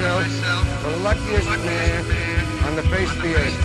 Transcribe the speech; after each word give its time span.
myself 0.00 0.82
the 0.82 0.96
luckiest 0.98 1.48
man 1.64 2.44
on 2.66 2.76
the 2.76 2.82
face 2.82 3.10
of 3.10 3.22
the 3.22 3.34
earth. 3.34 3.56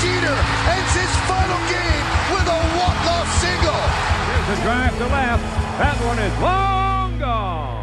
Jeter 0.00 0.38
ends 0.70 0.94
his 0.94 1.12
final 1.26 1.60
game 1.66 2.06
with 2.30 2.46
a 2.46 2.60
walk-off 2.78 3.28
single. 3.40 3.82
Here's 4.30 4.48
a 4.58 4.62
drive 4.62 4.96
to 4.98 5.06
left. 5.06 5.42
That 5.78 5.96
one 6.06 6.18
is 6.20 6.34
long 6.40 7.18
gone. 7.18 7.74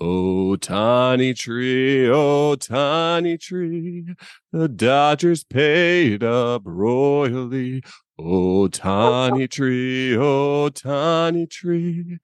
Oh, 0.00 0.56
tiny 0.56 1.34
tree, 1.34 2.08
oh, 2.08 2.54
tiny 2.56 3.38
tree, 3.38 4.14
the 4.52 4.68
Dodgers 4.68 5.42
paid 5.44 6.22
up 6.22 6.62
royally. 6.64 7.82
Oh, 8.18 8.68
tiny 8.68 9.48
tree, 9.48 10.16
oh, 10.16 10.68
tiny 10.68 11.46
tree, 11.46 12.18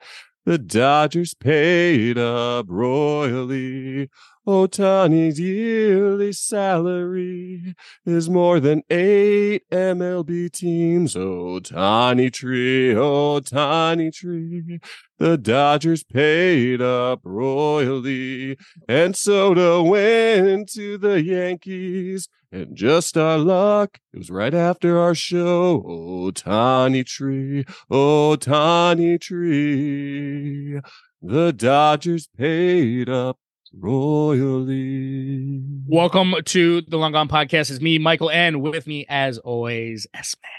the 0.46 0.56
Dodgers 0.56 1.34
paid 1.34 2.16
up 2.16 2.66
royally. 2.68 4.08
Oh, 4.46 4.66
Ohtani's 4.66 5.38
yearly 5.38 6.32
salary 6.32 7.74
is 8.06 8.30
more 8.30 8.58
than 8.58 8.82
eight 8.88 9.68
MLB 9.70 10.50
teams. 10.50 11.14
Oh, 11.14 11.60
tiny 11.60 12.30
tree, 12.30 12.96
oh, 12.96 13.40
tiny 13.40 14.10
tree. 14.10 14.80
The 15.18 15.36
Dodgers 15.36 16.04
paid 16.04 16.80
up 16.80 17.20
royally, 17.22 18.56
and 18.88 19.14
Soto 19.14 19.82
went 19.82 20.72
to 20.72 20.96
the 20.96 21.22
Yankees. 21.22 22.26
And 22.50 22.74
just 22.74 23.18
our 23.18 23.36
luck, 23.36 23.98
it 24.14 24.18
was 24.18 24.30
right 24.30 24.54
after 24.54 24.98
our 24.98 25.14
show. 25.14 25.84
Oh, 25.86 26.30
tiny 26.30 27.04
tree, 27.04 27.66
oh, 27.90 28.36
tiny 28.36 29.18
tree. 29.18 30.80
The 31.20 31.52
Dodgers 31.52 32.26
paid 32.38 33.10
up 33.10 33.38
royally. 33.76 35.62
Welcome 35.86 36.34
to 36.44 36.80
the 36.82 36.96
Long 36.96 37.12
Gone 37.12 37.28
Podcast. 37.28 37.70
It's 37.70 37.80
me, 37.80 37.98
Michael, 37.98 38.30
and 38.30 38.62
with 38.62 38.86
me, 38.86 39.06
as 39.08 39.38
always, 39.38 40.06
S 40.14 40.34
Man. 40.42 40.50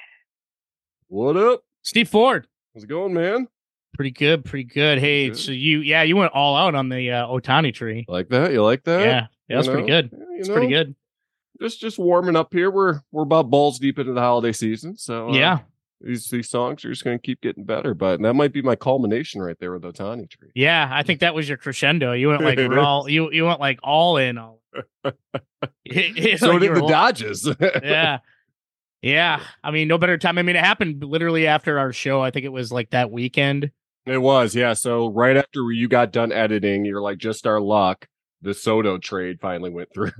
What 1.07 1.37
up? 1.37 1.63
Steve 1.81 2.09
Ford. 2.09 2.47
How's 2.73 2.83
it 2.83 2.87
going, 2.87 3.13
man? 3.13 3.47
Pretty 3.93 4.11
good, 4.11 4.45
pretty 4.45 4.63
good. 4.63 4.99
Hey, 4.99 5.27
Good. 5.29 5.37
so 5.37 5.51
you, 5.51 5.79
yeah, 5.79 6.03
you 6.03 6.15
went 6.15 6.31
all 6.33 6.55
out 6.55 6.75
on 6.75 6.87
the 6.89 7.11
uh, 7.11 7.27
Ohtani 7.27 7.73
tree. 7.73 8.05
Like 8.07 8.29
that? 8.29 8.53
You 8.53 8.63
like 8.63 8.83
that? 8.85 9.01
yeah, 9.01 9.27
yeah, 9.49 9.55
that's 9.57 9.67
pretty 9.67 9.87
good. 9.87 10.09
Yeah, 10.13 10.19
you 10.19 10.39
It's 10.39 10.47
pretty 10.49 10.67
good. 10.67 10.95
Just 11.61 11.79
just 11.81 11.99
warming 11.99 12.35
up 12.35 12.53
here. 12.53 12.71
We're 12.71 13.01
we're 13.11 13.23
about 13.23 13.49
balls 13.49 13.77
deep 13.77 13.99
into 13.99 14.13
the 14.13 14.21
holiday 14.21 14.53
season, 14.53 14.97
so 14.97 15.29
uh, 15.29 15.33
yeah, 15.33 15.59
these 16.03 16.27
these 16.29 16.49
songs 16.49 16.83
are 16.85 16.89
just 16.89 17.03
going 17.03 17.17
to 17.17 17.21
keep 17.21 17.41
getting 17.41 17.63
better. 17.63 17.93
But 17.93 18.21
that 18.21 18.33
might 18.33 18.53
be 18.53 18.61
my 18.61 18.75
culmination 18.75 19.41
right 19.41 19.57
there 19.59 19.71
with 19.71 19.83
Ohtani 19.83 20.29
tree. 20.29 20.49
yeah. 20.55 20.89
I 20.91 21.03
think 21.03 21.19
that 21.21 21.35
was 21.35 21.47
your 21.47 21.57
crescendo. 21.57 22.13
You 22.13 22.29
went 22.29 22.43
like 22.43 22.59
all, 22.77 23.09
you 23.09 23.31
you 23.31 23.45
went 23.45 23.59
like 23.59 23.79
all 23.83 24.17
in. 24.17 24.37
All. 24.37 24.61
You 25.83 26.37
so 26.37 26.53
you 26.53 26.59
did 26.59 26.75
the 26.75 26.87
Dodgers. 26.87 27.47
yeah. 27.83 28.19
Yeah. 29.01 29.41
I 29.63 29.71
mean, 29.71 29.87
no 29.87 29.97
better 29.97 30.17
time. 30.17 30.37
I 30.37 30.43
mean, 30.43 30.55
it 30.55 30.63
happened 30.63 31.03
literally 31.03 31.47
after 31.47 31.77
our 31.79 31.91
show. 31.91 32.21
I 32.21 32.31
think 32.31 32.45
it 32.45 32.51
was 32.51 32.71
like 32.71 32.91
that 32.91 33.11
weekend. 33.11 33.71
It 34.05 34.17
was, 34.17 34.55
yeah. 34.55 34.73
So 34.73 35.09
right 35.09 35.35
after 35.37 35.71
you 35.71 35.87
got 35.87 36.11
done 36.11 36.31
editing, 36.31 36.85
you're 36.85 37.01
like, 37.01 37.17
just 37.17 37.45
our 37.45 37.59
luck. 37.59 38.07
The 38.41 38.53
Soto 38.53 38.97
trade 38.97 39.39
finally 39.41 39.69
went 39.69 39.89
through. 39.93 40.11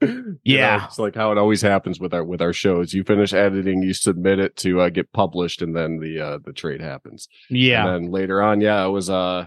Yeah. 0.44 0.76
know, 0.78 0.84
it's 0.84 0.98
like 0.98 1.14
how 1.14 1.32
it 1.32 1.38
always 1.38 1.62
happens 1.62 2.00
with 2.00 2.12
our 2.12 2.24
with 2.24 2.42
our 2.42 2.52
shows. 2.52 2.92
You 2.92 3.04
finish 3.04 3.32
editing, 3.32 3.82
you 3.82 3.94
submit 3.94 4.38
it 4.38 4.56
to 4.56 4.80
uh, 4.80 4.88
get 4.90 5.12
published, 5.12 5.62
and 5.62 5.74
then 5.74 5.98
the 5.98 6.20
uh, 6.20 6.38
the 6.44 6.52
trade 6.52 6.80
happens. 6.80 7.28
Yeah. 7.48 7.86
And 7.86 8.04
then 8.06 8.12
later 8.12 8.42
on, 8.42 8.60
yeah, 8.60 8.84
it 8.84 8.90
was 8.90 9.08
uh 9.08 9.46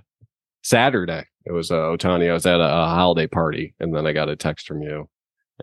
Saturday. 0.63 1.25
It 1.45 1.51
was 1.53 1.71
uh, 1.71 1.75
Ohtani. 1.75 2.29
I 2.29 2.33
was 2.33 2.45
at 2.45 2.59
a, 2.59 2.63
a 2.63 2.85
holiday 2.87 3.27
party, 3.27 3.73
and 3.79 3.95
then 3.95 4.05
I 4.05 4.11
got 4.13 4.29
a 4.29 4.35
text 4.35 4.67
from 4.67 4.81
you, 4.81 5.07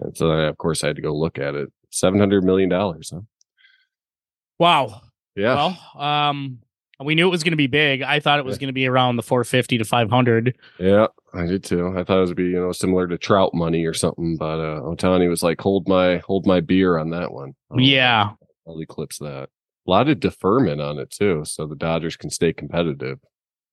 and 0.00 0.16
so 0.16 0.28
then 0.28 0.40
of 0.44 0.56
course 0.58 0.82
I 0.84 0.88
had 0.88 0.96
to 0.96 1.02
go 1.02 1.14
look 1.14 1.38
at 1.38 1.54
it. 1.54 1.72
Seven 1.90 2.18
hundred 2.18 2.44
million 2.44 2.68
dollars. 2.68 3.10
Huh? 3.12 3.20
Wow. 4.58 5.02
Yeah. 5.36 5.54
Well, 5.54 6.02
um, 6.02 6.58
we 7.02 7.14
knew 7.14 7.26
it 7.26 7.30
was 7.30 7.42
going 7.42 7.52
to 7.52 7.56
be 7.56 7.66
big. 7.66 8.02
I 8.02 8.20
thought 8.20 8.38
it 8.38 8.44
was 8.44 8.58
going 8.58 8.68
to 8.68 8.72
be 8.74 8.86
around 8.86 9.16
the 9.16 9.22
450 9.22 9.78
to 9.78 9.84
500. 9.84 10.56
Yeah, 10.78 11.06
I 11.32 11.46
did 11.46 11.64
too. 11.64 11.94
I 11.96 12.04
thought 12.04 12.22
it 12.22 12.28
would 12.28 12.36
be, 12.36 12.44
you 12.44 12.60
know, 12.60 12.72
similar 12.72 13.06
to 13.08 13.18
trout 13.18 13.52
money 13.54 13.84
or 13.84 13.94
something, 13.94 14.36
but 14.36 14.58
uh 14.60 14.80
Ohtani 14.82 15.28
was 15.28 15.42
like, 15.42 15.60
hold 15.60 15.88
my 15.88 16.18
hold 16.18 16.46
my 16.46 16.60
beer 16.60 16.98
on 16.98 17.10
that 17.10 17.32
one. 17.32 17.54
Oh, 17.70 17.78
Yeah. 17.78 18.30
I'll 18.66 18.80
eclipse 18.80 19.18
that. 19.18 19.48
A 19.86 19.90
lot 19.90 20.08
of 20.08 20.20
deferment 20.20 20.80
on 20.80 20.98
it 20.98 21.10
too, 21.10 21.42
so 21.44 21.66
the 21.66 21.76
Dodgers 21.76 22.16
can 22.16 22.30
stay 22.30 22.52
competitive. 22.52 23.18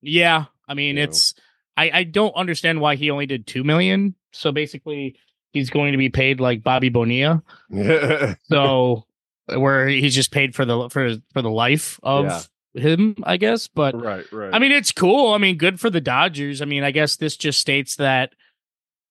Yeah. 0.02 0.46
I 0.68 0.74
mean, 0.74 0.96
You 0.98 1.03
know. 1.03 1.09
it's, 1.09 1.34
I, 1.78 1.92
I 1.94 2.03
don't 2.03 2.36
understand 2.36 2.82
why 2.82 2.96
he 2.96 3.09
only 3.12 3.26
did 3.26 3.48
2 3.48 3.64
million. 3.64 4.16
So 4.34 4.52
basically, 4.52 5.16
he's 5.53 5.70
going 5.70 5.92
to 5.94 5.98
be 5.98 6.09
paid 6.09 6.40
like 6.42 6.64
Bobby 6.64 6.90
Bonilla. 6.90 7.44
Yeah. 7.70 8.36
So, 8.50 9.06
where 9.48 9.88
he's 9.88 10.16
just 10.16 10.32
paid 10.32 10.56
for 10.56 10.66
the, 10.66 10.90
for, 10.90 11.16
for 11.34 11.42
the 11.42 11.50
life 11.50 12.00
of 12.03 12.26
him, 12.74 13.16
I 13.24 13.38
guess. 13.38 13.68
But, 13.68 14.00
right, 14.00 14.26
right. 14.32 14.54
I 14.54 14.59
mean, 14.59 14.72
it's 14.72 14.92
cool. 14.92 15.34
I 15.34 15.38
mean, 15.38 15.58
good 15.58 15.80
for 15.80 15.90
the 15.90 16.02
Dodgers. 16.02 16.62
I 16.62 16.66
mean, 16.66 16.84
I 16.84 16.92
guess 16.92 17.18
this 17.18 17.38
just 17.38 17.59
states 17.59 17.98
that 17.98 18.34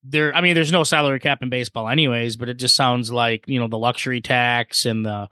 there. 0.03 0.35
I 0.35 0.41
mean, 0.41 0.55
there's 0.55 0.73
no 0.73 0.85
salary 0.85 1.21
cap 1.21 1.43
in 1.43 1.51
baseball, 1.51 1.89
anyways. 1.89 2.37
But 2.37 2.49
it 2.49 2.55
just 2.55 2.77
sounds 2.77 3.11
like 3.11 3.45
you 3.47 3.61
know 3.61 3.69
the 3.69 3.79
luxury 3.79 4.21
tax 4.21 4.87
and 4.87 5.05
the 5.05 5.29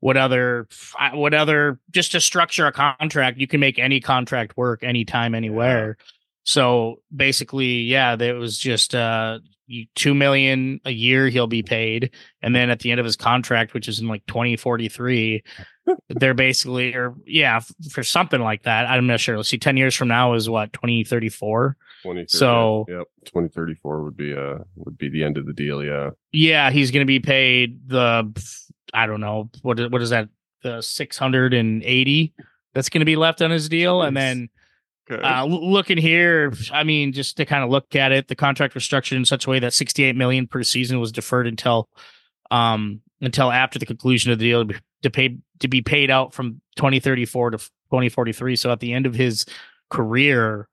what 0.00 0.16
other 0.16 0.66
what 1.12 1.34
other 1.34 1.78
just 1.90 2.12
to 2.12 2.20
structure 2.20 2.66
a 2.66 2.72
contract. 2.72 3.38
You 3.38 3.46
can 3.46 3.60
make 3.60 3.78
any 3.78 4.00
contract 4.00 4.56
work 4.56 4.82
anytime, 4.82 5.34
anywhere. 5.34 5.96
So 6.44 7.02
basically, 7.14 7.82
yeah, 7.82 8.16
there 8.16 8.36
was 8.36 8.58
just 8.58 8.94
uh 8.94 9.38
two 9.94 10.14
million 10.14 10.80
a 10.84 10.90
year 10.90 11.28
he'll 11.28 11.46
be 11.46 11.62
paid, 11.62 12.10
and 12.42 12.54
then 12.54 12.70
at 12.70 12.80
the 12.80 12.90
end 12.90 12.98
of 12.98 13.06
his 13.06 13.16
contract, 13.16 13.74
which 13.74 13.88
is 13.88 14.00
in 14.00 14.08
like 14.08 14.24
twenty 14.26 14.56
forty 14.56 14.88
three, 14.88 15.42
they're 16.08 16.34
basically 16.34 16.94
or 16.94 17.14
yeah 17.26 17.60
for 17.90 18.02
something 18.02 18.40
like 18.40 18.62
that. 18.64 18.86
I'm 18.86 19.06
not 19.06 19.20
sure. 19.20 19.36
Let's 19.36 19.48
see, 19.48 19.58
ten 19.58 19.76
years 19.76 19.94
from 19.94 20.08
now 20.08 20.34
is 20.34 20.48
what 20.48 20.72
twenty 20.72 21.04
thirty 21.04 21.28
four. 21.28 21.76
2030, 22.02 22.28
so- 22.28 22.86
yep, 22.88 23.06
twenty 23.26 23.48
thirty 23.48 23.74
four 23.74 24.02
would 24.04 24.16
be 24.16 24.34
uh 24.34 24.58
would 24.76 24.96
be 24.96 25.08
the 25.10 25.22
end 25.24 25.36
of 25.36 25.46
the 25.46 25.52
deal. 25.52 25.84
Yeah, 25.84 26.10
Yeah, 26.32 26.70
he's 26.70 26.90
going 26.90 27.02
to 27.02 27.06
be 27.06 27.20
paid 27.20 27.88
the 27.88 28.30
I 28.94 29.06
don't 29.06 29.20
know 29.20 29.50
what 29.62 29.78
is- 29.80 29.90
what 29.90 30.00
is 30.02 30.10
that 30.10 30.28
the 30.62 30.80
six 30.80 31.18
hundred 31.18 31.54
and 31.54 31.82
eighty 31.84 32.32
that's 32.74 32.88
going 32.88 33.00
to 33.00 33.04
be 33.06 33.16
left 33.16 33.42
on 33.42 33.50
his 33.50 33.68
deal, 33.68 34.02
and 34.02 34.16
then 34.16 34.48
okay. 35.10 35.20
Uh, 35.22 35.44
looking 35.44 35.98
here, 35.98 36.52
I 36.72 36.84
mean, 36.84 37.12
just 37.12 37.36
to 37.38 37.44
kind 37.44 37.64
of 37.64 37.70
look 37.70 37.96
at 37.96 38.12
it, 38.12 38.28
the 38.28 38.36
contract 38.36 38.74
was 38.74 38.84
structured 38.84 39.16
in 39.18 39.24
such 39.24 39.46
a 39.46 39.50
way 39.50 39.58
that 39.58 39.74
68 39.74 40.14
million 40.14 40.46
per 40.46 40.62
season 40.62 41.00
was 41.00 41.10
deferred 41.10 41.48
until, 41.48 41.88
um, 42.52 43.00
until 43.20 43.50
after 43.50 43.80
the 43.80 43.86
conclusion 43.86 44.30
of 44.30 44.38
the 44.38 44.44
deal 44.44 44.64
to 45.02 45.10
pay 45.10 45.38
to 45.60 45.68
be 45.68 45.82
paid 45.82 46.10
out 46.10 46.32
from 46.34 46.60
2034 46.76 47.50
to 47.52 47.58
2043. 47.58 48.56
So 48.56 48.70
at 48.72 48.80
the 48.80 48.92
end 48.92 49.06
of 49.06 49.14
his 49.14 49.44
career, 49.90 50.68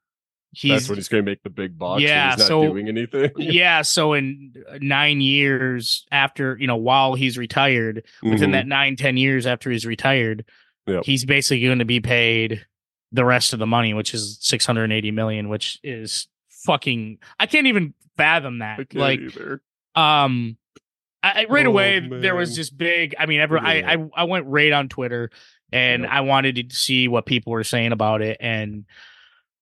That's 0.54 0.62
he's 0.62 0.90
when 0.90 0.98
he's 0.98 1.08
going 1.10 1.24
to 1.26 1.30
make 1.32 1.44
the 1.44 1.50
big 1.50 1.78
bucks. 1.78 2.02
Yeah, 2.02 2.32
he's 2.32 2.40
not 2.40 2.48
so- 2.48 2.64
doing 2.68 2.88
anything. 2.88 3.32
yeah. 3.38 3.82
So 3.82 4.14
in 4.14 4.54
nine 4.80 5.22
years 5.22 6.06
after, 6.12 6.58
you 6.60 6.68
know, 6.68 6.78
while 6.78 7.16
he's 7.16 7.38
retired, 7.38 8.04
within 8.24 8.50
Mhm. 8.50 8.54
that 8.54 8.68
nine 8.68 8.96
ten 8.96 9.18
years 9.18 9.46
after 9.46 9.70
he's 9.72 9.86
retired, 9.86 10.46
Yep. 10.88 11.04
he's 11.06 11.26
basically 11.26 11.66
going 11.66 11.80
to 11.80 11.86
be 11.86 12.00
paid 12.00 12.66
the 13.12 13.26
rest 13.26 13.52
of 13.54 13.60
the 13.60 13.68
money, 13.68 13.94
which 13.94 14.14
is 14.14 14.38
680 14.42 15.12
million, 15.12 15.50
which 15.50 15.80
is 15.84 16.28
fucking 16.50 17.18
I 17.40 17.46
can't 17.46 17.68
even 17.68 17.94
fathom 18.18 18.60
that. 18.60 18.94
Like 18.94 19.20
either. 19.20 19.62
um 19.96 20.58
I, 21.24 21.42
I- 21.42 21.46
right 21.50 21.66
Oh, 21.66 21.70
away 21.70 22.00
there 22.00 22.36
was 22.36 22.50
man. 22.52 22.56
just 22.56 22.78
big 22.78 23.16
I 23.20 23.26
mean 23.26 23.40
every, 23.40 23.60
I, 23.60 23.74
Yeah. 23.76 23.92
I 24.16 24.22
I 24.22 24.24
went 24.26 24.46
right 24.48 24.72
on 24.72 24.88
Twitter 24.90 25.30
and 25.72 26.04
Yep. 26.04 26.12
I 26.12 26.22
wanted 26.22 26.70
to 26.70 26.76
see 26.76 27.08
what 27.08 27.26
people 27.26 27.52
were 27.52 27.64
saying 27.64 27.92
about 27.92 28.22
it 28.22 28.38
and 28.40 28.86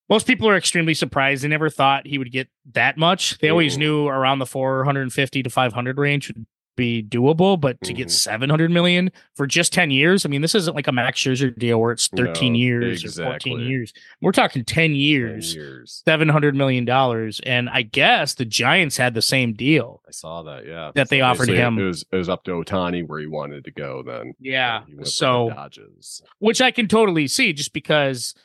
most 0.07 0.27
people 0.27 0.47
are 0.47 0.55
extremely 0.55 0.93
surprised. 0.93 1.43
They 1.43 1.47
never 1.47 1.67
thought 1.69 2.05
he 2.05 2.19
would 2.19 2.31
get 2.31 2.47
that 2.73 2.95
much. 2.95 3.39
They 3.39 3.49
always 3.49 3.75
knew 3.75 4.07
around 4.07 4.37
the 4.37 4.45
450 4.45 5.41
to 5.41 5.49
500 5.49 5.97
range 5.97 6.27
would 6.27 6.45
be 6.75 7.03
doable, 7.03 7.59
but 7.59 7.79
to 7.81 7.93
Mhm. 7.93 7.97
get 7.97 8.11
700 8.11 8.69
million 8.71 9.11
for 9.35 9.47
just 9.47 9.73
10 9.73 9.91
years, 9.91 10.25
I 10.25 10.29
mean, 10.29 10.41
this 10.41 10.55
isn't 10.55 10.75
like 10.75 10.87
a 10.87 10.91
Max 10.91 11.19
Scherzer 11.21 11.57
deal 11.57 11.79
where 11.81 11.91
it's 11.91 12.07
13 12.07 12.53
No, 12.53 12.59
years 12.59 13.17
or 13.17 13.23
14 13.23 13.59
years. 13.61 13.93
We're 14.21 14.31
talking 14.31 14.63
10 14.63 14.75
Ten 14.85 14.95
years, 14.95 15.55
years. 15.55 16.03
700 16.05 16.53
million 16.55 16.85
dollars. 16.85 17.39
And 17.45 17.69
I 17.69 17.81
guess 17.81 18.33
the 18.35 18.45
Giants 18.45 18.97
had 18.97 19.13
the 19.13 19.21
same 19.21 19.53
deal. 19.53 20.01
I 20.07 20.11
saw 20.11 20.43
that. 20.43 20.65
Yeah, 20.67 20.91
That 20.95 21.09
they 21.09 21.21
offered 21.21 21.49
him. 21.49 21.79
It 21.79 21.83
was 21.83 22.05
it 22.11 22.15
was 22.15 22.29
up 22.29 22.43
to 22.43 22.51
Ohtani 22.51 23.07
where 23.07 23.19
he 23.19 23.25
wanted 23.27 23.63
to 23.65 23.71
go. 23.71 24.03
Then 24.03 24.33
Yeah. 24.39 24.81
So, 25.03 25.49
Dodgers. 25.49 26.21
which 26.39 26.61
I 26.61 26.71
can 26.71 26.87
totally 26.87 27.27
see 27.27 27.53
just 27.53 27.73
because 27.73 28.35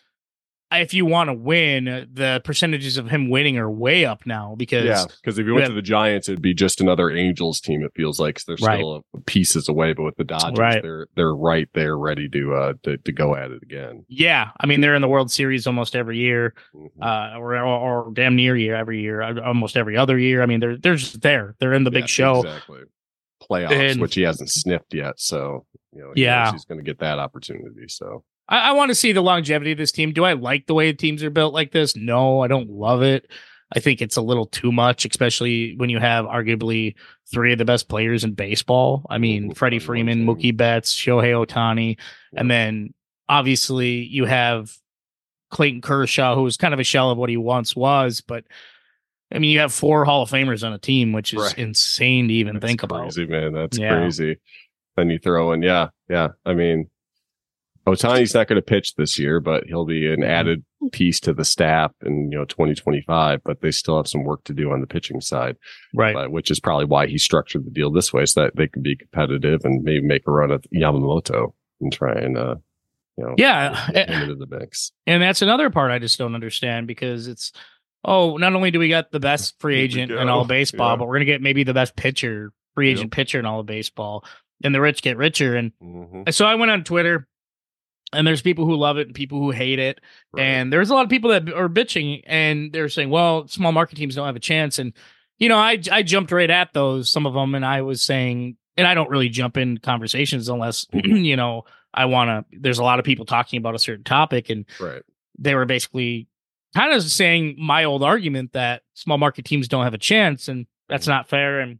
if 0.72 0.94
you 0.94 1.04
want 1.04 1.28
to 1.28 1.34
win, 1.34 2.08
the 2.12 2.40
percentages 2.44 2.96
of 2.96 3.10
him 3.10 3.28
winning 3.28 3.58
are 3.58 3.70
way 3.70 4.04
up 4.04 4.24
now 4.26 4.54
because 4.56 4.84
Yeah, 4.84 5.04
because 5.20 5.38
if 5.38 5.46
you 5.46 5.54
went 5.54 5.64
Yeah. 5.64 5.68
to 5.70 5.74
the 5.74 5.82
Giants, 5.82 6.28
it'd 6.28 6.40
be 6.42 6.54
just 6.54 6.80
another 6.80 7.10
Angels 7.10 7.60
team. 7.60 7.82
It 7.82 7.92
feels 7.94 8.20
like 8.20 8.40
they're 8.44 8.56
Right. 8.62 8.76
still 8.78 9.04
pieces 9.26 9.68
away, 9.68 9.92
but 9.94 10.04
with 10.04 10.16
the 10.16 10.24
Dodgers, 10.24 10.58
Right. 10.58 10.82
they're 10.82 11.06
they're 11.16 11.34
right 11.34 11.68
there, 11.74 11.96
ready 11.98 12.28
to 12.28 12.54
uh 12.54 12.72
to, 12.84 12.96
to 12.98 13.12
go 13.12 13.34
at 13.34 13.50
it 13.50 13.62
again. 13.62 14.04
yeah, 14.08 14.50
I 14.60 14.66
mean 14.66 14.80
they're 14.80 14.94
in 14.94 15.02
the 15.02 15.08
World 15.08 15.30
Series 15.30 15.66
almost 15.66 15.96
every 15.96 16.18
year, 16.18 16.54
Mhm. 16.74 16.88
uh, 17.02 17.38
or, 17.38 17.56
or 17.56 18.06
or 18.06 18.12
damn 18.14 18.36
near 18.36 18.56
year 18.56 18.74
every 18.76 19.00
year, 19.00 19.22
uh, 19.22 19.40
almost 19.42 19.76
every 19.76 19.96
other 19.96 20.18
year. 20.18 20.42
I 20.42 20.46
mean 20.46 20.60
they're 20.60 20.76
they're 20.76 20.96
just 20.96 21.20
there. 21.22 21.56
They're 21.58 21.72
in 21.74 21.84
the 21.84 21.90
big 21.90 22.02
Yeah, 22.02 22.06
show. 22.06 22.40
exactly. 22.42 22.80
Playoffs, 23.50 23.72
And- 23.92 24.00
which 24.00 24.14
he 24.14 24.22
hasn't 24.22 24.50
sniffed 24.50 24.94
yet, 24.94 25.18
so 25.18 25.66
you 25.92 26.02
know, 26.02 26.12
Yeah. 26.14 26.52
he's 26.52 26.64
going 26.64 26.78
to 26.78 26.84
get 26.84 27.00
that 27.00 27.18
opportunity. 27.18 27.88
So 27.88 28.22
I, 28.50 28.70
I 28.70 28.72
want 28.72 28.90
to 28.90 28.94
see 28.94 29.12
the 29.12 29.22
longevity 29.22 29.72
of 29.72 29.78
this 29.78 29.92
team. 29.92 30.12
Do 30.12 30.24
I 30.24 30.34
like 30.34 30.66
the 30.66 30.74
way 30.74 30.90
the 30.90 30.96
teams 30.96 31.22
are 31.22 31.30
built 31.30 31.54
like 31.54 31.72
this? 31.72 31.96
No, 31.96 32.40
I 32.42 32.48
don't 32.48 32.68
love 32.68 33.02
it. 33.02 33.30
I 33.74 33.78
think 33.78 34.02
it's 34.02 34.16
a 34.16 34.22
little 34.22 34.46
too 34.46 34.72
much, 34.72 35.04
especially 35.06 35.76
when 35.76 35.90
you 35.90 36.00
have 36.00 36.24
arguably 36.24 36.96
three 37.32 37.52
of 37.52 37.58
the 37.58 37.64
best 37.64 37.88
players 37.88 38.24
in 38.24 38.32
baseball. 38.34 39.06
I 39.08 39.18
mean, 39.18 39.54
Freddie 39.54 39.78
Freeman. 39.78 40.26
Mookie 40.26 40.56
Betts, 40.56 40.92
Shohei 40.92 41.32
Ohtani, 41.46 41.96
and 42.36 42.50
then 42.50 42.92
obviously 43.28 44.02
you 44.02 44.24
have 44.24 44.76
Clayton 45.52 45.82
Kershaw, 45.82 46.34
who 46.34 46.42
was 46.42 46.56
kind 46.56 46.74
of 46.74 46.80
a 46.80 46.84
shell 46.84 47.10
of 47.12 47.18
what 47.18 47.30
he 47.30 47.36
once 47.36 47.76
was. 47.76 48.20
But 48.20 48.44
I 49.32 49.38
mean, 49.38 49.52
you 49.52 49.60
have 49.60 49.72
four 49.72 50.04
Hall 50.04 50.22
of 50.22 50.30
Famers 50.30 50.66
on 50.66 50.72
a 50.72 50.78
team, 50.78 51.12
which 51.12 51.32
is 51.32 51.38
Right. 51.40 51.58
insane 51.58 52.26
to 52.26 52.34
even 52.34 52.54
That's 52.56 52.66
think 52.66 52.82
about. 52.82 53.02
crazy, 53.02 53.26
man. 53.26 53.52
That's 53.52 53.78
Yeah. 53.78 53.90
crazy. 54.00 54.38
Then 54.96 55.10
you 55.10 55.18
throw 55.20 55.52
in, 55.52 55.62
yeah, 55.62 55.90
yeah. 56.08 56.30
I 56.44 56.54
mean, 56.54 56.90
Ohtani's 57.86 58.34
not 58.34 58.46
going 58.46 58.56
to 58.60 58.62
pitch 58.62 58.94
this 58.96 59.18
year, 59.18 59.40
but 59.40 59.64
he'll 59.66 59.86
be 59.86 60.06
an 60.12 60.20
Mhm. 60.20 60.26
added 60.28 60.64
piece 60.92 61.18
to 61.20 61.32
the 61.32 61.44
staff 61.44 61.92
in 62.04 62.30
you 62.30 62.38
know 62.38 62.44
2025. 62.44 63.40
But 63.44 63.60
they 63.62 63.70
still 63.70 63.96
have 63.96 64.06
some 64.06 64.24
work 64.24 64.44
to 64.44 64.52
do 64.52 64.70
on 64.70 64.80
the 64.80 64.86
pitching 64.86 65.20
side, 65.20 65.56
Right. 65.94 66.14
but, 66.14 66.30
which 66.30 66.50
is 66.50 66.60
probably 66.60 66.84
why 66.86 67.06
he 67.06 67.18
structured 67.18 67.64
the 67.64 67.70
deal 67.70 67.90
this 67.90 68.12
way, 68.12 68.26
so 68.26 68.42
that 68.42 68.56
they 68.56 68.66
can 68.68 68.82
be 68.82 68.96
competitive 68.96 69.60
and 69.64 69.82
maybe 69.82 70.06
make 70.06 70.22
a 70.26 70.30
run 70.30 70.52
at 70.52 70.62
Yamamoto 70.74 71.52
and 71.80 71.92
try 71.92 72.12
and 72.12 72.36
uh, 72.36 72.56
you 73.16 73.24
know, 73.24 73.34
Yeah. 73.38 73.90
get 73.92 74.08
him 74.08 74.22
into 74.30 74.34
the 74.36 74.46
mix. 74.46 74.92
And 75.06 75.22
that's 75.22 75.42
another 75.42 75.68
part 75.70 75.90
I 75.90 75.98
just 75.98 76.18
don't 76.18 76.34
understand 76.34 76.86
because 76.86 77.28
it's 77.28 77.52
oh, 78.02 78.38
not 78.38 78.54
only 78.54 78.70
do 78.70 78.78
we 78.78 78.88
got 78.88 79.10
the 79.10 79.20
best 79.20 79.60
free 79.60 79.78
agent 79.78 80.10
in 80.10 80.28
all 80.30 80.40
of 80.42 80.48
baseball, 80.48 80.92
Yeah. 80.92 80.96
but 80.96 81.06
we're 81.08 81.16
gonna 81.16 81.26
get 81.26 81.42
maybe 81.42 81.64
the 81.64 81.74
best 81.74 81.96
pitcher, 81.96 82.50
free 82.74 82.88
Yep. 82.88 82.96
agent 82.98 83.12
pitcher 83.12 83.38
in 83.38 83.44
all 83.46 83.60
of 83.60 83.66
baseball. 83.66 84.24
And 84.64 84.74
the 84.74 84.80
rich 84.80 85.02
get 85.02 85.16
richer. 85.18 85.54
And 85.56 85.72
Mhm. 85.82 86.32
so 86.32 86.46
I 86.46 86.54
went 86.54 86.70
on 86.70 86.82
Twitter 86.84 87.26
and 88.12 88.26
there's 88.26 88.42
people 88.42 88.66
who 88.66 88.76
love 88.76 88.98
it 88.98 89.06
and 89.06 89.14
people 89.14 89.38
who 89.38 89.50
hate 89.50 89.78
it. 89.78 90.00
Right. 90.32 90.42
And 90.42 90.72
there's 90.72 90.90
a 90.90 90.94
lot 90.94 91.04
of 91.04 91.10
people 91.10 91.30
that 91.30 91.52
are 91.52 91.68
bitching 91.68 92.22
and 92.26 92.72
they're 92.72 92.88
saying, 92.88 93.10
well, 93.10 93.46
small 93.48 93.72
market 93.72 93.96
teams 93.96 94.14
don't 94.14 94.26
have 94.26 94.36
a 94.36 94.40
chance. 94.40 94.78
And, 94.78 94.92
you 95.38 95.48
know, 95.48 95.58
I, 95.58 95.80
I 95.90 96.02
jumped 96.02 96.32
right 96.32 96.50
at 96.50 96.72
those, 96.72 97.10
some 97.10 97.26
of 97.26 97.34
them. 97.34 97.54
And 97.54 97.64
I 97.64 97.82
was 97.82 98.02
saying, 98.02 98.56
and 98.76 98.86
I 98.86 98.94
don't 98.94 99.10
really 99.10 99.28
jump 99.28 99.56
in 99.56 99.78
conversations 99.78 100.48
unless, 100.48 100.84
mm-hmm. 100.94 101.16
you 101.16 101.36
know, 101.36 101.64
I 101.94 102.06
want 102.06 102.50
to, 102.50 102.58
there's 102.58 102.78
a 102.78 102.84
lot 102.84 102.98
of 102.98 103.04
people 103.04 103.26
talking 103.26 103.58
about 103.58 103.74
a 103.74 103.78
certain 103.78 104.04
topic 104.04 104.50
and 104.50 104.64
right. 104.80 105.02
they 105.38 105.54
were 105.54 105.66
basically 105.66 106.28
kind 106.74 106.92
of 106.92 107.02
saying 107.02 107.56
my 107.58 107.84
old 107.84 108.02
argument 108.02 108.52
that 108.52 108.82
small 108.94 109.18
market 109.18 109.44
teams 109.44 109.68
don't 109.68 109.84
have 109.84 109.94
a 109.94 109.98
chance 109.98 110.48
and 110.48 110.66
that's 110.88 111.04
mm-hmm. 111.04 111.12
not 111.12 111.28
fair 111.28 111.60
and 111.60 111.78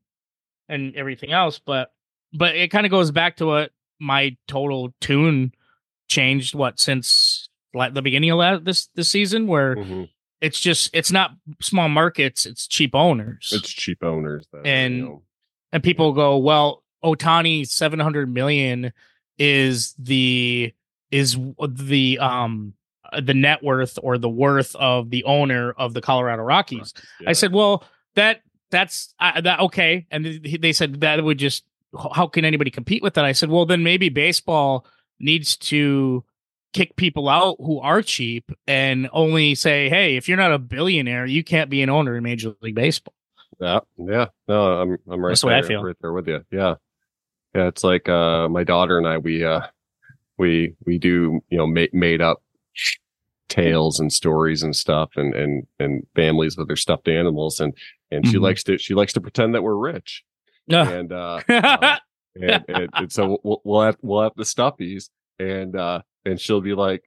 and 0.69 0.95
everything 0.97 1.33
else 1.33 1.61
but 1.65 1.93
but 2.33 2.57
it 2.57 2.71
kind 2.71 2.87
of 2.87 2.91
goes 2.91 3.11
back 3.11 3.37
to 3.37 3.47
what 3.47 3.71
my 4.01 4.37
total 4.49 4.93
tune 5.01 5.53
changed 6.11 6.55
what 6.55 6.79
since 6.81 7.49
like 7.73 7.95
the 7.95 8.03
beginning 8.03 8.31
of 8.31 8.39
la- 8.39 8.59
this 8.59 8.89
this 8.97 9.09
season 9.09 9.47
where 9.47 9.77
Mhm. 9.77 10.09
it's 10.41 10.61
just 10.61 10.91
it's 10.93 11.13
not 11.13 11.31
small 11.63 11.89
markets 11.89 12.45
it's 12.47 12.67
cheap 12.67 12.95
owners. 12.95 13.53
It's 13.55 13.71
cheap 13.71 14.03
owners, 14.03 14.45
that, 14.53 14.67
And- 14.67 14.97
you 14.97 15.03
know, 15.05 15.23
and 15.73 15.83
people 15.83 16.13
go 16.13 16.37
well 16.37 16.83
ohtani 17.05 17.67
700 17.67 18.29
million 18.29 18.93
is 19.39 19.95
the 19.99 20.73
is 21.11 21.39
the 21.69 22.19
um 22.19 22.75
the 23.23 23.35
net 23.35 23.63
worth 23.63 23.99
or 24.03 24.19
the 24.19 24.29
worth 24.29 24.75
of 24.77 25.11
the 25.11 25.25
owner 25.25 25.73
of 25.73 25.95
the 25.95 26.01
colorado 26.01 26.43
rockies. 26.43 26.93
Yeah. 27.21 27.31
i 27.31 27.33
said 27.33 27.53
well 27.53 27.85
that 28.15 28.43
that's 28.71 29.15
uh, 29.19 29.41
that 29.41 29.59
okay. 29.61 30.07
And 30.13 30.25
th- 30.25 30.61
they 30.61 30.73
said 30.73 31.01
that 31.01 31.23
would 31.25 31.39
just 31.39 31.65
how 32.15 32.27
can 32.29 32.45
anybody 32.45 32.71
compete 32.71 33.03
with 33.03 33.15
that? 33.15 33.25
I 33.25 33.33
said 33.33 33.49
well 33.49 33.67
then 33.67 33.83
maybe 33.83 34.09
baseball 34.11 34.87
needs 35.21 35.57
to 35.57 36.25
kick 36.73 36.95
people 36.97 37.29
out 37.29 37.57
who 37.59 37.79
are 37.81 38.01
cheap 38.03 38.51
and 38.67 39.09
only 39.13 39.55
say 39.57 39.89
hey 39.89 40.17
if 40.17 40.29
you're 40.29 40.37
not 40.39 40.53
a 40.53 40.59
billionaire 40.59 41.27
you 41.27 41.43
can't 41.43 41.69
be 41.69 41.83
an 41.83 41.91
owner 41.91 42.17
in 42.17 42.23
major 42.23 42.55
league 42.63 42.75
baseball 42.77 43.13
Yeah, 43.61 43.81
yeah. 43.99 44.27
No, 44.49 44.81
I'm 44.81 44.99
I'm 45.11 45.21
right 45.25 45.31
That's 45.31 45.41
the 45.43 45.49
way 45.49 45.55
I 45.55 45.61
there, 45.63 45.69
feel. 45.69 45.83
right 45.83 45.97
there 46.01 46.13
with 46.13 46.29
you. 46.29 46.45
Yeah. 46.51 46.75
Yeah, 47.55 47.67
it's 47.67 47.83
like 47.85 48.09
uh 48.09 48.49
my 48.49 48.63
daughter 48.65 48.97
and 48.99 49.07
I 49.07 49.19
we 49.19 49.45
uh 49.45 49.63
we 50.39 50.75
we 50.87 50.97
do, 50.99 51.41
you 51.51 51.59
know, 51.59 51.67
ma- 51.67 51.93
made 51.93 52.23
up 52.23 52.43
tales 53.49 53.99
and 53.99 54.13
stories 54.13 54.63
and 54.63 54.75
stuff 54.77 55.11
and 55.17 55.35
and 55.35 55.67
and 55.81 56.07
families 56.15 56.57
with 56.57 56.69
their 56.69 56.77
stuffed 56.77 57.09
animals 57.09 57.59
and 57.59 57.75
and 58.13 58.27
she 58.27 58.37
Mhm. 58.37 58.43
likes 58.43 58.63
to 58.65 58.79
she 58.79 58.95
likes 58.95 59.13
to 59.15 59.21
pretend 59.21 59.55
that 59.55 59.63
we're 59.63 59.75
rich. 59.75 60.25
no 60.69 60.83
And 60.83 61.13
uh, 61.13 61.41
uh 61.49 61.99
and, 62.35 62.65
and, 62.69 62.91
and 62.93 63.13
so 63.13 63.39
we'll, 63.43 63.61
we'll 63.65 63.81
have 63.83 63.97
we'll 64.03 64.23
have 64.23 64.33
the 64.37 64.45
stuffies 64.45 65.11
and 65.39 65.75
uh 65.77 66.01
and 66.25 66.39
she'll 66.41 66.61
be 66.61 66.75
like 66.75 67.03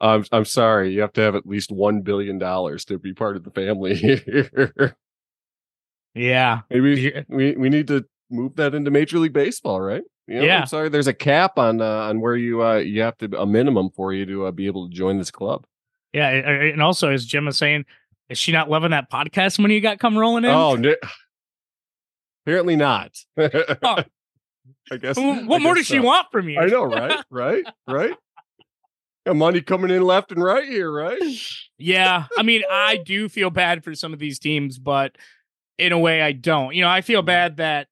I'm 0.00 0.24
I'm 0.30 0.44
sorry, 0.44 0.92
you 0.94 1.00
have 1.00 1.12
to 1.14 1.20
have 1.22 1.34
at 1.34 1.46
least 1.46 1.72
one 1.72 2.02
billion 2.02 2.38
dollars 2.38 2.84
to 2.86 2.98
be 2.98 3.12
part 3.14 3.36
of 3.36 3.42
the 3.44 3.50
family 3.50 3.94
here. 3.96 4.96
yeah 6.14 6.60
Maybe 6.70 7.24
we 7.28 7.56
we 7.56 7.68
need 7.68 7.88
to 7.88 8.04
move 8.30 8.56
that 8.56 8.74
into 8.74 8.90
Major 8.90 9.18
League 9.18 9.32
Baseball, 9.32 9.80
right? 9.80 10.02
You 10.26 10.36
know, 10.36 10.44
Yeah. 10.44 10.60
I'm 10.60 10.66
sorry. 10.66 10.88
There's 10.90 11.06
a 11.06 11.14
cap 11.14 11.58
on 11.58 11.80
uh, 11.80 11.84
on 12.08 12.20
where 12.20 12.36
you 12.36 12.62
uh, 12.62 12.76
you 12.76 13.00
have 13.02 13.16
to 13.18 13.40
a 13.40 13.46
minimum 13.46 13.90
for 13.90 14.12
you 14.12 14.26
to 14.26 14.46
uh, 14.46 14.50
be 14.52 14.66
able 14.66 14.88
to 14.88 14.94
join 14.94 15.18
this 15.18 15.30
club. 15.30 15.64
yeah 16.12 16.28
and 16.28 16.82
also 16.82 17.10
as 17.10 17.24
jim 17.26 17.46
was 17.46 17.56
saying 17.58 17.84
is 18.28 18.38
she 18.38 18.52
not 18.52 18.68
loving 18.70 18.90
that 18.92 19.10
podcast 19.10 19.58
money 19.58 19.74
you 19.74 19.80
got 19.80 19.98
come 19.98 20.16
rolling 20.16 20.44
in 20.44 20.50
Oh, 20.50 20.74
no, 20.76 20.94
apparently 22.46 22.76
not. 22.76 23.16
Oh. 23.38 24.02
I 24.90 24.96
guess. 24.96 25.16
Well, 25.16 25.30
I 25.40 25.42
what 25.44 25.62
more 25.62 25.74
guess 25.74 25.86
does 25.88 25.94
she 25.94 26.00
want 26.00 26.26
from 26.32 26.48
you 26.48 26.58
I 26.60 26.66
know, 26.66 26.84
right? 26.84 27.24
Right? 27.30 27.64
Right? 27.86 28.14
Got 29.26 29.36
money 29.36 29.60
coming 29.60 29.90
in 29.90 30.02
left 30.02 30.32
and 30.32 30.42
right 30.42 30.66
here, 30.68 30.90
right? 30.90 31.20
Yeah, 31.80 32.24
I 32.36 32.42
mean, 32.42 32.62
I 32.68 32.96
do 32.96 33.28
feel 33.28 33.50
bad 33.50 33.84
for 33.84 33.94
some 33.94 34.12
of 34.12 34.18
these 34.18 34.40
teams, 34.40 34.80
but 34.80 35.14
in 35.78 35.92
a 35.92 35.98
way, 35.98 36.20
I 36.20 36.32
don't. 36.32 36.74
You 36.74 36.82
know, 36.82 36.88
I 36.88 37.02
feel 37.02 37.22
bad 37.22 37.58
that 37.58 37.86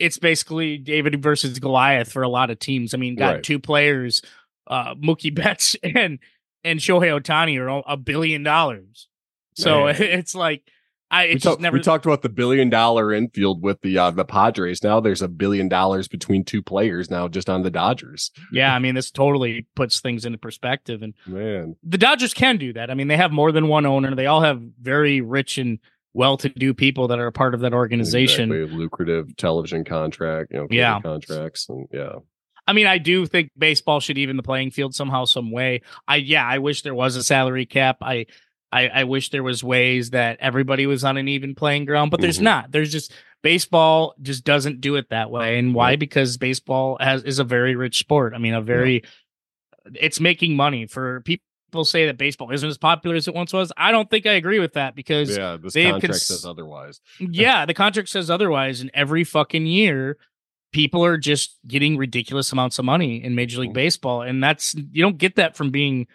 it's 0.00 0.18
basically 0.18 0.76
David 0.76 1.22
versus 1.22 1.60
Goliath 1.60 2.10
for 2.10 2.22
a 2.22 2.28
lot 2.28 2.50
of 2.50 2.58
teams. 2.58 2.94
I 2.94 2.96
mean, 2.96 3.14
got 3.14 3.34
Right. 3.34 3.42
two 3.44 3.60
players, 3.60 4.22
uh, 4.66 4.96
Mookie 4.96 5.32
Betts 5.34 5.76
and 5.84 6.18
and 6.64 6.80
Shohei 6.80 7.16
Ohtani 7.16 7.60
are 7.60 7.80
a 7.86 7.96
billion 7.96 8.42
dollars. 8.42 9.06
So 9.54 9.84
Man. 9.84 9.94
it's 10.02 10.34
like 10.34 10.64
I 11.10 11.28
We, 11.28 11.38
talk- 11.38 11.60
never. 11.60 11.76
we 11.78 11.82
talked 11.82 12.04
about 12.04 12.22
the 12.22 12.28
billion 12.28 12.68
dollar 12.68 13.12
infield 13.14 13.62
with 13.62 13.80
the 13.80 13.96
uh, 13.98 14.10
the 14.10 14.24
Padres. 14.24 14.82
Now 14.84 15.00
there's 15.00 15.22
a 15.22 15.28
billion 15.28 15.68
dollars 15.68 16.06
between 16.08 16.44
two 16.44 16.62
players 16.62 17.10
now 17.10 17.28
just 17.28 17.48
on 17.48 17.62
the 17.62 17.70
Dodgers. 17.70 18.30
yeah, 18.52 18.74
I 18.74 18.78
mean, 18.78 18.94
this 18.94 19.10
totally 19.10 19.66
puts 19.74 20.00
things 20.00 20.24
into 20.26 20.36
perspective, 20.38 21.02
and 21.02 21.14
Man, 21.26 21.76
the 21.82 21.96
Dodgers 21.98 22.34
can 22.34 22.58
do 22.58 22.72
that. 22.74 22.90
I 22.90 22.94
mean, 22.94 23.08
they 23.08 23.16
have 23.16 23.32
more 23.32 23.52
than 23.52 23.68
one 23.68 23.86
owner. 23.86 24.14
They 24.14 24.26
all 24.26 24.42
have 24.42 24.60
very 24.80 25.20
rich 25.22 25.56
and 25.58 25.78
well-to-do 26.14 26.74
people 26.74 27.08
that 27.08 27.18
are 27.18 27.26
a 27.28 27.32
part 27.32 27.54
of 27.54 27.60
that 27.60 27.72
organization. 27.72 28.50
Exactly. 28.52 28.76
lucrative 28.78 29.36
television 29.36 29.84
contract, 29.84 30.50
you 30.52 30.58
know, 30.58 30.66
Yeah. 30.70 31.00
contracts, 31.00 31.68
and 31.68 31.86
yeah, 31.92 32.14
I 32.66 32.72
mean, 32.74 32.86
I 32.86 32.98
do 32.98 33.24
think 33.24 33.50
baseball 33.56 34.00
should 34.00 34.18
even 34.18 34.36
the 34.36 34.42
playing 34.42 34.72
field 34.72 34.94
somehow, 34.94 35.24
some 35.24 35.50
way. 35.52 35.80
I 36.06 36.16
yeah, 36.16 36.46
I 36.46 36.58
wish 36.58 36.82
there 36.82 36.94
was 36.94 37.16
a 37.16 37.22
salary 37.22 37.64
cap. 37.64 37.98
I 38.02 38.26
I, 38.70 38.88
I 38.88 39.04
wish 39.04 39.30
there 39.30 39.42
was 39.42 39.64
ways 39.64 40.10
that 40.10 40.38
everybody 40.40 40.86
was 40.86 41.02
on 41.04 41.16
an 41.16 41.28
even 41.28 41.54
playing 41.54 41.86
ground, 41.86 42.10
but 42.10 42.20
there's 42.20 42.38
Mhm. 42.38 42.42
not. 42.42 42.70
There's 42.72 42.92
just 42.92 43.12
baseball 43.42 44.14
just 44.20 44.44
doesn't 44.44 44.80
do 44.80 44.96
it 44.96 45.08
that 45.10 45.30
way. 45.30 45.58
And 45.58 45.74
why? 45.74 45.96
Because 45.96 46.36
baseball 46.36 46.98
has 47.00 47.22
is 47.22 47.38
a 47.38 47.44
very 47.44 47.76
rich 47.76 47.98
sport. 47.98 48.34
I 48.34 48.38
mean, 48.38 48.54
a 48.54 48.60
very 48.60 49.04
it's 49.94 50.20
making 50.20 50.54
money 50.54 50.86
for 50.86 51.22
people 51.22 51.42
say 51.84 52.06
that 52.06 52.18
baseball 52.18 52.50
isn't 52.50 52.68
as 52.68 52.76
popular 52.78 53.16
as 53.16 53.26
it 53.28 53.34
once 53.34 53.52
was. 53.52 53.72
I 53.76 53.90
don't 53.90 54.10
think 54.10 54.26
I 54.26 54.32
agree 54.32 54.58
with 54.58 54.74
that 54.74 54.94
because 54.94 55.36
yeah. 55.36 55.56
This 55.60 55.74
contract 55.74 56.02
cons- 56.04 56.26
says 56.26 56.44
otherwise. 56.44 57.00
yeah, 57.20 57.64
the 57.64 57.74
contract 57.74 58.08
says 58.10 58.28
otherwise. 58.30 58.80
And 58.82 58.90
every 58.92 59.24
fucking 59.24 59.64
year, 59.66 60.18
people 60.72 61.02
are 61.04 61.16
just 61.16 61.56
getting 61.66 61.96
ridiculous 61.96 62.52
amounts 62.52 62.78
of 62.78 62.84
money 62.84 63.22
in 63.24 63.34
Major 63.34 63.60
League 63.60 63.70
Mhm. 63.70 63.74
Baseball. 63.74 64.20
And 64.22 64.42
that's, 64.44 64.74
you 64.74 65.02
don't 65.02 65.16
get 65.16 65.36
that 65.36 65.56
from 65.56 65.70
being 65.70 66.06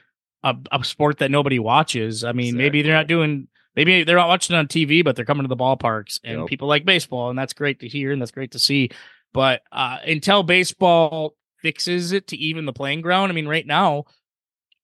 a, 0.43 0.55
a 0.71 0.83
sport 0.83 1.19
that 1.19 1.31
nobody 1.31 1.59
watches. 1.59 2.23
I 2.23 2.31
mean, 2.33 2.57
maybe 2.57 2.81
they're 2.81 2.93
not 2.93 3.07
doing, 3.07 3.47
maybe 3.75 4.03
they're 4.03 4.17
not 4.17 4.27
watching 4.27 4.55
on 4.55 4.67
TV, 4.67 5.03
but 5.03 5.15
they're 5.15 5.25
coming 5.25 5.43
to 5.43 5.47
the 5.47 5.55
ballparks 5.57 6.19
and 6.23 6.39
Yep. 6.39 6.47
people 6.47 6.67
like 6.67 6.85
baseball. 6.85 7.29
And 7.29 7.37
that's 7.39 7.53
great 7.53 7.79
to 7.79 7.87
hear 7.87 8.11
and 8.11 8.21
that's 8.21 8.31
great 8.31 8.51
to 8.51 8.59
see. 8.59 8.89
But 9.33 9.61
uh, 9.71 9.97
until 10.05 10.43
baseball 10.43 11.35
fixes 11.61 12.11
it 12.11 12.27
to 12.27 12.37
even 12.37 12.65
the 12.65 12.73
playing 12.73 13.01
ground, 13.01 13.31
I 13.31 13.35
mean, 13.35 13.47
right 13.47 13.65
now, 13.65 14.05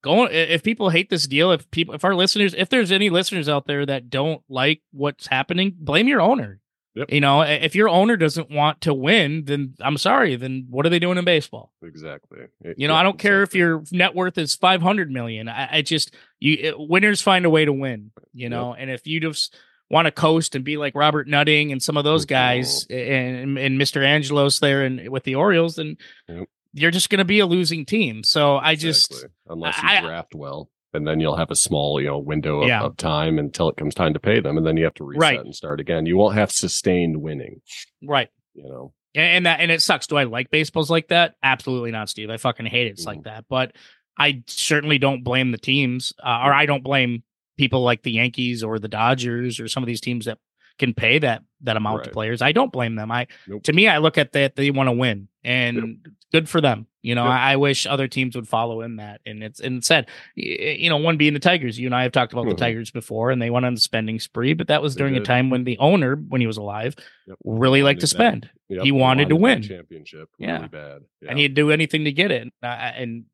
going 0.01 0.29
if 0.31 0.63
people 0.63 0.89
hate 0.89 1.09
this 1.09 1.27
deal, 1.27 1.51
if 1.51 1.69
people 1.71 1.93
if 1.93 2.03
our 2.05 2.15
listeners, 2.15 2.55
if 2.57 2.69
there's 2.69 2.91
any 2.91 3.09
listeners 3.09 3.49
out 3.49 3.67
there 3.67 3.85
that 3.85 4.09
don't 4.09 4.41
like 4.49 4.81
what's 4.91 5.27
happening, 5.27 5.75
blame 5.77 6.07
your 6.07 6.21
owner. 6.21 6.58
Yep. 6.95 7.11
You 7.13 7.21
know, 7.21 7.41
if 7.41 7.75
your 7.75 7.87
owner 7.87 8.17
doesn't 8.17 8.49
want 8.49 8.81
to 8.81 8.93
win, 8.93 9.45
then 9.45 9.75
I'm 9.79 9.97
sorry. 9.97 10.35
Then 10.35 10.65
what 10.69 10.85
are 10.85 10.89
they 10.89 10.99
doing 10.99 11.17
in 11.17 11.23
baseball? 11.25 11.71
Exactly. 11.83 12.39
You 12.77 12.87
know, 12.87 12.95
I 12.95 13.03
don't 13.03 13.19
care 13.19 13.43
if 13.43 13.53
your 13.53 13.83
net 13.91 14.15
worth 14.15 14.37
is 14.37 14.55
500 14.55 15.11
million. 15.11 15.47
I, 15.47 15.77
I 15.77 15.81
just 15.83 16.15
you 16.39 16.57
it, 16.59 16.75
winners 16.77 17.21
find 17.21 17.45
a 17.45 17.49
way 17.49 17.63
to 17.65 17.71
win. 17.73 18.11
You 18.33 18.49
know, 18.49 18.73
and 18.73 18.89
if 18.89 19.05
you 19.05 19.19
just 19.19 19.55
want 19.91 20.05
to 20.07 20.11
coast 20.11 20.55
and 20.55 20.65
be 20.65 20.77
like 20.77 20.95
Robert 20.95 21.27
Nutting 21.27 21.71
and 21.71 21.81
some 21.81 21.95
of 21.97 22.03
those 22.03 22.25
guys 22.25 22.85
and 22.89 23.57
and 23.57 23.79
Mr. 23.79 24.03
Angelos 24.03 24.59
there 24.59 24.83
and 24.83 25.09
with 25.09 25.23
the 25.23 25.35
Orioles, 25.35 25.75
then 25.75 25.95
Yep. 26.27 26.47
you're 26.73 26.91
just 26.91 27.09
going 27.09 27.19
to 27.19 27.25
be 27.25 27.39
a 27.39 27.45
losing 27.45 27.85
team. 27.85 28.23
So 28.23 28.57
I 28.57 28.75
just 28.75 29.25
unless 29.47 29.77
you 29.81 29.87
I- 29.87 30.01
draft 30.01 30.33
well, 30.35 30.69
and 30.93 31.07
then 31.07 31.19
you'll 31.19 31.35
have 31.37 31.51
a 31.51 31.55
small, 31.55 31.99
you 32.01 32.07
know, 32.07 32.17
window 32.17 32.61
of, 32.61 32.67
Yeah. 32.67 32.81
of 32.81 32.97
time 32.97 33.37
until 33.39 33.69
it 33.69 33.77
comes 33.77 33.93
time 33.95 34.13
to 34.13 34.19
pay 34.19 34.39
them, 34.39 34.57
and 34.57 34.65
then 34.65 34.77
you 34.77 34.83
have 34.85 34.93
to 34.95 35.03
reset 35.03 35.21
Right. 35.21 35.39
and 35.39 35.55
start 35.55 35.79
again. 35.79 36.05
You 36.05 36.17
won't 36.17 36.35
have 36.35 36.51
sustained 36.51 37.17
winning. 37.17 37.61
right. 38.03 38.29
You 38.55 38.63
know, 38.63 38.93
And, 39.15 39.25
and 39.37 39.45
that 39.45 39.59
and 39.61 39.71
it 39.71 39.81
sucks. 39.81 40.07
Do 40.07 40.17
I 40.17 40.23
like 40.23 40.49
baseballs 40.51 40.89
like 40.89 41.07
that? 41.09 41.35
Absolutely 41.43 41.91
not, 41.91 42.09
Steve. 42.09 42.29
I 42.29 42.37
fucking 42.37 42.65
hate 42.65 42.87
it. 42.87 42.91
It's 42.91 43.05
like 43.05 43.19
Mhm. 43.19 43.23
that. 43.25 43.45
But 43.49 43.73
I 44.17 44.43
certainly 44.47 44.97
don't 44.97 45.23
blame 45.23 45.51
the 45.51 45.57
teams, 45.57 46.11
uh, 46.21 46.41
or 46.43 46.53
I 46.53 46.65
don't 46.65 46.83
blame 46.83 47.23
people 47.57 47.81
like 47.83 48.01
the 48.03 48.11
Yankees 48.11 48.63
or 48.63 48.77
the 48.79 48.87
Dodgers 48.87 49.59
or 49.59 49.67
some 49.67 49.81
of 49.83 49.87
these 49.87 50.01
teams 50.01 50.25
that 50.25 50.39
can 50.79 50.93
pay 50.93 51.19
that 51.19 51.43
that 51.61 51.75
amount 51.77 52.05
to 52.05 52.09
players. 52.11 52.41
I 52.41 52.53
don't 52.53 52.71
blame 52.71 52.95
them. 52.95 53.11
I 53.11 53.27
Nope. 53.47 53.63
to 53.63 53.73
me, 53.73 53.87
I 53.87 53.97
look 53.97 54.17
at 54.17 54.31
that 54.31 54.55
they 54.55 54.71
want 54.71 54.87
to 54.87 54.93
win, 54.93 55.27
and 55.43 55.99
good 56.31 56.47
for 56.49 56.61
them. 56.61 56.87
You 57.01 57.15
know, 57.15 57.23
Yep. 57.23 57.31
I, 57.31 57.53
I 57.53 57.55
wish 57.57 57.85
other 57.85 58.07
teams 58.09 58.35
would 58.35 58.47
follow 58.47 58.81
in 58.81 58.97
that. 58.97 59.21
And 59.25 59.41
it's 59.43 59.59
and 59.61 59.83
said, 59.85 60.07
you 60.35 60.89
know, 60.89 60.97
one 60.97 61.15
being 61.17 61.33
the 61.33 61.39
Tigers. 61.39 61.79
You 61.79 61.87
and 61.87 61.95
I 61.95 62.03
have 62.03 62.11
talked 62.11 62.33
about 62.33 62.45
Mhm. 62.45 62.49
the 62.51 62.55
Tigers 62.55 62.91
before, 62.91 63.31
and 63.31 63.41
they 63.41 63.49
went 63.49 63.65
on 63.65 63.73
the 63.73 63.79
spending 63.79 64.19
spree, 64.19 64.53
but 64.53 64.67
that 64.67 64.81
was 64.81 64.95
They 64.95 64.99
during 64.99 65.15
a 65.15 65.21
time 65.21 65.49
when 65.49 65.63
the 65.63 65.77
owner, 65.79 66.15
when 66.15 66.41
he 66.41 66.47
was 66.47 66.57
alive, 66.57 66.95
Yep. 67.27 67.37
really 67.45 67.83
liked 67.83 68.01
to 68.01 68.05
Wanted 68.05 68.09
spend. 68.09 68.49
Yep, 68.69 68.83
He 68.83 68.87
they 68.87 68.91
wanted 68.91 69.29
to 69.29 69.35
win. 69.37 69.61
championship. 69.61 70.29
Yeah. 70.37 70.67
bad. 70.67 71.01
Yeah. 71.21 71.29
and 71.29 71.39
he'd 71.39 71.53
do 71.53 71.71
anything 71.71 72.03
to 72.05 72.11
get 72.11 72.31
it. 72.31 72.47
Uh, 72.61 72.65
and 72.67 73.25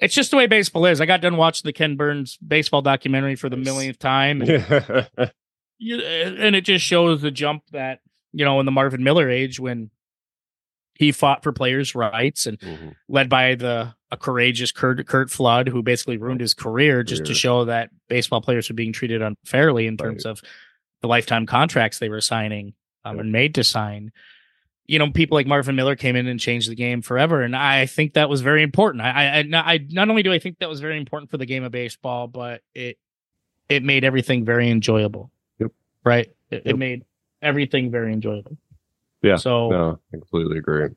it's 0.00 0.14
just 0.14 0.30
the 0.30 0.36
way 0.36 0.46
baseball 0.46 0.84
is. 0.86 1.00
I 1.00 1.06
got 1.06 1.20
done 1.22 1.36
watching 1.38 1.66
the 1.68 1.72
Ken 1.72 1.96
Burns 1.96 2.36
baseball 2.36 2.82
documentary 2.82 3.34
for 3.36 3.48
the 3.48 3.56
millionth 3.56 3.98
time, 3.98 4.42
and, 4.42 5.08
and 5.80 6.54
it 6.56 6.64
just 6.64 6.84
shows 6.84 7.20
the 7.22 7.30
jump 7.30 7.62
that 7.72 8.00
you 8.32 8.44
know 8.44 8.60
in 8.60 8.66
the 8.66 8.72
Marvin 8.72 9.02
Miller 9.02 9.28
age 9.30 9.58
when 9.60 9.90
he 10.96 11.10
fought 11.10 11.42
for 11.42 11.52
players' 11.52 11.94
rights 11.94 12.46
and 12.46 12.58
Mhm. 12.60 12.94
led 13.08 13.28
by 13.28 13.54
the 13.56 13.94
a 14.12 14.16
courageous 14.16 14.70
Curt, 14.70 15.04
Curt 15.08 15.28
Flood, 15.28 15.66
who 15.68 15.82
basically 15.82 16.16
ruined 16.18 16.40
his 16.40 16.54
career 16.54 17.02
just 17.02 17.24
to 17.24 17.34
show 17.34 17.64
that 17.64 17.90
baseball 18.08 18.40
players 18.40 18.68
were 18.68 18.74
being 18.76 18.92
treated 18.92 19.20
unfairly 19.22 19.88
in 19.88 19.96
terms 19.96 20.24
of 20.24 20.40
the 21.02 21.08
lifetime 21.08 21.46
contracts 21.46 21.98
they 21.98 22.08
were 22.08 22.20
signing 22.20 22.74
um, 23.04 23.16
Yep. 23.16 23.22
and 23.24 23.32
made 23.32 23.54
to 23.56 23.64
sign. 23.64 24.12
You 24.86 24.98
know, 25.00 25.10
people 25.10 25.34
like 25.34 25.46
Marvin 25.48 25.74
Miller 25.74 25.96
came 25.96 26.14
in 26.14 26.28
and 26.28 26.38
changed 26.38 26.70
the 26.70 26.74
game 26.76 27.02
forever, 27.02 27.42
and 27.42 27.56
I 27.56 27.86
think 27.86 28.12
that 28.14 28.28
was 28.28 28.40
very 28.42 28.62
important. 28.62 29.02
I, 29.02 29.40
I, 29.40 29.72
I 29.74 29.86
not 29.90 30.08
only 30.10 30.22
do 30.22 30.32
I 30.32 30.38
think 30.38 30.58
that 30.60 30.68
was 30.68 30.80
very 30.80 30.96
important 30.96 31.30
for 31.30 31.38
the 31.38 31.46
game 31.46 31.64
of 31.64 31.72
baseball, 31.72 32.28
but 32.28 32.62
it 32.74 32.96
it 33.68 33.82
made 33.82 34.04
everything 34.04 34.44
very 34.44 34.70
enjoyable. 34.70 35.32
Right. 36.04 36.30
It, 36.50 36.62
it 36.66 36.78
made 36.78 37.04
everything 37.42 37.90
very 37.90 38.12
enjoyable. 38.12 38.56
Yeah. 39.22 39.36
So 39.36 39.70
no, 39.70 40.00
I 40.12 40.16
completely 40.16 40.58
agree. 40.58 40.88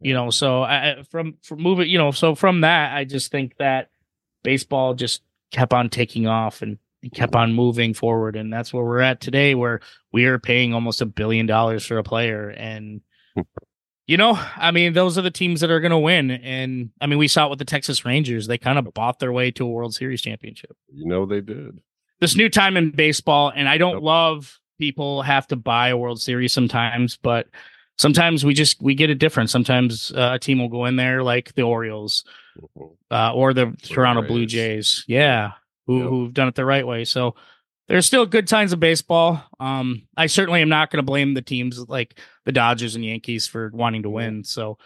you 0.00 0.14
know 0.14 0.30
so 0.30 0.62
I, 0.62 0.92
I- 0.92 1.02
from 1.02 1.36
from 1.42 1.60
moving 1.60 1.88
you 1.90 1.98
know 1.98 2.12
so 2.12 2.36
from 2.36 2.60
that 2.60 2.94
i 2.96 3.04
just 3.04 3.32
think 3.32 3.56
that 3.56 3.90
baseball 4.44 4.94
just 4.94 5.22
kept 5.50 5.72
on 5.72 5.88
taking 5.90 6.28
off 6.28 6.62
and 6.62 6.78
kept 7.14 7.34
on 7.34 7.52
moving 7.52 7.94
forward 7.94 8.36
and 8.36 8.52
that's 8.52 8.72
where 8.72 8.84
we're 8.84 9.00
at 9.00 9.20
today 9.20 9.56
where 9.56 9.80
we 10.12 10.26
are 10.26 10.38
paying 10.38 10.72
almost 10.72 11.00
a 11.00 11.06
billion 11.06 11.46
dollars 11.46 11.84
for 11.84 11.98
a 11.98 12.04
player 12.04 12.50
and 12.50 13.00
hmm. 13.34 13.40
you 14.06 14.16
know 14.16 14.38
i 14.56 14.70
mean 14.70 14.92
those 14.92 15.18
are 15.18 15.22
the 15.22 15.30
teams 15.30 15.60
that 15.60 15.70
are 15.70 15.80
going 15.80 15.90
to 15.90 15.98
win 15.98 16.30
and 16.30 16.90
i 17.00 17.06
mean 17.06 17.18
we 17.18 17.26
saw 17.28 17.46
it 17.46 17.50
with 17.50 17.58
the 17.58 17.64
texas 17.64 18.04
rangers 18.04 18.46
they 18.46 18.58
kind 18.58 18.78
of 18.78 18.94
bought 18.94 19.18
their 19.18 19.32
way 19.32 19.50
to 19.50 19.64
a 19.64 19.68
world 19.68 19.94
series 19.94 20.22
championship 20.22 20.76
You 20.92 21.06
know 21.06 21.26
they 21.26 21.40
did. 21.40 21.80
This 22.20 22.36
new 22.36 22.48
time 22.48 22.76
in 22.76 22.90
baseball 22.90 23.52
and 23.54 23.68
i 23.68 23.78
don't 23.78 23.94
Yep. 23.94 24.02
love 24.02 24.58
people 24.78 25.22
have 25.22 25.46
to 25.48 25.56
buy 25.56 25.88
a 25.88 25.96
world 25.96 26.20
series 26.20 26.52
sometimes 26.52 27.16
but 27.16 27.46
sometimes 27.98 28.44
we 28.44 28.54
just 28.54 28.80
we 28.80 28.94
get 28.94 29.10
it 29.10 29.16
different. 29.18 29.50
Sometimes 29.50 30.12
uh, 30.12 30.30
a 30.34 30.38
team 30.38 30.60
will 30.60 30.68
go 30.68 30.84
in 30.84 30.94
there 30.94 31.24
like 31.24 31.52
the 31.54 31.62
orioles 31.62 32.22
Mhm. 32.60 32.90
uh, 33.10 33.32
or 33.34 33.52
the 33.52 33.76
toronto 33.82 34.22
blue 34.22 34.46
jays. 34.46 35.04
Yeah 35.08 35.52
who, 35.88 35.98
Yep. 35.98 36.08
who've 36.08 36.32
done 36.34 36.46
it 36.48 36.54
the 36.54 36.64
right 36.64 36.86
way. 36.86 37.04
So 37.04 37.34
there's 37.88 38.06
still 38.06 38.24
good 38.26 38.46
times 38.46 38.72
of 38.72 38.78
baseball. 38.78 39.42
Um 39.58 40.02
i 40.16 40.26
certainly 40.26 40.62
am 40.62 40.68
not 40.68 40.90
going 40.92 40.98
to 40.98 41.10
blame 41.10 41.34
the 41.34 41.42
teams 41.42 41.88
like 41.88 42.20
the 42.44 42.52
dodgers 42.52 42.94
and 42.94 43.04
yankees 43.04 43.48
for 43.48 43.70
wanting 43.74 44.04
to 44.04 44.10
win. 44.10 44.44
So 44.44 44.78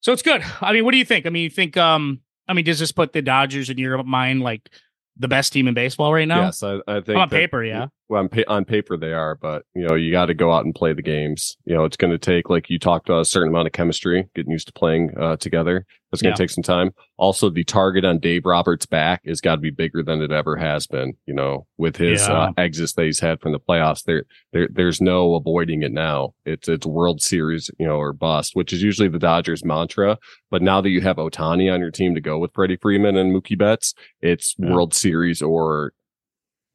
so 0.00 0.12
it's 0.14 0.22
good. 0.22 0.42
I 0.62 0.72
mean 0.72 0.86
what 0.86 0.92
do 0.92 0.98
you 0.98 1.04
think? 1.04 1.26
I 1.26 1.28
mean 1.28 1.42
you 1.44 1.50
think 1.50 1.76
um 1.76 2.20
i 2.48 2.54
mean 2.54 2.64
does 2.64 2.78
this 2.78 2.92
put 2.92 3.12
the 3.12 3.20
dodgers 3.20 3.68
in 3.68 3.76
your 3.76 4.02
mind 4.04 4.40
like 4.40 4.70
the 5.16 5.28
best 5.28 5.52
team 5.52 5.68
in 5.68 5.74
baseball 5.74 6.12
right 6.12 6.26
now 6.26 6.46
Yes, 6.46 6.62
I, 6.62 6.78
I 6.88 7.00
think 7.00 7.18
on 7.18 7.28
that- 7.28 7.30
paper 7.30 7.62
yeah 7.64 7.86
Well, 8.08 8.22
on, 8.22 8.28
pa- 8.28 8.42
on 8.48 8.64
paper 8.64 8.96
they 8.96 9.12
are, 9.12 9.34
but 9.36 9.64
you 9.74 9.86
know 9.86 9.94
you 9.94 10.10
got 10.12 10.26
to 10.26 10.34
go 10.34 10.52
out 10.52 10.64
and 10.64 10.74
play 10.74 10.92
the 10.92 11.02
games. 11.02 11.56
You 11.64 11.74
know 11.74 11.84
it's 11.84 11.96
going 11.96 12.10
to 12.10 12.18
take, 12.18 12.50
like 12.50 12.68
you 12.68 12.78
talked 12.78 13.08
about, 13.08 13.20
a 13.20 13.24
certain 13.24 13.48
amount 13.48 13.66
of 13.66 13.72
chemistry, 13.72 14.28
getting 14.34 14.52
used 14.52 14.66
to 14.66 14.72
playing 14.72 15.10
uh, 15.18 15.36
together. 15.36 15.86
It's 16.14 16.22
going 16.22 16.30
Yeah. 16.32 16.36
to 16.36 16.42
take 16.42 16.50
some 16.50 16.62
time. 16.62 16.92
Also, 17.18 17.50
the 17.50 17.62
target 17.64 18.04
on 18.04 18.18
Dave 18.18 18.46
Roberts' 18.46 18.86
back 18.86 19.20
has 19.26 19.40
got 19.40 19.56
to 19.56 19.60
be 19.60 19.70
bigger 19.70 20.02
than 20.02 20.22
it 20.22 20.32
ever 20.32 20.56
has 20.56 20.86
been. 20.86 21.12
You 21.26 21.34
know, 21.34 21.66
with 21.76 21.96
his 21.96 22.26
Yeah. 22.26 22.34
uh, 22.44 22.52
exits 22.56 22.94
that 22.94 23.04
he's 23.04 23.20
had 23.20 23.40
from 23.40 23.52
the 23.52 23.60
playoffs, 23.60 24.02
there, 24.04 24.24
there, 24.52 24.68
there's 24.72 25.00
no 25.00 25.34
avoiding 25.34 25.82
it 25.82 25.92
now. 25.92 26.32
It's 26.46 26.68
it's 26.68 26.86
World 26.86 27.20
Series, 27.20 27.70
you 27.78 27.86
know, 27.86 27.96
or 27.96 28.12
bust, 28.14 28.52
which 28.54 28.72
is 28.72 28.82
usually 28.82 29.08
the 29.08 29.18
Dodgers' 29.18 29.64
mantra. 29.64 30.18
But 30.50 30.62
now 30.62 30.80
that 30.80 30.88
you 30.90 31.02
have 31.02 31.16
Ohtani 31.16 31.72
on 31.72 31.80
your 31.80 31.90
team 31.90 32.14
to 32.14 32.20
go 32.20 32.38
with 32.38 32.52
Freddie 32.54 32.78
Freeman 32.80 33.16
and 33.16 33.34
Mookie 33.34 33.58
Betts, 33.58 33.92
it's 34.22 34.54
Yeah. 34.58 34.72
World 34.72 34.94
Series 34.94 35.42
or 35.42 35.92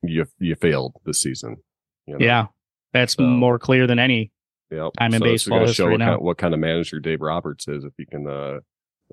you 0.04 0.26
you 0.40 0.56
failed 0.56 0.94
this 1.06 1.20
season. 1.22 1.58
you 2.08 2.18
know? 2.18 2.26
yeah 2.26 2.46
that's 2.94 3.14
So- 3.16 3.24
more 3.24 3.60
clear 3.60 3.86
than 3.86 4.00
any 4.00 4.32
Yep. 4.72 4.94
time 5.00 5.14
in 5.14 5.20
So- 5.20 5.26
baseball 5.26 5.68
show 5.68 5.90
what 5.92 6.00
kind, 6.00 6.22
what 6.22 6.38
kind 6.38 6.54
of 6.54 6.60
manager 6.60 7.00
Dave 7.00 7.22
Roberts 7.22 7.68
is 7.68 7.84
if 7.84 7.94
he 7.98 8.06
can 8.06 8.26
uh, 8.28 8.60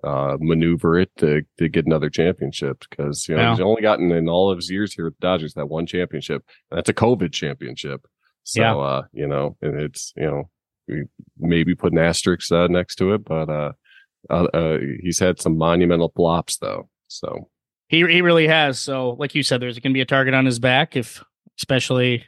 uh, 0.05 0.37
maneuver 0.41 0.99
it 0.99 1.11
to 1.19 1.43
to 1.59 1.69
get 1.69 1.87
another 1.87 2.11
championship 2.11 2.85
because 2.89 3.29
you 3.29 3.35
know 3.35 3.43
Yeah. 3.43 3.51
he's 3.53 3.61
only 3.61 3.83
gotten 3.83 4.11
in 4.13 4.29
all 4.29 4.51
of 4.51 4.59
his 4.59 4.71
years 4.71 4.95
here 4.95 5.07
with 5.07 5.15
the 5.19 5.27
Dodgers 5.27 5.55
that 5.55 5.67
one 5.69 5.87
championship 5.87 6.43
and 6.71 6.79
that's 6.79 6.89
a 6.89 6.95
COVID 6.95 7.33
championship. 7.33 8.07
So 8.45 8.61
Yeah. 8.63 8.77
uh, 8.77 9.03
you 9.13 9.27
know, 9.27 9.57
and 9.63 9.81
it's 9.81 10.13
you 10.17 10.25
know 10.27 10.51
we 10.89 11.05
maybe 11.39 11.75
put 11.75 11.93
an 11.93 11.99
asterisk 11.99 12.53
uh, 12.53 12.67
next 12.69 12.97
to 12.97 13.13
it, 13.15 13.25
but 13.25 13.49
uh, 13.51 13.73
uh, 14.31 14.45
uh, 14.55 14.79
he's 15.03 15.19
had 15.19 15.41
some 15.41 15.57
monumental 15.59 16.13
flops 16.15 16.59
though. 16.59 16.89
So 17.09 17.49
He 17.89 17.99
he 18.07 18.23
really 18.23 18.47
has. 18.49 18.79
So, 18.79 19.11
like 19.19 19.35
you 19.35 19.43
said, 19.43 19.61
there's 19.61 19.79
going 19.79 19.93
to 19.93 19.95
be 19.97 20.01
a 20.01 20.07
target 20.07 20.35
on 20.35 20.45
his 20.47 20.59
back, 20.59 20.97
if 20.97 21.23
especially 21.59 22.25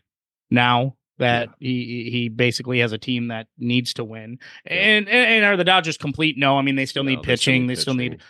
now 0.50 0.96
that 1.18 1.48
he 1.58 2.08
he 2.10 2.28
basically 2.28 2.78
has 2.80 2.92
a 2.92 2.98
team 2.98 3.28
that 3.28 3.46
needs 3.58 3.94
to 3.94 4.04
win. 4.04 4.38
And, 4.64 5.08
and 5.08 5.08
and 5.08 5.44
are 5.44 5.56
the 5.56 5.64
Dodgers 5.64 5.96
complete? 5.96 6.36
No, 6.38 6.58
I 6.58 6.62
mean 6.62 6.76
they 6.76 6.86
still 6.86 7.04
you 7.04 7.10
need 7.16 7.22
pitching. 7.22 7.66
They 7.66 7.74
still 7.74 7.94
need 7.94 8.12
pitching. 8.12 8.26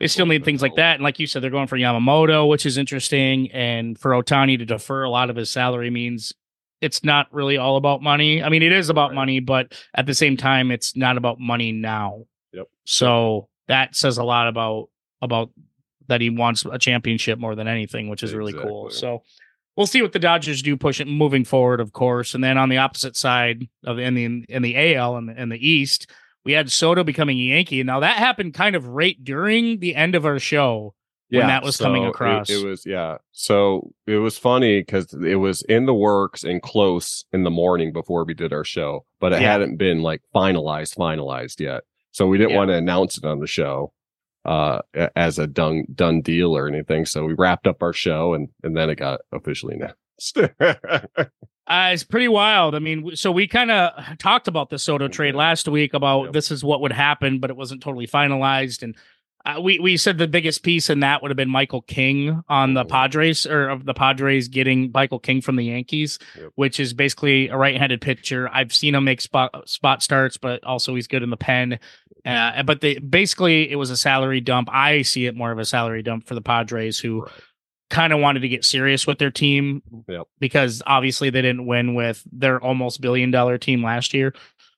they 0.00 0.06
still 0.06 0.26
need 0.26 0.44
things 0.44 0.62
like 0.62 0.76
that. 0.76 0.94
And 0.94 1.02
like 1.02 1.18
you 1.18 1.26
said, 1.26 1.42
they're 1.42 1.50
going 1.50 1.66
for 1.66 1.78
Yamamoto, 1.78 2.48
which 2.48 2.66
is 2.66 2.78
interesting. 2.78 3.50
And 3.52 3.98
for 3.98 4.12
Ohtani 4.12 4.58
to 4.58 4.64
defer 4.66 5.02
a 5.02 5.10
lot 5.10 5.30
of 5.30 5.36
his 5.36 5.50
salary 5.50 5.90
means 5.90 6.32
it's 6.80 7.02
not 7.02 7.26
really 7.32 7.56
all 7.56 7.76
about 7.76 8.02
money. 8.02 8.42
I 8.42 8.48
mean, 8.50 8.62
it 8.62 8.70
is 8.72 8.88
about 8.88 9.10
Right. 9.10 9.16
money, 9.16 9.40
but 9.40 9.72
at 9.94 10.06
the 10.06 10.14
same 10.14 10.36
time, 10.36 10.70
it's 10.70 10.94
not 10.94 11.16
about 11.16 11.40
money 11.40 11.72
now. 11.72 12.24
Yep. 12.52 12.68
So 12.84 13.48
that 13.66 13.96
says 13.96 14.18
a 14.18 14.24
lot 14.24 14.46
about 14.48 14.88
about 15.20 15.50
that 16.06 16.20
he 16.20 16.30
wants 16.30 16.64
a 16.64 16.78
championship 16.78 17.38
more 17.38 17.54
than 17.54 17.66
anything, 17.68 18.08
which 18.08 18.22
is 18.22 18.32
really 18.32 18.52
cool. 18.52 18.90
So 18.90 19.22
we'll 19.78 19.86
see 19.86 20.02
what 20.02 20.12
the 20.12 20.18
Dodgers 20.18 20.60
do 20.60 20.76
push 20.76 21.00
it 21.00 21.06
moving 21.06 21.44
forward, 21.44 21.80
of 21.80 21.92
course. 21.92 22.34
And 22.34 22.42
then 22.44 22.58
on 22.58 22.68
the 22.68 22.76
opposite 22.78 23.16
side 23.16 23.68
of 23.86 23.98
in 23.98 24.14
the 24.14 24.44
in 24.50 24.60
the 24.60 24.94
AL 24.96 25.16
and 25.16 25.28
the, 25.30 25.40
in 25.40 25.48
the 25.48 25.66
East, 25.66 26.10
we 26.44 26.52
had 26.52 26.70
Soto 26.70 27.04
becoming 27.04 27.38
a 27.38 27.42
Yankee. 27.42 27.82
Now 27.84 28.00
that 28.00 28.18
happened 28.18 28.52
kind 28.54 28.76
of 28.76 28.86
right 28.88 29.16
during 29.22 29.78
the 29.78 29.94
end 29.94 30.14
of 30.16 30.26
our 30.26 30.38
show. 30.40 30.94
when 31.30 31.46
that 31.46 31.62
was 31.62 31.76
coming 31.76 32.02
so 32.02 32.06
it- 32.06 32.10
across. 32.10 32.50
It, 32.50 32.66
was 32.66 32.84
yeah. 32.84 33.18
So 33.32 33.92
it 34.06 34.16
was 34.16 34.36
funny 34.36 34.80
because 34.80 35.14
it 35.14 35.36
was 35.36 35.62
in 35.62 35.86
the 35.86 35.94
works 35.94 36.42
and 36.42 36.60
close 36.60 37.24
in 37.32 37.44
the 37.44 37.50
morning 37.50 37.92
before 37.92 38.24
we 38.24 38.34
did 38.34 38.52
our 38.52 38.64
show, 38.64 39.04
but 39.20 39.32
it 39.32 39.40
Yeah. 39.42 39.52
hadn't 39.52 39.76
been 39.76 40.02
like 40.02 40.22
finalized, 40.34 40.96
finalized 40.96 41.60
yet. 41.60 41.82
So 42.10 42.26
we 42.26 42.36
didn't 42.38 42.50
Yeah. 42.50 42.56
want 42.56 42.70
to 42.70 42.74
announce 42.76 43.16
it 43.18 43.24
on 43.24 43.38
the 43.38 43.46
show 43.46 43.92
uh 44.48 44.80
as 45.14 45.38
a 45.38 45.46
done 45.46 45.84
done 45.94 46.20
deal 46.22 46.56
or 46.56 46.66
anything. 46.68 47.04
So 47.06 47.24
we 47.24 47.34
wrapped 47.34 47.66
up 47.66 47.82
our 47.82 47.92
show 47.92 48.34
and 48.34 48.48
and 48.62 48.76
then 48.76 48.90
it 48.90 48.96
got 48.96 49.20
officially 49.32 49.74
announced. 49.76 50.38
Uh, 51.70 51.90
it's 51.92 52.02
pretty 52.02 52.28
wild. 52.28 52.74
I 52.74 52.78
mean, 52.78 53.14
so 53.14 53.30
we 53.30 53.46
kind 53.46 53.70
of 53.70 53.92
talked 54.18 54.48
about 54.48 54.70
the 54.70 54.78
Soto 54.78 55.06
trade 55.06 55.34
last 55.34 55.68
week 55.68 55.92
about 55.92 56.24
Yep. 56.24 56.32
this 56.32 56.50
is 56.50 56.64
what 56.64 56.80
would 56.80 56.92
happen, 56.92 57.40
but 57.40 57.50
it 57.50 57.56
wasn't 57.58 57.82
totally 57.82 58.06
finalized. 58.06 58.82
And 58.82 58.96
uh, 59.56 59.60
we 59.60 59.78
we 59.78 59.96
said 59.96 60.18
the 60.18 60.28
biggest 60.28 60.62
piece 60.62 60.90
in 60.90 61.00
that 61.00 61.22
would 61.22 61.30
have 61.30 61.36
been 61.36 61.48
Michael 61.48 61.82
King 61.82 62.42
on 62.48 62.74
the 62.74 62.84
Mhm. 62.84 62.88
Padres 62.88 63.46
or 63.46 63.68
of 63.70 63.84
the 63.84 63.94
Padres 63.94 64.48
getting 64.48 64.90
Michael 64.92 65.18
King 65.18 65.40
from 65.40 65.56
the 65.56 65.64
Yankees, 65.64 66.18
Yep. 66.36 66.50
which 66.56 66.78
is 66.78 66.92
basically 66.94 67.48
a 67.48 67.56
right-handed 67.56 68.00
pitcher. 68.00 68.48
I've 68.52 68.72
seen 68.72 68.94
him 68.94 69.04
make 69.04 69.20
spot 69.20 69.68
spot 69.68 70.02
starts, 70.02 70.36
but 70.36 70.62
also 70.64 70.94
he's 70.94 71.08
good 71.08 71.22
in 71.22 71.30
the 71.30 71.36
pen. 71.36 71.78
Uh, 72.26 72.62
but 72.62 72.80
they 72.82 72.98
basically 72.98 73.70
it 73.70 73.76
was 73.76 73.90
a 73.90 73.96
salary 73.96 74.40
dump. 74.40 74.68
I 74.70 75.02
see 75.02 75.26
it 75.26 75.34
more 75.34 75.50
of 75.52 75.58
a 75.58 75.64
salary 75.64 76.02
dump 76.02 76.26
for 76.26 76.34
the 76.34 76.42
Padres, 76.42 76.98
who 77.00 77.22
Right. 77.22 77.30
kind 77.90 78.12
of 78.12 78.20
wanted 78.20 78.40
to 78.40 78.48
get 78.48 78.64
serious 78.64 79.06
with 79.06 79.18
their 79.18 79.30
team 79.30 79.82
Yep. 80.08 80.26
because 80.40 80.82
obviously 80.86 81.30
they 81.30 81.40
didn't 81.42 81.64
win 81.64 81.94
with 81.94 82.22
their 82.30 82.60
almost 82.60 83.00
billion 83.00 83.30
dollar 83.30 83.56
team 83.56 83.82
last 83.82 84.12
year. 84.12 84.34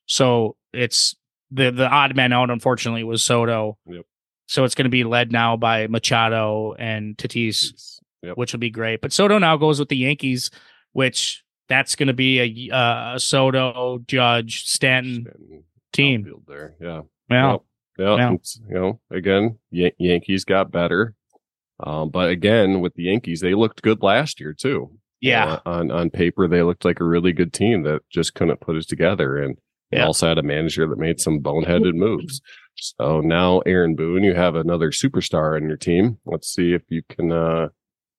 So 0.06 0.56
it's 0.72 1.16
the 1.50 1.72
the 1.72 1.88
odd 1.88 2.14
man 2.14 2.32
out, 2.32 2.50
unfortunately, 2.50 3.02
was 3.02 3.24
Soto. 3.24 3.76
Yep. 3.88 4.04
So 4.50 4.64
it's 4.64 4.74
going 4.74 4.86
to 4.86 4.90
be 4.90 5.04
led 5.04 5.30
now 5.30 5.56
by 5.56 5.86
Machado 5.86 6.74
and 6.76 7.16
Tatis, 7.16 8.00
Yep. 8.24 8.36
which 8.36 8.52
will 8.52 8.58
be 8.58 8.68
great. 8.70 9.00
But 9.00 9.12
Soto 9.12 9.38
now 9.38 9.56
goes 9.56 9.78
with 9.78 9.88
the 9.90 9.96
Yankees, 9.96 10.50
which 10.92 11.44
that's 11.68 11.94
going 11.94 12.08
to 12.08 12.12
be 12.12 12.68
a, 12.70 12.74
uh, 12.76 13.14
a 13.14 13.20
Soto, 13.20 13.98
Judge, 14.08 14.64
Stanton 14.66 15.22
Stanton 15.22 15.64
team. 15.92 16.42
there. 16.48 16.74
Yeah. 16.80 17.02
Well, 17.30 17.64
Yeah. 17.96 18.16
Yeah. 18.16 18.32
it's, 18.34 18.60
you 18.68 18.74
know, 18.74 19.00
again, 19.08 19.58
Yan- 19.70 19.92
Yankees 19.98 20.44
got 20.44 20.72
better. 20.72 21.14
Um, 21.78 22.10
but 22.10 22.28
again, 22.30 22.80
with 22.80 22.94
the 22.94 23.04
Yankees, 23.04 23.40
they 23.40 23.54
looked 23.54 23.82
good 23.82 24.02
last 24.02 24.40
year 24.40 24.52
too. 24.52 24.90
Yeah, 25.20 25.44
know, 25.44 25.72
on 25.72 25.90
on 25.92 26.10
paper, 26.10 26.48
they 26.48 26.62
looked 26.64 26.84
like 26.84 26.98
a 26.98 27.04
really 27.04 27.32
good 27.32 27.52
team 27.52 27.84
that 27.84 28.00
just 28.10 28.34
couldn't 28.34 28.60
put 28.60 28.74
it 28.76 28.88
together, 28.88 29.36
and 29.36 29.58
they 29.92 29.98
Yeah. 29.98 30.06
also 30.06 30.26
had 30.28 30.38
a 30.38 30.42
manager 30.42 30.88
that 30.88 30.98
made 30.98 31.20
some 31.20 31.40
boneheaded 31.40 31.94
moves. 31.94 32.40
So 32.76 33.20
now, 33.20 33.60
Aaron 33.60 33.94
Boone, 33.94 34.24
you 34.24 34.34
have 34.34 34.54
another 34.54 34.90
superstar 34.90 35.56
on 35.56 35.68
your 35.68 35.76
team. 35.76 36.18
Let's 36.24 36.48
see 36.52 36.72
if 36.72 36.82
you 36.88 37.02
can 37.08 37.30
uh, 37.32 37.68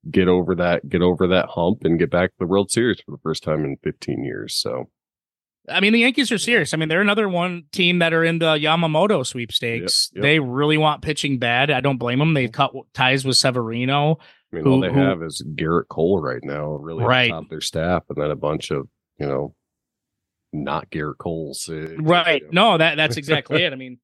get 0.09 0.27
over 0.27 0.55
that 0.55 0.87
get 0.87 1.01
over 1.01 1.27
that 1.27 1.47
hump 1.49 1.83
and 1.83 1.97
get 1.99 2.11
back 2.11 2.29
to 2.31 2.35
the 2.39 2.45
World 2.47 2.71
Series 2.71 3.01
for 3.01 3.11
the 3.11 3.21
first 3.23 3.43
time 3.43 3.63
in 3.65 3.77
15 3.83 4.23
years. 4.23 4.55
So 4.55 4.89
I 5.69 5.79
mean, 5.79 5.93
the 5.93 5.99
Yankees 5.99 6.31
are 6.31 6.37
serious. 6.39 6.73
I 6.73 6.77
mean, 6.77 6.89
they're 6.89 7.01
another 7.01 7.29
one 7.29 7.63
team 7.71 7.99
that 7.99 8.13
are 8.13 8.23
in 8.23 8.39
the 8.39 8.55
Yamamoto 8.55 9.25
sweepstakes. 9.25 10.09
Yep, 10.13 10.17
yep. 10.17 10.21
They 10.23 10.39
really 10.39 10.77
want 10.77 11.01
pitching 11.03 11.37
bad. 11.37 11.69
I 11.69 11.81
don't 11.81 11.97
blame 11.99 12.17
them. 12.19 12.33
They've 12.33 12.51
cut 12.51 12.71
ties 12.93 13.23
with 13.25 13.37
Severino. 13.37 14.17
I 14.51 14.55
mean, 14.55 14.63
Who- 14.65 14.71
all 14.73 14.79
they 14.81 14.91
who- 14.91 14.99
have 14.99 15.21
is 15.21 15.43
Gerrit 15.55 15.87
Cole 15.87 16.19
right 16.19 16.43
now, 16.43 16.71
really 16.73 17.03
Right. 17.05 17.29
top 17.29 17.47
their 17.49 17.61
staff, 17.61 18.03
and 18.09 18.21
then 18.21 18.31
a 18.31 18.35
bunch 18.35 18.71
of 18.71 18.87
you 19.19 19.27
know, 19.27 19.53
not 20.51 20.89
Gerrit 20.89 21.19
Cole's. 21.19 21.69
uh, 21.69 21.95
Right. 21.99 22.41
you 22.41 22.47
know. 22.51 22.71
No, 22.71 22.77
that 22.79 22.95
that's 22.97 23.17
exactly 23.17 23.63
it. 23.63 23.71
I 23.71 23.75
mean, 23.75 23.99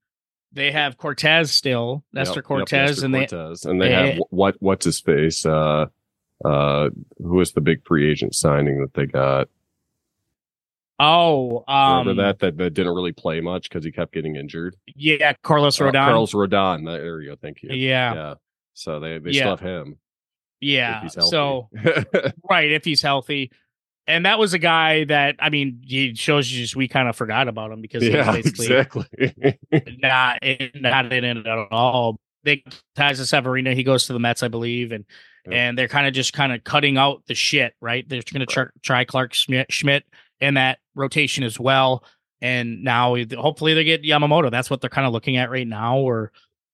they 0.57 0.71
have 0.71 0.97
Cortes 0.97 1.51
still, 1.51 2.03
Yep, 2.11 2.19
Nestor 2.19 2.39
yep, 2.39 2.43
Cortes, 2.45 2.71
Nestor 2.73 3.05
and 3.05 3.13
they 3.15 3.27
and 3.69 3.81
they 3.81 3.87
they- 3.87 3.93
have 4.11 4.19
what 4.29 4.55
what's 4.59 4.83
his 4.85 4.99
face? 4.99 5.45
Uh, 5.45 5.85
uh, 6.43 6.89
who 7.19 7.35
was 7.35 7.53
the 7.53 7.61
big 7.61 7.85
free 7.87 8.11
agent 8.11 8.35
signing 8.35 8.81
that 8.81 8.93
they 8.93 9.05
got? 9.05 9.47
oh, 10.99 11.63
um, 11.67 11.99
Remember 12.07 12.23
that, 12.23 12.39
that 12.39 12.57
that 12.57 12.73
didn't 12.73 12.95
really 12.95 13.11
play 13.11 13.39
much 13.41 13.69
because 13.69 13.83
he 13.85 13.91
kept 13.91 14.13
getting 14.13 14.35
injured. 14.35 14.75
yeah, 14.95 15.33
Carlos 15.43 15.79
Uh, 15.79 15.85
Rodon. 15.85 15.93
Carlos 16.05 16.33
Rodon. 16.33 16.85
That, 16.85 16.97
there 17.01 17.21
you 17.21 17.29
go. 17.31 17.35
Thank 17.41 17.63
you. 17.63 17.69
yeah, 17.73 18.13
Yeah. 18.13 18.33
So 18.73 18.99
they 18.99 19.19
they 19.19 19.31
Yeah. 19.31 19.41
still 19.41 19.49
have 19.57 19.59
him. 19.61 19.97
yeah. 20.59 21.07
So 21.07 21.69
right, 22.49 22.71
if 22.71 22.83
he's 22.85 23.01
healthy. 23.01 23.51
And 24.07 24.25
that 24.25 24.39
was 24.39 24.53
a 24.53 24.59
guy 24.59 25.03
that 25.05 25.35
I 25.39 25.49
mean, 25.49 25.81
he 25.85 26.15
shows 26.15 26.51
you 26.51 26.61
just 26.61 26.75
we 26.75 26.87
kind 26.87 27.09
of 27.09 27.15
forgot 27.15 27.47
about 27.47 27.71
him 27.71 27.81
because 27.81 28.03
yeah, 28.03 28.31
basically 28.41 28.67
exactly. 28.67 29.05
not 30.01 30.39
in, 30.43 30.71
not 30.75 31.11
in 31.11 31.23
it 31.23 31.45
at 31.45 31.67
all. 31.71 32.19
They 32.43 32.63
ties 32.95 33.17
to 33.17 33.25
Severino. 33.25 33.73
He 33.73 33.83
goes 33.83 34.07
to 34.07 34.13
the 34.13 34.19
Mets, 34.19 34.43
I 34.43 34.47
believe, 34.47 34.91
and 34.93 35.03
Yeah. 35.47 35.57
and 35.69 35.77
they're 35.77 35.87
kind 35.89 36.07
of 36.07 36.13
just 36.13 36.31
kind 36.33 36.53
of 36.53 36.63
cutting 36.63 36.97
out 36.97 37.23
the 37.27 37.35
shit. 37.35 37.73
Right? 37.81 38.07
They're 38.07 38.21
going 38.31 38.39
to 38.39 38.45
try, 38.45 38.65
try 38.81 39.03
Clarke 39.03 39.33
Schmidt, 39.33 39.71
Schmidt 39.71 40.05
in 40.39 40.53
that 40.53 40.79
rotation 40.95 41.43
as 41.43 41.59
well. 41.59 42.03
And 42.41 42.83
now 42.83 43.15
hopefully 43.35 43.73
they 43.73 43.83
get 43.83 44.03
Yamamoto. 44.03 44.51
That's 44.51 44.70
what 44.70 44.79
they're 44.79 44.89
kind 44.89 45.07
of 45.07 45.11
looking 45.13 45.35
at 45.37 45.50
right 45.50 45.67
now. 45.67 45.98
Or 45.98 46.31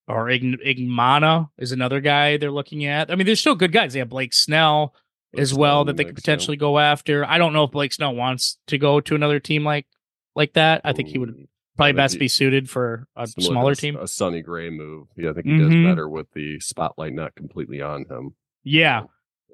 or 0.08 0.26
Ign- 0.28 0.62
Igmana 0.63 1.50
is 1.58 1.72
another 1.72 2.02
guy 2.02 2.38
they're 2.38 2.52
looking 2.52 2.86
at. 2.86 3.10
I 3.10 3.15
mean, 3.15 3.26
they're 3.26 3.38
still 3.38 3.56
good 3.56 3.72
guys. 3.72 3.93
They 3.93 4.00
have 4.00 4.10
Blake 4.10 4.34
Snell 4.34 4.93
as 5.38 5.54
well 5.54 5.86
that 5.86 5.98
they 5.98 6.06
could 6.06 6.15
potentially 6.15 6.58
go 6.58 6.78
after. 6.80 7.26
I 7.26 7.38
don't 7.38 7.54
know 7.54 7.63
if 7.63 7.72
Blake 7.72 7.93
Snell 7.93 8.15
wants 8.15 8.58
to 8.67 8.78
go 8.78 9.00
to 9.02 9.15
another 9.15 9.39
team 9.39 9.63
like 9.63 9.88
like 10.36 10.54
that. 10.54 10.82
I 10.84 10.93
think 10.93 11.10
he 11.10 11.17
would 11.17 11.48
probably 11.76 11.93
best 11.93 12.19
be 12.19 12.28
suited 12.28 12.69
for 12.69 13.08
a 13.15 13.26
smaller 13.28 13.76
team. 13.76 13.96
A 13.98 14.08
Sonny 14.08 14.41
Gray 14.41 14.69
move. 14.69 15.08
Yeah, 15.17 15.32
I 15.32 15.34
think 15.34 15.46
he 15.48 15.52
Mhm. 15.54 15.84
does 15.86 15.91
better 15.91 16.08
with 16.10 16.32
the 16.34 16.60
spotlight 16.60 17.13
not 17.13 17.36
completely 17.36 17.82
on 17.82 18.06
him. 18.10 18.36
Yeah, 18.63 19.04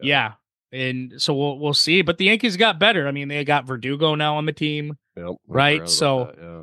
Yeah. 0.01 0.33
yeah. 0.71 0.77
And 0.79 1.13
so 1.21 1.33
we'll 1.33 1.57
we'll 1.59 1.73
see. 1.73 2.01
But 2.01 2.17
the 2.17 2.25
Yankees 2.25 2.55
got 2.57 2.79
better. 2.79 3.07
I 3.07 3.11
mean, 3.11 3.27
they 3.27 3.43
got 3.43 3.65
Verdugo 3.65 4.15
now 4.15 4.35
on 4.37 4.45
the 4.45 4.53
team. 4.53 4.97
Yep, 5.17 5.35
Right, 5.47 5.89
so- 5.89 6.25
that, 6.35 6.41
yeah. 6.41 6.61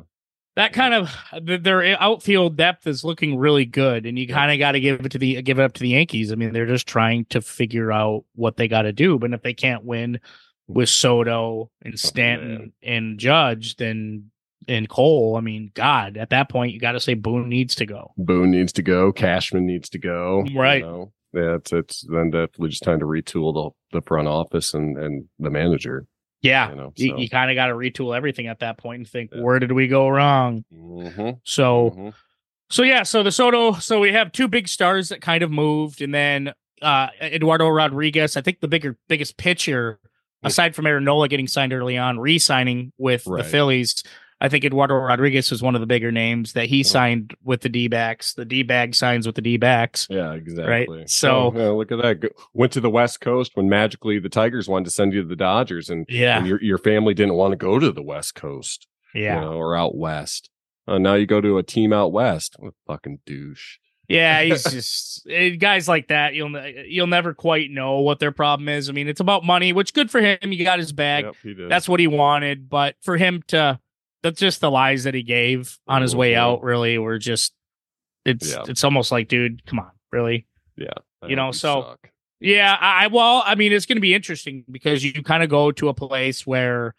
That 0.57 0.73
kind 0.73 0.95
of 0.95 1.15
their 1.63 1.95
outfield 2.01 2.57
depth 2.57 2.87
is 2.87 3.03
looking 3.03 3.37
really 3.37 3.65
good, 3.65 4.07
and 4.07 4.17
you 4.17 4.27
kind 4.27 4.51
of 4.51 4.57
got 4.57 4.71
to 4.71 4.79
give 4.79 5.05
it 5.05 5.11
to 5.11 5.19
the 5.19 5.39
give 5.43 5.59
it 5.59 5.63
up 5.63 5.73
to 5.73 5.81
the 5.81 5.89
Yankees. 5.89 6.31
I 6.31 6.35
mean, 6.35 6.51
they're 6.51 6.65
just 6.65 6.87
trying 6.87 7.25
to 7.25 7.41
figure 7.41 7.91
out 7.91 8.25
what 8.33 8.57
they 8.57 8.67
got 8.67 8.81
to 8.81 8.91
do. 8.91 9.19
But 9.19 9.33
if 9.33 9.43
they 9.43 9.53
can't 9.53 9.83
win 9.85 10.19
with 10.67 10.89
Soto 10.89 11.69
and 11.83 11.99
Stanton 11.99 12.73
and 12.81 13.19
Judge, 13.19 13.75
then 13.75 14.31
and 14.67 14.89
Cole, 14.89 15.35
I 15.37 15.41
mean, 15.41 15.69
God, 15.75 16.17
at 16.17 16.31
that 16.31 16.49
point, 16.49 16.73
you 16.73 16.79
got 16.79 16.93
to 16.93 16.99
say 16.99 17.13
Boone 17.13 17.49
needs 17.49 17.75
to 17.75 17.85
go. 17.85 18.11
Boone 18.17 18.49
needs 18.49 18.73
to 18.73 18.81
go. 18.81 19.11
Cashman 19.11 19.67
needs 19.67 19.89
to 19.89 19.99
go. 19.99 20.43
you 20.47 20.59
Right. 20.59 20.81
know. 20.81 21.13
Yeah, 21.33 21.57
it's 21.57 21.71
it's 21.71 22.05
then 22.09 22.31
definitely 22.31 22.69
just 22.69 22.81
time 22.81 22.99
to 22.99 23.05
retool 23.05 23.53
the 23.91 23.99
the 23.99 24.01
front 24.01 24.27
office 24.27 24.73
and 24.73 24.97
and 24.97 25.25
the 25.37 25.51
manager. 25.51 26.07
Yeah, 26.41 26.69
You 26.69 26.75
know, 26.75 26.93
so. 26.95 27.17
you 27.17 27.29
kind 27.29 27.49
of 27.49 27.55
got 27.55 27.67
to 27.67 27.73
retool 27.73 28.15
everything 28.15 28.47
at 28.47 28.59
that 28.59 28.77
point 28.77 28.99
and 28.99 29.07
think, 29.07 29.31
Yeah. 29.33 29.41
where 29.41 29.57
did 29.59 29.71
we 29.71 29.87
go 29.87 30.07
wrong? 30.07 30.63
Mhm, 30.71 31.39
So, 31.43 31.91
mhm. 31.97 32.13
so 32.69 32.83
yeah, 32.83 33.03
so 33.03 33.23
the 33.23 33.31
Soto, 33.31 33.73
so 33.73 33.99
we 33.99 34.11
have 34.13 34.31
two 34.31 34.47
big 34.47 34.67
stars 34.67 35.09
that 35.09 35.19
kind 35.21 35.43
of 35.43 35.49
moved, 35.51 36.01
and 36.01 36.13
then 36.13 36.53
uh 36.83 37.07
Eduardo 37.19 37.67
Rodriguez. 37.69 38.37
I 38.37 38.41
think 38.41 38.59
the 38.59 38.67
bigger, 38.67 38.97
biggest 39.07 39.37
pitcher 39.37 39.99
aside 40.43 40.75
from 40.75 40.85
Aaron 40.85 41.03
Nola 41.05 41.27
getting 41.27 41.47
signed 41.47 41.73
early 41.73 41.97
on, 41.97 42.19
re-signing 42.19 42.93
with 42.99 43.25
Right. 43.25 43.43
the 43.43 43.49
Phillies. 43.49 44.03
I 44.39 44.49
think 44.49 44.63
Eduardo 44.63 44.93
Rodriguez 44.95 45.49
was 45.49 45.63
one 45.63 45.73
of 45.75 45.81
the 45.81 45.87
bigger 45.87 46.11
names 46.11 46.53
that 46.53 46.67
he 46.67 46.83
signed 46.83 47.33
with 47.43 47.61
the 47.61 47.69
D 47.69 47.87
backs. 47.87 48.33
The 48.33 48.45
D 48.45 48.61
bag 48.63 48.93
signs 48.93 49.25
with 49.25 49.35
the 49.35 49.41
D 49.41 49.57
backs. 49.57 50.05
Yeah, 50.09 50.33
exactly. 50.33 50.97
Right. 50.97 51.09
So- 51.09 51.51
Oh, 51.51 51.53
yeah, 51.55 51.69
look 51.69 51.91
at 51.91 52.01
that. 52.01 52.19
Go, 52.19 52.27
went 52.53 52.71
to 52.73 52.79
the 52.81 52.89
West 52.89 53.19
Coast 53.19 53.53
when 53.55 53.67
magically 53.67 54.19
the 54.19 54.29
Tigers 54.29 54.67
wanted 54.69 54.85
to 54.85 54.91
send 54.91 55.13
you 55.13 55.23
to 55.23 55.27
the 55.27 55.35
Dodgers, 55.35 55.89
and, 55.89 56.05
Yeah. 56.07 56.37
and 56.37 56.45
your 56.47 56.61
your 56.61 56.77
family 56.77 57.13
didn't 57.15 57.33
want 57.35 57.53
to 57.53 57.57
go 57.57 57.79
to 57.79 57.91
the 57.91 58.03
West 58.03 58.35
Coast, 58.35 58.85
Yeah. 59.15 59.35
you 59.35 59.41
know, 59.41 59.53
or 59.53 59.75
out 59.75 59.95
west. 59.95 60.49
Uh, 60.87 60.97
now 60.99 61.15
you 61.15 61.25
go 61.25 61.41
to 61.41 61.57
a 61.57 61.63
team 61.63 61.91
out 61.91 62.11
west. 62.11 62.55
What 62.59 62.69
a 62.69 62.91
fucking 62.93 63.19
douche. 63.25 63.77
Yeah, 64.07 64.41
he's 64.43 64.63
just 64.63 65.27
eh, 65.29 65.49
guys 65.57 65.87
like 65.87 66.07
that. 66.09 66.33
You'll 66.35 66.55
you'll 66.85 67.07
never 67.07 67.33
quite 67.33 67.71
know 67.71 67.99
what 68.01 68.19
their 68.19 68.31
problem 68.31 68.69
is. 68.69 68.87
I 68.87 68.93
mean, 68.93 69.07
it's 69.09 69.19
about 69.19 69.43
money, 69.43 69.73
which 69.73 69.93
good 69.93 70.09
for 70.11 70.21
him. 70.21 70.37
He 70.43 70.63
got 70.63 70.79
his 70.79 70.93
bag. 70.93 71.25
Yep. 71.43 71.57
That's 71.69 71.89
what 71.89 71.99
he 71.99 72.07
wanted. 72.07 72.69
But 72.69 72.95
for 73.01 73.17
him 73.17 73.41
to, 73.47 73.79
that's 74.23 74.39
just 74.39 74.61
the 74.61 74.71
lies 74.71 75.03
that 75.05 75.13
he 75.13 75.23
gave 75.23 75.77
on 75.87 76.01
his 76.01 76.15
way 76.15 76.33
Mhm. 76.33 76.37
out. 76.37 76.63
Really, 76.63 76.97
were 76.97 77.17
just. 77.19 77.53
It's 78.25 78.51
Yeah. 78.51 78.63
it's 78.67 78.83
almost 78.83 79.11
like, 79.11 79.27
dude, 79.29 79.65
come 79.65 79.79
on, 79.79 79.91
really? 80.11 80.45
I 81.23 81.27
you 81.27 81.35
know, 81.35 81.51
so- 81.51 81.81
suck. 81.81 82.11
Yeah, 82.39 82.77
I 82.79 83.07
well, 83.07 83.41
I 83.45 83.55
mean, 83.55 83.73
it's 83.73 83.87
going 83.87 83.97
to 83.97 84.01
be 84.01 84.13
interesting 84.13 84.63
because 84.69 85.03
you 85.03 85.11
kind 85.23 85.41
of 85.41 85.49
go 85.49 85.71
to 85.71 85.89
a 85.89 85.93
place 85.95 86.45
where 86.45 86.93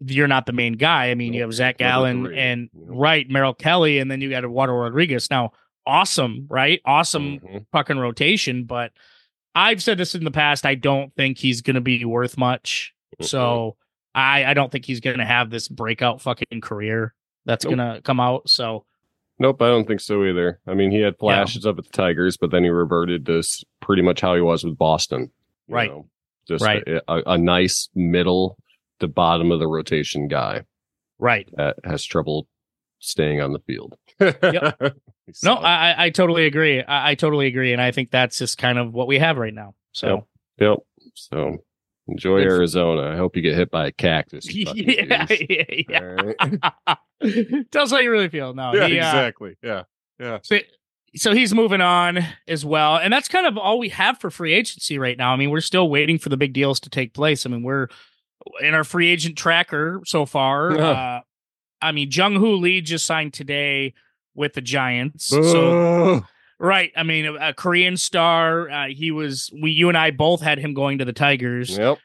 you're 0.00 0.28
not 0.28 0.46
the 0.46 0.52
main 0.54 0.74
guy. 0.74 1.10
I 1.10 1.14
mean, 1.14 1.34
you 1.34 1.42
have 1.42 1.52
Zac 1.52 1.76
Gallen 1.76 2.32
and 2.34 2.70
right 2.72 3.28
Merrill 3.28 3.52
Kelly, 3.52 3.98
and 3.98 4.10
then 4.10 4.22
you 4.22 4.30
got 4.30 4.44
Eduardo 4.44 4.72
Rodriguez. 4.72 5.28
Now, 5.30 5.50
awesome, 5.84 6.46
right? 6.48 6.80
Awesome 6.86 7.40
Mhm. 7.40 7.66
fucking 7.72 7.98
rotation, 7.98 8.64
but 8.64 8.92
I've 9.54 9.82
said 9.82 9.98
this 9.98 10.14
in 10.14 10.24
the 10.24 10.30
past. 10.30 10.64
I 10.64 10.74
don't 10.76 11.14
think 11.16 11.36
he's 11.36 11.60
going 11.60 11.74
to 11.74 11.80
be 11.82 12.04
worth 12.06 12.38
much. 12.38 12.94
So 13.20 13.76
I 14.14 14.44
I 14.44 14.54
don't 14.54 14.70
think 14.70 14.84
he's 14.84 15.00
going 15.00 15.18
to 15.18 15.24
have 15.24 15.50
this 15.50 15.68
breakout 15.68 16.20
fucking 16.20 16.60
career 16.60 17.14
that's 17.44 17.64
Nope. 17.64 17.76
going 17.76 17.94
to 17.94 18.02
come 18.02 18.20
out. 18.20 18.48
So 18.48 18.84
Nope, 19.40 19.62
I 19.62 19.68
don't 19.68 19.86
think 19.86 20.00
so 20.00 20.24
either. 20.24 20.60
I 20.66 20.74
mean, 20.74 20.90
he 20.90 21.00
had 21.00 21.16
flashes 21.18 21.64
up 21.64 21.78
at 21.78 21.84
the 21.84 21.92
Tigers, 21.92 22.36
but 22.36 22.50
then 22.50 22.64
he 22.64 22.70
reverted 22.70 23.24
to 23.26 23.42
pretty 23.80 24.02
much 24.02 24.20
how 24.20 24.34
he 24.34 24.40
was 24.40 24.64
with 24.64 24.76
Boston. 24.76 25.30
Right. 25.68 25.90
know, 25.90 26.08
just 26.48 26.64
Right. 26.64 26.82
A, 26.88 27.02
a, 27.06 27.38
nice 27.38 27.88
middle 27.94 28.56
to 28.98 29.06
bottom 29.06 29.52
of 29.52 29.60
the 29.60 29.68
rotation 29.68 30.26
guy 30.26 30.64
right. 31.18 31.48
that 31.56 31.76
has 31.84 32.04
trouble 32.04 32.48
staying 32.98 33.40
on 33.40 33.52
the 33.52 33.60
field. 33.60 33.94
He 34.18 34.24
No. 35.44 35.54
I 35.54 36.06
I- 36.06 36.10
totally 36.10 36.46
agree. 36.46 36.82
I, 36.82 37.10
I 37.10 37.14
totally 37.14 37.46
agree, 37.46 37.72
and 37.72 37.82
I 37.82 37.92
think 37.92 38.10
that's 38.10 38.38
just 38.38 38.58
kind 38.58 38.78
of 38.78 38.92
what 38.92 39.06
we 39.06 39.18
have 39.18 39.36
right 39.36 39.54
now. 39.54 39.74
So. 39.92 40.26
Yep. 40.58 40.78
So 41.14 41.58
enjoy 42.08 42.38
Good 42.38 42.48
Arizona. 42.48 43.12
I 43.12 43.16
hope 43.16 43.36
you 43.36 43.42
get 43.42 43.54
hit 43.54 43.70
by 43.70 43.88
a 43.88 43.92
cactus. 43.92 44.52
yeah, 44.54 44.72
yeah, 44.74 45.64
yeah. 45.88 46.00
All 46.00 46.14
right. 46.14 47.66
Tell 47.70 47.82
us 47.82 47.90
how 47.90 47.98
you 47.98 48.10
really 48.10 48.28
feel. 48.28 48.54
No, 48.54 48.74
yeah, 48.74 48.86
he, 48.86 48.98
uh, 48.98 49.08
exactly. 49.08 49.56
Yeah. 49.62 49.82
so 50.42 50.58
so 51.16 51.34
he's 51.34 51.54
moving 51.54 51.80
on 51.80 52.18
as 52.46 52.64
well, 52.64 52.96
and 52.96 53.12
that's 53.12 53.28
kind 53.28 53.46
of 53.46 53.56
all 53.56 53.78
we 53.78 53.88
have 53.90 54.20
for 54.20 54.30
free 54.30 54.52
agency 54.54 54.98
right 54.98 55.16
now. 55.16 55.32
I 55.32 55.36
mean, 55.36 55.50
we're 55.50 55.60
still 55.60 55.88
waiting 55.88 56.18
for 56.18 56.28
the 56.28 56.36
big 56.36 56.52
deals 56.52 56.80
to 56.80 56.90
take 56.90 57.14
place. 57.14 57.46
I 57.46 57.50
mean, 57.50 57.62
we're 57.62 57.88
in 58.60 58.74
our 58.74 58.84
free 58.84 59.08
agent 59.08 59.36
tracker 59.36 60.00
so 60.04 60.26
far. 60.26 60.72
Yeah. 60.72 60.90
Uh, 60.90 61.20
I 61.80 61.92
mean, 61.92 62.08
Jung 62.10 62.36
Hoo 62.36 62.56
Lee 62.56 62.80
just 62.80 63.06
signed 63.06 63.32
today 63.32 63.94
with 64.34 64.54
the 64.54 64.60
Giants. 64.60 65.26
So 65.26 65.40
Boo. 65.42 66.24
Right, 66.60 66.90
I 66.96 67.04
mean, 67.04 67.24
a, 67.26 67.34
a 67.50 67.52
Korean 67.54 67.96
star. 67.96 68.68
Uh, 68.68 68.88
he 68.88 69.10
was. 69.10 69.50
We, 69.60 69.70
you 69.70 69.88
and 69.88 69.96
I 69.96 70.10
both 70.10 70.40
had 70.40 70.58
him 70.58 70.74
going 70.74 70.98
to 70.98 71.04
the 71.04 71.12
Tigers. 71.12 71.76
yep. 71.76 71.98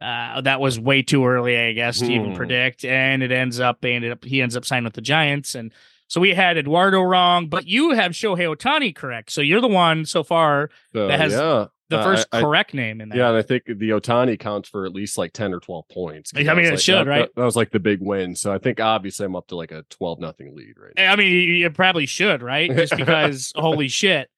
Uh, 0.00 0.40
that 0.40 0.60
was 0.60 0.80
way 0.80 1.02
too 1.02 1.26
early, 1.26 1.58
I 1.58 1.72
guess, 1.72 1.98
to 1.98 2.06
even 2.10 2.30
Hmm. 2.30 2.36
predict. 2.36 2.84
And 2.86 3.22
it 3.22 3.30
ends 3.30 3.60
up 3.60 3.82
they 3.82 3.92
ended 3.92 4.12
up 4.12 4.24
he 4.24 4.40
ends 4.40 4.56
up 4.56 4.64
signing 4.64 4.84
with 4.84 4.94
the 4.94 5.02
Giants, 5.02 5.54
and 5.54 5.72
so 6.08 6.20
we 6.20 6.34
had 6.34 6.56
Eduardo 6.56 7.02
wrong, 7.02 7.48
but 7.48 7.66
you 7.66 7.90
have 7.90 8.12
Shohei 8.12 8.52
Ohtani 8.56 8.94
correct. 8.96 9.30
So 9.30 9.42
you're 9.42 9.60
the 9.60 9.68
one 9.68 10.06
so 10.06 10.24
far 10.24 10.70
That 10.94 11.20
has 11.20 11.32
yeah. 11.34 11.66
The 11.90 11.98
Uh, 11.98 12.02
first 12.04 12.28
I- 12.32 12.38
I- 12.38 12.40
correct 12.40 12.72
name 12.72 13.00
in 13.00 13.08
there. 13.10 13.18
Yeah, 13.18 13.28
and 13.28 13.36
I 13.36 13.42
think 13.42 13.64
the 13.66 13.90
Ohtani 13.90 14.38
counts 14.38 14.68
for 14.68 14.86
at 14.86 14.92
least 14.92 15.18
like 15.18 15.32
ten 15.32 15.52
or 15.52 15.60
twelve 15.60 15.86
points. 15.88 16.32
I 16.34 16.38
mean, 16.42 16.56
was 16.56 16.68
it 16.68 16.70
like- 16.70 16.80
should, 16.80 16.94
that- 16.94 17.06
right? 17.06 17.18
That, 17.22 17.34
that 17.34 17.44
was 17.44 17.56
like 17.56 17.70
the 17.70 17.80
big 17.80 18.00
win. 18.00 18.34
So 18.36 18.52
I 18.52 18.58
think 18.58 18.80
obviously 18.80 19.26
I'm 19.26 19.36
up 19.36 19.48
to 19.48 19.56
like 19.56 19.72
a 19.72 19.82
twelve 19.90 20.20
nothing 20.20 20.54
lead 20.56 20.74
right 20.78 20.92
now. 20.96 21.12
I 21.12 21.16
mean, 21.16 21.28
you, 21.32 21.40
you 21.40 21.70
probably 21.70 22.06
should, 22.06 22.42
right? 22.42 22.70
Just 22.74 22.96
because, 22.96 23.52
holy 23.54 23.88
shit. 23.88 24.30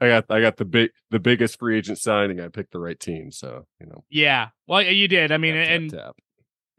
I 0.00 0.06
got 0.08 0.26
I 0.30 0.40
got 0.40 0.56
the 0.56 0.64
big 0.64 0.90
the 1.10 1.18
biggest 1.18 1.58
free 1.58 1.76
agent 1.76 1.98
signing. 1.98 2.40
I 2.40 2.48
picked 2.48 2.72
the 2.72 2.78
right 2.78 2.98
team, 2.98 3.30
so 3.32 3.66
you 3.80 3.86
know. 3.86 4.04
Yeah. 4.08 4.48
Well, 4.66 4.82
you 4.82 5.08
did. 5.08 5.32
I 5.32 5.38
mean, 5.38 5.54
tap, 5.54 5.66
tap, 5.66 5.76
and 5.76 5.90
tap. 5.90 6.16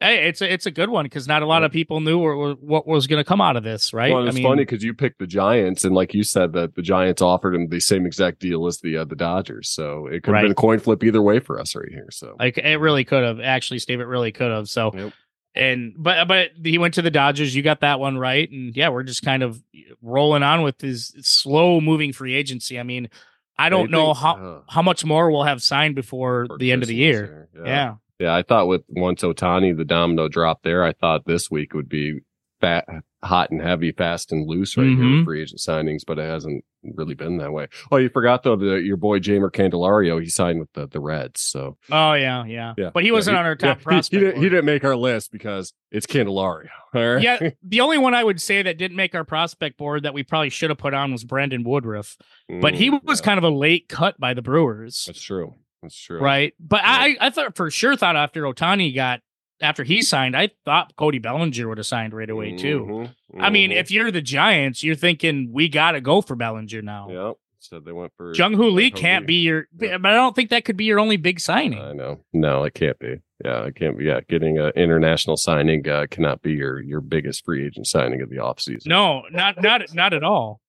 Hey, 0.03 0.27
it's 0.27 0.41
a 0.41 0.51
it's 0.53 0.65
a 0.65 0.71
good 0.71 0.89
one 0.89 1.05
because 1.05 1.27
not 1.27 1.41
a 1.41 1.45
lot 1.45 1.63
of 1.63 1.71
people 1.71 1.99
knew 2.01 2.19
or, 2.19 2.33
or 2.33 2.53
what 2.55 2.85
was 2.85 3.07
going 3.07 3.19
to 3.19 3.23
come 3.23 3.41
out 3.41 3.55
of 3.55 3.63
this, 3.63 3.93
right? 3.93 4.11
Well, 4.13 4.23
I 4.23 4.27
it's 4.27 4.35
mean, 4.35 4.43
funny 4.43 4.63
because 4.63 4.83
you 4.83 4.93
picked 4.93 5.17
the 5.19 5.25
Giants, 5.27 5.83
and 5.83 5.95
like 5.95 6.13
you 6.13 6.23
said, 6.23 6.53
that 6.53 6.75
the 6.75 6.81
Giants 6.81 7.21
offered 7.21 7.55
him 7.55 7.69
the 7.69 7.79
same 7.79 8.05
exact 8.05 8.39
deal 8.39 8.67
as 8.67 8.79
the 8.79 8.97
uh, 8.97 9.05
the 9.05 9.15
Dodgers. 9.15 9.69
So 9.69 10.07
it 10.07 10.21
could 10.23 10.27
have 10.27 10.33
Right. 10.33 10.41
been 10.43 10.51
a 10.51 10.55
coin 10.55 10.79
flip 10.79 11.03
either 11.03 11.21
way 11.21 11.39
for 11.39 11.59
us 11.59 11.75
right 11.75 11.89
here. 11.89 12.07
So 12.11 12.35
Like 12.39 12.57
it 12.57 12.77
really 12.77 13.03
could 13.05 13.23
have 13.23 13.39
actually, 13.39 13.79
Steve. 13.79 13.99
It 14.01 14.05
really 14.05 14.31
could 14.31 14.51
have. 14.51 14.69
So, 14.69 14.91
Yep. 14.93 15.13
and 15.55 15.93
but 15.97 16.27
but 16.27 16.51
he 16.63 16.77
went 16.77 16.93
to 16.95 17.01
the 17.01 17.11
Dodgers. 17.11 17.55
You 17.55 17.61
got 17.63 17.79
that 17.81 17.99
one 17.99 18.17
right, 18.17 18.49
and 18.51 18.75
yeah, 18.75 18.89
we're 18.89 19.03
just 19.03 19.23
kind 19.23 19.41
of 19.43 19.61
rolling 20.01 20.43
on 20.43 20.61
with 20.63 20.79
his 20.81 21.13
slow 21.21 21.79
moving 21.81 22.11
free 22.13 22.33
agency. 22.35 22.79
I 22.79 22.83
mean, 22.83 23.09
I 23.57 23.69
don't 23.69 23.91
They 23.91 23.97
know 23.97 24.13
how 24.13 24.33
uh, 24.35 24.61
how 24.67 24.81
much 24.81 25.05
more 25.05 25.31
we'll 25.31 25.43
have 25.43 25.61
signed 25.61 25.95
before 25.95 26.47
the 26.59 26.71
end 26.71 26.81
of 26.83 26.87
the 26.87 26.95
Christmas 26.95 27.29
year. 27.29 27.49
here. 27.53 27.65
Yeah. 27.65 27.95
Yeah, 28.23 28.33
I 28.36 28.41
thought 28.41 28.67
with 28.67 28.83
once 28.88 29.21
Ohtani, 29.21 29.75
the 29.75 29.83
domino 29.86 30.27
drop 30.29 30.63
there, 30.63 30.83
I 30.83 30.93
thought 30.93 31.25
this 31.25 31.51
week 31.51 31.73
would 31.73 31.89
be 31.89 32.19
fat, 32.62 32.86
hot 33.21 33.51
and 33.51 33.62
heavy, 33.62 33.91
fast 33.91 34.31
and 34.31 34.47
loose 34.47 34.77
right 34.77 34.88
here 34.88 35.03
Mhm. 35.03 35.17
with 35.17 35.25
free 35.25 35.41
agent 35.41 35.59
signings, 35.59 36.03
but 36.07 36.17
it 36.17 36.23
hasn't 36.29 36.63
really 36.95 37.15
been 37.15 37.38
that 37.39 37.51
way. 37.51 37.67
Oh, 37.91 37.97
you 37.97 38.07
forgot 38.07 38.43
though, 38.43 38.55
the, 38.55 38.75
your 38.75 38.95
boy 38.95 39.19
Jeimer 39.19 39.51
Candelario, 39.51 40.21
he 40.21 40.29
signed 40.29 40.59
with 40.59 40.71
the, 40.73 40.88
the 40.88 41.01
Reds. 41.01 41.41
So 41.41 41.77
Oh 41.91 42.13
yeah, 42.13 42.45
yeah. 42.45 42.73
yeah, 42.77 42.91
But 42.93 43.03
he 43.03 43.09
Yeah, 43.09 43.13
wasn't 43.15 43.38
on 43.38 43.45
our 43.45 43.55
top 43.57 43.65
yeah, 43.65 43.73
he- 43.79 43.83
prospect. 43.83 44.13
He, 44.13 44.19
didn't, 44.25 44.41
he 44.43 44.49
didn't 44.49 44.65
make 44.65 44.86
our 44.86 44.95
list 44.95 45.31
because 45.33 45.73
it's 45.91 46.05
Candelario. 46.05 46.69
Right. 46.93 47.21
yeah, 47.21 47.49
the 47.63 47.81
only 47.81 47.97
one 47.97 48.13
I 48.13 48.23
would 48.23 48.41
say 48.41 48.62
that 48.62 48.77
didn't 48.77 48.95
make 48.95 49.13
our 49.15 49.25
prospect 49.25 49.77
board 49.77 50.03
that 50.03 50.13
we 50.13 50.23
probably 50.23 50.49
should 50.49 50.69
have 50.69 50.79
put 50.79 50.93
on 50.93 51.12
was 51.12 51.25
Brandon 51.25 51.63
Woodruff, 51.63 52.15
but 52.62 52.73
he 52.75 52.89
Mm, 52.89 53.03
was 53.03 53.19
yeah, 53.19 53.25
kind 53.25 53.38
of 53.38 53.43
a 53.43 53.49
late 53.49 53.89
cut 53.89 54.17
by 54.19 54.33
the 54.33 54.41
Brewers, 54.41 55.03
That's 55.05 55.21
true. 55.21 55.55
That's 55.83 55.95
true. 55.99 56.19
right? 56.19 56.53
But 56.59 56.81
I, 56.83 57.15
I 57.21 57.29
thought 57.29 57.55
for 57.55 57.69
sure 57.69 57.95
thought 57.95 58.15
after 58.15 58.41
Ohtani 58.43 58.93
got 58.95 59.21
after 59.61 59.83
he 59.83 60.01
signed, 60.01 60.35
I 60.35 60.49
thought 60.65 60.93
Cody 60.97 61.19
Bellinger 61.19 61.67
would 61.69 61.77
have 61.77 61.85
signed 61.87 62.13
right 62.13 62.29
away 62.29 62.57
too. 62.57 62.85
Mhm, 62.89 63.13
I 63.39 63.49
mean, 63.51 63.69
mhm. 63.69 63.75
if 63.75 63.91
you're 63.91 64.09
the 64.11 64.21
Giants, 64.21 64.83
you're 64.83 64.95
thinking 64.95 65.51
we 65.53 65.69
got 65.69 65.91
to 65.91 66.01
go 66.01 66.21
for 66.21 66.35
Bellinger 66.35 66.81
now. 66.81 67.07
Yep. 67.09 67.35
So 67.59 67.79
they 67.79 67.93
went 67.93 68.11
for 68.17 68.33
Jung 68.35 68.53
Hoo 68.55 68.69
Lee 68.71 68.91
can't 68.91 69.25
be 69.25 69.35
your, 69.35 69.67
Yeah. 69.79 69.97
but 69.97 70.11
I 70.11 70.15
don't 70.15 70.35
think 70.35 70.49
that 70.49 70.65
could 70.65 70.75
be 70.75 70.83
your 70.83 70.99
only 70.99 71.15
big 71.15 71.39
signing. 71.39 71.79
I 71.79 71.93
know. 71.93 72.19
No, 72.33 72.63
it 72.65 72.73
can't 72.73 72.99
be. 72.99 73.19
Yeah, 73.45 73.63
it 73.63 73.75
can't 73.75 73.97
be. 73.97 74.03
Yeah, 74.05 74.19
getting 74.27 74.57
an 74.57 74.71
international 74.75 75.37
signing 75.37 75.87
uh, 75.87 76.07
cannot 76.11 76.41
be 76.41 76.51
your 76.53 76.81
your 76.81 76.99
biggest 76.99 77.45
free 77.45 77.65
agent 77.65 77.87
signing 77.87 78.21
of 78.21 78.29
the 78.29 78.37
offseason. 78.37 78.87
no, 78.87 79.23
not 79.31 79.61
not 79.61 79.93
not 79.93 80.13
at 80.13 80.23
all. 80.25 80.59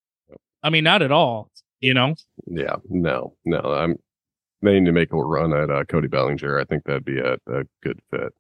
I 0.63 0.71
mean, 0.71 0.85
not 0.85 1.03
at 1.03 1.11
all. 1.11 1.51
You 1.81 1.95
know, 1.95 2.15
Yeah, 2.47 2.77
no, 2.89 3.35
no. 3.45 3.59
I'm. 3.61 3.97
They 4.65 4.81
need 4.81 4.87
to 4.87 4.93
make 4.93 5.13
a 5.13 5.17
run 5.17 5.53
at 5.53 5.71
uh, 5.71 5.85
Cody 5.85 6.09
Bellinger. 6.09 6.59
I 6.59 6.65
think 6.65 6.85
that'd 6.85 7.05
be 7.05 7.19
a, 7.19 7.35
a 7.35 7.65
good 7.83 8.01
fit. 8.11 8.33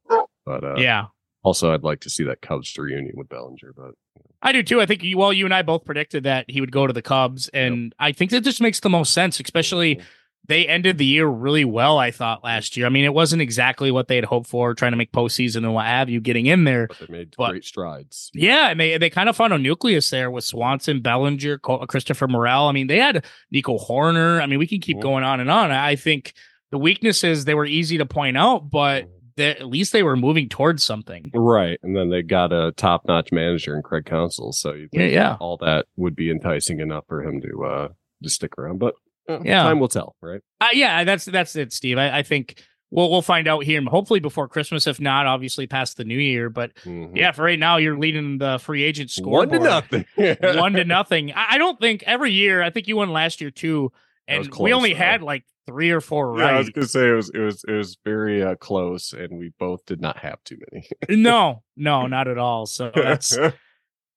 But 0.47 0.65
uh, 0.65 0.77
yeah. 0.77 1.07
also 1.43 1.73
I'd 1.73 1.83
like 1.83 2.01
to 2.01 2.11
see 2.11 2.25
that 2.25 2.41
Cubs 2.41 2.75
reunion 2.79 3.13
with 3.15 3.29
Bellinger. 3.29 3.73
But 3.77 3.93
I 4.43 4.53
do 4.53 4.63
too. 4.63 4.81
I 4.81 4.87
think 4.87 5.03
you, 5.03 5.19
well, 5.19 5.33
you 5.33 5.45
and 5.45 5.55
I 5.55 5.63
both 5.63 5.85
predicted 5.85 6.25
that 6.25 6.47
he 6.49 6.61
would 6.61 6.73
go 6.73 6.87
to 6.87 6.93
the 6.93 7.03
Cubs, 7.03 7.49
and 7.49 7.95
I 7.99 8.13
think 8.13 8.31
that 8.31 8.41
just 8.41 8.61
makes 8.61 8.81
the 8.81 8.91
most 8.91 9.13
sense. 9.13 9.39
Especially 9.39 10.01
they 10.47 10.67
ended 10.67 10.99
the 10.99 11.07
year 11.07 11.27
really 11.27 11.65
well. 11.65 11.99
I 11.99 12.11
thought 12.11 12.45
last 12.45 12.77
year. 12.77 12.85
I 12.87 12.89
mean, 12.91 13.05
it 13.05 13.15
wasn't 13.15 13.41
exactly 13.43 13.91
what 13.91 14.09
they 14.09 14.17
had 14.17 14.27
hoped 14.27 14.49
for, 14.49 14.75
trying 14.75 14.93
to 14.93 14.97
make 14.97 15.11
postseason 15.13 15.59
and 15.59 15.73
what 15.73 15.87
have 15.87 16.11
you, 16.11 16.21
getting 16.21 16.47
in 16.47 16.65
there. 16.65 16.87
but 16.89 16.99
they 16.99 17.07
made 17.13 17.35
But- 17.37 17.51
great 17.51 17.65
strides. 17.65 18.31
Yeah, 18.35 18.71
and 18.71 18.79
they 18.79 18.99
they 18.99 19.11
kind 19.11 19.29
of 19.29 19.37
found 19.37 19.53
a 19.53 19.59
nucleus 19.59 20.11
there 20.11 20.31
with 20.31 20.45
Swanson, 20.45 21.01
Bellinger, 21.01 21.59
Christopher 21.59 22.29
Morel. 22.29 22.67
I 22.69 22.73
mean, 22.73 22.87
they 22.89 22.99
had 22.99 23.25
Nico 23.51 23.79
Hoerner. 23.79 24.41
I 24.43 24.47
mean, 24.47 24.59
we 24.59 24.67
can 24.67 24.81
keep 24.81 24.99
Mhm. 24.99 25.03
going 25.03 25.25
on 25.25 25.41
and 25.41 25.51
on. 25.51 25.71
I 25.71 25.97
think 25.97 26.33
the 26.71 26.79
weaknesses 26.79 27.45
they 27.45 27.55
were 27.55 27.67
easy 27.67 27.99
to 27.99 28.07
point 28.07 28.37
out, 28.37 28.69
but 28.71 29.05
they, 29.37 29.51
at 29.51 29.67
least 29.67 29.93
they 29.93 30.03
were 30.03 30.17
moving 30.17 30.49
towards 30.49 30.83
something. 30.85 31.25
Right, 31.35 31.79
and 31.83 31.97
then 31.97 32.09
they 32.11 32.23
got 32.23 32.53
a 32.53 32.73
top-notch 32.77 33.33
manager 33.33 33.75
in 33.75 33.83
Craig 33.83 34.05
Counsell, 34.05 34.53
so 34.53 34.75
you 34.75 34.89
Yeah, 34.93 35.07
yeah. 35.07 35.37
all 35.41 35.57
that 35.59 35.87
would 35.97 36.15
be 36.15 36.31
enticing 36.31 36.81
enough 36.81 37.05
for 37.09 37.23
him 37.23 37.41
to 37.41 37.65
uh 37.65 37.89
to 38.23 38.29
stick 38.31 38.57
around. 38.59 38.79
But 38.79 38.95
uh, 39.29 39.39
Yeah. 39.43 39.63
time 39.63 39.81
will 39.81 39.89
tell, 39.89 40.17
right? 40.23 40.41
Uh, 40.61 40.69
yeah, 40.73 41.05
that's 41.05 41.25
that's 41.25 41.57
it, 41.57 41.73
Steve. 41.73 41.99
I, 41.99 42.19
I 42.19 42.23
think 42.23 42.63
we'll 42.91 43.11
we'll 43.11 43.23
find 43.23 43.49
out 43.49 43.65
here, 43.65 43.83
hopefully 43.83 44.21
before 44.21 44.49
Christmas. 44.49 44.87
If 44.87 45.01
not, 45.01 45.27
obviously 45.27 45.67
past 45.67 45.97
the 45.97 46.05
New 46.05 46.19
Year. 46.19 46.51
But 46.51 46.75
Mhm. 46.85 47.17
yeah, 47.17 47.33
for 47.33 47.43
right 47.45 47.59
now, 47.59 47.77
you're 47.79 47.99
leading 47.99 48.39
the 48.39 48.59
free 48.59 48.83
agent 48.83 49.11
score. 49.11 49.39
one 49.39 49.49
to 49.51 49.59
nothing. 49.59 50.05
one 50.41 50.73
to 50.75 50.85
nothing. 50.85 51.33
I, 51.33 51.47
I 51.53 51.59
don't 51.59 51.81
think 51.81 52.03
every 52.07 52.33
year. 52.33 52.63
I 52.63 52.71
think 52.71 52.87
you 52.89 52.97
won 52.97 53.11
last 53.13 53.41
year 53.41 53.51
too, 53.51 53.93
and 54.29 54.49
we 54.59 54.73
only 54.73 54.93
though. 54.93 54.99
had 54.99 55.23
like 55.23 55.45
three 55.67 55.91
or 55.91 56.01
four 56.03 56.39
Yeah, 56.39 56.45
I 56.47 56.59
was 56.59 56.69
gonna 56.71 56.87
say 56.87 57.09
it 57.09 57.15
was 57.15 57.31
it 57.31 57.39
was 57.39 57.65
it 57.67 57.73
was 57.73 57.97
very 58.05 58.43
uh, 58.43 58.55
close, 58.57 59.13
and 59.15 59.39
we 59.39 59.51
both 59.59 59.85
did 59.87 60.01
not 60.01 60.19
have 60.19 60.43
too 60.45 60.59
many. 60.71 60.87
no, 61.23 61.63
no, 61.77 62.07
not 62.07 62.29
at 62.29 62.37
all. 62.39 62.67
So 62.67 62.91
that's 62.95 63.37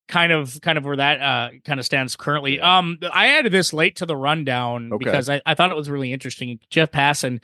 kind 0.08 0.32
of 0.32 0.60
kind 0.62 0.78
of 0.78 0.86
where 0.86 0.96
that 0.98 1.22
uh 1.22 1.50
kind 1.66 1.80
of 1.80 1.86
stands 1.86 2.16
currently. 2.16 2.60
Um 2.62 2.98
I 3.12 3.28
added 3.38 3.52
this 3.52 3.74
late 3.74 3.98
to 3.98 4.06
the 4.06 4.16
rundown 4.16 4.94
Okay. 4.94 5.04
because 5.06 5.30
I, 5.30 5.42
I 5.46 5.54
thought 5.54 5.72
it 5.72 5.76
was 5.78 5.90
really 5.90 6.14
interesting. 6.14 6.60
Jeff 6.70 6.92
Passan 6.92 7.42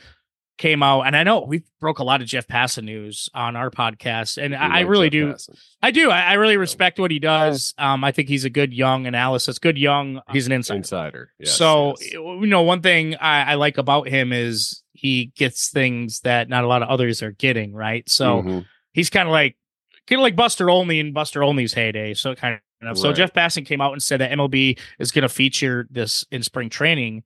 came 0.59 0.83
out 0.83 1.01
and 1.01 1.15
I 1.17 1.23
know 1.23 1.41
we 1.41 1.63
broke 1.81 1.97
a 1.99 2.03
lot 2.03 2.21
of 2.21 2.27
Jeff 2.27 2.47
Passan 2.47 2.83
news 2.83 3.27
on 3.33 3.55
our 3.55 3.71
podcast 3.71 4.41
and 4.41 4.55
I, 4.55 4.77
I 4.77 4.79
really 4.81 5.09
do. 5.09 5.35
I 5.81 5.89
do. 5.89 6.11
I, 6.11 6.21
I 6.21 6.33
really 6.33 6.57
respect 6.57 6.99
what 6.99 7.11
he 7.11 7.19
does. 7.19 7.73
Um 7.77 8.03
I 8.03 8.11
think 8.11 8.29
he's 8.29 8.45
a 8.45 8.49
good 8.49 8.73
young 8.73 9.07
analysis, 9.07 9.59
good 9.59 9.77
young 9.77 10.21
he's 10.31 10.45
an 10.45 10.51
insider. 10.53 10.77
insider. 10.77 11.31
Yes, 11.39 11.51
so 11.57 11.95
yes. 11.99 12.13
you 12.13 12.45
know 12.45 12.61
one 12.61 12.81
thing 12.81 13.15
I, 13.15 13.51
I 13.51 13.55
like 13.55 13.77
about 13.77 14.07
him 14.07 14.31
is 14.31 14.83
he 14.93 15.33
gets 15.35 15.69
things 15.69 16.21
that 16.21 16.47
not 16.49 16.63
a 16.63 16.67
lot 16.67 16.81
of 16.83 16.87
others 16.87 17.21
are 17.23 17.31
getting, 17.31 17.73
right? 17.73 18.07
So 18.07 18.41
Mhm. 18.43 18.65
he's 18.93 19.09
kind 19.09 19.27
of 19.27 19.31
like 19.33 19.57
kind 20.07 20.19
of 20.19 20.23
like 20.23 20.35
Buster 20.35 20.69
Olney 20.69 20.99
in 20.99 21.13
Buster 21.13 21.43
Olney's 21.43 21.73
heyday. 21.73 22.13
So 22.13 22.35
kind 22.35 22.59
of 22.81 22.97
so 22.97 23.13
Jeff 23.13 23.33
Passan 23.33 23.65
came 23.65 23.79
out 23.81 23.93
and 23.93 24.03
said 24.03 24.19
that 24.19 24.31
MLB 24.31 24.77
is 24.99 25.11
going 25.11 25.23
to 25.23 25.29
feature 25.29 25.87
this 25.89 26.25
in 26.31 26.43
spring 26.43 26.69
training. 26.69 27.23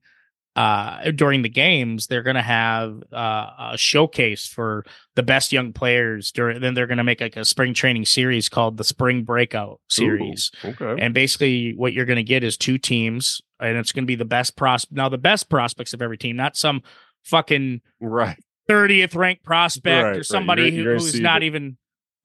Uh, 0.56 1.12
during 1.12 1.42
the 1.42 1.48
games, 1.48 2.08
they're 2.08 2.22
going 2.24 2.34
to 2.34 2.42
have 2.42 3.00
uh, 3.12 3.50
a 3.72 3.74
showcase 3.76 4.44
for 4.48 4.84
the 5.14 5.22
best 5.22 5.52
young 5.52 5.72
players. 5.72 6.32
During 6.32 6.60
then, 6.60 6.74
they're 6.74 6.88
going 6.88 6.98
to 6.98 7.04
make 7.04 7.20
like 7.20 7.36
a 7.36 7.44
spring 7.44 7.74
training 7.74 8.06
series 8.06 8.48
called 8.48 8.76
the 8.76 8.82
Spring 8.82 9.22
Breakout 9.22 9.80
Series. 9.88 10.50
Ooh, 10.64 10.74
okay. 10.80 11.00
And 11.00 11.14
basically, 11.14 11.74
what 11.76 11.92
you're 11.92 12.06
going 12.06 12.16
to 12.16 12.24
get 12.24 12.42
is 12.42 12.56
two 12.56 12.76
teams, 12.76 13.40
and 13.60 13.76
it's 13.76 13.92
going 13.92 14.02
to 14.02 14.06
be 14.08 14.16
the 14.16 14.24
best 14.24 14.56
pros. 14.56 14.84
Now, 14.90 15.08
the 15.08 15.18
best 15.18 15.48
prospects 15.48 15.92
of 15.94 16.02
every 16.02 16.18
team, 16.18 16.34
not 16.34 16.56
some 16.56 16.82
fucking 17.24 17.80
right. 18.00 18.38
30th 18.68 19.14
ranked 19.14 19.44
prospect 19.44 20.02
Right, 20.04 20.10
or 20.10 20.16
right. 20.16 20.24
somebody 20.26 20.62
You're- 20.62 20.74
you're 20.76 20.94
gonna 20.96 21.04
who's 21.04 21.20
not 21.20 21.40
the- 21.40 21.46
even. 21.46 21.78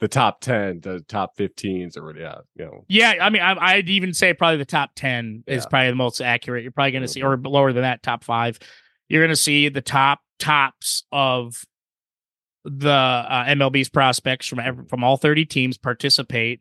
The 0.03 0.09
top 0.09 0.41
ten, 0.41 0.81
the 0.81 0.99
top 1.07 1.37
fifteens, 1.37 1.95
or 1.95 2.13
yeah, 2.13 2.39
you 2.57 2.65
know. 2.65 2.83
Yeah, 2.89 3.13
I 3.21 3.29
mean, 3.29 3.41
I, 3.41 3.55
I'd 3.57 3.87
even 3.87 4.13
say 4.13 4.33
probably 4.33 4.57
the 4.57 4.65
top 4.65 4.91
ten 4.97 5.45
is 5.47 5.63
Yeah. 5.63 5.69
probably 5.69 5.89
the 5.91 5.95
most 5.95 6.19
accurate. 6.19 6.63
You're 6.63 6.73
probably 6.73 6.91
going 6.91 7.03
to 7.03 7.07
see, 7.07 7.23
or 7.23 7.37
lower 7.37 7.71
than 7.71 7.83
that, 7.83 8.03
top 8.03 8.25
five. 8.25 8.59
You're 9.07 9.21
going 9.21 9.29
to 9.29 9.35
see 9.37 9.69
the 9.69 9.79
top 9.81 10.19
tops 10.39 11.05
of 11.13 11.63
the 12.65 12.89
uh, 12.89 13.45
MLB's 13.45 13.87
prospects 13.87 14.45
from 14.45 14.59
ev- 14.59 14.89
from 14.89 15.05
all 15.05 15.15
30 15.15 15.45
teams 15.45 15.77
participate 15.77 16.59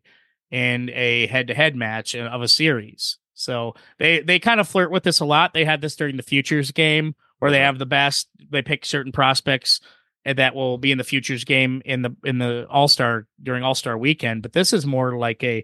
in 0.49 0.89
a 0.93 1.27
head-to-head 1.27 1.75
match 1.75 2.15
of 2.15 2.41
a 2.41 2.47
series. 2.47 3.17
So 3.33 3.73
they 3.99 4.21
they 4.21 4.39
kind 4.39 4.61
of 4.61 4.69
flirt 4.69 4.89
with 4.89 5.03
this 5.03 5.19
a 5.19 5.25
lot. 5.25 5.53
They 5.53 5.65
had 5.65 5.81
this 5.81 5.97
during 5.97 6.15
the 6.15 6.23
futures 6.23 6.71
game 6.71 7.13
where 7.39 7.51
they 7.51 7.59
have 7.59 7.77
the 7.77 7.85
best. 7.85 8.29
They 8.51 8.61
pick 8.61 8.85
certain 8.85 9.11
prospects 9.11 9.81
and 10.25 10.37
that 10.37 10.55
will 10.55 10.77
be 10.77 10.91
in 10.91 10.97
the 10.97 11.03
futures 11.03 11.43
game 11.43 11.81
in 11.85 12.01
the 12.01 12.15
in 12.23 12.37
the 12.37 12.65
All 12.69 12.87
Star 12.87 13.27
during 13.41 13.63
All 13.63 13.75
Star 13.75 13.97
weekend. 13.97 14.41
But 14.41 14.53
this 14.53 14.73
is 14.73 14.85
more 14.85 15.17
like 15.17 15.43
a 15.43 15.63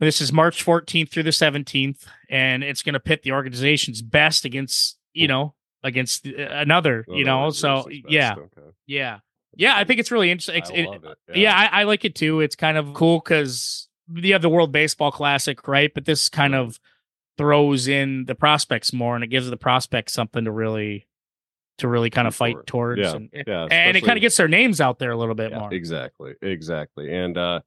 This 0.00 0.20
is 0.20 0.32
March 0.32 0.64
14th 0.64 1.10
through 1.10 1.22
the 1.22 1.30
17th, 1.30 2.04
and 2.28 2.62
it's 2.62 2.82
going 2.82 2.92
to 2.94 3.00
pit 3.00 3.22
the 3.22 3.32
organization's 3.32 4.02
best 4.02 4.44
against, 4.44 4.98
you 5.14 5.26
know, 5.26 5.54
against 5.82 6.26
uh, 6.26 6.32
another, 6.50 7.04
you 7.08 7.24
know. 7.24 7.50
So 7.50 7.88
yeah, 8.08 8.34
okay. 8.38 8.68
yeah, 8.86 9.18
yeah. 9.56 9.74
I 9.76 9.84
think 9.84 10.00
it's 10.00 10.10
really 10.10 10.30
interesting. 10.30 10.62
I 10.62 10.78
It- 10.80 11.02
it. 11.28 11.36
yeah, 11.36 11.56
I, 11.56 11.80
I 11.80 11.82
like 11.84 12.04
it 12.04 12.14
too. 12.14 12.40
It's 12.40 12.56
kind 12.56 12.76
of 12.76 12.92
cool 12.94 13.20
because 13.20 13.88
you 14.14 14.32
have 14.34 14.42
the 14.42 14.48
World 14.50 14.70
Baseball 14.70 15.10
Classic, 15.10 15.66
right? 15.66 15.92
But 15.94 16.04
this 16.04 16.28
kind 16.28 16.54
of 16.54 16.78
throws 17.38 17.88
in 17.88 18.24
the 18.26 18.34
prospects 18.34 18.92
more, 18.92 19.14
and 19.14 19.24
it 19.24 19.28
gives 19.28 19.48
the 19.50 19.56
prospects 19.56 20.12
something 20.12 20.44
to 20.44 20.50
really, 20.50 21.06
to 21.78 21.88
really 21.88 22.10
kind 22.10 22.26
of 22.28 22.34
fight 22.34 22.56
towards, 22.66 23.00
Yeah, 23.00 23.16
and, 23.16 23.28
yeah, 23.46 23.66
and 23.70 23.96
it 23.96 24.04
kind 24.04 24.16
of 24.16 24.22
gets 24.22 24.36
their 24.36 24.48
names 24.48 24.80
out 24.80 24.98
there 24.98 25.10
a 25.10 25.16
little 25.16 25.34
bit 25.34 25.50
Yeah, 25.50 25.58
more. 25.60 25.72
Exactly, 25.74 26.34
exactly, 26.42 27.12
and 27.14 27.36
uh, 27.36 27.60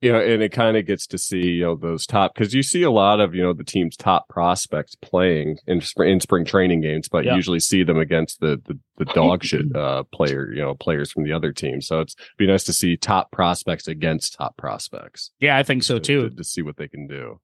you 0.00 0.12
know, 0.12 0.20
and 0.20 0.42
it 0.42 0.52
kind 0.52 0.76
of 0.76 0.84
gets 0.86 1.06
to 1.06 1.16
see 1.18 1.38
you 1.52 1.62
know 1.64 1.76
those 1.76 2.06
top 2.06 2.34
because 2.34 2.52
you 2.52 2.62
see 2.62 2.82
a 2.82 2.90
lot 2.90 3.20
of 3.20 3.34
you 3.34 3.42
know 3.42 3.54
the 3.54 3.64
team's 3.64 3.96
top 3.96 4.28
prospects 4.28 4.94
playing 5.00 5.56
in 5.66 5.80
spring, 5.80 6.10
in 6.12 6.20
spring 6.20 6.44
training 6.44 6.82
games, 6.82 7.08
but 7.08 7.24
Yeah. 7.24 7.34
usually 7.36 7.60
see 7.60 7.84
them 7.84 7.98
against 7.98 8.40
the 8.40 8.60
the, 8.66 8.78
the 8.98 9.06
dog 9.14 9.44
shit 9.44 9.64
uh, 9.76 10.02
player 10.12 10.52
you 10.52 10.60
know 10.60 10.74
players 10.74 11.10
from 11.10 11.24
the 11.24 11.32
other 11.32 11.52
team. 11.52 11.80
So 11.80 12.00
it's 12.00 12.14
be 12.36 12.46
nice 12.46 12.64
to 12.64 12.72
see 12.74 12.96
top 12.98 13.30
prospects 13.30 13.88
against 13.88 14.34
top 14.34 14.56
prospects. 14.58 15.30
Yeah, 15.40 15.56
I 15.56 15.62
think 15.62 15.82
so 15.84 15.94
to- 15.98 16.00
too. 16.00 16.28
To, 16.28 16.36
to 16.36 16.44
see 16.44 16.60
what 16.62 16.76
they 16.76 16.88
can 16.88 17.06
do. 17.06 17.40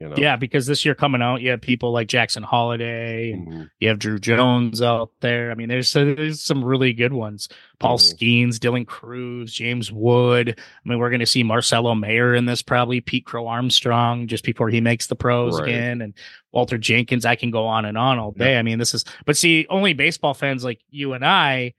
You 0.00 0.08
know, 0.08 0.14
Yeah, 0.16 0.36
because 0.36 0.66
this 0.66 0.86
year 0.86 0.94
coming 0.94 1.20
out, 1.20 1.42
you 1.42 1.50
have 1.50 1.60
people 1.60 1.92
like 1.92 2.08
Jackson 2.08 2.42
Holliday, 2.42 3.32
and 3.32 3.46
Mhm. 3.46 3.70
you 3.80 3.88
have 3.88 3.98
Druw 3.98 4.18
Jones 4.18 4.80
out 4.80 5.10
there. 5.20 5.50
I 5.50 5.54
mean, 5.54 5.68
there's 5.68 5.92
there's 5.92 6.40
some 6.40 6.64
really 6.64 6.94
good 6.94 7.12
ones. 7.12 7.48
Paul 7.78 7.98
Mhm. 7.98 8.14
Skenes, 8.48 8.58
Dylan 8.58 8.86
Crews, 8.86 9.52
James 9.52 9.92
Wood. 9.92 10.54
I 10.58 10.88
mean, 10.88 10.98
we're 10.98 11.10
going 11.10 11.20
to 11.20 11.26
see 11.26 11.42
Marcelo 11.42 11.94
Mayer 11.94 12.34
in 12.34 12.46
this 12.46 12.62
probably. 12.62 13.02
Pete 13.02 13.26
Crow 13.26 13.46
Armstrong 13.46 14.26
just 14.26 14.42
before 14.42 14.70
he 14.70 14.80
makes 14.80 15.06
the 15.06 15.16
pros 15.16 15.60
Right. 15.60 15.68
again, 15.68 16.00
and 16.00 16.14
Walter 16.50 16.78
Jenkins. 16.78 17.26
I 17.26 17.34
can 17.36 17.50
go 17.50 17.66
on 17.66 17.84
and 17.84 17.98
on 17.98 18.18
all 18.18 18.32
day. 18.32 18.58
I 18.58 18.62
mean, 18.62 18.78
this 18.78 18.94
is. 18.94 19.04
But 19.26 19.36
see, 19.36 19.66
only 19.68 19.92
baseball 19.92 20.32
fans 20.32 20.64
like 20.64 20.80
you 20.88 21.12
and 21.12 21.24
I 21.26 21.74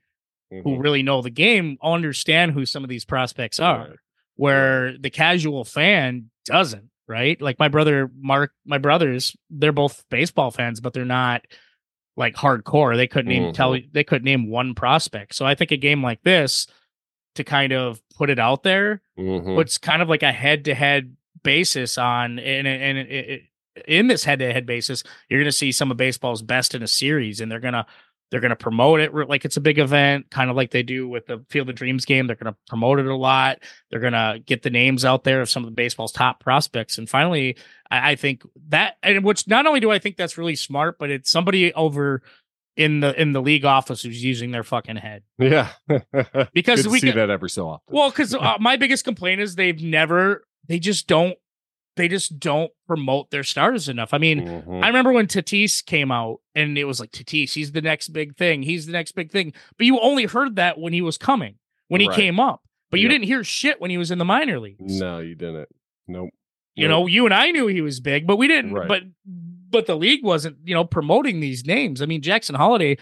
who 0.52 0.62
Mhm. 0.62 0.82
really 0.82 1.02
know 1.02 1.22
the 1.22 1.30
game 1.30 1.76
understand 1.82 2.52
who 2.52 2.66
some 2.66 2.84
of 2.84 2.88
these 2.90 3.04
prospects 3.04 3.58
are 3.58 3.78
Right. 3.78 3.96
where 4.36 4.96
the 4.96 5.10
casual 5.10 5.64
fan 5.64 6.30
doesn't 6.44 6.90
right 7.12 7.40
like 7.42 7.58
my 7.58 7.68
brother 7.68 8.10
mark 8.18 8.52
my 8.64 8.78
brothers 8.78 9.36
they're 9.50 9.70
both 9.72 10.02
baseball 10.10 10.50
fans 10.50 10.80
but 10.80 10.92
they're 10.94 11.04
not 11.04 11.42
like 12.16 12.34
hardcore 12.34 12.96
they 12.96 13.06
couldn't 13.06 13.30
even 13.32 13.52
tell 13.52 13.72
Mhm. 13.72 13.92
they 13.92 14.04
couldn't 14.04 14.24
name 14.24 14.48
one 14.48 14.74
prospect 14.74 15.34
so 15.34 15.44
i 15.46 15.54
think 15.54 15.70
a 15.70 15.76
game 15.76 16.02
like 16.02 16.22
this 16.22 16.66
to 17.34 17.44
kind 17.44 17.72
of 17.72 18.00
put 18.16 18.30
it 18.30 18.38
out 18.38 18.62
there 18.62 19.02
Mhm. 19.18 19.54
puts 19.56 19.76
kind 19.78 20.00
of 20.02 20.08
like 20.08 20.22
a 20.22 20.32
head-to-head 20.32 21.14
basis 21.42 21.98
on 21.98 22.38
and 22.38 22.66
and 22.66 22.98
it, 22.98 23.10
it, 23.10 23.42
in 23.88 24.06
this 24.06 24.24
head-to-head 24.24 24.64
basis 24.66 25.02
you're 25.28 25.40
going 25.40 25.48
to 25.48 25.52
see 25.52 25.72
some 25.72 25.90
of 25.90 25.96
baseball's 25.96 26.42
best 26.42 26.74
in 26.74 26.82
a 26.82 26.86
series 26.88 27.40
and 27.40 27.50
they're 27.50 27.58
going 27.60 27.74
to 27.74 27.86
they're 28.32 28.40
going 28.40 28.48
to 28.50 28.56
promote 28.56 28.98
it 28.98 29.12
like 29.28 29.44
it's 29.44 29.56
a 29.58 29.60
big 29.60 29.78
event 29.78 30.28
kind 30.30 30.50
of 30.50 30.56
like 30.56 30.70
they 30.72 30.82
do 30.82 31.06
with 31.06 31.26
the 31.26 31.44
field 31.50 31.68
of 31.68 31.76
dreams 31.76 32.04
game 32.04 32.26
they're 32.26 32.34
going 32.34 32.52
to 32.52 32.58
promote 32.66 32.98
it 32.98 33.06
a 33.06 33.14
lot 33.14 33.58
they're 33.90 34.00
going 34.00 34.12
to 34.14 34.40
get 34.44 34.62
the 34.62 34.70
names 34.70 35.04
out 35.04 35.22
there 35.22 35.40
of 35.42 35.48
some 35.50 35.62
of 35.62 35.68
the 35.70 35.74
baseball's 35.74 36.10
top 36.12 36.40
prospects 36.40 36.98
and 36.98 37.08
finally 37.08 37.56
i, 37.90 38.12
I 38.12 38.16
think 38.16 38.42
that 38.70 38.96
and 39.02 39.22
which 39.22 39.46
not 39.46 39.66
only 39.66 39.78
do 39.80 39.90
i 39.92 39.98
think 40.00 40.16
that's 40.16 40.36
really 40.38 40.56
smart 40.56 40.98
but 40.98 41.10
it's 41.10 41.30
somebody 41.30 41.72
over 41.74 42.22
in 42.74 43.00
the 43.00 43.20
in 43.20 43.32
the 43.34 43.42
league 43.42 43.66
office 43.66 44.00
who's 44.02 44.24
using 44.24 44.50
their 44.50 44.64
fucking 44.64 44.96
head 44.96 45.22
Yeah, 45.38 45.68
Because 46.54 46.88
we 46.88 47.00
see 47.00 47.08
can- 47.08 47.16
that 47.18 47.28
every 47.30 47.50
so 47.50 47.68
often. 47.68 47.94
well, 47.94 48.08
because 48.10 48.34
uh, 48.34 48.56
my 48.58 48.76
biggest 48.76 49.04
complaint 49.04 49.42
is 49.42 49.54
they've 49.56 49.82
never, 49.82 50.44
they 50.68 50.78
just 50.78 51.06
don't, 51.06 51.36
they 51.96 52.08
just 52.08 52.38
don't 52.38 52.70
promote 52.86 53.30
their 53.30 53.44
starters 53.44 53.88
enough. 53.88 54.14
I 54.14 54.18
mean, 54.18 54.40
Mhm. 54.40 54.82
I 54.82 54.86
remember 54.86 55.12
when 55.12 55.26
Tatis 55.26 55.84
came 55.84 56.10
out 56.10 56.38
and 56.54 56.78
it 56.78 56.84
was 56.84 57.00
like 57.00 57.10
Tatis, 57.10 57.52
he's 57.52 57.72
the 57.72 57.82
next 57.82 58.08
big 58.08 58.36
thing, 58.36 58.62
he's 58.62 58.86
the 58.86 58.92
next 58.92 59.12
big 59.12 59.30
thing. 59.30 59.52
But 59.76 59.86
you 59.86 59.98
only 60.00 60.24
heard 60.24 60.56
that 60.56 60.78
when 60.78 60.92
he 60.92 61.02
was 61.02 61.18
coming, 61.18 61.56
when 61.88 62.00
he 62.00 62.08
Right. 62.08 62.16
came 62.16 62.40
up. 62.40 62.62
But 62.90 63.00
you 63.00 63.08
didn't 63.08 63.24
hear 63.26 63.42
shit 63.44 63.80
when 63.80 63.90
he 63.90 63.98
was 63.98 64.10
in 64.10 64.18
the 64.18 64.24
minor 64.24 64.58
leagues. 64.60 65.00
no, 65.00 65.18
you 65.20 65.34
didn't. 65.34 65.68
Nope. 66.08 66.30
You 66.74 66.88
Nope. 66.88 67.00
know, 67.02 67.06
you 67.06 67.24
and 67.26 67.34
I 67.34 67.50
knew 67.50 67.66
he 67.66 67.80
was 67.82 68.00
big, 68.00 68.26
but 68.26 68.36
we 68.36 68.48
didn't. 68.48 68.72
Right. 68.74 68.88
But 68.88 69.02
but 69.70 69.86
the 69.86 69.96
league 69.96 70.22
wasn't, 70.22 70.58
you 70.64 70.74
know, 70.74 70.84
promoting 70.84 71.40
these 71.40 71.64
names. 71.66 72.02
I 72.02 72.06
mean, 72.06 72.20
Jackson 72.20 72.54
Holliday 72.54 72.98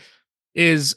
is 0.54 0.96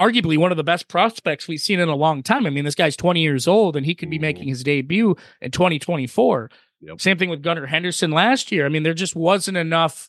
arguably 0.00 0.36
one 0.38 0.50
of 0.50 0.56
the 0.56 0.64
best 0.64 0.88
prospects 0.88 1.46
we've 1.48 1.60
seen 1.60 1.78
in 1.80 1.88
a 1.88 1.94
long 1.96 2.22
time. 2.22 2.46
I 2.46 2.50
mean, 2.50 2.64
this 2.64 2.74
guy's 2.74 2.96
20 2.96 3.20
years 3.20 3.46
old 3.48 3.76
and 3.76 3.84
he 3.86 3.94
could 3.94 4.10
be 4.10 4.18
making 4.18 4.48
his 4.48 4.62
debut 4.64 5.16
in 5.40 5.50
2024. 5.52 6.50
Yep. 6.86 7.00
Same 7.00 7.18
thing 7.18 7.28
with 7.30 7.42
Gunnar 7.42 7.66
Henderson 7.66 8.10
last 8.12 8.50
year. 8.52 8.64
I 8.64 8.68
mean, 8.68 8.82
there 8.84 8.94
just 8.94 9.16
wasn't 9.16 9.56
enough 9.56 10.08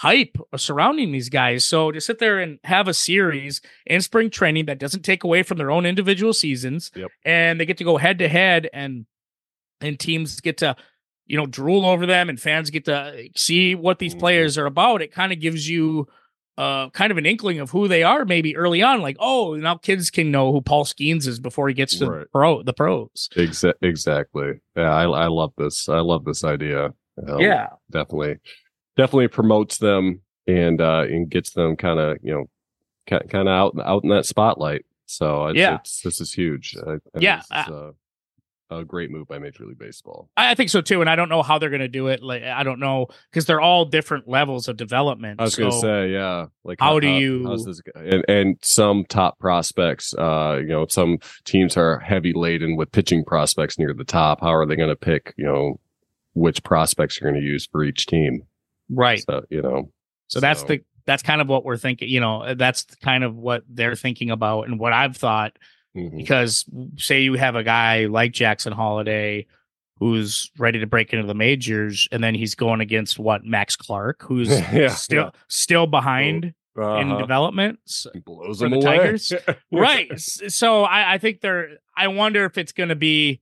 hype 0.00 0.36
surrounding 0.56 1.10
these 1.12 1.30
guys. 1.30 1.64
So 1.64 1.90
to 1.90 2.00
sit 2.00 2.18
there 2.18 2.38
and 2.38 2.58
have 2.64 2.86
a 2.88 2.92
series 2.94 3.62
in 3.86 4.02
spring 4.02 4.28
training 4.28 4.66
that 4.66 4.78
doesn't 4.78 5.02
take 5.04 5.24
away 5.24 5.42
from 5.42 5.56
their 5.56 5.70
own 5.70 5.86
individual 5.86 6.34
seasons 6.34 6.90
Yep. 6.94 7.10
and 7.24 7.58
they 7.58 7.64
get 7.64 7.78
to 7.78 7.84
go 7.84 7.96
head 7.96 8.18
to 8.18 8.28
head 8.28 8.68
and 8.74 9.06
and 9.80 9.98
teams 9.98 10.40
get 10.40 10.58
to 10.58 10.76
you 11.26 11.36
know 11.38 11.46
drool 11.46 11.86
over 11.86 12.04
them 12.06 12.28
and 12.28 12.38
fans 12.40 12.68
get 12.70 12.84
to 12.86 13.28
see 13.36 13.74
what 13.74 13.98
these 13.98 14.14
Mhm. 14.14 14.18
players 14.18 14.58
are 14.58 14.66
about 14.66 15.00
it 15.00 15.12
kind 15.12 15.32
of 15.32 15.40
gives 15.40 15.66
you 15.68 16.06
uh 16.58 16.88
kind 16.90 17.10
of 17.12 17.18
an 17.18 17.26
inkling 17.26 17.58
of 17.60 17.70
who 17.70 17.86
they 17.88 18.02
are 18.02 18.24
maybe 18.24 18.56
early 18.56 18.82
on 18.82 19.02
like 19.02 19.16
oh 19.20 19.54
now 19.56 19.74
kids 19.76 20.10
can 20.10 20.30
know 20.30 20.52
who 20.52 20.60
Paul 20.60 20.84
Skenes 20.84 21.26
is 21.26 21.38
before 21.38 21.68
he 21.68 21.74
gets 21.74 21.98
to 21.98 22.10
Right. 22.10 22.26
pro 22.32 22.62
the 22.62 22.72
pros 22.72 23.28
Exa- 23.36 23.74
exactly. 23.82 24.60
Yeah, 24.76 24.90
I, 24.94 25.04
I 25.04 25.26
love 25.26 25.52
this. 25.58 25.88
I 25.88 25.98
love 26.00 26.24
this 26.24 26.44
idea. 26.44 26.94
Um, 27.28 27.40
yeah 27.40 27.68
definitely, 27.90 28.38
definitely 28.96 29.28
promotes 29.28 29.78
them 29.78 30.20
and 30.46 30.80
uh 30.80 31.04
and 31.08 31.28
gets 31.28 31.50
them 31.52 31.76
kind 31.76 31.98
of 32.00 32.18
you 32.22 32.32
know 32.34 32.48
kind 33.06 33.48
of 33.48 33.48
out 33.48 33.74
out 33.84 34.02
in 34.04 34.10
that 34.10 34.26
spotlight. 34.26 34.84
So 35.06 35.46
it's, 35.48 35.58
Yeah. 35.58 35.76
it's, 35.76 36.00
this 36.00 36.20
is 36.20 36.32
huge. 36.32 36.76
I, 36.86 36.92
I 36.94 36.98
Yeah, 37.20 37.38
is 37.40 37.46
a, 37.50 37.94
a 38.70 38.84
great 38.84 39.10
move 39.10 39.28
by 39.28 39.38
Major 39.38 39.64
League 39.64 39.78
Baseball. 39.78 40.28
I 40.36 40.50
I 40.50 40.54
think 40.54 40.70
so 40.70 40.80
too, 40.80 41.00
and 41.00 41.08
I 41.08 41.16
don't 41.16 41.28
know 41.28 41.42
how 41.42 41.58
they're 41.58 41.70
going 41.70 41.80
to 41.80 41.88
do 41.88 42.08
it. 42.08 42.22
Like 42.22 42.42
I 42.42 42.62
don't 42.62 42.80
know 42.80 43.06
because 43.30 43.46
they're 43.46 43.60
all 43.60 43.84
different 43.84 44.28
levels 44.28 44.68
of 44.68 44.76
development. 44.76 45.40
I 45.40 45.44
was 45.44 45.54
so, 45.54 45.68
gonna 45.70 45.80
say, 45.80 46.12
yeah. 46.12 46.46
Like, 46.64 46.78
How 46.80 46.98
do 46.98 47.08
you- 47.08 47.44
how's 47.46 47.64
this 47.64 47.80
and 47.94 48.24
and 48.28 48.56
some 48.62 49.04
top 49.04 49.38
prospects, 49.38 50.14
uh, 50.14 50.58
you 50.60 50.68
know, 50.68 50.86
some 50.88 51.18
teams 51.44 51.76
are 51.76 51.98
heavy 52.00 52.32
laden 52.32 52.76
with 52.76 52.90
pitching 52.92 53.24
prospects 53.24 53.78
near 53.78 53.94
the 53.94 54.04
top. 54.04 54.40
How 54.40 54.54
are 54.54 54.66
they 54.66 54.76
going 54.76 54.88
to 54.88 54.96
pick, 54.96 55.34
you 55.36 55.44
know, 55.44 55.80
which 56.34 56.62
prospects 56.62 57.20
you're 57.20 57.30
going 57.30 57.40
to 57.40 57.46
use 57.46 57.66
for 57.70 57.84
each 57.84 58.06
team? 58.06 58.42
right? 58.88 59.22
So, 59.28 59.44
you 59.50 59.62
know, 59.62 59.90
So 60.28 60.40
that's 60.40 60.62
the 60.64 60.80
that's 61.06 61.22
kind 61.22 61.40
of 61.40 61.48
what 61.48 61.64
we're 61.64 61.76
thinking. 61.76 62.08
You 62.08 62.20
know, 62.20 62.54
that's 62.54 62.84
kind 62.96 63.24
of 63.24 63.34
what 63.36 63.62
they're 63.68 63.94
thinking 63.94 64.30
about, 64.30 64.62
and 64.62 64.78
what 64.78 64.92
I've 64.92 65.16
thought. 65.16 65.56
Mhm. 65.96 66.16
Because 66.16 66.64
say 66.98 67.22
you 67.22 67.34
have 67.34 67.56
a 67.56 67.62
guy 67.64 68.06
like 68.06 68.32
Jackson 68.32 68.72
Holliday 68.72 69.46
who's 69.98 70.50
ready 70.58 70.78
to 70.80 70.86
break 70.86 71.12
into 71.14 71.26
the 71.26 71.34
majors, 71.34 72.06
and 72.12 72.22
then 72.22 72.34
he's 72.34 72.54
going 72.54 72.80
against 72.82 73.18
what 73.18 73.44
Max 73.44 73.76
Clark, 73.76 74.22
who's 74.22 74.48
Yeah, 74.72 74.88
still 74.88 75.24
yeah. 75.24 75.30
still 75.48 75.86
behind 75.86 76.44
in 76.76 76.82
Uh-huh. 76.82 77.18
development. 77.18 77.78
S- 77.88 78.06
blows 78.26 78.60
for 78.60 78.68
the 78.68 78.76
away. 78.76 78.84
Tigers? 78.84 79.32
right. 79.72 80.20
So 80.20 80.82
I, 80.84 81.14
I 81.14 81.18
think 81.18 81.40
they're. 81.40 81.78
I 81.96 82.08
wonder 82.08 82.44
if 82.44 82.58
it's 82.58 82.72
going 82.72 82.90
to 82.90 82.94
be 82.96 83.40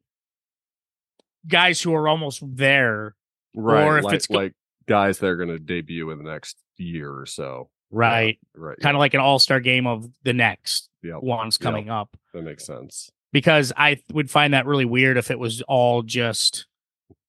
guys 1.46 1.80
who 1.82 1.92
are 1.94 2.06
almost 2.08 2.40
there, 2.44 3.16
right. 3.56 3.84
Or 3.84 3.98
if 3.98 4.04
like, 4.04 4.14
it's 4.14 4.26
go- 4.28 4.34
like 4.38 4.52
guys 4.86 5.18
that 5.18 5.26
are 5.26 5.36
going 5.36 5.48
to 5.48 5.58
debut 5.58 6.10
in 6.10 6.18
the 6.18 6.24
next 6.30 6.56
year 6.76 7.10
or 7.12 7.26
so. 7.26 7.68
right? 7.90 8.38
Right. 8.54 8.78
Kind 8.78 8.96
of 8.96 9.00
like 9.00 9.14
an 9.14 9.20
all 9.20 9.38
star 9.38 9.58
game 9.60 9.86
of 9.86 10.06
the 10.22 10.32
next 10.32 10.88
Yep. 11.04 11.22
ones 11.22 11.58
Yep. 11.60 11.64
coming 11.64 11.90
up. 11.90 12.16
That 12.32 12.42
makes 12.42 12.64
sense. 12.64 13.10
because 13.32 13.72
I 13.76 14.00
would 14.12 14.30
find 14.30 14.54
that 14.54 14.64
really 14.66 14.84
weird 14.84 15.16
if 15.16 15.30
it 15.30 15.38
was 15.38 15.60
all 15.62 16.02
just, 16.02 16.66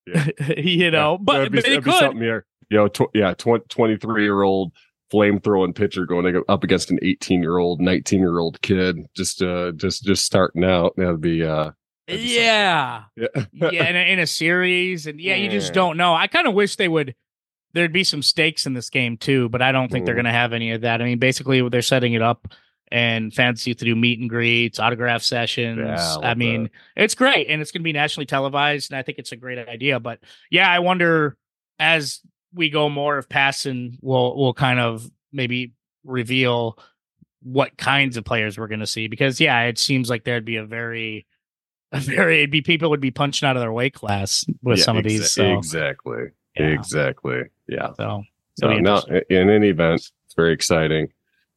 Yeah. 0.07 0.27
you 0.57 0.89
know. 0.91 1.13
Yeah. 1.13 1.17
But, 1.21 1.51
be, 1.51 1.57
but 1.61 1.67
it 1.69 1.83
could. 1.83 1.93
something 1.95 2.21
here. 2.21 2.45
You 2.69 2.77
know, 2.77 2.87
tw- 2.87 3.11
yeah, 3.13 3.33
tw- 3.33 3.67
23 3.69 4.23
year 4.23 4.41
old 4.43 4.71
flame 5.11 5.39
throwing 5.39 5.73
pitcher 5.73 6.05
going 6.05 6.41
up 6.47 6.63
against 6.63 6.89
an 6.91 6.99
18 7.03 7.41
year 7.41 7.57
old, 7.57 7.79
19 7.81 8.19
year 8.19 8.39
old 8.39 8.61
kid, 8.61 8.97
just, 9.15 9.41
uh, 9.41 9.71
just, 9.73 10.03
just 10.03 10.25
starting 10.25 10.63
out. 10.63 10.93
That'd 10.97 11.21
be, 11.21 11.43
uh, 11.43 11.71
that'd 12.07 12.21
be 12.21 12.27
something. 12.27 12.43
Yeah, 12.43 13.03
yeah. 13.15 13.27
yeah, 13.71 13.89
in 13.89 13.95
a, 13.95 14.13
in 14.13 14.19
a 14.19 14.27
series, 14.27 15.05
and 15.07 15.19
yeah, 15.19 15.35
you 15.35 15.49
just 15.49 15.73
don't 15.73 15.97
know. 15.97 16.13
I 16.15 16.27
kind 16.27 16.47
of 16.47 16.53
wish 16.53 16.75
they 16.75 16.87
would. 16.87 17.13
There'd 17.73 17.91
be 17.93 18.03
some 18.05 18.21
stakes 18.23 18.65
in 18.65 18.73
this 18.73 18.89
game 18.89 19.17
too, 19.17 19.49
but 19.49 19.61
I 19.61 19.71
don't 19.71 19.91
think 19.91 20.05
they're 20.05 20.13
Mhm. 20.15 20.17
going 20.19 20.25
to 20.25 20.31
have 20.31 20.53
any 20.53 20.71
of 20.71 20.81
that. 20.81 21.01
I 21.01 21.05
mean, 21.05 21.19
basically, 21.19 21.67
they're 21.69 21.81
setting 21.81 22.13
it 22.13 22.21
up, 22.21 22.47
and 22.91 23.33
to 23.33 23.73
do 23.73 23.95
meet 23.95 24.19
and 24.19 24.29
greets, 24.29 24.79
autograph 24.79 25.21
sessions. 25.23 25.79
Yeah, 25.79 26.17
I 26.21 26.31
I, 26.31 26.33
mean, 26.35 26.69
it's 26.95 27.15
great, 27.15 27.47
and 27.49 27.61
it's 27.61 27.71
going 27.71 27.81
to 27.81 27.83
be 27.85 27.93
nationally 27.93 28.25
televised, 28.25 28.91
and 28.91 28.97
I 28.97 29.01
think 29.01 29.17
it's 29.17 29.31
a 29.31 29.35
great 29.35 29.57
idea. 29.67 29.99
But 29.99 30.19
yeah, 30.49 30.69
I 30.69 30.79
wonder 30.79 31.35
as 31.79 32.21
we 32.53 32.69
go 32.69 32.89
more 32.89 33.17
of 33.17 33.27
passing, 33.27 33.97
we'll 34.01 34.37
we'll 34.37 34.53
kind 34.53 34.79
of 34.79 35.09
maybe 35.33 35.73
reveal 36.03 36.77
what 37.41 37.77
kinds 37.77 38.17
of 38.17 38.23
players 38.25 38.57
we're 38.57 38.67
going 38.67 38.79
to 38.79 38.87
see 38.87 39.07
because 39.07 39.39
yeah, 39.39 39.61
it 39.63 39.77
seems 39.77 40.09
like 40.09 40.23
there'd 40.23 40.45
be 40.45 40.55
a 40.57 40.65
very 40.65 41.25
very 41.93 42.39
it'd 42.39 42.51
be 42.51 42.61
people 42.61 42.89
would 42.89 43.01
be 43.01 43.11
punching 43.11 43.47
out 43.47 43.55
of 43.55 43.61
their 43.61 43.71
weight 43.71 43.93
class 43.93 44.45
with 44.63 44.79
Yeah, 44.79 44.83
some 44.83 44.97
of 44.97 45.03
exa- 45.03 45.07
these. 45.09 45.31
So, 45.31 45.57
Exactly. 45.57 46.25
yeah. 46.57 46.67
Exactly. 46.67 47.43
Yeah. 47.67 47.89
so, 47.97 48.23
So 48.59 48.69
so 48.73 48.79
no, 48.79 49.01
in 49.29 49.49
any 49.49 49.69
event, 49.69 50.11
it's 50.25 50.33
very 50.35 50.53
exciting. 50.53 51.09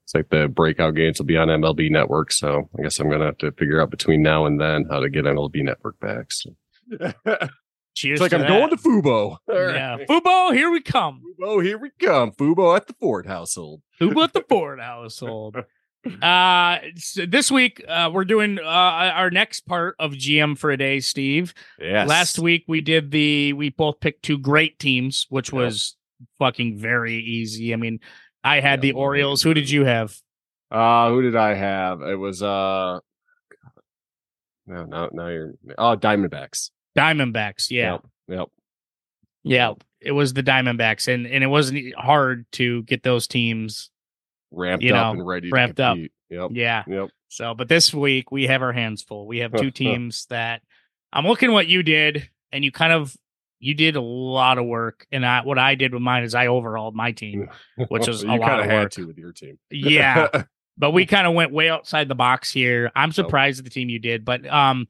It's 0.09 0.15
like 0.15 0.31
the 0.31 0.49
breakout 0.49 0.95
games 0.95 1.19
will 1.19 1.27
be 1.27 1.37
on 1.37 1.49
MLB 1.49 1.91
Network, 1.91 2.33
so 2.33 2.71
I 2.79 2.83
guess 2.83 2.99
I'm 2.99 3.11
gonna 3.11 3.27
have 3.27 3.37
to 3.39 3.53
figure 3.53 3.79
out 3.83 3.91
between 3.91 4.23
now 4.23 4.47
and 4.47 4.59
then 4.59 4.87
how 4.91 5.01
to 5.01 5.11
get 5.11 5.27
MLB 5.27 5.63
Network 5.63 6.01
back. 6.01 6.33
So. 6.33 6.51
cheers. 7.95 8.15
it's 8.15 8.21
like 8.23 8.31
to 8.31 8.37
I'm 8.37 8.41
that. 8.41 8.49
going 8.49 8.71
to 8.71 8.77
Fubo. 8.77 9.37
Yeah, 9.47 9.99
Fubo, 10.09 10.55
here 10.55 10.71
we 10.71 10.81
come. 10.81 11.21
Fubo, 11.39 11.63
here 11.63 11.77
we 11.77 11.91
come. 12.01 12.33
Fubo 12.33 12.75
at 12.75 12.87
the 12.87 12.95
Ford 12.95 13.27
household. 13.27 13.83
Fubo 14.01 14.25
at 14.25 14.33
the 14.33 14.41
Ford 14.49 14.81
household. 14.81 15.57
Uh, 16.23 16.79
so 16.97 17.27
this 17.27 17.51
week 17.51 17.85
uh, 17.87 18.09
we're 18.11 18.25
doing 18.25 18.59
uh, 18.59 18.63
our 18.65 19.31
next 19.31 19.67
part 19.67 19.95
of 19.99 20.13
GM 20.13 20.57
for 20.57 20.71
a 20.71 20.79
day, 20.79 21.01
Steve. 21.01 21.53
Yes. 21.79 22.09
Last 22.09 22.39
week 22.39 22.65
we 22.67 22.81
did 22.81 23.11
the 23.11 23.53
we 23.53 23.69
both 23.69 24.01
picked 24.01 24.23
two 24.23 24.39
great 24.39 24.79
teams, 24.79 25.27
which 25.29 25.53
Yeah. 25.53 25.59
was 25.59 25.97
fucking 26.39 26.79
very 26.79 27.17
easy. 27.17 27.75
I 27.75 27.77
mean, 27.77 28.01
I 28.45 28.61
had 28.61 28.81
the 28.81 28.93
Orioles. 28.93 29.43
Who 29.43 29.55
did 29.55 29.69
you 29.71 29.85
have? 29.85 30.17
Uh 30.71 31.09
who 31.11 31.23
did 31.23 31.35
I 31.37 31.55
have? 31.55 32.03
It 32.03 32.17
was 32.17 32.43
uh 32.43 32.99
no, 34.67 34.85
no, 34.85 35.09
now 35.13 35.29
you're 35.29 35.55
oh 35.79 35.97
Diamondbacks. 35.97 36.71
Diamondbacks. 36.97 37.71
Yeah, 37.71 37.93
Yep. 37.93 38.03
Yep. 38.29 38.49
yeah. 39.45 39.73
It 40.01 40.13
was 40.13 40.33
the 40.33 40.43
Diamondbacks, 40.43 41.13
and 41.13 41.27
and 41.27 41.43
it 41.43 41.49
wasn't 41.49 41.95
hard 41.97 42.47
to 42.53 42.83
get 42.85 43.03
those 43.03 43.27
teams. 43.27 43.91
Ramped 44.51 44.85
You 44.85 44.95
up 44.95 45.15
and 45.15 45.27
ready 45.27 45.51
ramped 45.51 45.77
to 45.77 45.85
up. 45.85 45.99
Yep. 46.31 46.51
Yeah. 46.53 46.85
Yep. 46.87 47.09
So, 47.29 47.55
but 47.55 47.69
this 47.69 47.93
week 47.93 48.31
we 48.31 48.47
have 48.47 48.63
our 48.63 48.73
hands 48.73 49.03
full. 49.03 49.27
We 49.27 49.39
have 49.39 49.53
two 49.53 49.71
teams 49.73 50.27
that 50.31 50.63
I'm 51.13 51.27
looking 51.27 51.53
what 51.53 51.67
you 51.67 51.83
did, 51.83 52.29
and 52.53 52.65
you 52.65 52.71
kind 52.71 52.93
of 52.93 53.15
you 53.61 53.75
did 53.75 53.97
a 53.97 54.01
lot 54.01 54.59
of 54.59 54.67
work, 54.67 55.07
and 55.13 55.25
I 55.27 55.43
what 55.43 55.59
I 55.59 55.75
did 55.75 55.93
with 55.93 56.03
mine 56.03 56.25
is 56.25 56.35
I 56.35 56.47
overhauled 56.47 56.95
my 56.95 57.13
team, 57.13 57.49
which 57.89 58.09
is 58.09 58.23
you 58.23 58.31
a 58.31 58.37
lot 58.37 58.61
of 58.61 58.67
had 58.67 58.83
work. 58.85 58.93
to 58.93 59.07
with 59.07 59.19
your 59.19 59.33
team. 59.33 59.59
Yeah, 59.71 60.45
but 60.79 60.93
we 60.93 61.07
kind 61.07 61.27
of 61.27 61.35
went 61.35 61.53
way 61.53 61.69
outside 61.69 62.09
the 62.09 62.15
box 62.15 62.51
here. 62.53 62.91
I'm 62.95 63.13
surprised 63.13 63.59
at 63.59 63.65
the 63.65 63.71
team 63.71 63.89
you 63.89 63.99
did, 63.99 64.25
but 64.25 64.47
um, 64.47 64.87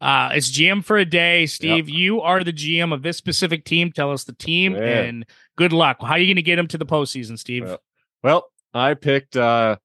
uh, 0.00 0.30
it's 0.34 0.50
GM 0.50 0.84
for 0.84 0.98
a 0.98 1.04
day, 1.04 1.46
Steve. 1.46 1.88
You 1.88 2.20
are 2.22 2.42
the 2.42 2.52
GM 2.52 2.92
of 2.92 3.02
this 3.02 3.16
specific 3.16 3.64
team. 3.64 3.92
Tell 3.92 4.10
us 4.10 4.24
the 4.24 4.34
team, 4.34 4.74
Yeah. 4.74 5.02
and 5.02 5.24
good 5.56 5.72
luck. 5.72 5.98
How 6.00 6.12
are 6.14 6.18
you 6.18 6.26
going 6.26 6.36
to 6.36 6.42
get 6.42 6.56
them 6.56 6.68
to 6.68 6.78
the 6.78 6.86
postseason, 6.86 7.38
Steve? 7.38 7.76
Well, 8.22 8.46
I 8.74 8.94
picked 8.94 9.36
uh, 9.36 9.76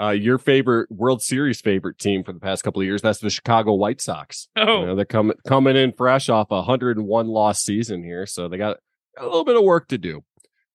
uh, 0.00 0.10
your 0.10 0.38
favorite 0.38 0.90
World 0.90 1.22
Series 1.22 1.60
favorite 1.60 1.98
team 1.98 2.22
for 2.24 2.32
the 2.32 2.40
past 2.40 2.62
couple 2.64 2.80
of 2.82 2.86
years. 2.86 3.02
That's 3.02 3.18
the 3.20 3.30
Chicago 3.30 3.72
White 3.74 4.00
Sox. 4.00 4.48
oh, 4.56 4.80
You 4.80 4.86
know, 4.86 4.94
they're 4.96 5.04
coming 5.04 5.36
coming 5.46 5.76
in 5.76 5.92
fresh 5.92 6.28
off 6.28 6.50
a 6.50 6.56
101 6.56 7.26
loss 7.28 7.60
season 7.62 8.02
here, 8.04 8.26
so 8.26 8.48
they 8.48 8.58
got 8.58 8.78
a 9.18 9.24
little 9.24 9.44
bit 9.44 9.56
of 9.56 9.62
work 9.64 9.88
to 9.88 9.98
do. 9.98 10.22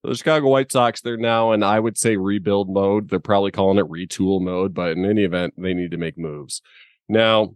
So 0.04 0.10
the 0.10 0.16
Chicago 0.18 0.48
White 0.48 0.72
Sox, 0.72 1.02
they're 1.02 1.18
now 1.18 1.52
in 1.52 1.62
I 1.62 1.80
would 1.80 1.98
say 1.98 2.18
rebuild 2.18 2.70
mode. 2.70 3.10
They're 3.10 3.20
probably 3.20 3.52
calling 3.52 3.78
it 3.78 3.86
retool 3.86 4.42
mode, 4.42 4.74
but 4.74 4.94
in 4.98 5.06
any 5.06 5.24
event, 5.24 5.54
they 5.58 5.74
need 5.76 5.92
to 5.92 5.98
make 5.98 6.18
moves. 6.18 6.62
Now, 7.08 7.56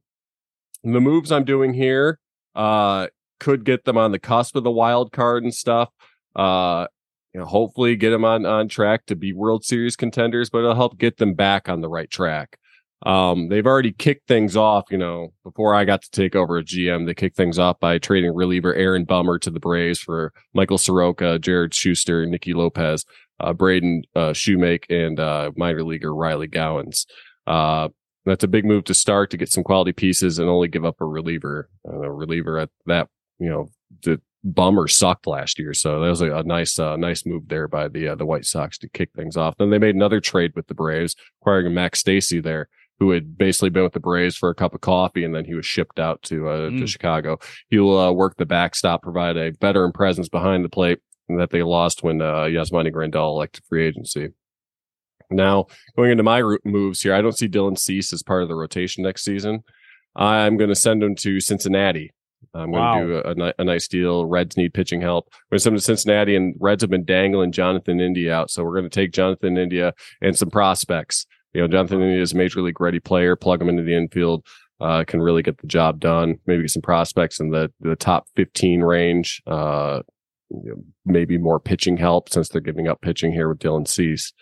the 0.83 1.01
moves 1.01 1.31
I'm 1.31 1.45
doing 1.45 1.73
here 1.73 2.19
uh 2.53 3.07
could 3.39 3.65
get 3.65 3.83
them 3.85 3.97
on 3.97 4.11
the 4.11 4.19
cusp 4.19 4.55
of 4.55 4.63
the 4.63 4.71
wild 4.71 5.11
card 5.11 5.43
and 5.43 5.53
stuff. 5.53 5.89
Uh 6.35 6.85
you 7.35 7.41
know, 7.41 7.45
hopefully 7.45 7.97
get 7.97 8.11
them 8.11 8.23
on 8.23 8.45
on 8.45 8.69
track 8.69 9.05
to 9.07 9.13
be 9.13 9.33
World 9.33 9.65
Series 9.65 9.97
contenders, 9.97 10.49
but 10.49 10.59
it'll 10.59 10.73
help 10.73 10.97
get 10.97 11.17
them 11.17 11.33
back 11.33 11.67
on 11.67 11.81
the 11.81 11.89
right 11.89 12.09
track. 12.09 12.57
Um, 13.05 13.49
they've 13.49 13.67
already 13.67 13.91
kicked 13.91 14.25
things 14.29 14.55
off, 14.55 14.85
you 14.89 14.97
know, 14.97 15.33
before 15.43 15.75
I 15.75 15.83
got 15.83 16.01
to 16.03 16.11
take 16.11 16.33
over 16.33 16.59
at 16.59 16.65
GM. 16.65 17.05
They 17.05 17.13
kicked 17.13 17.35
things 17.35 17.59
off 17.59 17.77
by 17.81 17.97
trading 17.97 18.33
reliever 18.33 18.73
Aaron 18.73 19.03
Bummer 19.03 19.37
to 19.39 19.51
the 19.51 19.59
Braves 19.59 19.99
for 19.99 20.31
Michael 20.53 20.77
Soroka, 20.77 21.37
Jared 21.37 21.73
Shuster, 21.73 22.25
Nicky 22.25 22.53
Lopez, 22.53 23.03
uh, 23.41 23.51
Braden 23.51 24.03
uh, 24.15 24.31
Shewmake, 24.31 24.85
and 24.89 25.19
uh, 25.19 25.51
minor 25.57 25.83
leaguer 25.83 26.15
Riley 26.15 26.47
Gowens. 26.47 27.05
Uh, 27.45 27.89
that's 28.25 28.45
a 28.45 28.47
big 28.47 28.63
move 28.63 28.85
to 28.85 28.93
start 28.93 29.29
to 29.31 29.37
get 29.37 29.51
some 29.51 29.65
quality 29.65 29.91
pieces 29.91 30.39
and 30.39 30.49
only 30.49 30.69
give 30.69 30.85
up 30.85 31.01
a 31.01 31.05
reliever. 31.05 31.69
Uh, 31.85 31.99
a 31.99 32.11
reliever 32.11 32.59
at 32.59 32.69
that, 32.85 33.09
you 33.39 33.49
know, 33.49 33.67
the 34.03 34.21
Bummer 34.45 34.87
sucked 34.87 35.27
last 35.27 35.57
year, 35.59 35.73
so 35.73 35.99
that 35.99 36.07
was 36.09 36.21
a, 36.21 36.31
a 36.35 36.43
nice, 36.43 36.77
uh, 36.79 36.95
nice 36.95 37.25
move 37.25 37.47
there 37.47 37.67
by 37.67 37.87
the 37.87 38.09
uh, 38.09 38.15
the 38.15 38.25
White 38.27 38.45
Sox 38.45 38.77
to 38.77 38.89
kick 38.89 39.09
things 39.15 39.35
off. 39.35 39.55
Then 39.57 39.71
they 39.71 39.79
made 39.79 39.95
another 39.95 40.21
trade 40.21 40.51
with 40.55 40.67
the 40.67 40.75
Braves, 40.75 41.15
acquiring 41.41 41.73
Max 41.73 42.03
Stassi 42.03 42.41
there 42.41 42.69
who 42.99 43.11
had 43.11 43.37
basically 43.37 43.69
been 43.69 43.83
with 43.83 43.91
the 43.91 43.99
Braves 43.99 44.37
for 44.37 44.49
a 44.49 44.55
cup 44.55 44.73
of 44.73 44.79
coffee 44.79 45.25
and 45.25 45.35
then 45.35 45.43
he 45.43 45.53
was 45.53 45.65
shipped 45.65 45.99
out 45.99 46.21
to 46.21 46.47
uh, 46.47 46.69
to 46.69 46.71
Mm. 46.71 46.87
Chicago. 46.87 47.37
He 47.69 47.77
will 47.77 47.99
uh, 47.99 48.11
work 48.13 48.37
the 48.37 48.45
backstop, 48.45 49.01
provide 49.01 49.35
a 49.35 49.51
veteran 49.51 49.91
presence 49.91 50.29
behind 50.29 50.63
the 50.63 50.69
plate 50.69 50.99
that 51.27 51.49
they 51.49 51.61
lost 51.63 52.03
when 52.03 52.21
uh, 52.21 52.43
Yasmani 52.43 52.93
Grandal 52.93 53.31
elected 53.35 53.63
free 53.67 53.85
agency. 53.85 54.29
Now, 55.29 55.65
going 55.97 56.11
into 56.11 56.23
my 56.23 56.41
moves 56.63 57.01
here, 57.01 57.13
I 57.13 57.21
don't 57.21 57.37
see 57.37 57.49
Dylan 57.49 57.77
Cease 57.77 58.13
as 58.13 58.23
part 58.23 58.43
of 58.43 58.47
the 58.47 58.55
rotation 58.55 59.03
next 59.03 59.25
season. 59.25 59.63
I'm 60.15 60.55
going 60.55 60.69
to 60.69 60.75
send 60.75 61.03
him 61.03 61.15
to 61.15 61.41
Cincinnati. 61.41 62.13
I'm 62.55 62.71
Wow. 62.71 62.95
going 62.95 63.07
to 63.07 63.23
do 63.35 63.41
a, 63.43 63.47
a, 63.47 63.53
a 63.59 63.63
nice 63.63 63.87
deal. 63.87 64.25
Reds 64.25 64.57
need 64.57 64.73
pitching 64.73 65.01
help. 65.01 65.27
We're 65.51 65.55
going 65.55 65.59
to 65.59 65.63
send 65.63 65.77
to 65.77 65.81
Cincinnati, 65.81 66.35
and 66.35 66.55
Reds 66.59 66.81
have 66.83 66.89
been 66.89 67.05
dangling 67.05 67.51
Jonathan 67.51 67.99
India 67.99 68.33
out. 68.33 68.49
So 68.51 68.63
we're 68.63 68.73
going 68.79 68.89
to 68.89 68.89
take 68.89 69.11
Jonathan 69.11 69.57
India 69.57 69.93
and 70.21 70.37
some 70.37 70.49
prospects. 70.49 71.25
You 71.53 71.61
know, 71.61 71.67
Jonathan 71.67 72.01
India 72.01 72.21
is 72.21 72.33
a 72.33 72.37
major 72.37 72.61
league 72.61 72.79
ready 72.81 72.99
player. 72.99 73.35
Plug 73.35 73.61
him 73.61 73.69
into 73.69 73.83
the 73.83 73.95
infield. 73.95 74.45
Uh, 74.81 75.03
can 75.05 75.21
really 75.21 75.41
get 75.41 75.57
the 75.59 75.67
job 75.67 75.99
done. 76.01 76.35
Maybe 76.45 76.63
get 76.63 76.71
some 76.71 76.81
prospects 76.81 77.39
in 77.39 77.49
the 77.51 77.71
the 77.79 77.95
top 77.95 78.27
15 78.35 78.81
range. 78.81 79.41
Uh, 79.47 80.01
you 80.49 80.69
know, 80.69 80.83
maybe 81.05 81.37
more 81.37 81.59
pitching 81.59 81.97
help 81.97 82.29
since 82.29 82.49
they're 82.49 82.61
giving 82.61 82.87
up 82.87 83.01
pitching 83.01 83.31
here 83.31 83.47
with 83.49 83.59
Dylan 83.59 83.87
Cease. 83.87 84.33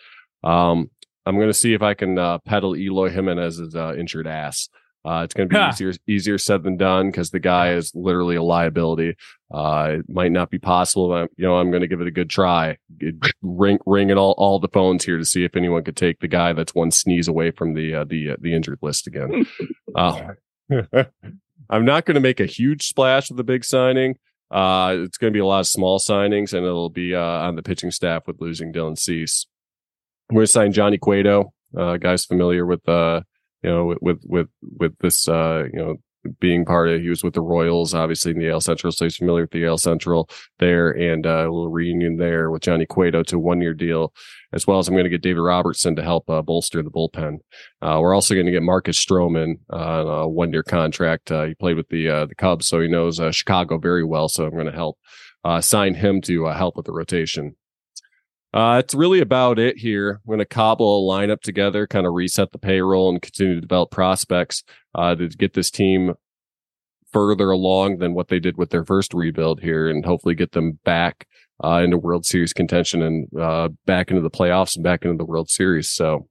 Um, 0.42 0.90
I'm 1.24 1.36
going 1.36 1.48
to 1.48 1.54
see 1.54 1.72
if 1.72 1.82
I 1.82 1.94
can 1.94 2.18
uh, 2.18 2.38
pedal 2.38 2.76
Eloy 2.76 3.10
Jimenez's 3.10 3.74
uh, 3.74 3.94
injured 3.96 4.26
ass. 4.26 4.68
Uh, 5.04 5.22
it's 5.22 5.34
going 5.34 5.48
to 5.48 5.54
be 5.54 5.68
easier 5.68 5.92
easier 6.06 6.38
said 6.38 6.62
than 6.62 6.76
done 6.76 7.08
because 7.10 7.30
the 7.30 7.40
guy 7.40 7.72
is 7.72 7.92
literally 7.94 8.36
a 8.36 8.42
liability. 8.42 9.14
Uh, 9.52 9.96
it 9.98 10.06
might 10.08 10.32
not 10.32 10.50
be 10.50 10.58
possible. 10.58 11.08
But, 11.08 11.30
you 11.36 11.44
know, 11.44 11.56
I'm 11.56 11.70
going 11.70 11.82
to 11.82 11.86
give 11.88 12.00
it 12.00 12.06
a 12.06 12.12
good 12.12 12.30
try. 12.30 12.78
Get- 12.98 13.16
Ring 13.42 13.78
ringing 13.84 14.16
all 14.16 14.32
all 14.38 14.58
the 14.58 14.68
phones 14.68 15.04
here 15.04 15.18
to 15.18 15.24
see 15.24 15.44
if 15.44 15.56
anyone 15.56 15.84
could 15.84 15.96
take 15.96 16.20
the 16.20 16.28
guy 16.28 16.52
that's 16.54 16.74
one 16.74 16.90
sneeze 16.90 17.28
away 17.28 17.50
from 17.50 17.74
the 17.74 17.94
uh, 17.94 18.04
the 18.04 18.30
uh, 18.30 18.36
the 18.40 18.54
injured 18.54 18.78
list 18.80 19.06
again. 19.06 19.46
uh, 19.94 20.32
I'm 21.70 21.84
not 21.84 22.04
going 22.04 22.14
to 22.14 22.20
make 22.20 22.40
a 22.40 22.46
huge 22.46 22.86
splash 22.86 23.28
with 23.30 23.36
the 23.36 23.44
big 23.44 23.64
signing. 23.64 24.16
Uh, 24.50 24.96
it's 24.98 25.18
going 25.18 25.32
to 25.32 25.36
be 25.36 25.40
a 25.40 25.46
lot 25.46 25.60
of 25.60 25.66
small 25.66 25.98
signings, 25.98 26.52
and 26.52 26.64
it'll 26.64 26.90
be 26.90 27.14
uh, 27.14 27.20
on 27.20 27.56
the 27.56 27.62
pitching 27.62 27.90
staff 27.90 28.26
with 28.26 28.40
losing 28.40 28.72
Dylan 28.72 28.98
Cease. 28.98 29.46
We're 30.30 30.36
going 30.36 30.46
to 30.46 30.52
sign 30.52 30.72
Johnny 30.72 30.98
Cueto. 30.98 31.52
Uh, 31.76 31.96
guys 31.96 32.24
familiar 32.24 32.64
with 32.64 32.88
uh, 32.88 33.22
you 33.64 33.70
know, 33.70 33.94
with 34.00 34.18
with 34.24 34.48
with, 34.78 34.96
this 34.98 35.28
uh, 35.28 35.64
you 35.72 35.78
know, 35.78 35.96
being 36.40 36.64
part 36.64 36.88
of 36.88 37.00
he 37.00 37.08
was 37.08 37.24
with 37.24 37.34
the 37.34 37.40
Royals, 37.40 37.94
obviously 37.94 38.32
in 38.32 38.38
the 38.38 38.50
AL 38.50 38.60
Central, 38.60 38.92
so 38.92 39.04
he's 39.04 39.16
familiar 39.16 39.42
with 39.42 39.50
the 39.50 39.64
AL 39.66 39.78
Central 39.78 40.28
there, 40.58 40.90
and 40.90 41.26
uh, 41.26 41.40
a 41.40 41.50
little 41.50 41.70
reunion 41.70 42.16
there 42.16 42.50
with 42.50 42.62
Johnny 42.62 42.86
Cueto 42.86 43.22
to 43.24 43.38
one 43.38 43.60
year 43.60 43.74
deal, 43.74 44.12
as 44.52 44.66
well 44.66 44.78
as 44.78 44.88
I'm 44.88 44.94
going 44.94 45.04
to 45.04 45.10
get 45.10 45.22
David 45.22 45.40
Robertson 45.40 45.96
to 45.96 46.02
help 46.02 46.28
uh, 46.28 46.42
bolster 46.42 46.82
the 46.82 46.90
bullpen. 46.90 47.38
Uh, 47.82 47.98
we're 48.00 48.14
also 48.14 48.34
going 48.34 48.46
to 48.46 48.52
get 48.52 48.62
Marcus 48.62 49.02
Stroman 49.02 49.54
uh, 49.72 49.76
on 49.76 50.24
a 50.24 50.28
one 50.28 50.52
year 50.52 50.62
contract. 50.62 51.30
Uh, 51.30 51.44
he 51.44 51.54
played 51.54 51.76
with 51.76 51.88
the 51.88 52.08
uh, 52.08 52.26
the 52.26 52.34
Cubs, 52.34 52.68
so 52.68 52.80
he 52.80 52.88
knows 52.88 53.20
uh, 53.20 53.30
Chicago 53.30 53.78
very 53.78 54.04
well. 54.04 54.28
So 54.28 54.44
I'm 54.44 54.52
going 54.52 54.66
to 54.66 54.72
help 54.72 54.98
uh, 55.44 55.60
sign 55.60 55.94
him 55.94 56.20
to 56.22 56.46
uh, 56.46 56.56
help 56.56 56.76
with 56.76 56.86
the 56.86 56.92
rotation. 56.92 57.56
Uh, 58.54 58.78
it's 58.78 58.94
really 58.94 59.18
about 59.18 59.58
it 59.58 59.76
here. 59.76 60.20
I'm 60.24 60.28
going 60.28 60.38
to 60.38 60.44
cobble 60.44 61.10
a 61.10 61.12
lineup 61.12 61.40
together, 61.40 61.88
kind 61.88 62.06
of 62.06 62.12
reset 62.12 62.52
the 62.52 62.58
payroll, 62.58 63.10
and 63.10 63.20
continue 63.20 63.56
to 63.56 63.60
develop 63.60 63.90
prospects 63.90 64.62
uh, 64.94 65.16
to 65.16 65.26
get 65.26 65.54
this 65.54 65.72
team 65.72 66.14
further 67.12 67.50
along 67.50 67.98
than 67.98 68.14
what 68.14 68.28
they 68.28 68.38
did 68.38 68.56
with 68.56 68.70
their 68.70 68.84
first 68.84 69.12
rebuild 69.12 69.60
here, 69.60 69.88
and 69.88 70.06
hopefully 70.06 70.36
get 70.36 70.52
them 70.52 70.78
back 70.84 71.26
uh, 71.64 71.80
into 71.82 71.98
World 71.98 72.26
Series 72.26 72.52
contention 72.52 73.02
and 73.02 73.28
uh, 73.36 73.70
back 73.86 74.10
into 74.10 74.22
the 74.22 74.30
playoffs 74.30 74.76
and 74.76 74.84
back 74.84 75.04
into 75.04 75.16
the 75.16 75.24
World 75.24 75.50
Series. 75.50 75.90
So, 75.90 76.28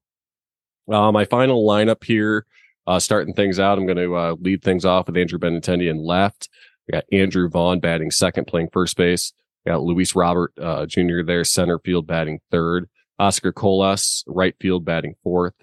uh, 0.89 1.11
my 1.11 1.25
final 1.25 1.67
lineup 1.67 2.05
here, 2.05 2.45
uh, 2.87 2.99
starting 2.99 3.33
things 3.33 3.59
out, 3.59 3.77
I'm 3.77 3.85
going 3.85 3.97
to 3.97 4.37
lead 4.39 4.63
things 4.63 4.85
off 4.85 5.07
with 5.07 5.17
Andrew 5.17 5.39
Benintendi 5.39 5.89
in 5.89 5.97
left. 5.97 6.47
We 6.87 6.93
got 6.93 7.03
Andrew 7.11 7.49
Vaughn 7.49 7.81
batting 7.81 8.11
second, 8.11 8.47
playing 8.47 8.69
first 8.71 8.95
base. 8.95 9.33
Got 9.65 9.83
Luis 9.83 10.15
Robert 10.15 10.51
uh, 10.61 10.85
Jr. 10.85 11.23
there, 11.25 11.43
center 11.43 11.79
field 11.79 12.07
batting 12.07 12.39
third. 12.51 12.89
Oscar 13.19 13.51
Colas, 13.53 14.23
right 14.27 14.55
field 14.59 14.83
batting 14.85 15.15
fourth. 15.23 15.53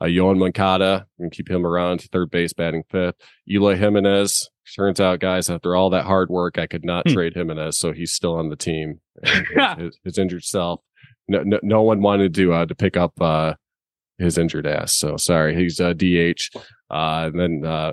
Uh, 0.00 0.04
Yoan 0.06 0.38
Moncada, 0.38 1.06
we 1.18 1.24
can 1.24 1.30
keep 1.30 1.50
him 1.50 1.66
around, 1.66 2.02
third 2.12 2.30
base 2.30 2.52
batting 2.52 2.84
fifth. 2.90 3.16
Eloy 3.50 3.76
Jimenez, 3.76 4.48
turns 4.76 5.00
out, 5.00 5.18
guys, 5.18 5.48
after 5.50 5.74
all 5.74 5.90
that 5.90 6.04
hard 6.04 6.28
work, 6.30 6.58
I 6.58 6.66
could 6.66 6.84
not 6.84 7.08
Hmm. 7.08 7.14
trade 7.14 7.34
Jimenez, 7.34 7.78
so 7.78 7.92
he's 7.92 8.12
still 8.12 8.34
on 8.36 8.48
the 8.50 8.56
team. 8.56 9.00
His, 9.78 9.98
his 10.04 10.18
injured 10.18 10.44
self. 10.44 10.80
No, 11.26 11.42
no, 11.42 11.58
no 11.62 11.82
one 11.82 12.00
wanted 12.00 12.34
to 12.34 12.52
uh, 12.52 12.66
to 12.66 12.74
pick 12.74 12.96
up 12.96 13.20
uh, 13.20 13.54
his 14.18 14.38
injured 14.38 14.66
ass. 14.66 14.94
So 14.96 15.16
sorry, 15.16 15.56
he's 15.56 15.80
uh, 15.80 15.92
DH. 15.94 16.40
Uh, 16.90 17.30
and 17.32 17.38
then 17.38 17.62
uh, 17.70 17.92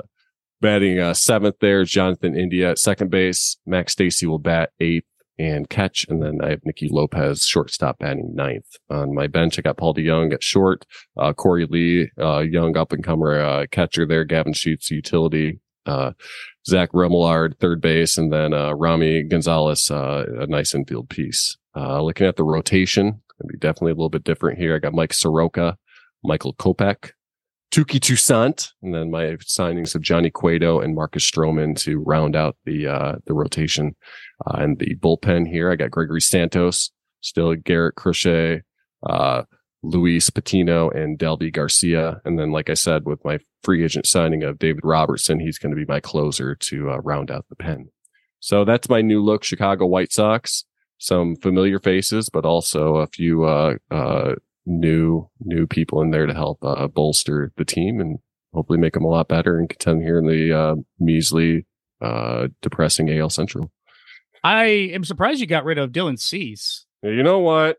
batting 0.62 1.00
uh, 1.00 1.14
seventh 1.16 1.56
there, 1.62 1.84
Jonathan 1.84 2.38
India 2.38 2.72
at 2.72 2.78
second 2.80 3.10
base. 3.10 3.58
Max 3.66 3.96
Stassi 3.96 4.26
will 4.28 4.38
bat 4.40 4.70
eighth 4.80 5.06
and 5.38 5.70
catch. 5.70 6.06
And 6.10 6.22
then 6.22 6.40
I 6.42 6.52
have 6.52 6.66
Nicky 6.66 6.90
Lopez, 6.90 7.44
shortstop, 7.44 8.00
batting 8.00 8.34
ninth. 8.36 8.78
On 8.90 9.14
my 9.14 9.28
bench, 9.28 9.58
I 9.58 9.62
got 9.62 9.78
Paul 9.78 9.94
DeYoung 9.94 10.34
at 10.34 10.44
short, 10.44 10.86
uh, 11.18 11.34
Korey 11.34 11.70
Lee, 11.70 12.10
uh, 12.20 12.40
young 12.40 12.78
up 12.78 12.92
and 12.92 13.04
comer 13.04 13.40
uh, 13.40 13.66
catcher 13.72 14.06
there, 14.06 14.24
Gavin 14.24 14.54
Sheets, 14.54 14.92
utility, 14.92 15.60
uh, 15.86 16.12
Zach 16.68 16.92
Remillard, 16.92 17.60
third 17.60 17.82
base, 17.82 18.18
and 18.18 18.32
then 18.32 18.54
uh, 18.54 18.74
Romy 18.74 19.24
Gonzalez, 19.24 19.90
uh, 19.92 20.26
a 20.40 20.48
nice 20.48 20.74
infield 20.74 21.10
piece. 21.10 21.58
Uh, 21.76 22.02
looking 22.02 22.26
at 22.26 22.38
the 22.38 22.44
rotation, 22.44 23.22
gonna 23.42 23.52
be 23.52 23.58
definitely 23.58 23.92
a 23.92 23.96
little 23.96 24.10
bit 24.10 24.24
different 24.24 24.58
here. 24.58 24.76
I 24.76 24.80
got 24.80 24.94
Mike 24.94 25.14
Soroka, 25.14 25.78
Michael 26.24 26.54
Kopech, 26.56 27.12
Touki 27.76 28.00
Toussaint, 28.00 28.72
and 28.82 28.96
then 28.96 29.12
my 29.12 29.36
signings 29.44 29.96
of 29.96 30.02
Johnny 30.02 30.30
Cueto 30.30 30.80
and 30.80 30.96
Marcus 30.96 31.30
Stroman 31.30 31.78
to 31.80 32.00
round 32.00 32.34
out 32.34 32.56
the 32.64 32.88
uh, 32.88 33.16
the 33.26 33.34
rotation. 33.34 33.98
Uh, 34.48 34.60
and 34.60 34.80
the 34.80 34.96
bullpen 34.96 35.46
here, 35.46 35.70
I 35.70 35.76
got 35.76 35.92
Gregory 35.92 36.22
Santos, 36.22 36.92
still 37.20 37.54
Garrett 37.56 37.96
Crochet, 37.96 38.62
uh, 39.06 39.44
Luis 39.84 40.30
Patino, 40.30 40.90
and 40.90 41.20
Delby 41.20 41.52
Garcia. 41.52 42.22
And 42.24 42.40
then, 42.40 42.54
like 42.54 42.70
I 42.70 42.76
said, 42.76 43.06
with 43.06 43.20
my 43.26 43.40
free 43.62 43.84
agent 43.84 44.08
signing 44.08 44.44
of 44.44 44.58
David 44.58 44.86
Robertson, 44.86 45.42
he's 45.42 45.58
going 45.58 45.76
to 45.76 45.86
be 45.86 45.86
my 45.86 46.00
closer 46.00 46.56
to 46.56 46.92
uh, 46.92 46.98
round 47.00 47.30
out 47.30 47.46
the 47.50 47.58
pen. 47.58 47.90
So 48.40 48.64
that's 48.64 48.88
my 48.88 49.02
new 49.02 49.22
look, 49.22 49.44
Chicago 49.44 49.86
White 49.86 50.14
Sox. 50.14 50.64
Some 50.98 51.36
familiar 51.36 51.80
faces, 51.80 52.30
but 52.30 52.46
also 52.46 52.96
a 52.96 53.08
few 53.08 53.44
uh, 53.44 53.76
uh, 53.92 54.36
new 54.66 55.30
new 55.42 55.68
people 55.68 56.02
in 56.02 56.12
there 56.12 56.26
to 56.26 56.34
help 56.34 56.60
uh, 56.64 56.88
bolster 56.88 57.52
the 57.58 57.66
team 57.66 58.00
and 58.00 58.20
hopefully 58.54 58.80
make 58.80 58.94
them 58.94 59.04
a 59.04 59.10
lot 59.10 59.28
better 59.28 59.58
and 59.60 59.70
contend 59.70 60.02
here 60.02 60.18
in 60.18 60.26
the 60.26 60.52
uh, 60.52 60.76
measly, 61.00 61.66
uh, 62.02 62.48
depressing 62.62 63.10
AL 63.10 63.30
Central. 63.30 63.72
I 64.44 64.66
am 64.66 65.04
surprised 65.04 65.42
you 65.42 65.48
got 65.48 65.66
rid 65.66 65.78
of 65.78 65.92
Dylan 65.92 66.20
Cease. 66.20 66.86
You 67.04 67.24
know 67.24 67.40
what? 67.40 67.78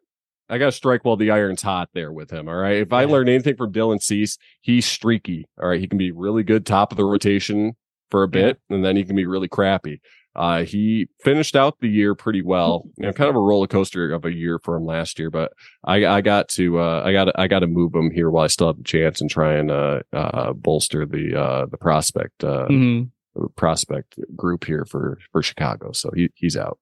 I 0.49 0.59
got 0.59 0.67
to 0.67 0.73
strike 0.73 1.05
while 1.05 1.17
the 1.17 1.31
iron's 1.31 1.63
hot 1.63 1.89
there 1.95 2.13
with 2.13 2.31
him. 2.31 2.49
All 2.49 2.55
right. 2.55 2.77
If 2.77 2.93
I 2.93 3.05
learn 3.05 3.29
anything 3.29 3.57
from 3.57 3.73
Dylan 3.73 4.01
Cease, 4.01 4.39
he's 4.61 4.87
streaky. 4.87 5.47
All 5.61 5.69
right. 5.69 5.81
He 5.81 5.89
can 5.89 5.99
be 5.99 6.13
really 6.13 6.45
good 6.45 6.65
top 6.65 6.93
of 6.93 6.99
the 6.99 7.05
rotation 7.05 7.75
for 8.11 8.23
a 8.23 8.29
bit, 8.29 8.61
and 8.71 8.85
then 8.85 8.97
he 8.97 9.05
can 9.05 9.17
be 9.17 9.27
really 9.27 9.49
crappy. 9.49 10.01
Uh, 10.37 10.65
he 10.65 11.09
finished 11.23 11.57
out 11.57 11.81
the 11.81 11.89
year 11.89 12.15
pretty 12.15 12.43
well. 12.43 12.85
You 12.99 13.07
know, 13.07 13.13
kind 13.13 13.31
of 13.31 13.37
a 13.37 13.41
roller 13.41 13.67
coaster 13.67 14.13
of 14.13 14.25
a 14.25 14.33
year 14.33 14.59
for 14.63 14.77
him 14.77 14.85
last 14.85 15.19
year, 15.19 15.31
but 15.31 15.53
I, 15.85 16.05
I 16.07 16.21
got 16.21 16.49
to, 16.51 16.79
uh, 16.79 17.03
I 17.05 17.13
got, 17.13 17.29
I 17.39 17.49
got 17.49 17.61
to 17.61 17.67
move 17.67 17.95
him 17.95 18.11
here 18.11 18.31
while 18.31 18.45
I 18.45 18.49
still 18.49 18.67
have 18.69 18.79
a 18.79 18.83
chance 18.85 19.21
and 19.21 19.31
try 19.31 19.55
and, 19.55 19.71
uh, 19.71 20.01
uh, 20.13 20.53
bolster 20.53 21.07
the, 21.07 21.35
uh, 21.41 21.67
the 21.67 21.79
prospect, 21.79 22.45
uh, 22.45 22.67
Mhm. 22.69 23.11
prospect 23.57 24.19
group 24.37 24.65
here 24.65 24.85
for, 24.85 25.19
for 25.33 25.43
Chicago. 25.43 25.93
So 25.93 26.11
he, 26.15 26.31
he's 26.35 26.57
out. 26.57 26.79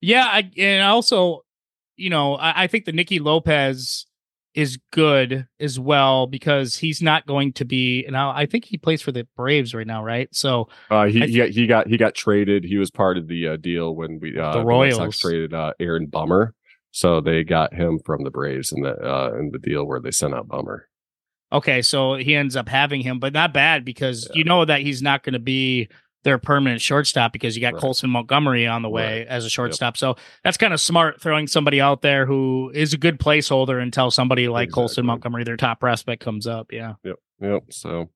Yeah, 0.00 0.24
I, 0.26 0.50
and 0.58 0.82
also, 0.84 1.44
you 1.96 2.10
know, 2.10 2.34
I, 2.36 2.64
I 2.64 2.66
think 2.66 2.84
the 2.84 2.92
Nicky 2.92 3.18
Lopez 3.18 4.06
is 4.56 4.78
good 4.90 5.46
as 5.60 5.78
well 5.78 6.26
because 6.26 6.76
he's 6.76 7.00
not 7.02 7.26
going 7.26 7.52
to 7.52 7.64
be. 7.64 8.04
And 8.06 8.16
I, 8.16 8.38
I 8.40 8.46
think 8.46 8.64
he 8.64 8.78
plays 8.78 9.02
for 9.02 9.12
the 9.12 9.28
Braves 9.36 9.74
right 9.74 9.86
now, 9.86 10.02
right? 10.02 10.28
So 10.34 10.68
Uh, 10.90 11.04
he, 11.06 11.22
I- 11.22 11.26
he 11.26 11.36
got 11.36 11.48
he 11.50 11.66
got 11.66 11.86
he 11.88 11.96
got 11.96 12.14
traded. 12.14 12.64
He 12.64 12.78
was 12.78 12.90
part 12.90 13.18
of 13.18 13.28
the 13.28 13.48
uh, 13.48 13.56
deal 13.56 13.94
when 13.94 14.18
we 14.20 14.36
uh, 14.38 14.52
The 14.52 14.64
Royals. 14.64 15.18
traded 15.20 15.54
uh, 15.54 15.72
Aaron 15.78 16.06
Bummer. 16.06 16.54
So 16.90 17.20
they 17.20 17.44
got 17.44 17.74
him 17.74 17.98
from 18.06 18.24
the 18.24 18.30
Braves 18.30 18.72
in 18.72 18.82
the 18.82 18.94
uh, 18.94 19.36
in 19.38 19.50
the 19.52 19.58
deal 19.58 19.84
where 19.86 20.00
they 20.00 20.10
sent 20.10 20.34
out 20.34 20.48
Bummer. 20.48 20.88
okay, 21.52 21.80
so 21.82 22.14
he 22.16 22.34
ends 22.34 22.56
up 22.56 22.68
having 22.68 23.02
him, 23.02 23.18
but 23.20 23.32
not 23.32 23.52
bad 23.52 23.84
because 23.84 24.28
you 24.34 24.42
know 24.44 24.64
that 24.64 24.80
he's 24.80 25.02
not 25.02 25.22
going 25.22 25.34
to 25.34 25.38
be 25.38 25.88
their 26.26 26.38
permanent 26.38 26.82
shortstop 26.82 27.32
because 27.32 27.56
you 27.56 27.60
got 27.62 27.74
Right. 27.74 27.80
Colson 27.80 28.10
Montgomery 28.10 28.66
on 28.66 28.82
the 28.82 28.88
way 28.90 29.24
as 29.28 29.44
a 29.44 29.48
shortstop. 29.48 29.96
So 29.96 30.16
that's 30.42 30.56
kind 30.56 30.74
of 30.74 30.80
smart 30.80 31.22
throwing 31.22 31.46
somebody 31.46 31.80
out 31.80 32.02
there 32.02 32.26
who 32.26 32.72
is 32.74 32.92
a 32.92 32.98
good 32.98 33.18
placeholder 33.20 33.80
until 33.80 34.10
somebody 34.10 34.48
like 34.48 34.72
Colson 34.72 35.06
Montgomery, 35.06 35.44
their 35.44 35.56
top 35.56 35.78
prospect, 35.78 36.20
comes 36.22 36.46
up. 36.48 36.72
Yeah. 36.72 36.94
Yep. 37.04 37.16
Yep. 37.40 37.62
So 37.70 38.10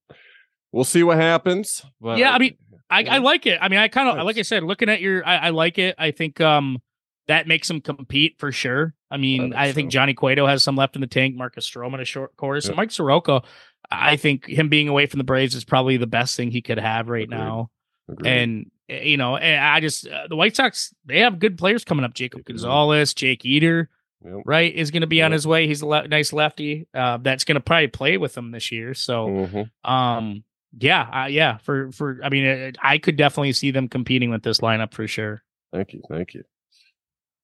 we'll 0.72 0.84
see 0.84 1.04
what 1.04 1.18
happens. 1.18 1.82
But 2.00 2.18
Yeah, 2.18 2.32
I 2.32 2.38
mean, 2.38 2.56
I, 2.90 3.04
I 3.04 3.18
like 3.18 3.46
it. 3.46 3.58
I 3.62 3.68
mean, 3.68 3.78
I 3.78 3.86
kind 3.86 4.08
of 4.08 4.26
like 4.26 4.36
I 4.36 4.42
said, 4.42 4.64
looking 4.64 4.88
at 4.88 5.00
your, 5.00 5.24
I, 5.24 5.36
I 5.36 5.50
like 5.50 5.78
it. 5.78 5.94
I 5.96 6.10
think 6.10 6.40
um 6.40 6.82
that 7.28 7.46
makes 7.46 7.68
them 7.68 7.80
compete 7.80 8.34
for 8.38 8.50
sure. 8.50 8.92
I 9.08 9.16
mean, 9.16 9.42
think 9.42 9.54
I 9.54 9.72
think 9.72 9.92
so. 9.92 9.94
Johnny 9.94 10.14
Cueto 10.14 10.46
has 10.46 10.64
some 10.64 10.74
left 10.74 10.96
in 10.96 11.00
the 11.00 11.06
tank. 11.06 11.36
Marcus 11.36 11.70
Stroman 11.70 12.00
a 12.00 12.04
short 12.04 12.36
course. 12.36 12.68
Yeah. 12.68 12.74
Mike 12.74 12.90
Soroka, 12.90 13.42
I 13.88 14.16
think 14.16 14.46
him 14.46 14.68
being 14.68 14.88
away 14.88 15.06
from 15.06 15.18
the 15.18 15.24
Braves 15.24 15.54
is 15.54 15.64
probably 15.64 15.96
the 15.96 16.08
best 16.08 16.36
thing 16.36 16.50
he 16.50 16.60
could 16.60 16.78
have 16.78 17.08
right 17.08 17.24
Agreed. 17.24 17.36
now. 17.38 17.70
Agreed. 18.10 18.30
And 18.30 18.70
eh, 18.88 19.02
you 19.02 19.16
know, 19.16 19.36
and 19.36 19.64
I 19.64 19.80
just 19.80 20.06
uh, 20.06 20.26
the 20.28 20.36
White 20.36 20.56
Sox 20.56 20.92
they 21.04 21.20
have 21.20 21.38
good 21.38 21.56
players 21.58 21.84
coming 21.84 22.04
up. 22.04 22.14
Jacob. 22.14 22.44
Gonzalez, 22.44 23.14
Jake 23.14 23.44
Eder, 23.46 23.88
Yep. 24.24 24.42
right, 24.44 24.74
is 24.74 24.90
going 24.90 25.00
to 25.00 25.06
be 25.06 25.22
on 25.22 25.32
his 25.32 25.46
way. 25.46 25.66
He's 25.66 25.80
a 25.82 25.86
le- 25.86 26.06
nice 26.08 26.32
lefty 26.32 26.86
uh, 26.94 27.16
that's 27.18 27.44
going 27.44 27.54
to 27.54 27.60
probably 27.60 27.88
play 27.88 28.16
with 28.18 28.34
them 28.34 28.50
this 28.50 28.70
year. 28.72 28.92
So. 28.94 29.26
Mhm. 29.28 29.70
Um, 29.90 30.44
yeah, 30.78 31.22
uh, 31.24 31.26
yeah. 31.26 31.56
For 31.58 31.90
for, 31.90 32.20
I 32.22 32.28
mean, 32.28 32.46
uh, 32.46 32.70
I 32.80 32.98
could 32.98 33.16
definitely 33.16 33.52
see 33.54 33.72
them 33.72 33.88
competing 33.88 34.30
with 34.30 34.44
this 34.44 34.60
lineup 34.60 34.94
for 34.94 35.08
sure. 35.08 35.42
Thank 35.72 35.92
you. 35.94 36.02
Thank 36.08 36.34
you. 36.34 36.44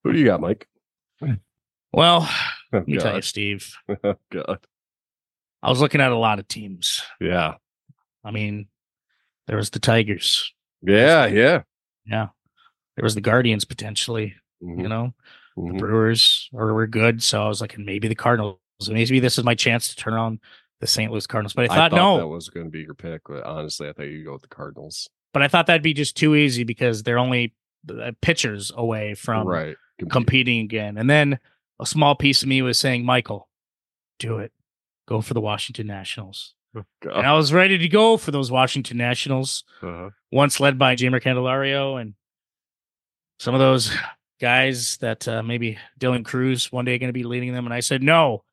Who 0.04 0.12
do 0.12 0.18
you 0.20 0.26
got, 0.26 0.40
Mike? 0.40 0.68
Well, 1.92 2.28
Oh, 2.72 2.78
let 2.78 2.86
me 2.88 2.98
tell 2.98 3.16
you. 3.16 3.22
Steve. 3.22 3.74
Oh, 4.04 4.14
God. 4.30 4.58
I 5.62 5.70
was 5.70 5.80
looking 5.80 6.00
at 6.00 6.12
a 6.12 6.16
lot 6.16 6.38
of 6.38 6.46
teams. 6.46 7.02
Yeah. 7.20 7.54
I 8.24 8.30
mean, 8.30 8.68
there 9.48 9.56
was 9.56 9.70
the 9.70 9.78
Tigers. 9.80 10.52
Yeah. 10.86 11.26
Yeah. 11.26 11.62
Yeah, 12.06 12.28
there 12.96 13.02
was 13.02 13.14
the 13.14 13.20
Guardians 13.20 13.64
potentially. 13.64 14.34
Mhm. 14.62 14.82
You 14.82 14.88
know, 14.88 15.14
the 15.56 15.62
Mhm. 15.62 15.78
Brewers 15.78 16.48
are 16.54 16.72
were 16.72 16.86
good. 16.86 17.22
So 17.22 17.42
I 17.42 17.48
was 17.48 17.60
like, 17.60 17.74
and 17.74 17.84
maybe 17.84 18.08
the 18.08 18.14
Cardinals. 18.14 18.58
Maybe 18.88 19.20
this 19.20 19.38
is 19.38 19.44
my 19.44 19.54
chance 19.54 19.88
to 19.88 19.96
turn 19.96 20.14
on 20.14 20.38
the 20.80 20.86
St. 20.86 21.10
Louis 21.10 21.26
Cardinals. 21.26 21.54
But 21.54 21.70
I 21.70 21.74
thought, 21.74 21.92
no. 21.92 22.18
that 22.18 22.26
was 22.28 22.48
going 22.50 22.66
to 22.66 22.70
be 22.70 22.80
your 22.80 22.94
pick, 22.94 23.22
but 23.26 23.42
honestly, 23.44 23.88
I 23.88 23.92
thought 23.92 24.02
you'd 24.04 24.26
go 24.26 24.34
with 24.34 24.42
the 24.42 24.48
Cardinals. 24.48 25.08
but 25.32 25.42
I 25.42 25.48
thought 25.48 25.66
that'd 25.66 25.82
be 25.82 25.92
just 25.94 26.16
too 26.16 26.34
easy 26.34 26.64
because 26.64 27.02
they're 27.02 27.18
only 27.18 27.54
uh, 27.90 28.12
pitchers 28.22 28.72
away 28.74 29.14
from 29.14 29.46
right. 29.46 29.76
competing 30.10 30.60
again. 30.60 30.96
And 30.98 31.08
then 31.10 31.38
a 31.78 31.86
small 31.86 32.14
piece 32.14 32.42
of 32.42 32.48
me 32.48 32.62
was 32.62 32.78
saying, 32.78 33.04
Michael, 33.04 33.48
do 34.18 34.38
it. 34.38 34.52
Go 35.06 35.20
for 35.20 35.34
the 35.34 35.40
Washington 35.42 35.86
Nationals. 35.86 36.54
God. 37.02 37.16
And 37.18 37.26
I 37.26 37.32
was 37.34 37.52
ready 37.52 37.78
to 37.78 37.88
go 37.88 38.16
for 38.16 38.30
those 38.30 38.50
Washington 38.50 38.96
Nationals, 38.96 39.64
Uh-huh. 39.82 40.10
once 40.32 40.60
led 40.60 40.78
by 40.78 40.96
Jeimer 40.96 41.22
Candelario 41.22 42.00
and 42.00 42.14
some 43.38 43.54
of 43.54 43.60
those 43.60 43.94
guys 44.40 44.96
that 44.98 45.26
uh, 45.28 45.42
maybe 45.42 45.78
Dylan 46.00 46.24
Crews 46.24 46.70
one 46.72 46.84
day 46.84 46.98
going 46.98 47.08
to 47.08 47.12
be 47.12 47.24
leading 47.24 47.52
them. 47.52 47.64
And 47.66 47.74
I 47.74 47.80
said, 47.80 48.02
no, 48.02 48.44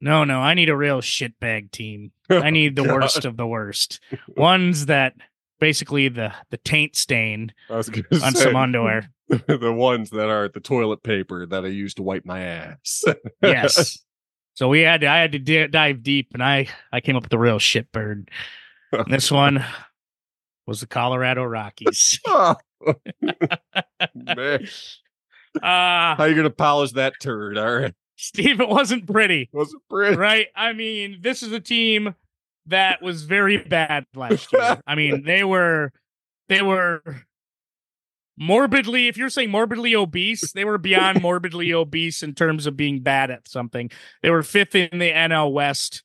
no, 0.00 0.24
no, 0.24 0.40
I 0.40 0.54
need 0.54 0.68
a 0.70 0.76
real 0.76 1.00
shitbag 1.00 1.70
team. 1.72 2.12
I 2.30 2.50
need 2.50 2.76
the 2.76 2.84
God. 2.84 2.94
worst 3.02 3.24
of 3.24 3.36
the 3.36 3.46
worst. 3.46 4.00
Ones 4.36 4.86
that 4.86 5.14
basically 5.58 6.08
the 6.08 6.32
the 6.50 6.56
taint 6.56 6.96
stain 6.96 7.52
I 7.68 7.76
was 7.76 7.90
going 7.90 8.06
on 8.22 8.34
some 8.34 8.56
underwear. 8.56 9.10
the 9.28 9.72
ones 9.72 10.10
that 10.10 10.28
are 10.30 10.48
the 10.48 10.60
toilet 10.60 11.02
paper 11.02 11.44
that 11.46 11.64
I 11.64 11.68
use 11.68 11.94
to 11.94 12.02
wipe 12.02 12.24
my 12.24 12.40
ass. 12.40 13.04
yes. 13.42 13.98
So 14.60 14.68
we 14.68 14.80
had 14.80 15.00
to, 15.00 15.06
I 15.06 15.16
had 15.16 15.32
to 15.32 15.38
di- 15.38 15.68
dive 15.68 16.02
deep, 16.02 16.34
and 16.34 16.42
I 16.44 16.66
I 16.92 17.00
came 17.00 17.16
up 17.16 17.22
with 17.22 17.30
the 17.30 17.38
real 17.38 17.58
shitbird. 17.58 18.28
And 18.92 19.06
this 19.10 19.30
one 19.32 19.64
was 20.66 20.80
the 20.80 20.86
Colorado 20.86 21.44
Rockies. 21.44 22.20
Oh, 22.26 22.56
Man, 24.14 24.68
Uh 25.62 26.14
how 26.14 26.24
you 26.24 26.34
gonna 26.34 26.50
polish 26.50 26.92
that 26.92 27.14
turd? 27.22 27.56
All 27.56 27.74
right, 27.74 27.94
Steve, 28.16 28.60
it 28.60 28.68
wasn't 28.68 29.06
pretty, 29.06 29.48
it 29.50 29.68
pretty? 29.88 30.16
right? 30.16 30.48
I 30.54 30.74
mean, 30.74 31.20
this 31.22 31.42
is 31.42 31.52
a 31.52 31.60
team 31.60 32.14
that 32.66 33.00
was 33.00 33.22
very 33.22 33.56
bad 33.56 34.04
last 34.14 34.52
year. 34.52 34.78
I 34.86 34.94
mean, 34.94 35.24
they 35.24 35.42
were 35.42 35.90
they 36.50 36.60
were 36.60 37.02
morbidly, 38.40 39.06
if 39.06 39.16
you're 39.16 39.28
saying 39.30 39.50
morbidly 39.50 39.94
obese, 39.94 40.50
they 40.52 40.64
were 40.64 40.78
beyond 40.78 41.20
morbidly 41.22 41.72
obese 41.72 42.22
in 42.24 42.34
terms 42.34 42.66
of 42.66 42.76
being 42.76 43.00
bad 43.00 43.30
at 43.30 43.46
something. 43.46 43.90
They 44.22 44.30
were 44.30 44.42
fifth 44.42 44.74
in 44.74 44.98
the 44.98 45.10
NL 45.12 45.52
West. 45.52 46.02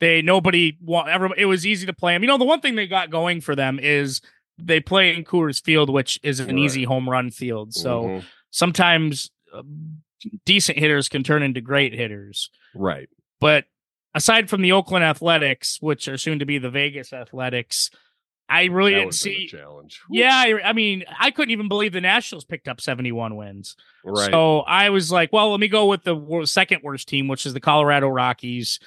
They 0.00 0.20
nobody 0.20 0.76
wa- 0.80 1.04
ever. 1.04 1.30
It 1.36 1.46
was 1.46 1.66
easy 1.66 1.86
to 1.86 1.92
play 1.92 2.14
them. 2.14 2.22
You 2.22 2.28
know, 2.28 2.38
the 2.38 2.44
one 2.44 2.60
thing 2.60 2.74
they 2.74 2.86
got 2.86 3.10
going 3.10 3.40
for 3.40 3.56
them 3.56 3.78
is 3.80 4.20
they 4.58 4.80
play 4.80 5.14
in 5.14 5.24
Coors 5.24 5.62
Field, 5.62 5.88
which 5.88 6.20
is 6.22 6.40
an 6.40 6.48
Right. 6.48 6.58
easy 6.58 6.84
home 6.84 7.08
run 7.08 7.30
field. 7.30 7.72
So 7.74 8.02
Mhm. 8.02 8.24
sometimes 8.50 9.30
uh, 9.54 9.62
decent 10.44 10.78
hitters 10.78 11.08
can 11.08 11.22
turn 11.22 11.42
into 11.42 11.60
great 11.60 11.94
hitters. 11.94 12.50
right, 12.74 13.08
But 13.40 13.64
aside 14.14 14.50
from 14.50 14.62
the 14.62 14.72
Oakland 14.72 15.04
Athletics, 15.04 15.78
which 15.80 16.06
are 16.08 16.18
soon 16.18 16.38
to 16.40 16.44
be 16.44 16.58
the 16.58 16.70
Vegas 16.70 17.12
Athletics, 17.12 17.90
I 18.48 18.64
really 18.64 18.92
that 18.94 19.00
didn't 19.00 19.14
see. 19.14 19.46
challenge. 19.48 20.00
Yeah, 20.10 20.32
I, 20.34 20.60
I 20.70 20.72
mean, 20.72 21.04
I 21.18 21.30
couldn't 21.30 21.50
even 21.50 21.68
believe 21.68 21.92
the 21.92 22.00
Nationals 22.00 22.44
picked 22.44 22.66
up 22.68 22.80
71 22.80 23.36
wins. 23.36 23.76
right. 24.04 24.30
So 24.30 24.60
I 24.60 24.90
was 24.90 25.12
like, 25.12 25.32
well, 25.32 25.50
let 25.50 25.60
me 25.60 25.68
go 25.68 25.86
with 25.86 26.02
the 26.04 26.42
second 26.46 26.82
worst 26.82 27.08
team, 27.08 27.28
which 27.28 27.44
is 27.44 27.52
the 27.52 27.60
Colorado 27.60 28.08
Rockies. 28.08 28.80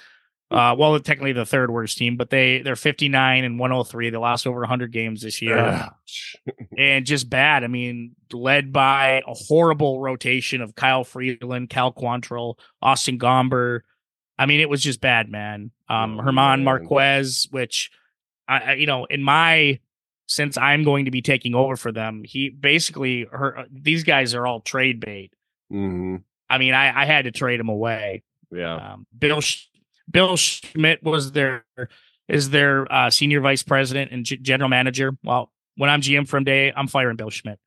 Uh, 0.49 0.75
well, 0.77 0.99
technically 0.99 1.31
the 1.31 1.45
third 1.45 1.71
worst 1.71 1.97
team, 1.97 2.17
but 2.17 2.29
they 2.29 2.61
they're 2.61 2.75
59 2.75 3.45
and 3.45 3.57
103. 3.57 4.09
They 4.09 4.17
lost 4.17 4.45
over 4.45 4.59
100 4.59 4.91
games 4.91 5.21
this 5.21 5.41
year, 5.41 5.89
and 6.77 7.05
just 7.05 7.29
bad. 7.29 7.63
I 7.63 7.67
mean, 7.67 8.17
led 8.33 8.73
by 8.73 9.21
a 9.25 9.33
horrible 9.33 10.01
rotation 10.01 10.59
of 10.61 10.75
Kyle 10.75 11.05
Freeland, 11.05 11.69
Cal 11.69 11.93
Quantrill, 11.93 12.55
Austin 12.81 13.17
Gomber. 13.17 13.81
I 14.37 14.45
mean, 14.45 14.59
it 14.59 14.69
was 14.69 14.81
just 14.83 14.99
bad, 14.99 15.29
man. 15.29 15.71
Um, 15.87 16.19
Oh, 16.19 16.23
Germán 16.23 16.33
man. 16.33 16.63
Marquez, 16.65 17.47
which 17.51 17.89
I, 18.47 18.59
I, 18.59 18.73
you 18.73 18.87
know, 18.87 19.05
in 19.05 19.23
my 19.23 19.79
since 20.27 20.57
I'm 20.57 20.83
going 20.83 21.05
to 21.05 21.11
be 21.11 21.21
taking 21.21 21.55
over 21.55 21.75
for 21.75 21.91
them, 21.91 22.23
he 22.23 22.49
basically 22.49 23.25
her 23.31 23.65
these 23.71 24.03
guys 24.03 24.33
are 24.33 24.47
all 24.47 24.61
trade 24.61 24.99
bait. 24.99 25.33
hmm 25.69 26.17
I 26.49 26.57
mean, 26.57 26.73
I, 26.73 27.03
I 27.03 27.05
had 27.05 27.25
to 27.25 27.31
trade 27.31 27.61
him 27.61 27.69
away. 27.69 28.23
Yeah. 28.51 28.75
Um, 28.75 29.07
Bill 29.17 29.39
Sch- 29.39 29.69
Bill 30.09 30.35
Schmidt 30.35 31.01
was 31.01 31.31
their 31.31 31.63
is 32.27 32.49
their 32.49 32.91
uh, 32.91 33.09
senior 33.09 33.39
vice 33.39 33.63
president 33.63 34.11
and 34.11 34.25
g- 34.25 34.37
general 34.37 34.69
manager. 34.69 35.13
Well, 35.23 35.49
when 35.77 35.89
I'm 35.89 36.01
GM 36.01 36.27
from 36.27 36.43
day, 36.43 36.73
I'm 36.75 36.87
firing 36.87 37.15
Bill 37.15 37.29
Schmidt. 37.29 37.59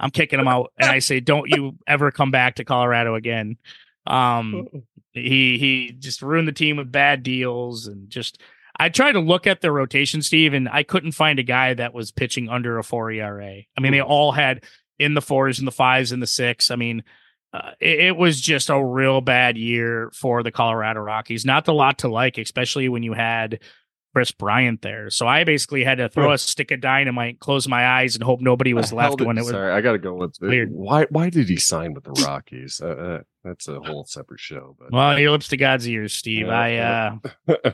I'm 0.00 0.10
kicking 0.10 0.38
him 0.40 0.48
out, 0.48 0.72
and 0.78 0.90
I 0.90 1.00
say, 1.00 1.20
"Don't 1.20 1.48
you 1.50 1.76
ever 1.86 2.10
come 2.10 2.30
back 2.30 2.54
to 2.54 2.64
Colorado 2.64 3.14
again." 3.16 3.58
Um, 4.06 4.68
he 5.12 5.58
he 5.58 5.92
just 5.98 6.22
ruined 6.22 6.48
the 6.48 6.52
team 6.52 6.76
with 6.76 6.90
bad 6.92 7.22
deals 7.22 7.86
and 7.86 8.08
just. 8.08 8.40
I 8.76 8.88
tried 8.88 9.12
to 9.12 9.20
look 9.20 9.46
at 9.46 9.60
their 9.60 9.72
rotation, 9.72 10.22
Steve, 10.22 10.54
and 10.54 10.68
I 10.68 10.82
couldn't 10.82 11.12
find 11.12 11.38
a 11.38 11.42
guy 11.42 11.74
that 11.74 11.92
was 11.94 12.10
pitching 12.10 12.48
under 12.48 12.78
a 12.78 12.84
four 12.84 13.10
ERA. 13.10 13.60
I 13.76 13.80
mean, 13.80 13.92
they 13.92 14.00
all 14.00 14.32
had 14.32 14.64
in 14.98 15.14
the 15.14 15.22
fours 15.22 15.58
and 15.58 15.68
the 15.68 15.72
fives 15.72 16.12
and 16.12 16.22
the 16.22 16.26
six. 16.26 16.70
I 16.70 16.76
mean, 16.76 17.04
uh, 17.52 17.72
it, 17.80 18.00
it 18.00 18.16
was 18.16 18.40
just 18.40 18.70
a 18.70 18.82
real 18.82 19.20
bad 19.20 19.58
year 19.58 20.10
for 20.14 20.42
the 20.42 20.50
Colorado 20.50 21.00
Rockies. 21.00 21.44
Not 21.44 21.68
a 21.68 21.72
lot 21.72 21.98
to 21.98 22.08
like, 22.08 22.38
especially 22.38 22.88
when 22.88 23.02
you 23.02 23.12
had 23.12 23.60
Kris 24.14 24.30
Bryant 24.30 24.82
there. 24.82 25.10
So 25.10 25.26
I 25.26 25.44
basically 25.44 25.84
had 25.84 25.98
to 25.98 26.08
throw 26.08 26.32
a 26.32 26.38
stick 26.38 26.70
of 26.70 26.80
dynamite, 26.80 27.40
close 27.40 27.66
my 27.68 27.86
eyes, 27.86 28.14
and 28.14 28.22
hope 28.22 28.40
nobody 28.40 28.74
was 28.74 28.90
hell 28.90 28.98
left 28.98 29.20
when 29.20 29.38
it 29.38 29.42
was. 29.42 29.50
Sorry, 29.50 29.72
I 29.72 29.80
got 29.80 29.92
to 29.92 29.98
go 29.98 30.14
with 30.14 30.36
weird. 30.40 30.70
Why? 30.70 31.06
Why 31.10 31.30
did 31.30 31.48
he 31.48 31.56
sign 31.56 31.94
with 31.94 32.04
the 32.04 32.12
Rockies? 32.12 32.80
Uh, 32.82 32.88
uh, 32.88 33.18
that's 33.44 33.68
a 33.68 33.80
whole 33.80 34.04
separate 34.04 34.40
show. 34.40 34.76
But 34.78 34.92
Well, 34.92 35.18
your 35.18 35.30
lips 35.30 35.48
to 35.48 35.56
God's 35.56 35.88
ears, 35.88 36.14
Steve. 36.14 36.48
I 36.48 36.76
uh 36.76 37.16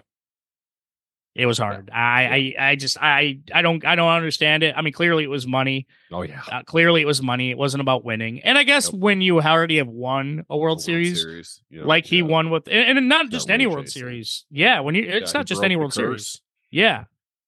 it 1.38 1.46
was 1.46 1.56
hard. 1.56 1.88
I, 1.92 2.54
I 2.58 2.70
I 2.70 2.76
just 2.76 2.98
I 3.00 3.38
I 3.54 3.62
don't 3.62 3.84
I 3.86 3.94
don't 3.94 4.10
understand 4.10 4.62
it. 4.64 4.74
I 4.76 4.82
mean, 4.82 4.92
clearly 4.92 5.22
it 5.24 5.30
was 5.30 5.46
money. 5.46 5.86
oh 6.12 6.22
yeah, 6.22 6.42
Uh, 6.50 6.62
clearly 6.64 7.00
it 7.00 7.06
was 7.06 7.22
money. 7.22 7.50
It 7.50 7.56
wasn't 7.56 7.80
about 7.80 8.04
winning. 8.04 8.40
And 8.40 8.58
I 8.58 8.64
guess 8.64 8.92
when 8.92 9.20
you 9.20 9.40
already 9.40 9.78
have 9.78 9.86
won 9.88 10.44
a 10.50 10.56
World, 10.56 10.82
Series, 10.82 11.24
you 11.70 11.80
know, 11.80 11.86
like 11.86 12.04
he 12.06 12.16
yeah. 12.18 12.24
won 12.24 12.50
with 12.50 12.66
and, 12.68 12.98
and 12.98 13.08
not 13.08 13.26
That 13.26 13.32
just 13.32 13.50
any 13.50 13.66
World. 13.66 13.88
Series. 13.88 14.44
Yeah, 14.50 14.80
when 14.80 14.94
you 14.96 15.04
it's 15.04 15.32
Yeah, 15.32 15.38
not 15.38 15.46
just 15.46 15.62
any 15.62 15.76
World 15.76 15.94
Series. 15.94 16.42
Yeah. 16.70 17.04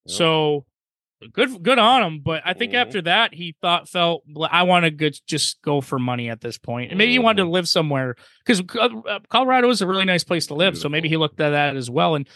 So 0.06 0.64
good 1.34 1.62
good 1.62 1.78
on 1.78 2.02
him, 2.02 2.20
but 2.24 2.42
I 2.46 2.54
think 2.54 2.72
Mhm. 2.72 2.76
after 2.82 3.02
that 3.02 3.34
he 3.34 3.54
thought 3.60 3.88
felt 3.88 4.22
I 4.50 4.62
want 4.62 4.84
to 4.86 4.90
good 4.90 5.18
just 5.26 5.60
go 5.62 5.80
for 5.82 5.98
money 5.98 6.30
at 6.30 6.40
this 6.40 6.56
point. 6.56 6.90
And 6.90 6.96
maybe 6.98 7.12
he 7.12 7.18
wanted 7.18 7.38
to 7.38 7.42
Mm-hmm. 7.42 7.52
live 7.52 7.68
somewhere 7.68 8.14
cuz 8.46 8.62
Colorado 9.28 9.68
is 9.68 9.82
a 9.82 9.86
really 9.86 10.06
nice 10.06 10.24
place 10.24 10.46
to 10.46 10.54
live, 10.54 10.78
so 10.78 10.88
maybe 10.88 11.08
he 11.08 11.16
looked 11.18 11.40
at 11.40 11.50
that 11.50 11.76
as 11.76 11.90
well 11.90 12.14
and 12.14 12.26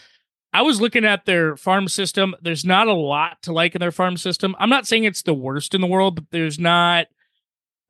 I 0.55 0.61
was 0.61 0.79
looking 0.79 1.03
at 1.03 1.25
their 1.25 1.57
farm 1.57 1.89
system. 1.89 2.33
There's 2.41 2.63
not 2.63 2.87
a 2.87 2.93
lot 2.93 3.41
to 3.41 3.51
like 3.51 3.75
in 3.75 3.81
their 3.81 3.91
farm 3.91 4.15
system. 4.15 4.55
I'm 4.57 4.69
not 4.69 4.87
saying 4.87 5.03
it's 5.03 5.21
the 5.21 5.33
worst 5.33 5.75
in 5.75 5.81
the 5.81 5.87
world, 5.87 6.15
but 6.15 6.25
there's 6.31 6.57
not 6.57 7.07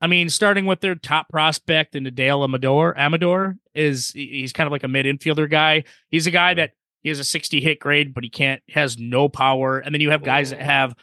I 0.00 0.08
mean, 0.08 0.28
starting 0.28 0.66
with 0.66 0.80
their 0.80 0.94
top 0.96 1.28
prospect 1.30 1.94
in 1.94 2.04
Adael 2.04 2.44
Amador, 2.44 2.98
Amador 2.98 3.56
is 3.74 4.10
he's 4.10 4.52
kind 4.52 4.66
of 4.66 4.72
like 4.72 4.82
a 4.82 4.88
mid 4.88 5.06
infielder 5.06 5.48
guy. 5.48 5.84
He's 6.10 6.26
a 6.26 6.30
guy 6.32 6.54
that 6.54 6.72
he 7.02 7.08
has 7.08 7.20
a 7.20 7.24
60 7.24 7.60
hit 7.60 7.78
grade, 7.78 8.12
but 8.12 8.24
he 8.24 8.30
can't 8.30 8.60
has 8.70 8.98
no 8.98 9.28
power. 9.28 9.78
And 9.78 9.94
then 9.94 10.00
you 10.00 10.10
have 10.10 10.24
guys 10.24 10.50
that 10.50 10.60
oh. 10.60 10.64
have 10.64 10.94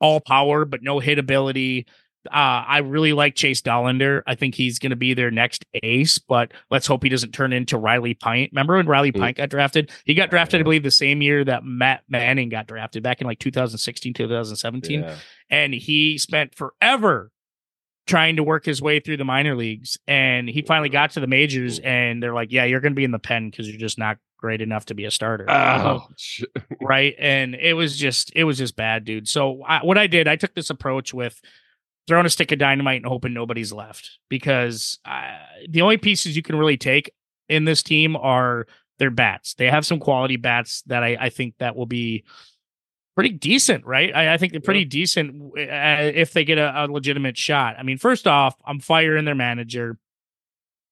all 0.00 0.20
power 0.20 0.64
but 0.64 0.82
no 0.82 1.00
hit 1.00 1.18
ability. 1.18 1.86
Uh, 2.26 2.64
I 2.66 2.78
really 2.78 3.12
like 3.12 3.34
Chase 3.34 3.62
Dollander. 3.62 4.22
I 4.26 4.34
think 4.34 4.54
he's 4.54 4.78
going 4.78 4.90
to 4.90 4.96
be 4.96 5.14
their 5.14 5.30
next 5.30 5.64
ace, 5.82 6.18
but 6.18 6.52
let's 6.70 6.86
hope 6.86 7.02
he 7.02 7.08
doesn't 7.08 7.32
turn 7.32 7.52
into 7.52 7.78
Riley 7.78 8.14
Pint. 8.14 8.50
Remember 8.52 8.76
when 8.76 8.86
Riley 8.86 9.12
Mm. 9.12 9.20
Pint 9.20 9.36
got 9.38 9.48
drafted? 9.48 9.90
He 10.04 10.14
got 10.14 10.28
drafted, 10.30 10.60
I 10.60 10.62
believe, 10.62 10.82
the 10.82 10.90
same 10.90 11.22
year 11.22 11.44
that 11.44 11.64
Matt 11.64 12.02
Manning 12.08 12.48
got 12.50 12.66
drafted 12.66 13.02
back 13.02 13.20
in 13.20 13.26
like 13.26 13.38
2016, 13.38 14.12
2017 14.14 15.00
Yeah. 15.02 15.16
and 15.48 15.72
he 15.72 16.18
spent 16.18 16.54
forever 16.54 17.30
trying 18.06 18.36
to 18.36 18.42
work 18.42 18.64
his 18.64 18.82
way 18.82 18.98
through 18.98 19.16
the 19.18 19.24
minor 19.24 19.54
leagues 19.54 19.96
and 20.08 20.48
he 20.48 20.62
finally 20.62 20.88
got 20.88 21.12
to 21.12 21.20
the 21.20 21.26
majors 21.28 21.78
and 21.80 22.20
they're 22.22 22.34
like 22.34 22.50
yeah 22.50 22.64
you're 22.64 22.80
going 22.80 22.92
to 22.92 22.96
be 22.96 23.04
in 23.04 23.12
the 23.12 23.18
pen 23.20 23.48
because 23.48 23.68
you're 23.68 23.78
just 23.78 23.98
not 23.98 24.16
great 24.38 24.60
enough 24.60 24.86
to 24.86 24.94
be 24.94 25.04
a 25.04 25.10
starter 25.12 25.48
Ouch. 25.48 26.42
right 26.80 27.14
and 27.20 27.54
it 27.54 27.74
was 27.74 27.96
just 27.96 28.32
it 28.34 28.42
was 28.44 28.58
just 28.58 28.74
bad 28.74 29.04
dude 29.04 29.28
so 29.28 29.62
I, 29.64 29.84
what 29.84 29.96
i 29.98 30.06
did 30.08 30.26
i 30.26 30.34
took 30.34 30.54
this 30.54 30.70
approach 30.70 31.14
with 31.14 31.40
throwing 32.10 32.26
a 32.26 32.30
stick 32.30 32.50
of 32.50 32.58
dynamite 32.58 32.96
and 32.96 33.06
hoping 33.06 33.32
nobody's 33.32 33.72
left 33.72 34.18
because 34.28 34.98
uh, 35.04 35.36
the 35.68 35.80
only 35.80 35.96
pieces 35.96 36.34
you 36.34 36.42
can 36.42 36.56
really 36.56 36.76
take 36.76 37.12
in 37.48 37.66
this 37.66 37.84
team 37.84 38.16
are 38.16 38.66
their 38.98 39.12
bats. 39.12 39.54
They 39.54 39.70
have 39.70 39.86
some 39.86 40.00
quality 40.00 40.34
bats 40.34 40.82
that 40.88 41.04
i, 41.04 41.16
I 41.20 41.28
think 41.30 41.54
that 41.58 41.76
will 41.76 41.86
be 41.86 42.24
pretty 43.14 43.30
decent 43.30 43.86
right? 43.86 44.12
I, 44.12 44.34
I 44.34 44.38
think 44.38 44.50
they're 44.50 44.60
pretty 44.60 44.84
decent 44.84 45.52
uh, 45.56 46.10
if 46.12 46.32
they 46.32 46.44
get 46.44 46.58
a, 46.58 46.84
a 46.84 46.86
legitimate 46.88 47.38
shot. 47.38 47.76
I 47.78 47.84
mean 47.84 47.96
first 47.96 48.26
off 48.26 48.56
i'm 48.64 48.80
firing 48.80 49.24
their 49.24 49.36
manager. 49.36 49.96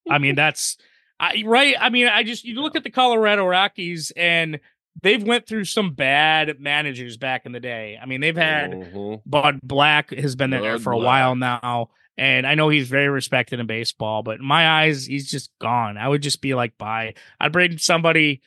I 0.09 0.19
mean 0.19 0.35
that's 0.43 0.77
I, 1.19 1.43
right? 1.45 1.75
I 1.77 1.89
mean 1.89 2.07
i 2.07 2.23
just 2.23 2.45
you 2.45 2.61
look 2.61 2.77
at 2.77 2.85
the 2.85 2.91
colorado 2.91 3.45
rockies 3.45 4.13
and 4.15 4.61
they've 5.01 5.23
went 5.23 5.47
through 5.47 5.65
some 5.65 5.93
bad 5.93 6.59
managers 6.59 7.17
back 7.17 7.45
in 7.45 7.51
the 7.51 7.59
day. 7.59 7.97
I 8.01 8.05
mean, 8.05 8.21
they've 8.21 8.35
had 8.35 8.71
Mhm. 8.71 9.21
Bud 9.25 9.59
Black 9.63 10.11
has 10.11 10.35
been 10.35 10.49
there 10.49 10.73
Bud 10.73 10.83
for 10.83 10.93
a 10.93 10.97
Black. 10.97 11.05
while 11.05 11.35
now, 11.35 11.89
and 12.17 12.45
I 12.45 12.55
know 12.55 12.69
he's 12.69 12.89
very 12.89 13.07
respected 13.09 13.59
in 13.59 13.67
baseball. 13.67 14.23
But 14.23 14.39
in 14.39 14.45
my 14.45 14.67
eyes, 14.81 15.05
he's 15.05 15.29
just 15.31 15.51
gone. 15.59 15.97
I 15.97 16.07
would 16.07 16.21
just 16.21 16.41
be 16.41 16.53
like, 16.53 16.77
bye. 16.77 17.13
I'd 17.39 17.51
bring 17.53 17.77
somebody 17.77 18.41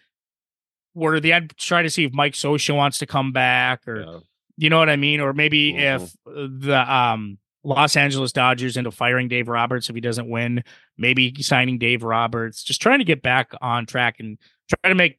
worthy. 0.95 1.33
I'd 1.33 1.57
try 1.57 1.83
to 1.83 1.91
see 1.91 2.05
if 2.05 2.13
Mike 2.13 2.35
Scioscia 2.35 2.75
wants 2.77 2.99
to 2.99 3.07
come 3.07 3.33
back, 3.33 3.87
or 3.89 4.03
Yeah. 4.03 4.19
you 4.59 4.69
know 4.71 4.79
what 4.79 4.91
I 4.91 4.97
mean, 4.97 5.21
or 5.21 5.33
maybe 5.33 5.73
Mhm. 5.73 6.03
if 6.03 6.13
the 6.27 6.93
um 6.93 7.39
Los 7.65 7.95
Angeles 7.97 8.33
Dodgers 8.33 8.77
into 8.77 8.91
firing 8.91 9.29
Dave 9.29 9.47
Roberts 9.49 9.89
if 9.89 9.95
he 9.95 10.01
doesn't 10.01 10.29
win, 10.29 10.65
maybe 10.99 11.33
signing 11.43 11.79
Dave 11.79 12.03
Roberts, 12.03 12.65
just 12.65 12.83
trying 12.83 12.99
to 12.99 13.05
get 13.05 13.23
back 13.23 13.53
on 13.63 13.87
track 13.87 14.17
and 14.19 14.37
try 14.69 14.89
to 14.91 14.97
make 14.97 15.19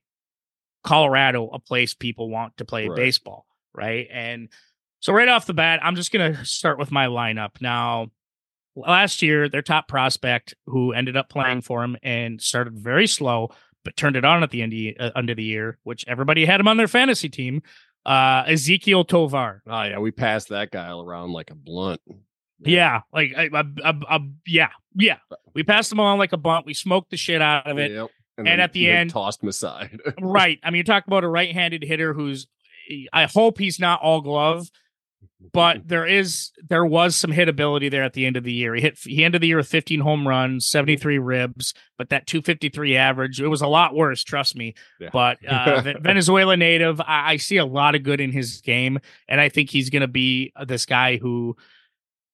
Colorado 0.83 1.49
a 1.49 1.59
place 1.59 1.93
people 1.93 2.29
want 2.29 2.57
to 2.57 2.65
play 2.65 2.87
Right. 2.87 2.95
baseball, 2.95 3.45
right? 3.73 4.07
And 4.11 4.49
so 4.99 5.13
right 5.13 5.27
off 5.27 5.45
the 5.45 5.53
bat, 5.53 5.79
I'm 5.83 5.95
just 5.95 6.11
going 6.11 6.33
to 6.35 6.45
start 6.45 6.77
with 6.79 6.91
my 6.91 7.07
lineup. 7.07 7.61
Now, 7.61 8.07
last 8.75 9.21
year, 9.21 9.49
their 9.49 9.61
top 9.61 9.87
prospect 9.87 10.53
who 10.65 10.93
ended 10.93 11.15
up 11.17 11.29
playing 11.29 11.61
for 11.61 11.83
him 11.83 11.97
and 12.03 12.41
started 12.41 12.77
very 12.77 13.07
slow, 13.07 13.49
but 13.83 13.95
turned 13.97 14.15
it 14.15 14.25
on 14.25 14.43
at 14.43 14.51
the 14.51 14.61
end 14.61 14.73
of, 14.73 15.07
uh, 15.07 15.11
under 15.15 15.35
the 15.35 15.43
year, 15.43 15.77
which 15.83 16.05
everybody 16.07 16.45
had 16.45 16.59
him 16.59 16.67
on 16.67 16.77
their 16.77 16.87
fantasy 16.87 17.29
team, 17.29 17.61
uh, 18.05 18.43
Ezequiel 18.45 19.07
Tovar. 19.07 19.61
Oh 19.67 19.83
yeah, 19.83 19.99
we 19.99 20.11
passed 20.11 20.49
that 20.49 20.71
guy 20.71 20.89
around 20.89 21.31
like 21.33 21.51
a 21.51 21.55
blunt. 21.55 22.01
Yeah, 22.59 23.01
like 23.13 23.33
I, 23.35 23.49
I, 23.53 23.93
I- 24.09 24.29
yeah, 24.47 24.69
yeah. 24.95 25.17
We 25.53 25.63
passed 25.63 25.91
him 25.91 25.99
on 25.99 26.17
like 26.17 26.31
a 26.31 26.37
blunt. 26.37 26.65
We 26.65 26.73
smoked 26.73 27.11
the 27.11 27.17
shit 27.17 27.41
out 27.41 27.67
of 27.67 27.77
it. 27.77 27.91
Yep. 27.91 28.09
And 28.37 28.47
then- 28.47 28.59
at 28.59 28.73
the 28.73 28.89
end- 28.89 29.11
tossed 29.11 29.43
him 29.43 29.49
aside. 29.49 29.99
right. 30.21 30.59
I 30.63 30.69
mean, 30.71 30.77
you 30.77 30.83
talk 30.83 31.05
about 31.07 31.23
a 31.23 31.27
right-handed 31.29 31.83
hitter 31.83 32.13
who's. 32.13 32.47
I 33.13 33.25
hope 33.25 33.59
he's 33.59 33.79
not 33.79 34.01
all 34.01 34.19
glove, 34.19 34.69
but 35.53 35.81
there 35.87 36.05
is 36.05 36.51
there 36.67 36.85
was 36.85 37.15
some 37.15 37.31
hit 37.31 37.47
ability 37.47 37.87
there 37.87 38.03
at 38.03 38.11
the 38.11 38.25
end 38.25 38.35
of 38.35 38.43
the 38.43 38.51
year. 38.51 38.75
He 38.75 38.81
hit 38.81 38.99
he 38.99 39.23
ended 39.23 39.41
the 39.41 39.47
year 39.47 39.57
with 39.57 39.67
15 39.67 40.01
home 40.01 40.27
runs, 40.27 40.67
73 40.67 41.17
ribs, 41.17 41.73
but 41.97 42.09
that 42.09 42.27
253 42.27 42.97
average 42.97 43.39
it 43.39 43.47
was 43.47 43.61
a 43.61 43.67
lot 43.67 43.95
worse. 43.95 44.21
Trust 44.23 44.57
me. 44.57 44.73
Yeah. 44.99 45.11
But 45.13 45.45
uh, 45.47 45.93
Venezuela 46.01 46.57
native, 46.57 46.99
I, 46.99 47.31
I 47.31 47.37
see 47.37 47.55
a 47.57 47.65
lot 47.65 47.95
of 47.95 48.03
good 48.03 48.19
in 48.19 48.33
his 48.33 48.59
game, 48.59 48.99
and 49.29 49.39
I 49.39 49.47
think 49.47 49.69
he's 49.69 49.89
going 49.89 50.01
to 50.01 50.07
be 50.07 50.51
this 50.65 50.85
guy 50.85 51.17
who. 51.17 51.55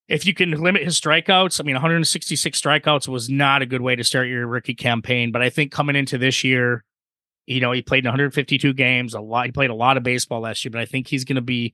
If 0.10 0.26
you 0.26 0.34
can 0.34 0.52
limit 0.52 0.84
his 0.84 1.00
strikeouts, 1.00 1.62
I 1.62 1.64
mean, 1.64 1.76
166 1.76 2.60
strikeouts 2.60 3.08
was 3.08 3.30
not 3.30 3.62
a 3.62 3.68
good 3.68 3.82
way 3.82 3.96
to 3.96 4.04
start 4.04 4.28
your 4.28 4.48
rookie 4.48 4.74
campaign. 4.74 5.32
But 5.32 5.44
I 5.44 5.52
think 5.52 5.72
coming 5.72 5.96
into 5.96 6.18
this 6.18 6.44
year, 6.44 6.84
you 7.46 7.62
know, 7.62 7.72
he 7.72 7.84
played 7.84 8.06
152 8.06 8.74
games, 8.74 9.14
a 9.14 9.22
lot. 9.22 9.46
He 9.46 9.52
played 9.52 9.70
a 9.70 9.76
lot 9.76 9.98
of 9.98 10.04
baseball 10.04 10.42
last 10.42 10.66
year, 10.66 10.72
but 10.72 10.82
I 10.82 10.86
think 10.86 11.08
he's 11.08 11.26
going 11.26 11.36
to 11.36 11.42
be 11.42 11.74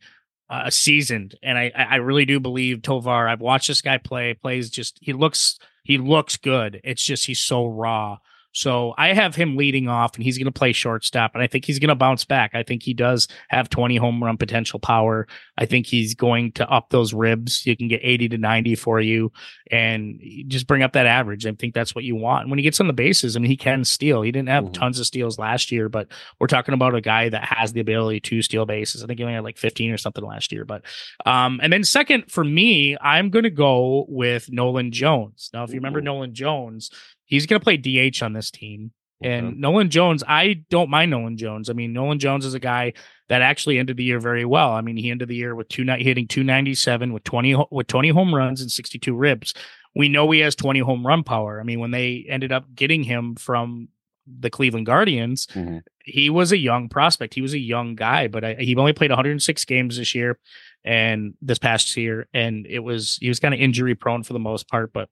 uh, 0.50 0.70
seasoned. 0.70 1.36
And 1.42 1.58
I, 1.58 1.72
I 1.76 1.84
I 1.84 1.96
really 1.96 2.26
do 2.26 2.40
believe 2.40 2.82
Tovar. 2.82 3.28
I've 3.28 3.42
watched 3.42 3.70
this 3.70 3.82
guy 3.82 3.98
play. 3.98 4.34
Plays 4.34 4.70
just 4.70 5.00
he 5.02 5.14
looks 5.14 5.58
he 5.84 5.98
looks 5.98 6.38
good. 6.38 6.82
It's 6.84 7.04
just 7.04 7.26
he's 7.26 7.40
so 7.40 7.66
raw. 7.66 8.18
So 8.56 8.94
I 8.98 9.12
have 9.14 9.36
him 9.36 9.58
leading 9.58 9.90
off, 9.90 10.16
and 10.16 10.24
he's 10.24 10.38
going 10.38 10.46
to 10.46 10.52
play 10.52 10.72
shortstop, 10.72 11.36
and 11.36 11.44
I 11.44 11.48
think 11.48 11.66
he's 11.66 11.78
going 11.78 11.90
to 11.90 11.96
bounce 11.96 12.24
back. 12.24 12.52
I 12.54 12.64
think 12.64 12.84
he 12.84 12.94
does 12.94 13.28
have 13.50 13.70
20 13.70 13.98
home 13.98 14.24
run 14.24 14.38
potential 14.38 14.80
power. 14.80 15.28
I 15.58 15.66
think 15.66 15.88
he's 15.88 16.16
going 16.16 16.54
to 16.54 16.70
up 16.72 16.90
those 16.90 17.14
ribs. 17.14 17.66
You 17.66 17.76
can 17.76 17.90
get 17.90 18.00
80 18.02 18.30
to 18.30 18.38
90 18.38 18.76
for 18.76 19.02
you 19.02 19.34
and 19.72 20.22
just 20.48 20.68
bring 20.68 20.84
up 20.84 20.94
that 20.94 21.06
average. 21.06 21.46
I 21.46 21.52
think 21.52 21.74
that's 21.74 21.94
what 21.94 22.06
you 22.06 22.16
want. 22.16 22.44
And 22.44 22.50
when 22.50 22.58
he 22.58 22.64
gets 22.64 22.80
on 22.80 22.88
the 22.88 22.94
bases, 22.94 23.36
I 23.36 23.42
mean, 23.42 23.52
he 23.52 23.58
can 23.58 23.84
steal. 23.84 24.22
He 24.22 24.32
didn't 24.32 24.48
have 24.50 24.64
Mhm. 24.64 24.74
tons 24.74 25.00
of 25.02 25.06
steals 25.06 25.38
last 25.38 25.70
year, 25.70 25.90
but 25.90 26.08
we're 26.40 26.48
talking 26.48 26.74
about 26.74 26.96
a 26.96 27.02
guy 27.02 27.28
that 27.28 27.44
has 27.44 27.74
the 27.74 27.82
ability 27.82 28.22
to 28.22 28.42
steal 28.42 28.66
bases. 28.66 29.04
I 29.04 29.08
think 29.08 29.20
he 29.20 29.24
only 29.26 29.36
had 29.36 29.44
like 29.44 29.58
15 29.58 29.92
or 29.92 29.98
something 29.98 30.24
last 30.24 30.54
year. 30.54 30.64
But 30.64 30.84
um, 31.26 31.60
and 31.62 31.74
then 31.74 31.84
second 31.84 32.32
for 32.32 32.46
me, 32.46 32.96
I'm 33.02 33.30
going 33.32 33.44
to 33.44 33.50
go 33.50 34.06
with 34.08 34.50
Nolan 34.50 34.92
Jones. 34.94 35.50
Now, 35.54 35.64
if 35.66 35.72
you 35.72 35.76
remember 35.76 36.00
Ooh. 36.00 36.04
Nolan 36.04 36.34
Jones, 36.34 36.90
he's 37.26 37.46
going 37.46 37.60
to 37.60 37.64
play 37.64 37.78
DH 37.78 38.22
on 38.24 38.34
this 38.34 38.52
team. 38.52 38.92
And 39.24 39.48
Okay. 39.48 39.56
Nolan 39.58 39.90
Jones, 39.90 40.24
I 40.28 40.64
don't 40.70 40.90
mind 40.90 41.10
Nolan 41.12 41.38
Jones. 41.38 41.70
I 41.70 41.74
mean, 41.74 41.94
Nolan 41.94 42.20
Jones 42.20 42.46
is 42.46 42.54
a 42.54 42.60
guy 42.60 42.94
that 43.30 43.42
actually 43.42 43.80
ended 43.80 43.98
the 43.98 44.04
year 44.04 44.20
very 44.20 44.44
well. 44.46 44.72
I 44.72 44.82
mean, 44.82 44.98
he 44.98 45.10
ended 45.10 45.30
the 45.30 45.36
year 45.36 45.56
with 45.56 45.70
two 45.70 45.84
hitting 45.86 46.28
297 46.28 47.14
with 47.14 47.24
20 47.24 47.56
with 47.72 47.88
20 47.88 48.10
home 48.10 48.36
runs 48.36 48.62
and 48.62 48.70
62 48.70 49.16
ribs. 49.16 49.54
We 49.96 50.10
know 50.10 50.30
he 50.32 50.42
has 50.42 50.56
20 50.56 50.80
home 50.80 51.08
run 51.08 51.24
power. 51.24 51.60
I 51.62 51.64
mean, 51.64 51.80
when 51.80 51.92
they 51.92 52.26
ended 52.28 52.52
up 52.52 52.66
getting 52.76 53.04
him 53.04 53.36
from 53.36 53.88
the 54.28 54.50
Cleveland 54.50 54.86
Guardians, 54.86 55.48
Mhm. 55.54 55.82
he 56.04 56.30
was 56.30 56.52
a 56.52 56.58
young 56.58 56.90
prospect. 56.90 57.34
He 57.36 57.42
was 57.42 57.54
a 57.54 57.60
young 57.60 57.96
guy, 57.96 58.28
but 58.28 58.44
I, 58.44 58.56
he 58.56 58.76
only 58.76 58.92
played 58.94 59.12
106 59.12 59.64
games 59.66 59.98
this 59.98 60.14
year 60.14 60.38
and 60.84 61.36
this 61.42 61.58
past 61.60 61.96
year, 61.96 62.28
and 62.34 62.68
it 62.68 62.80
was 62.80 63.18
he 63.22 63.30
was 63.30 63.40
kind 63.40 63.54
of 63.54 63.60
injury 63.62 63.96
prone 63.96 64.24
for 64.24 64.34
the 64.34 64.40
most 64.40 64.68
part, 64.68 64.92
but 64.94 65.10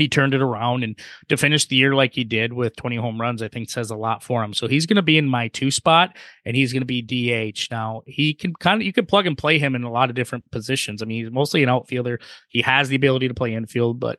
he 0.00 0.08
turned 0.08 0.34
it 0.34 0.42
around 0.42 0.82
and 0.82 0.98
to 1.28 1.36
finish 1.36 1.66
the 1.66 1.76
year 1.76 1.94
like 1.94 2.14
he 2.14 2.24
did 2.24 2.52
with 2.52 2.76
20 2.76 2.96
home 2.96 3.20
runs, 3.20 3.42
I 3.42 3.48
think 3.48 3.70
says 3.70 3.90
a 3.90 3.96
lot 3.96 4.22
for 4.22 4.42
him. 4.42 4.54
So 4.54 4.66
he's 4.66 4.86
going 4.86 4.96
to 4.96 5.02
be 5.02 5.18
in 5.18 5.28
my 5.28 5.48
two 5.48 5.70
spot 5.70 6.16
and 6.44 6.56
he's 6.56 6.72
going 6.72 6.82
to 6.82 6.86
be 6.86 7.02
DH. 7.02 7.68
Now 7.70 8.02
he 8.06 8.34
can 8.34 8.54
kind 8.54 8.80
of, 8.80 8.86
you 8.86 8.92
can 8.92 9.06
plug 9.06 9.26
and 9.26 9.36
play 9.36 9.58
him 9.58 9.74
in 9.74 9.84
a 9.84 9.90
lot 9.90 10.10
of 10.10 10.16
different 10.16 10.50
positions. 10.50 11.02
I 11.02 11.06
mean, 11.06 11.24
he's 11.24 11.32
mostly 11.32 11.62
an 11.62 11.68
outfielder. 11.68 12.20
He 12.48 12.62
has 12.62 12.88
the 12.88 12.96
ability 12.96 13.28
to 13.28 13.34
play 13.34 13.54
infield, 13.54 14.00
but 14.00 14.18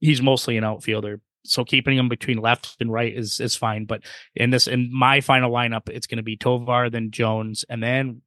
he's 0.00 0.22
mostly 0.22 0.56
an 0.56 0.64
outfielder. 0.64 1.20
So 1.44 1.64
keeping 1.64 1.96
him 1.96 2.08
between 2.08 2.38
left 2.38 2.76
and 2.80 2.92
right 2.92 3.14
is, 3.14 3.40
is 3.40 3.56
fine. 3.56 3.84
But 3.84 4.02
in 4.34 4.50
this, 4.50 4.66
in 4.66 4.90
my 4.92 5.20
final 5.20 5.50
lineup, 5.50 5.88
it's 5.88 6.06
going 6.06 6.16
to 6.16 6.22
be 6.22 6.36
Tovar, 6.36 6.90
then 6.90 7.10
Jones, 7.10 7.64
and 7.68 7.82
then 7.82 8.22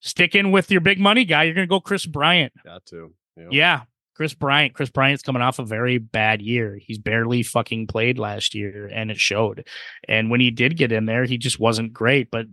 sticking 0.00 0.52
with 0.52 0.70
your 0.70 0.80
big 0.80 0.98
money 0.98 1.24
guy, 1.24 1.44
you're 1.44 1.54
going 1.54 1.66
to 1.66 1.70
go 1.70 1.80
Kris 1.80 2.06
Bryant. 2.06 2.52
Got 2.64 2.84
to. 2.86 3.14
Yeah. 3.50 3.82
Kris 4.16 4.32
Bryant. 4.32 4.72
Kris 4.72 4.88
Bryant's 4.88 5.22
coming 5.22 5.42
off 5.42 5.58
a 5.58 5.64
very 5.64 5.98
bad 5.98 6.40
year. 6.40 6.78
He's 6.80 6.98
barely 6.98 7.42
fucking 7.42 7.86
played 7.86 8.18
last 8.18 8.54
year 8.54 8.90
and 8.92 9.10
it 9.10 9.18
showed. 9.18 9.66
And 10.08 10.30
when 10.30 10.40
he 10.40 10.50
did 10.50 10.78
get 10.78 10.90
in 10.90 11.04
there, 11.04 11.24
he 11.24 11.36
just 11.36 11.60
wasn't 11.60 11.92
great. 11.92 12.30
But 12.30 12.46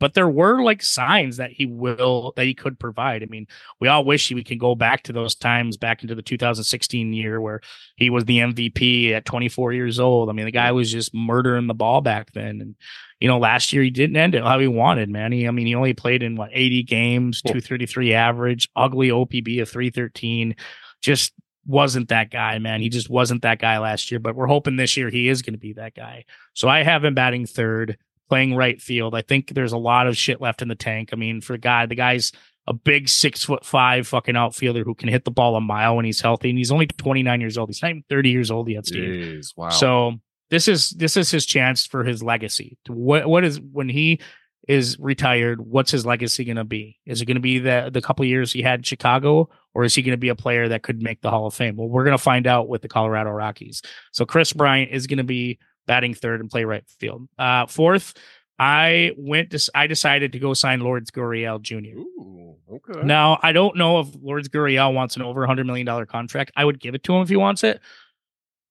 but 0.00 0.14
there 0.14 0.28
were 0.28 0.62
like 0.62 0.82
signs 0.82 1.36
that 1.36 1.52
he 1.52 1.66
will 1.66 2.32
that 2.36 2.46
he 2.46 2.54
could 2.54 2.78
provide. 2.78 3.22
I 3.22 3.26
mean, 3.26 3.46
we 3.80 3.86
all 3.88 4.04
wish 4.04 4.32
we 4.32 4.42
can 4.42 4.58
go 4.58 4.74
back 4.74 5.04
to 5.04 5.12
those 5.12 5.34
times 5.34 5.76
back 5.76 6.02
into 6.02 6.14
the 6.14 6.22
2016 6.22 7.12
year 7.12 7.40
where 7.40 7.60
he 7.96 8.10
was 8.10 8.24
the 8.24 8.38
MVP 8.38 9.12
at 9.12 9.24
24 9.26 9.74
years 9.74 10.00
old. 10.00 10.28
I 10.28 10.32
mean, 10.32 10.46
the 10.46 10.50
guy 10.50 10.72
was 10.72 10.90
just 10.90 11.14
murdering 11.14 11.66
the 11.66 11.74
ball 11.74 12.00
back 12.00 12.32
then. 12.32 12.60
And 12.60 12.74
you 13.20 13.28
know, 13.28 13.38
last 13.38 13.72
year 13.72 13.82
he 13.82 13.90
didn't 13.90 14.16
end 14.16 14.34
it 14.34 14.42
how 14.42 14.58
he 14.58 14.66
wanted, 14.66 15.10
man. 15.10 15.30
He, 15.30 15.46
I 15.46 15.50
mean, 15.50 15.66
he 15.66 15.74
only 15.74 15.92
played 15.92 16.22
in 16.22 16.36
what 16.36 16.50
80 16.52 16.82
games, 16.84 17.42
Yeah. 17.44 17.52
233 17.52 18.14
average, 18.14 18.68
ugly 18.74 19.10
OPB 19.10 19.60
of 19.60 19.68
313. 19.68 20.56
Just 21.02 21.34
wasn't 21.66 22.08
that 22.08 22.30
guy, 22.30 22.58
man. 22.58 22.80
He 22.80 22.88
just 22.88 23.10
wasn't 23.10 23.42
that 23.42 23.58
guy 23.58 23.78
last 23.78 24.10
year, 24.10 24.18
but 24.20 24.34
we're 24.34 24.46
hoping 24.46 24.76
this 24.76 24.96
year 24.96 25.10
he 25.10 25.28
is 25.28 25.42
going 25.42 25.52
to 25.52 25.58
be 25.58 25.74
that 25.74 25.94
guy. 25.94 26.24
So 26.54 26.68
I 26.68 26.82
have 26.82 27.04
him 27.04 27.14
batting 27.14 27.46
third, 27.46 27.98
playing 28.30 28.54
right 28.54 28.80
field. 28.80 29.14
I 29.14 29.22
think 29.22 29.52
there's 29.52 29.72
a 29.72 29.78
lot 29.78 30.06
of 30.06 30.16
shit 30.16 30.40
left 30.40 30.62
in 30.62 30.68
the 30.68 30.76
tank. 30.76 31.10
I 31.12 31.16
mean, 31.16 31.40
for 31.40 31.54
a 31.54 31.58
guy, 31.58 31.86
the 31.86 31.96
guy's 31.96 32.30
a 32.68 32.72
big 32.72 33.08
six 33.08 33.44
foot 33.44 33.64
five 33.64 34.06
fucking 34.06 34.36
outfielder 34.36 34.84
who 34.84 34.94
can 34.94 35.08
hit 35.08 35.24
the 35.24 35.32
ball 35.32 35.56
a 35.56 35.60
mile 35.60 35.96
when 35.96 36.04
he's 36.04 36.20
healthy, 36.20 36.48
and 36.48 36.56
he's 36.56 36.70
only 36.70 36.86
29 36.86 37.40
years 37.40 37.58
old. 37.58 37.68
He's 37.68 37.82
not 37.82 37.90
even 37.90 38.04
30 38.08 38.30
years 38.30 38.50
old 38.50 38.68
yet, 38.68 38.86
Steve. 38.86 39.02
Jeez, 39.02 39.56
wow. 39.56 39.70
So 39.70 40.14
this 40.50 40.68
is 40.68 40.90
this 40.90 41.16
is 41.16 41.30
his 41.30 41.44
chance 41.44 41.86
for 41.86 42.04
his 42.04 42.22
legacy. 42.22 42.78
What 42.86 43.28
what 43.28 43.44
is 43.44 43.60
when 43.60 43.88
he 43.88 44.20
is 44.68 44.96
retired? 45.00 45.60
What's 45.60 45.90
his 45.90 46.06
legacy 46.06 46.44
going 46.44 46.56
to 46.56 46.64
be? 46.64 46.98
Is 47.06 47.20
it 47.20 47.26
going 47.26 47.34
to 47.34 47.40
be 47.40 47.58
the 47.58 47.90
the 47.92 48.00
couple 48.00 48.24
years 48.24 48.52
he 48.52 48.62
had 48.62 48.80
in 48.80 48.84
Chicago, 48.84 49.50
or 49.74 49.82
is 49.82 49.96
he 49.96 50.02
going 50.02 50.12
to 50.12 50.16
be 50.16 50.28
a 50.28 50.36
player 50.36 50.68
that 50.68 50.84
could 50.84 51.02
make 51.02 51.20
the 51.22 51.30
Hall 51.30 51.48
of 51.48 51.54
Fame? 51.54 51.74
Well, 51.74 51.88
we're 51.88 52.04
going 52.04 52.16
to 52.16 52.22
find 52.22 52.46
out 52.46 52.68
with 52.68 52.82
the 52.82 52.88
Colorado 52.88 53.30
Rockies. 53.30 53.82
So 54.12 54.24
Kris 54.24 54.52
Bryant 54.52 54.92
is 54.92 55.08
going 55.08 55.18
to 55.18 55.24
be 55.24 55.58
batting 55.86 56.14
third 56.14 56.40
and 56.40 56.50
play 56.50 56.64
right 56.64 56.84
field. 56.98 57.28
Uh, 57.38 57.66
fourth, 57.66 58.14
I 58.58 59.12
went. 59.16 59.50
To, 59.50 59.70
I 59.74 59.86
decided 59.86 60.32
to 60.32 60.38
go 60.38 60.54
sign 60.54 60.80
Lourdes 60.80 61.10
Gurriel 61.10 61.60
Jr. 61.62 61.98
Ooh, 61.98 62.56
okay. 62.70 63.00
Now, 63.02 63.38
I 63.42 63.52
don't 63.52 63.76
know 63.76 64.00
if 64.00 64.08
Lourdes 64.20 64.48
Gurriel 64.48 64.92
wants 64.92 65.16
an 65.16 65.22
over 65.22 65.46
$100 65.46 65.64
million 65.64 66.06
contract. 66.06 66.52
I 66.56 66.64
would 66.64 66.78
give 66.78 66.94
it 66.94 67.02
to 67.04 67.14
him 67.14 67.22
if 67.22 67.28
he 67.28 67.36
wants 67.36 67.64
it. 67.64 67.80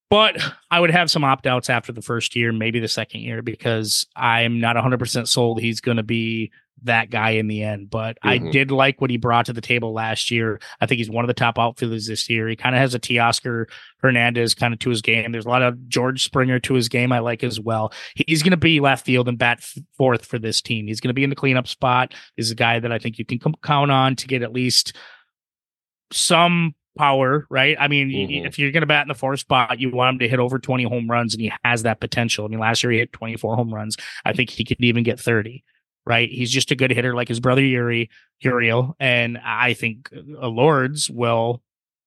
But 0.09 0.41
I 0.71 0.79
would 0.79 0.89
have 0.91 1.11
some 1.11 1.23
opt 1.23 1.45
outs 1.45 1.69
after 1.69 1.91
the 1.91 2.01
first 2.01 2.35
year, 2.35 2.51
maybe 2.51 2.79
the 2.79 2.87
second 2.87 3.21
year, 3.21 3.41
because 3.43 4.07
I'm 4.15 4.59
not 4.59 4.75
100% 4.75 5.27
sold 5.27 5.61
he's 5.61 5.81
going 5.81 5.97
to 5.97 6.03
be 6.03 6.51
that 6.83 7.09
guy 7.09 7.31
in 7.31 7.47
the 7.47 7.61
end. 7.61 7.89
But 7.89 8.17
I 8.23 8.39
Mhm. 8.39 8.51
did 8.53 8.71
like 8.71 9.01
what 9.01 9.09
he 9.09 9.17
brought 9.17 9.45
to 9.47 9.53
the 9.53 9.59
table 9.61 9.91
last 9.91 10.31
year. 10.31 10.61
I 10.79 10.85
think 10.85 10.97
he's 10.99 11.09
one 11.09 11.25
of 11.25 11.27
the 11.27 11.33
top 11.33 11.59
outfielders 11.59 12.07
this 12.07 12.29
year. 12.29 12.47
He 12.47 12.55
kind 12.55 12.73
of 12.73 12.79
has 12.79 12.95
a 12.95 12.99
Teoscar 12.99 13.65
Hernandez 14.01 14.55
kind 14.55 14.73
of 14.73 14.79
to 14.79 14.89
his 14.89 15.01
game. 15.01 15.31
There's 15.33 15.45
a 15.45 15.49
lot 15.49 15.61
of 15.61 15.89
George 15.89 16.23
Springer 16.23 16.57
to 16.61 16.73
his 16.75 16.87
game 16.87 17.11
I 17.11 17.19
like 17.19 17.43
as 17.43 17.59
well. 17.59 17.91
He's 18.15 18.41
going 18.41 18.51
to 18.51 18.57
be 18.57 18.79
left 18.79 19.05
field 19.05 19.27
and 19.27 19.37
bat 19.37 19.61
fourth 19.97 20.25
for 20.25 20.39
this 20.39 20.61
team. 20.61 20.87
He's 20.87 21.01
going 21.01 21.09
to 21.09 21.13
be 21.13 21.25
in 21.25 21.29
the 21.29 21.35
cleanup 21.35 21.67
spot. 21.67 22.13
He's 22.37 22.49
a 22.49 22.55
guy 22.55 22.79
that 22.79 22.91
I 22.93 22.97
think 22.97 23.19
you 23.19 23.25
can 23.25 23.39
count 23.61 23.91
on 23.91 24.15
to 24.15 24.25
get 24.27 24.41
at 24.41 24.53
least 24.53 24.95
some 26.11 26.73
power, 26.99 27.47
right? 27.49 27.77
I 27.79 27.87
mean, 27.87 28.09
Mhm. 28.09 28.45
if 28.45 28.59
you're 28.59 28.71
going 28.71 28.81
to 28.81 28.87
bat 28.87 29.03
in 29.03 29.07
the 29.07 29.15
fourth 29.15 29.39
spot, 29.39 29.79
you 29.79 29.89
want 29.89 30.15
him 30.15 30.19
to 30.19 30.27
hit 30.27 30.37
over 30.37 30.59
20 30.59 30.83
home 30.83 31.09
runs, 31.09 31.33
and 31.33 31.41
he 31.41 31.51
has 31.63 31.83
that 31.83 32.01
potential. 32.01 32.43
I 32.43 32.49
mean, 32.49 32.59
last 32.59 32.83
year 32.83 32.91
he 32.91 32.97
hit 32.99 33.13
24 33.13 33.55
home 33.55 33.73
runs. 33.73 33.95
I 34.25 34.33
think 34.33 34.49
he 34.49 34.65
could 34.65 34.77
even 34.83 35.03
get 35.03 35.17
30, 35.17 35.63
right? 36.05 36.29
He's 36.29 36.51
just 36.51 36.71
a 36.71 36.75
good 36.75 36.91
hitter 36.91 37.15
like 37.15 37.29
his 37.29 37.39
brother 37.39 37.63
Yuri, 37.63 38.09
Uriel, 38.41 38.97
and 38.99 39.37
I 39.43 39.73
think 39.73 40.09
uh, 40.13 40.47
Lourdes 40.47 41.09
will. 41.09 41.63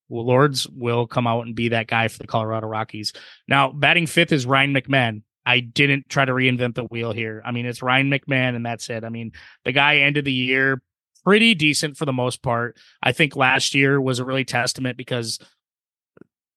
Lourdes 0.09 0.67
will 0.69 1.07
come 1.07 1.25
out 1.25 1.47
and 1.47 1.55
be 1.55 1.69
that 1.69 1.87
guy 1.87 2.07
for 2.07 2.19
the 2.19 2.27
Colorado 2.27 2.67
Rockies. 2.67 3.13
Now, 3.47 3.71
batting 3.71 4.05
fifth 4.05 4.31
is 4.31 4.45
Ryan 4.45 4.71
McMahon. 4.75 5.23
I 5.43 5.59
didn't 5.59 6.07
try 6.07 6.23
to 6.23 6.33
reinvent 6.33 6.75
the 6.75 6.83
wheel 6.83 7.13
here. 7.13 7.41
I 7.43 7.51
mean, 7.51 7.65
it's 7.65 7.81
Ryan 7.81 8.11
McMahon, 8.11 8.55
and 8.55 8.63
that's 8.63 8.89
it. 8.91 9.03
I 9.03 9.09
mean, 9.09 9.31
the 9.65 9.71
guy 9.71 9.97
ended 9.97 10.25
the 10.25 10.31
year 10.31 10.83
pretty 11.23 11.55
decent 11.55 11.97
for 11.97 12.05
the 12.05 12.13
most 12.13 12.41
part. 12.41 12.77
I 13.01 13.11
think 13.11 13.35
last 13.35 13.73
year 13.73 13.99
was 13.99 14.19
a 14.19 14.25
really 14.25 14.45
testament 14.45 14.97
because 14.97 15.39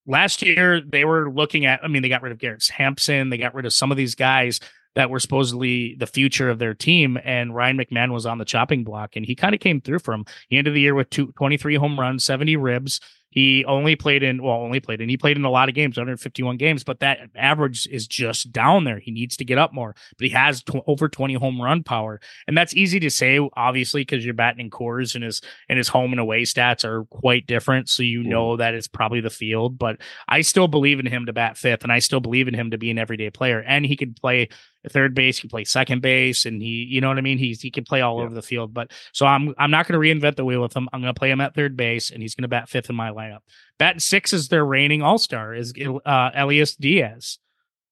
last 0.06 0.42
year 0.42 0.80
they 0.80 1.04
were 1.04 1.30
looking 1.30 1.66
at, 1.66 1.82
I 1.82 1.88
mean, 1.88 2.02
they 2.02 2.08
got 2.08 2.22
rid 2.22 2.32
of 2.32 2.38
Garrett 2.38 2.66
Hampson, 2.68 3.30
they 3.30 3.38
got 3.38 3.54
rid 3.54 3.66
of 3.66 3.72
some 3.72 3.90
of 3.90 3.96
these 3.96 4.14
guys 4.14 4.60
that 4.94 5.10
were 5.10 5.20
supposedly 5.20 5.94
the 5.98 6.06
future 6.06 6.48
of 6.48 6.58
their 6.58 6.74
team. 6.74 7.18
And 7.22 7.54
Ryan 7.54 7.76
McMahon 7.76 8.12
was 8.12 8.24
on 8.24 8.38
the 8.38 8.44
chopping 8.44 8.82
block 8.82 9.14
and 9.14 9.26
he 9.26 9.34
kind 9.34 9.54
of 9.54 9.60
came 9.60 9.80
through 9.80 9.98
for 9.98 10.14
him. 10.14 10.24
He 10.48 10.56
ended 10.56 10.74
the 10.74 10.80
year 10.80 10.94
with 10.94 11.10
two, 11.10 11.32
23 11.32 11.76
home 11.76 12.00
runs, 12.00 12.24
70 12.24 12.56
ribs. 12.56 13.00
He 13.36 13.66
only 13.66 13.96
played 13.96 14.22
in, 14.22 14.42
well, 14.42 14.56
only 14.56 14.80
played 14.80 15.02
in, 15.02 15.10
he 15.10 15.18
played 15.18 15.36
in 15.36 15.44
a 15.44 15.50
lot 15.50 15.68
of 15.68 15.74
games, 15.74 15.98
151 15.98 16.56
games, 16.56 16.84
but 16.84 17.00
that 17.00 17.18
average 17.34 17.86
is 17.88 18.06
just 18.06 18.50
down 18.50 18.84
there. 18.84 18.98
He 18.98 19.10
needs 19.10 19.36
to 19.36 19.44
get 19.44 19.58
up 19.58 19.74
more, 19.74 19.94
but 20.16 20.26
he 20.26 20.30
has 20.30 20.62
tw- 20.62 20.76
over 20.86 21.06
20 21.06 21.34
home 21.34 21.60
run 21.60 21.82
power. 21.82 22.18
And 22.48 22.56
that's 22.56 22.74
easy 22.74 22.98
to 23.00 23.10
say, 23.10 23.38
obviously, 23.54 24.00
because 24.00 24.24
you're 24.24 24.32
batting 24.32 24.64
in 24.64 24.70
Coors 24.70 25.14
and 25.14 25.22
his, 25.22 25.42
and 25.68 25.76
his 25.76 25.86
home 25.86 26.12
and 26.14 26.20
away 26.20 26.44
stats 26.44 26.82
are 26.82 27.04
quite 27.04 27.46
different. 27.46 27.90
So 27.90 28.02
you 28.02 28.22
know 28.22 28.52
mm-hmm. 28.52 28.60
that 28.60 28.72
it's 28.72 28.88
probably 28.88 29.20
the 29.20 29.28
field, 29.28 29.78
but 29.78 29.98
I 30.26 30.40
still 30.40 30.66
believe 30.66 30.98
in 30.98 31.04
him 31.04 31.26
to 31.26 31.34
bat 31.34 31.58
fifth, 31.58 31.82
and 31.82 31.92
I 31.92 31.98
still 31.98 32.20
believe 32.20 32.48
in 32.48 32.54
him 32.54 32.70
to 32.70 32.78
be 32.78 32.90
an 32.90 32.96
everyday 32.96 33.28
player. 33.28 33.62
And 33.66 33.84
he 33.84 33.96
can 33.96 34.14
play 34.14 34.48
third 34.90 35.14
base, 35.14 35.36
he 35.36 35.42
can 35.42 35.50
play 35.50 35.64
second 35.64 36.02
base, 36.02 36.46
and 36.46 36.60
he, 36.62 36.84
you 36.88 37.00
know 37.00 37.08
what 37.08 37.18
I 37.18 37.22
mean. 37.22 37.38
He's 37.38 37.60
he 37.60 37.70
can 37.70 37.84
play 37.84 38.00
all 38.00 38.18
Yeah. 38.18 38.24
over 38.24 38.34
the 38.34 38.42
field. 38.42 38.72
But 38.74 38.92
so 39.12 39.26
I'm 39.26 39.54
I'm 39.58 39.70
not 39.70 39.86
going 39.88 40.00
to 40.00 40.26
reinvent 40.26 40.36
the 40.36 40.44
wheel 40.44 40.62
with 40.62 40.74
him. 40.76 40.88
I'm 40.92 41.00
going 41.00 41.12
to 41.14 41.18
play 41.18 41.30
him 41.30 41.40
at 41.40 41.54
third 41.54 41.76
base, 41.76 42.10
and 42.10 42.22
he's 42.22 42.34
going 42.34 42.42
to 42.42 42.48
bat 42.48 42.68
fifth 42.68 42.90
in 42.90 42.96
my 42.96 43.10
lineup. 43.10 43.40
Bat 43.78 44.00
six 44.02 44.32
is 44.32 44.48
their 44.48 44.64
reigning 44.64 45.02
All 45.02 45.18
Star 45.18 45.54
is 45.54 45.72
uh, 46.04 46.30
Elias 46.34 46.76
Diaz. 46.76 47.38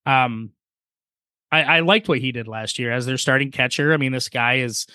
Um, 0.06 0.50
I, 1.52 1.62
I 1.62 1.80
liked 1.80 2.08
what 2.08 2.18
he 2.18 2.32
did 2.32 2.48
last 2.48 2.78
year 2.78 2.90
as 2.92 3.06
their 3.06 3.18
starting 3.18 3.50
catcher. 3.50 3.92
I 3.92 3.96
mean, 3.96 4.12
this 4.12 4.28
guy 4.28 4.54
is 4.56 4.86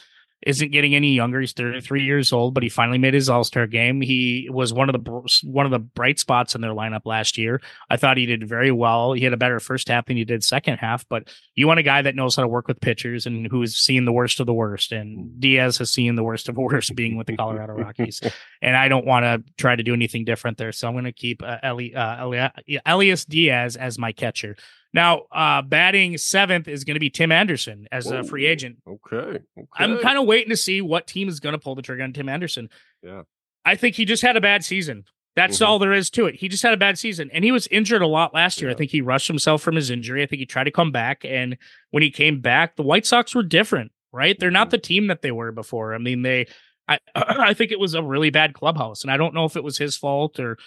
isn't 0.45 0.71
getting 0.71 0.95
any 0.95 1.13
younger. 1.13 1.41
He's 1.41 1.51
33 1.51 2.03
years 2.03 2.31
old, 2.31 2.53
but 2.53 2.63
he 2.63 2.69
finally 2.69 2.97
made 2.97 3.13
his 3.13 3.29
All 3.29 3.43
Star 3.43 3.67
game. 3.67 3.99
He 3.99 4.49
was 4.51 4.73
one 4.73 4.89
of 4.89 4.93
the 4.93 5.29
one 5.43 5.65
of 5.65 5.71
the 5.71 5.79
bright 5.79 6.19
spots 6.19 6.55
in 6.55 6.61
their 6.61 6.71
lineup 6.71 7.05
last 7.05 7.37
year. 7.37 7.61
I 7.89 7.97
thought 7.97 8.17
he 8.17 8.25
did 8.25 8.47
very 8.47 8.71
well. 8.71 9.13
He 9.13 9.23
had 9.23 9.33
a 9.33 9.37
better 9.37 9.59
first 9.59 9.89
half 9.89 10.05
than 10.05 10.17
he 10.17 10.23
did 10.23 10.43
second 10.43 10.77
half. 10.77 11.05
But 11.09 11.29
you 11.55 11.67
want 11.67 11.79
a 11.79 11.83
guy 11.83 12.01
that 12.01 12.15
knows 12.15 12.35
how 12.35 12.43
to 12.43 12.47
work 12.47 12.67
with 12.67 12.79
pitchers 12.79 13.25
and 13.25 13.47
who 13.47 13.61
has 13.61 13.75
seen 13.75 14.05
the 14.05 14.13
worst 14.13 14.39
of 14.39 14.45
the 14.45 14.53
worst. 14.53 14.91
And 14.91 15.39
Diaz 15.39 15.77
has 15.79 15.91
seen 15.91 16.15
the 16.15 16.23
worst 16.23 16.47
of 16.47 16.55
the 16.55 16.61
worst 16.61 16.95
being 16.95 17.17
with 17.17 17.27
the 17.27 17.35
Colorado 17.35 17.73
Rockies. 17.73 18.21
and 18.61 18.77
I 18.77 18.87
don't 18.87 19.05
want 19.05 19.25
to 19.25 19.43
try 19.57 19.75
to 19.75 19.83
do 19.83 19.93
anything 19.93 20.23
different 20.23 20.57
there. 20.57 20.71
So 20.71 20.87
I'm 20.87 20.93
going 20.93 21.03
to 21.03 21.11
keep 21.11 21.43
uh, 21.43 21.57
Eli, 21.63 21.93
uh, 21.93 22.25
Eli- 22.25 22.79
Elias 22.85 23.25
Diaz 23.25 23.75
as 23.75 23.99
my 23.99 24.13
catcher. 24.13 24.55
Now, 24.93 25.23
uh, 25.31 25.61
batting 25.61 26.17
seventh 26.17 26.67
is 26.67 26.83
going 26.83 26.95
to 26.95 26.99
be 26.99 27.09
Tim 27.09 27.31
Anderson 27.31 27.87
as 27.91 28.07
a 28.09 28.23
free 28.23 28.45
agent. 28.47 28.77
Okay. 28.87 29.15
okay. 29.17 29.41
I'm 29.77 29.99
kind 29.99 30.17
of 30.17 30.25
waiting 30.25 30.49
to 30.49 30.57
see 30.57 30.81
what 30.81 31.05
team 31.05 31.29
is 31.29 31.39
going 31.39 31.53
to 31.53 31.59
pull 31.59 31.75
the 31.75 31.81
trigger 31.83 32.03
on 32.03 32.13
Tim 32.13 32.27
Anderson. 32.27 32.69
Yeah. 33.03 33.21
I 33.65 33.75
think 33.75 33.95
he 33.95 34.05
just 34.05 34.23
had 34.23 34.35
a 34.35 34.41
bad 34.41 34.63
season. 34.63 35.03
That's 35.35 35.59
Mhm. 35.59 35.67
all 35.67 35.79
there 35.79 35.93
is 35.93 36.09
to 36.11 36.25
it. 36.25 36.35
He 36.35 36.47
just 36.49 36.63
had 36.63 36.73
a 36.73 36.77
bad 36.77 36.97
season 36.97 37.29
and 37.31 37.43
he 37.43 37.51
was 37.51 37.67
injured 37.67 38.01
a 38.01 38.07
lot 38.07 38.33
last 38.33 38.61
year. 38.61 38.71
I 38.71 38.73
think 38.73 38.89
he 38.89 38.99
rushed 39.01 39.27
himself 39.27 39.61
from 39.61 39.75
his 39.75 39.89
injury. 39.91 40.23
I 40.23 40.25
think 40.25 40.39
he 40.39 40.45
tried 40.47 40.63
to 40.63 40.71
come 40.71 40.91
back. 40.91 41.23
And 41.23 41.55
when 41.91 42.01
he 42.01 42.09
came 42.09 42.41
back, 42.41 42.75
the 42.75 42.83
White 42.83 43.05
Sox 43.05 43.35
were 43.35 43.43
different, 43.43 43.91
right? 44.11 44.37
They're 44.39 44.49
not 44.49 44.67
Mhm. 44.67 44.71
the 44.71 44.77
team 44.79 45.07
that 45.07 45.21
they 45.21 45.31
were 45.31 45.51
before. 45.51 45.93
I 45.93 45.99
mean, 45.99 46.23
they, 46.23 46.47
I, 46.87 46.97
I 47.15 47.53
think 47.53 47.71
it 47.71 47.79
was 47.79 47.93
a 47.93 48.01
really 48.01 48.31
bad 48.31 48.53
clubhouse. 48.53 49.03
And 49.03 49.11
I 49.11 49.17
don't 49.17 49.35
know 49.35 49.45
if 49.45 49.55
it 49.55 49.63
was 49.63 49.77
his 49.77 49.95
fault 49.95 50.39
or 50.39 50.57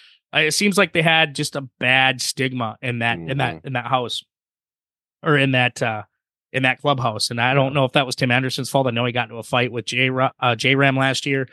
it 0.41 0.53
seems 0.53 0.77
like 0.77 0.93
they 0.93 1.01
had 1.01 1.35
just 1.35 1.55
a 1.55 1.61
bad 1.79 2.21
stigma 2.21 2.77
in 2.81 2.99
that, 2.99 3.17
in 3.19 3.37
that, 3.37 3.55
Mm-hmm. 3.57 3.67
in 3.67 3.73
that 3.73 3.85
house 3.87 4.23
or 5.21 5.37
in 5.37 5.51
that, 5.51 5.81
uh, 5.81 6.03
in 6.51 6.63
that 6.63 6.81
clubhouse. 6.81 7.31
And 7.31 7.39
I 7.41 7.53
don't 7.53 7.73
know 7.73 7.85
if 7.85 7.93
that 7.93 8.05
was 8.05 8.15
Tim 8.15 8.31
Anderson's 8.31 8.69
fault. 8.69 8.87
I 8.87 8.91
know 8.91 9.05
he 9.05 9.11
got 9.11 9.29
into 9.29 9.37
a 9.37 9.43
fight 9.43 9.71
with 9.71 9.85
J 9.85 10.09
uh, 10.39 10.55
J 10.55 10.75
Ram 10.75 10.95
last 10.95 11.25
year 11.25 11.47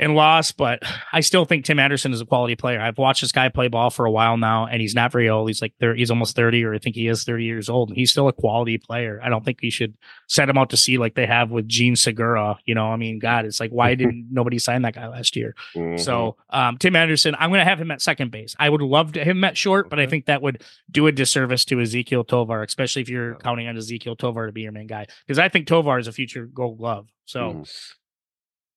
and 0.00 0.14
lost, 0.16 0.56
but 0.56 0.82
I 1.12 1.20
still 1.20 1.44
think 1.44 1.64
Tim 1.64 1.78
Anderson 1.78 2.12
is 2.12 2.20
a 2.20 2.26
quality 2.26 2.56
player. 2.56 2.80
I've 2.80 2.98
watched 2.98 3.20
this 3.20 3.30
guy 3.32 3.48
play 3.50 3.68
ball 3.68 3.90
for 3.90 4.06
a 4.06 4.10
while 4.10 4.36
now, 4.36 4.66
and 4.66 4.80
he's 4.80 4.94
not 4.94 5.12
very 5.12 5.28
old. 5.28 5.48
He's 5.48 5.62
like 5.62 5.74
there, 5.78 5.94
he's 5.94 6.10
almost 6.10 6.34
thirty, 6.34 6.64
or 6.64 6.74
I 6.74 6.78
think 6.78 6.96
he 6.96 7.06
is 7.06 7.22
thirty 7.22 7.44
years 7.44 7.68
old. 7.68 7.90
And 7.90 7.96
he's 7.98 8.10
still 8.10 8.26
a 8.26 8.32
quality 8.32 8.78
player. 8.78 9.20
I 9.22 9.28
don't 9.28 9.44
think 9.44 9.60
we 9.62 9.70
should 9.70 9.94
set 10.28 10.48
him 10.48 10.58
out 10.58 10.70
to 10.70 10.76
sea 10.76 10.98
like 10.98 11.14
they 11.14 11.26
have 11.26 11.50
with 11.50 11.68
Jean 11.68 11.94
Segura. 11.94 12.58
You 12.64 12.74
know, 12.74 12.86
I 12.86 12.96
mean, 12.96 13.18
God, 13.18 13.44
it's 13.44 13.60
like 13.60 13.70
why 13.70 13.94
didn't 13.94 14.28
nobody 14.32 14.58
sign 14.58 14.82
that 14.82 14.94
guy 14.94 15.06
last 15.06 15.36
year? 15.36 15.54
Mhm. 15.76 16.00
So 16.00 16.36
um, 16.50 16.78
Tim 16.78 16.96
Anderson, 16.96 17.36
I'm 17.38 17.50
going 17.50 17.60
to 17.60 17.64
have 17.64 17.80
him 17.80 17.90
at 17.90 18.00
second 18.00 18.30
base. 18.30 18.56
I 18.58 18.68
would 18.68 18.82
love 18.82 19.12
to 19.12 19.20
have 19.20 19.28
him 19.28 19.44
at 19.44 19.56
short, 19.56 19.90
but 19.90 20.00
I 20.00 20.06
think 20.06 20.26
that 20.26 20.40
would 20.42 20.64
do 20.90 21.06
a 21.06 21.12
disservice 21.12 21.64
to 21.66 21.76
Ezequiel 21.76 22.26
Tovar, 22.26 22.62
especially 22.62 23.02
if 23.02 23.08
you're 23.08 23.34
counting 23.36 23.68
on 23.68 23.76
Ezequiel 23.76 24.18
Tovar 24.18 24.46
to 24.46 24.52
be 24.52 24.62
your 24.62 24.72
main 24.72 24.86
guy. 24.86 25.06
Because 25.26 25.38
I 25.38 25.48
think 25.50 25.66
Tovar 25.66 25.98
is 25.98 26.06
a 26.08 26.12
future 26.12 26.46
Gold 26.46 26.78
Glove. 26.78 27.06
So 27.26 27.40
Mhm. 27.52 27.92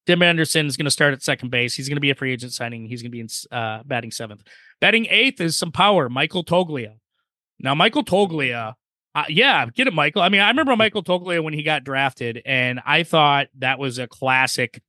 Tim 0.05 0.21
Anderson 0.21 0.65
is 0.67 0.77
going 0.77 0.85
to 0.85 0.91
start 0.91 1.13
at 1.13 1.23
second 1.23 1.49
base. 1.49 1.75
He's 1.75 1.87
going 1.87 1.95
to 1.97 2.01
be 2.01 2.09
a 2.09 2.15
free 2.15 2.33
agent 2.33 2.53
signing. 2.53 2.85
He's 2.85 3.01
going 3.01 3.11
to 3.11 3.15
be 3.15 3.21
in 3.21 3.29
uh, 3.51 3.83
batting 3.85 4.11
seventh. 4.11 4.43
Batting 4.81 5.07
eighth 5.09 5.39
is 5.39 5.55
some 5.55 5.71
power. 5.71 6.09
Michael 6.09 6.43
Toglia. 6.43 6.95
Now, 7.59 7.73
Michael 7.75 8.03
Toglia, 8.03 8.73
uh, 9.15 9.23
yeah, 9.29 9.65
get 9.67 9.87
it, 9.87 9.93
Michael. 9.93 10.21
I 10.21 10.29
mean, 10.29 10.41
I 10.41 10.49
remember 10.49 10.75
Michael 10.75 11.03
Toglia 11.03 11.41
when 11.43 11.53
he 11.53 11.63
got 11.63 11.83
drafted, 11.83 12.41
and 12.45 12.81
I 12.85 13.03
thought 13.03 13.47
that 13.59 13.79
was 13.79 13.99
a 13.99 14.07
classic 14.07 14.81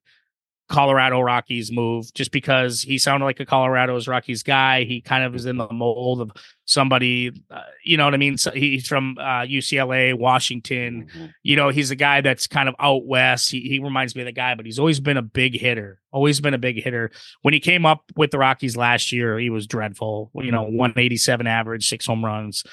Colorado 0.69 1.21
Rockies 1.21 1.71
move 1.71 2.13
just 2.15 2.33
because 2.33 2.81
he 2.81 2.97
sounded 2.97 3.27
like 3.27 3.39
a 3.39 3.45
Colorado's 3.47 4.09
Rockies 4.09 4.43
guy. 4.43 4.85
He 4.85 5.01
kind 5.03 5.23
of 5.23 5.35
is 5.35 5.45
in 5.45 5.59
the 5.59 5.69
mold 5.71 6.23
of 6.23 6.31
somebody, 6.65 7.31
uh, 7.51 7.61
you 7.85 7.99
know 7.99 8.05
what 8.07 8.15
I 8.15 8.17
mean? 8.17 8.39
So 8.39 8.51
he's 8.51 8.89
from 8.89 9.19
uh, 9.19 9.43
UCLA, 9.43 10.15
Washington 10.15 11.09
Mhm. 11.15 11.33
you 11.43 11.57
know, 11.57 11.69
he's 11.69 11.91
a 11.91 11.97
guy 11.97 12.23
that's 12.23 12.47
kind 12.47 12.69
of 12.69 12.75
out 12.79 13.05
west. 13.07 13.51
He, 13.51 13.61
he 13.61 13.79
reminds 13.79 14.17
me 14.17 14.23
of 14.23 14.27
the 14.27 14.33
guy, 14.33 14.55
but 14.55 14.65
he's 14.65 14.79
always 14.79 15.01
been 15.01 15.19
a 15.19 15.23
big 15.23 15.55
hitter, 15.59 16.01
always 16.13 16.41
been 16.41 16.55
a 16.55 16.59
big 16.59 16.83
hitter. 16.83 17.11
When 17.43 17.53
he 17.53 17.61
came 17.61 17.85
up 17.85 18.05
with 18.17 18.31
the 18.31 18.39
Rockies 18.39 18.77
last 18.77 19.13
year, 19.13 19.39
he 19.39 19.51
was 19.51 19.67
dreadful. 19.67 20.31
You 20.35 20.51
know, 20.51 20.63
187 20.63 21.47
average, 21.47 21.87
six 21.89 22.07
home 22.07 22.25
runs. 22.25 22.65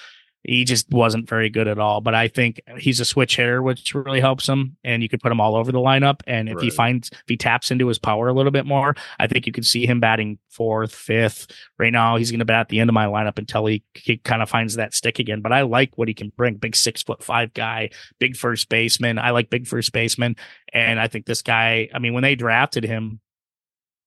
He 0.44 0.66
just 0.66 0.90
wasn't 0.90 1.30
very 1.30 1.50
good 1.50 1.68
at 1.68 1.78
all. 1.78 2.02
But 2.02 2.16
I 2.16 2.28
think 2.28 2.62
he's 2.78 3.00
a 3.00 3.06
switch 3.06 3.36
hitter, 3.36 3.62
which 3.62 3.94
really 3.94 4.20
helps 4.20 4.50
him. 4.50 4.76
And 4.84 5.04
you 5.04 5.10
could 5.10 5.22
put 5.22 5.32
him 5.32 5.40
all 5.40 5.56
over 5.56 5.72
the 5.72 5.80
lineup. 5.80 6.22
And 6.26 6.50
if 6.50 6.60
he 6.60 6.72
finds, 6.72 7.12
if 7.12 7.24
he 7.28 7.38
taps 7.38 7.70
into 7.70 7.88
his 7.88 8.00
power 8.00 8.28
a 8.28 8.34
little 8.34 8.52
bit 8.52 8.66
more, 8.66 8.96
I 9.20 9.28
think 9.28 9.46
you 9.46 9.54
could 9.54 9.66
see 9.66 9.86
him 9.86 10.00
batting 10.00 10.40
fourth, 10.50 10.96
fifth. 10.96 11.52
Right 11.78 11.94
now, 11.94 12.18
he's 12.18 12.32
going 12.32 12.40
to 12.40 12.46
bat 12.46 12.62
at 12.62 12.70
the 12.70 12.80
end 12.80 12.90
of 12.90 12.96
my 12.96 13.06
lineup 13.06 13.38
until 13.38 13.68
he, 13.68 13.84
he 13.94 14.18
kind 14.18 14.42
of 14.42 14.50
finds 14.50 14.76
that 14.76 14.96
stick 14.96 15.20
again. 15.20 15.42
But 15.42 15.54
I 15.54 15.62
like 15.62 15.98
what 15.98 16.08
he 16.08 16.16
can 16.16 16.32
bring. 16.36 16.56
Big 16.56 16.76
six 16.76 17.04
foot 17.04 17.24
five 17.24 17.54
guy, 17.54 17.92
big 18.20 18.36
first 18.36 18.68
baseman. 18.68 19.20
I 19.20 19.30
like 19.32 19.52
big 19.52 19.68
first 19.68 19.94
baseman. 19.94 20.36
And 20.74 21.00
I 21.00 21.08
think 21.08 21.28
this 21.28 21.44
guy, 21.44 21.90
I 21.94 22.00
mean, 22.00 22.14
when 22.14 22.24
they 22.24 22.36
drafted 22.36 22.84
him 22.84 23.20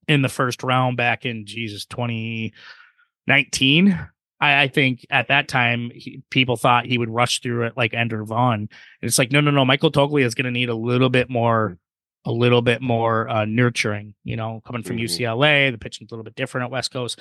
in 0.09 0.23
the 0.23 0.29
first 0.29 0.63
round 0.63 0.97
back 0.97 1.25
in 1.25 1.47
Jesus 1.47 1.87
2019, 1.87 4.09
I, 4.45 4.63
I 4.63 4.69
think 4.69 5.07
at 5.11 5.29
that 5.29 5.49
time 5.49 5.91
he, 5.95 6.23
people 6.31 6.57
thought 6.57 6.87
he 6.87 6.99
would 6.99 7.11
rush 7.11 7.41
through 7.41 7.65
it 7.65 7.77
like 7.77 7.95
Ender 7.95 8.25
Vaughn. 8.25 8.61
And 8.61 8.69
it's 9.03 9.19
like, 9.19 9.33
no, 9.33 9.41
no, 9.41 9.51
no. 9.51 9.65
Michael 9.65 9.91
Toglia 9.91 10.25
is 10.25 10.35
going 10.35 10.45
to 10.45 10.51
need 10.51 10.69
a 10.69 10.75
little 10.75 11.09
bit 11.09 11.29
more, 11.31 11.79
a 12.25 12.33
little 12.33 12.63
bit 12.63 12.81
more 12.83 13.29
uh, 13.29 13.45
nurturing, 13.45 14.15
you 14.25 14.37
know, 14.37 14.61
coming 14.67 14.83
from 14.83 14.97
Mhm. 14.97 15.05
UCLA. 15.05 15.71
The 15.73 15.79
pitching's 15.79 16.11
a 16.13 16.15
little 16.15 16.25
bit 16.25 16.35
different 16.35 16.67
at 16.67 16.71
West 16.71 16.93
Coast. 16.93 17.21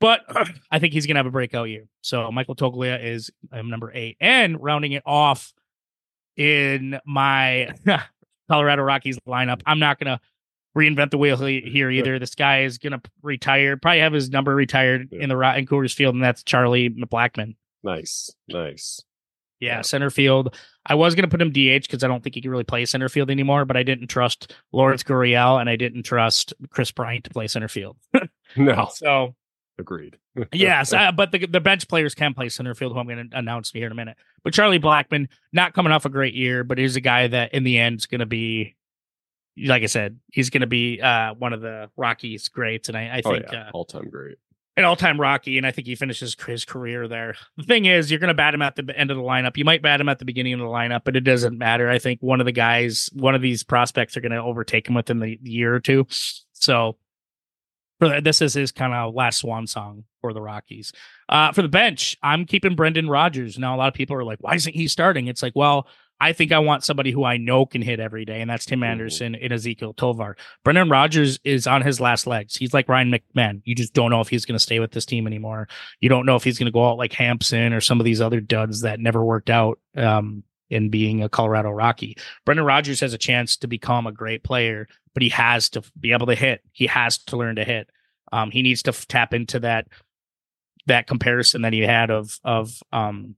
But 0.00 0.22
I 0.70 0.78
think 0.78 0.92
he's 0.94 1.06
going 1.06 1.14
to 1.16 1.18
have 1.20 1.26
a 1.26 1.30
breakout 1.30 1.68
year. 1.68 1.84
So 2.00 2.30
Michael 2.32 2.56
Toglia 2.56 3.02
is 3.04 3.30
um, 3.52 3.68
number 3.70 3.92
eight. 3.94 4.16
And 4.20 4.60
rounding 4.62 4.92
it 4.92 5.02
off 5.04 5.52
in 6.36 6.98
my 7.04 7.70
Colorado 8.48 8.82
Rockies 8.82 9.18
lineup, 9.28 9.60
I'm 9.66 9.78
not 9.78 9.98
going 9.98 10.16
to 10.16 10.20
reinvent 10.76 11.10
the 11.10 11.18
wheel 11.18 11.36
here 11.36 11.90
either. 11.90 12.18
This 12.18 12.34
guy 12.34 12.62
is 12.62 12.78
going 12.78 12.92
to 12.92 13.00
retire, 13.22 13.76
probably 13.76 14.00
have 14.00 14.12
his 14.12 14.30
number 14.30 14.54
retired 14.54 15.08
Yeah. 15.10 15.22
in 15.22 15.28
the 15.28 15.38
in 15.56 15.66
Coors 15.66 15.94
Field, 15.94 16.14
and 16.14 16.22
that's 16.22 16.42
Charlie 16.42 16.88
Blackmon. 16.90 17.56
Nice. 17.82 18.30
Nice. 18.48 19.02
Yeah, 19.58 19.76
Yeah. 19.76 19.80
center 19.82 20.10
field. 20.10 20.56
I 20.86 20.94
was 20.94 21.14
going 21.14 21.28
to 21.28 21.30
put 21.30 21.42
him 21.42 21.50
DH 21.50 21.82
because 21.82 22.02
I 22.02 22.08
don't 22.08 22.22
think 22.22 22.34
he 22.34 22.40
can 22.40 22.50
really 22.50 22.64
play 22.64 22.84
center 22.86 23.08
field 23.08 23.30
anymore, 23.30 23.64
but 23.66 23.76
I 23.76 23.82
didn't 23.82 24.06
trust 24.08 24.54
Lawrence 24.72 25.02
Gurriel 25.02 25.60
and 25.60 25.68
I 25.68 25.76
didn't 25.76 26.04
trust 26.04 26.54
Kris 26.70 26.90
Bryant 26.90 27.24
to 27.24 27.30
play 27.30 27.46
center 27.46 27.68
field. 27.68 27.96
No. 28.56 28.88
So 28.92 29.34
Agreed. 29.78 30.18
yes, 30.52 30.92
uh, 30.92 31.10
but 31.12 31.32
the 31.32 31.46
the 31.46 31.60
bench 31.60 31.88
players 31.88 32.14
can 32.14 32.34
play 32.34 32.48
center 32.50 32.74
field, 32.74 32.92
who 32.92 32.98
I'm 32.98 33.06
going 33.06 33.30
to 33.30 33.38
announce 33.38 33.70
here 33.70 33.86
in 33.86 33.92
a 33.92 33.94
minute. 33.94 34.16
But 34.44 34.52
Charlie 34.52 34.78
Blackmon, 34.80 35.28
not 35.52 35.72
coming 35.72 35.90
off 35.92 36.04
a 36.04 36.10
great 36.10 36.34
year, 36.34 36.64
but 36.64 36.78
is 36.78 36.96
a 36.96 37.00
guy 37.00 37.28
that 37.28 37.54
in 37.54 37.64
the 37.64 37.78
end 37.78 38.00
is 38.00 38.06
going 38.06 38.18
to 38.20 38.26
be, 38.26 38.74
like 39.66 39.82
I 39.82 39.86
said, 39.86 40.18
he's 40.32 40.50
going 40.50 40.60
to 40.62 40.66
be 40.66 41.00
uh, 41.00 41.34
one 41.34 41.52
of 41.52 41.60
the 41.60 41.90
Rockies 41.96 42.48
greats, 42.48 42.88
and 42.88 42.96
I, 42.96 43.16
I 43.16 43.22
Oh 43.24 43.32
think 43.32 43.46
yeah. 43.52 43.66
uh, 43.68 43.70
All 43.72 43.84
time 43.84 44.08
great. 44.08 44.36
an 44.76 44.84
all-time 44.84 45.20
Rocky, 45.20 45.58
and 45.58 45.66
I 45.66 45.72
think 45.72 45.86
he 45.86 45.94
finishes 45.94 46.34
his 46.46 46.64
career 46.64 47.06
there. 47.08 47.34
The 47.56 47.64
thing 47.64 47.84
is, 47.84 48.10
you're 48.10 48.20
going 48.20 48.28
to 48.28 48.34
bat 48.34 48.54
him 48.54 48.62
at 48.62 48.76
the 48.76 48.84
end 48.96 49.10
of 49.10 49.16
the 49.16 49.22
lineup. 49.22 49.56
You 49.56 49.64
might 49.64 49.82
bat 49.82 50.00
him 50.00 50.08
at 50.08 50.18
the 50.18 50.24
beginning 50.24 50.54
of 50.54 50.60
the 50.60 50.66
lineup, 50.66 51.02
but 51.04 51.16
it 51.16 51.20
doesn't 51.20 51.58
matter. 51.58 51.90
I 51.90 51.98
think 51.98 52.20
one 52.22 52.40
of 52.40 52.46
the 52.46 52.52
guys, 52.52 53.10
one 53.12 53.34
of 53.34 53.42
these 53.42 53.62
prospects, 53.62 54.16
are 54.16 54.20
going 54.22 54.32
to 54.32 54.38
overtake 54.40 54.88
him 54.88 54.94
within 54.94 55.18
the 55.18 55.38
year 55.42 55.74
or 55.74 55.80
two. 55.80 56.06
So, 56.52 56.96
for 57.98 58.08
the, 58.08 58.20
this 58.22 58.40
is 58.40 58.54
his 58.54 58.72
kind 58.72 58.94
of 58.94 59.12
last 59.14 59.40
swan 59.40 59.66
song 59.66 60.04
for 60.22 60.32
the 60.32 60.40
Rockies. 60.40 60.92
Uh, 61.28 61.52
for 61.52 61.60
the 61.62 61.68
bench, 61.68 62.16
I'm 62.22 62.46
keeping 62.46 62.74
Brendan 62.74 63.08
Rodgers. 63.10 63.58
Now, 63.58 63.74
a 63.74 63.78
lot 63.78 63.88
of 63.88 63.94
people 63.94 64.16
are 64.16 64.24
like, 64.24 64.38
"Why 64.40 64.54
isn't 64.54 64.74
he 64.74 64.88
starting?" 64.88 65.26
It's 65.26 65.42
like, 65.42 65.52
well. 65.54 65.86
I 66.20 66.32
think 66.34 66.52
I 66.52 66.58
want 66.58 66.84
somebody 66.84 67.10
who 67.10 67.24
I 67.24 67.38
know 67.38 67.64
can 67.64 67.80
hit 67.80 67.98
every 67.98 68.24
day, 68.24 68.40
and 68.40 68.50
that's 68.50 68.66
Tim. 68.66 68.82
Anderson 68.82 69.34
and 69.34 69.52
Ezequiel 69.52 69.96
Tovar. 69.96 70.36
Brendan 70.64 70.90
Rodgers 70.90 71.38
is 71.44 71.66
on 71.66 71.82
his 71.82 72.00
last 72.00 72.26
legs. 72.26 72.56
He's 72.56 72.74
like 72.74 72.88
Ryan 72.88 73.12
McMahon. 73.12 73.62
You 73.64 73.74
just 73.74 73.94
don't 73.94 74.10
know 74.10 74.20
if 74.20 74.28
he's 74.28 74.44
going 74.44 74.56
to 74.56 74.62
stay 74.62 74.80
with 74.80 74.92
this 74.92 75.06
team 75.06 75.26
anymore. 75.26 75.68
You 76.00 76.08
don't 76.08 76.26
know 76.26 76.36
if 76.36 76.44
he's 76.44 76.58
going 76.58 76.66
to 76.66 76.72
go 76.72 76.88
out 76.88 76.98
like 76.98 77.12
Hampson 77.12 77.72
or 77.72 77.80
some 77.80 78.00
of 78.00 78.04
these 78.04 78.20
other 78.20 78.40
duds 78.40 78.82
that 78.82 79.00
never 79.00 79.24
worked 79.24 79.50
out 79.50 79.78
um, 79.96 80.44
in 80.68 80.90
being 80.90 81.22
a 81.22 81.28
Colorado 81.28 81.70
Rocky. 81.70 82.16
Brendan 82.44 82.66
Rodgers 82.66 83.00
has 83.00 83.14
a 83.14 83.18
chance 83.18 83.56
to 83.58 83.66
become 83.66 84.06
a 84.06 84.12
great 84.12 84.44
player, 84.44 84.88
but 85.14 85.22
he 85.22 85.30
has 85.30 85.70
to 85.70 85.82
be 85.98 86.12
able 86.12 86.26
to 86.26 86.34
hit. 86.34 86.62
He 86.72 86.86
has 86.86 87.18
to 87.24 87.36
learn 87.36 87.56
to 87.56 87.64
hit. 87.64 87.88
Um, 88.32 88.50
he 88.50 88.62
needs 88.62 88.82
to 88.84 88.90
f- 88.90 89.06
tap 89.08 89.34
into 89.34 89.60
that 89.60 89.88
that 90.86 91.06
comparison 91.06 91.62
that 91.62 91.72
he 91.72 91.80
had 91.80 92.10
of 92.10 92.38
of 92.44 92.82
um, 92.92 93.36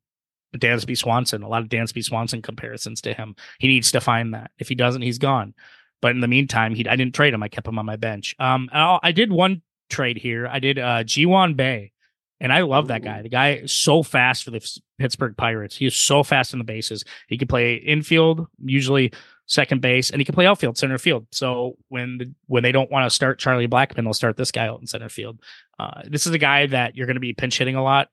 Dansby 0.59 0.97
Swanson. 0.97 1.43
A 1.43 1.49
lot 1.49 1.63
of 1.63 1.69
Dansby 1.69 2.05
Swanson 2.05 2.43
comparisons 2.43 3.01
to 3.03 3.15
him. 3.15 3.37
He 3.59 3.69
needs 3.69 3.93
to 3.93 4.01
find 4.01 4.35
that. 4.35 4.51
If 4.59 4.69
he 4.69 4.75
doesn't, 4.75 5.03
he's 5.03 5.19
gone. 5.19 5.55
But 6.01 6.13
in 6.13 6.21
the 6.21 6.29
meantime, 6.29 6.75
he 6.75 6.87
I 6.89 6.97
didn't 6.97 7.15
trade 7.15 7.33
him. 7.33 7.43
I 7.43 7.49
kept 7.49 7.67
him 7.67 7.79
on 7.79 7.87
my 7.87 7.97
bench. 7.97 8.35
Um, 8.39 8.69
I, 8.73 9.13
did 9.13 9.33
one 9.33 9.63
trade 9.89 10.19
here. 10.19 10.47
I 10.47 10.59
did 10.59 10.79
uh 10.79 11.05
Ji 11.05 11.25
Hwan 11.25 11.55
Bae, 11.55 11.93
and 12.41 12.53
I 12.53 12.63
love 12.63 12.89
that 12.89 13.03
guy. 13.03 13.23
The 13.23 13.29
guy 13.29 13.55
is 13.55 13.73
so 13.73 14.03
fast 14.03 14.43
for 14.43 14.51
the 14.51 14.81
Pittsburgh 14.99 15.37
Pirates. 15.37 15.77
He 15.77 15.87
is 15.87 15.95
so 15.95 16.25
fast 16.25 16.53
in 16.53 16.59
the 16.59 16.65
bases. 16.65 17.05
He 17.29 17.39
can 17.39 17.47
play 17.47 17.77
infield, 17.77 18.49
usually 18.65 19.13
second 19.47 19.81
base, 19.81 20.11
and 20.11 20.21
he 20.21 20.25
can 20.25 20.35
play 20.35 20.47
outfield, 20.47 20.79
center 20.79 20.99
field. 20.99 21.27
So 21.31 21.77
when 21.89 22.19
the, 22.19 22.33
when 22.47 22.63
they 22.63 22.73
don't 22.73 22.91
want 22.91 23.07
to 23.07 23.11
start 23.11 23.39
Charlie 23.39 23.69
Blackmon, 23.69 24.03
they'll 24.03 24.15
start 24.15 24.37
this 24.37 24.51
guy 24.51 24.67
out 24.67 24.81
in 24.81 24.87
center 24.87 25.09
field. 25.09 25.41
Uh, 25.79 26.03
this 26.05 26.27
is 26.27 26.33
a 26.33 26.39
guy 26.39 26.67
that 26.67 26.97
you're 26.97 27.07
going 27.07 27.17
to 27.17 27.21
be 27.21 27.33
pinch 27.33 27.59
hitting 27.59 27.77
a 27.77 27.83
lot, 27.83 28.09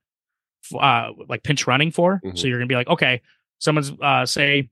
uh, 0.77 1.09
like 1.27 1.43
pinch 1.43 1.67
running 1.67 1.91
for. 1.91 2.21
Mhm. 2.23 2.37
So 2.37 2.47
you're 2.47 2.57
going 2.59 2.67
to 2.67 2.71
be 2.71 2.75
like, 2.77 2.87
okay, 2.89 3.21
someone's 3.59 3.91
uh, 4.01 4.25
say 4.25 4.69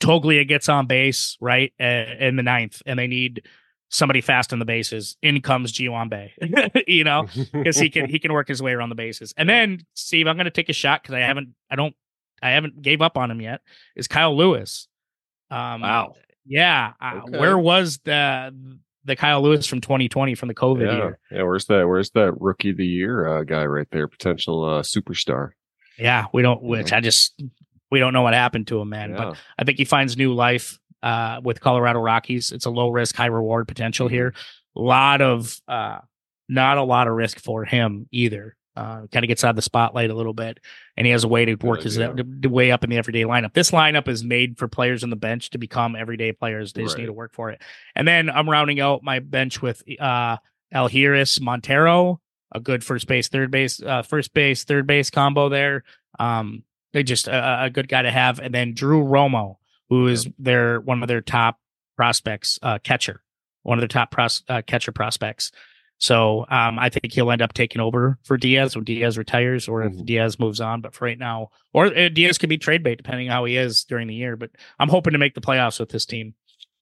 Toglia 0.00 0.46
gets 0.46 0.68
on 0.68 0.86
base 0.86 1.36
right 1.40 1.72
uh, 1.80 1.84
in 1.84 2.36
the 2.36 2.42
ninth, 2.42 2.82
and 2.86 2.98
they 2.98 3.06
need 3.06 3.42
somebody 3.90 4.20
fast 4.20 4.52
on 4.52 4.58
the 4.58 4.64
bases. 4.64 5.16
In 5.22 5.40
comes 5.40 5.72
Ji 5.72 5.86
Hwan 5.86 6.10
you 6.86 7.04
know, 7.04 7.26
because 7.52 7.78
he 7.78 7.90
can 7.90 8.08
he 8.08 8.18
can 8.18 8.32
work 8.32 8.48
his 8.48 8.62
way 8.62 8.72
around 8.72 8.90
the 8.90 8.94
bases. 8.94 9.34
And 9.36 9.48
then 9.48 9.84
Steve, 9.94 10.26
I'm 10.26 10.36
going 10.36 10.44
to 10.44 10.50
take 10.50 10.68
a 10.68 10.74
shot 10.74 11.02
because 11.02 11.14
I 11.14 11.20
haven't 11.20 11.50
I 11.70 11.76
don't 11.76 11.94
I 12.42 12.50
haven't 12.50 12.80
gave 12.82 13.02
up 13.02 13.16
on 13.16 13.30
him 13.30 13.40
yet. 13.40 13.60
Is 13.96 14.06
Kyle 14.06 14.36
Lewis? 14.36 14.88
Um, 15.50 15.80
Wow. 15.82 16.14
Yeah, 16.50 16.92
uh, 16.98 17.20
where 17.26 17.58
was 17.58 17.98
the 18.04 18.54
the 19.08 19.16
Kyle 19.16 19.42
Lewis 19.42 19.66
from 19.66 19.80
2020 19.80 20.34
from 20.36 20.46
the 20.48 20.54
COVID 20.54 20.86
Yeah. 20.86 20.96
year? 20.96 21.18
Yeah. 21.30 21.42
Where's 21.42 21.66
that? 21.66 21.86
Where's 21.88 22.10
that 22.12 22.32
rookie 22.40 22.70
of 22.70 22.76
the 22.76 22.86
year 22.86 23.26
uh, 23.26 23.42
guy 23.44 23.66
right 23.66 23.88
there? 23.90 24.06
Potential 24.06 24.64
uh, 24.64 24.82
superstar. 24.82 25.50
Yeah, 25.98 26.26
we 26.32 26.42
don't. 26.42 26.62
Which 26.62 26.92
I 26.92 27.00
just 27.00 27.42
we 27.90 27.98
don't 27.98 28.12
know 28.12 28.22
what 28.22 28.34
happened 28.34 28.68
to 28.68 28.80
him, 28.80 28.90
man. 28.90 29.10
Yeah. 29.10 29.16
But 29.16 29.36
I 29.58 29.64
think 29.64 29.78
he 29.78 29.84
finds 29.84 30.16
new 30.16 30.32
life 30.34 30.78
uh, 31.02 31.40
with 31.42 31.60
Colorado 31.60 31.98
Rockies. 32.00 32.52
It's 32.52 32.66
a 32.66 32.70
low 32.70 32.90
risk, 32.90 33.16
high 33.16 33.26
reward 33.26 33.66
potential 33.66 34.06
Mm-hmm. 34.06 34.14
here. 34.14 34.34
A 34.76 34.80
lot 34.80 35.20
of 35.22 35.60
uh, 35.66 35.98
not 36.48 36.78
a 36.78 36.82
lot 36.84 37.08
of 37.08 37.14
risk 37.14 37.40
for 37.40 37.64
him 37.64 38.06
either. 38.12 38.54
Uh, 38.78 39.08
kind 39.08 39.24
of 39.24 39.28
gets 39.28 39.42
out 39.42 39.50
of 39.50 39.56
the 39.56 39.62
spotlight 39.62 40.08
a 40.08 40.14
little 40.14 40.32
bit, 40.32 40.60
and 40.96 41.04
he 41.04 41.10
has 41.10 41.24
a 41.24 41.28
way 41.28 41.44
to 41.44 41.56
work 41.56 41.82
his 41.82 41.98
idea. 41.98 42.14
to, 42.22 42.40
to 42.42 42.48
way 42.48 42.70
up 42.70 42.84
in 42.84 42.90
the 42.90 42.96
everyday 42.96 43.22
lineup. 43.22 43.52
This 43.52 43.72
lineup 43.72 44.06
is 44.06 44.22
made 44.22 44.56
for 44.56 44.68
players 44.68 45.02
on 45.02 45.10
the 45.10 45.16
bench 45.16 45.50
to 45.50 45.58
become 45.58 45.96
everyday 45.96 46.30
players. 46.30 46.72
They 46.72 46.84
just 46.84 46.96
need 46.96 47.06
to 47.06 47.12
work 47.12 47.34
for 47.34 47.50
it. 47.50 47.60
And 47.96 48.06
then 48.06 48.30
I'm 48.30 48.48
rounding 48.48 48.78
out 48.78 49.02
my 49.02 49.18
bench 49.18 49.60
with 49.60 49.82
uh, 49.98 50.36
Elehuris 50.72 51.40
Montero, 51.40 52.20
a 52.52 52.60
good 52.60 52.84
first 52.84 53.08
base, 53.08 53.26
third 53.26 53.50
base, 53.50 53.82
uh, 53.82 54.02
first 54.02 54.32
base, 54.32 54.62
third 54.62 54.86
base 54.86 55.10
combo 55.10 55.48
there. 55.48 55.82
Um, 56.20 56.62
they're 56.92 57.02
just 57.02 57.26
a, 57.26 57.64
a 57.64 57.70
good 57.70 57.88
guy 57.88 58.02
to 58.02 58.12
have. 58.12 58.38
And 58.38 58.54
then 58.54 58.74
Drew 58.74 59.02
Romo, 59.02 59.56
who 59.88 60.06
is 60.06 60.28
their 60.38 60.78
one 60.78 61.02
of 61.02 61.08
their 61.08 61.20
top 61.20 61.58
prospects, 61.96 62.60
uh, 62.62 62.78
catcher, 62.78 63.24
one 63.64 63.78
of 63.78 63.80
their 63.80 63.88
top 63.88 64.12
pros, 64.12 64.44
uh, 64.48 64.62
catcher 64.64 64.92
prospects. 64.92 65.50
So 66.00 66.46
um, 66.48 66.78
I 66.78 66.88
think 66.90 67.12
he'll 67.12 67.30
end 67.32 67.42
up 67.42 67.52
taking 67.54 67.80
over 67.80 68.18
for 68.22 68.36
Diaz 68.36 68.76
when 68.76 68.84
Diaz 68.84 69.18
retires, 69.18 69.66
or 69.68 69.82
if 69.82 69.92
Mhm. 69.92 70.06
Diaz 70.06 70.38
moves 70.38 70.60
on. 70.60 70.80
But 70.80 70.94
for 70.94 71.06
right 71.06 71.18
now, 71.18 71.48
or 71.72 71.86
uh, 71.86 72.08
Diaz 72.08 72.38
could 72.38 72.48
be 72.48 72.56
trade 72.58 72.82
bait 72.84 72.96
depending 72.96 73.28
on 73.28 73.32
how 73.32 73.44
he 73.46 73.56
is 73.56 73.82
during 73.84 74.06
the 74.06 74.14
year. 74.14 74.36
But 74.36 74.50
I'm 74.78 74.88
hoping 74.88 75.12
to 75.14 75.18
make 75.18 75.34
the 75.34 75.40
playoffs 75.40 75.80
with 75.80 75.88
this 75.88 76.06
team. 76.06 76.34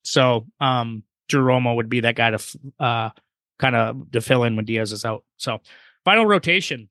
So 0.02 0.46
um, 0.60 1.02
Drew 1.28 1.74
would 1.74 1.88
be 1.88 2.00
that 2.00 2.14
guy 2.14 2.30
to 2.30 2.58
uh, 2.78 3.10
kind 3.58 3.74
of 3.74 4.12
to 4.12 4.20
fill 4.20 4.44
in 4.44 4.54
when 4.54 4.66
Diaz 4.66 4.92
is 4.92 5.04
out. 5.06 5.24
So 5.38 5.60
final 6.04 6.26
rotation. 6.26 6.88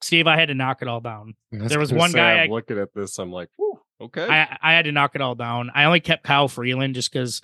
Steve, 0.00 0.26
I 0.26 0.36
had 0.36 0.48
to 0.48 0.54
knock 0.54 0.82
it 0.82 0.88
all 0.88 1.00
down. 1.00 1.34
There 1.52 1.78
was 1.78 1.92
one 1.92 2.10
say, 2.10 2.18
guy 2.18 2.32
I'm 2.42 2.50
I- 2.50 2.52
looking 2.52 2.78
at 2.78 2.92
this. 2.92 3.16
I'm 3.20 3.30
like, 3.30 3.48
okay. 4.00 4.26
I 4.28 4.58
I 4.60 4.72
had 4.72 4.86
to 4.86 4.92
knock 4.92 5.12
it 5.14 5.20
all 5.20 5.36
down. 5.36 5.70
I 5.72 5.84
only 5.84 6.00
kept 6.00 6.24
Kyle 6.24 6.48
Freeland 6.48 6.96
just 6.96 7.12
because 7.12 7.40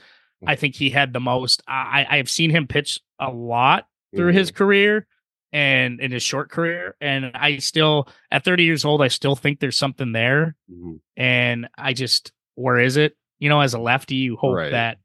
I 0.46 0.54
think 0.56 0.74
he 0.76 0.90
had 0.90 1.12
the 1.12 1.20
most. 1.20 1.62
I 1.66 2.06
I 2.08 2.16
have 2.18 2.30
seen 2.30 2.50
him 2.50 2.66
pitch 2.66 3.00
a 3.18 3.30
lot 3.30 3.86
through 4.14 4.32
his 4.32 4.50
career 4.50 5.06
and 5.52 6.00
in 6.00 6.10
his 6.12 6.22
short 6.22 6.50
career, 6.50 6.94
and 7.00 7.30
I 7.34 7.56
still 7.58 8.08
at 8.30 8.44
30 8.44 8.64
years 8.64 8.84
old, 8.84 9.02
I 9.02 9.08
still 9.08 9.34
think 9.36 9.60
there's 9.60 9.76
something 9.76 10.12
there. 10.12 10.54
Mhm. 10.70 11.00
And 11.16 11.68
I 11.76 11.92
just 11.92 12.32
where 12.54 12.78
is 12.78 12.96
it? 12.96 13.16
You 13.38 13.48
know, 13.48 13.60
as 13.60 13.74
a 13.74 13.78
lefty, 13.78 14.16
you 14.16 14.36
hope 14.36 14.56
Right. 14.56 14.70
that 14.72 14.98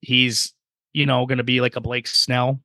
he's 0.00 0.54
you 0.92 1.06
know 1.06 1.26
going 1.26 1.38
to 1.38 1.44
be 1.44 1.60
like 1.60 1.76
a 1.76 1.80
Blake 1.80 2.06
Snell 2.06 2.60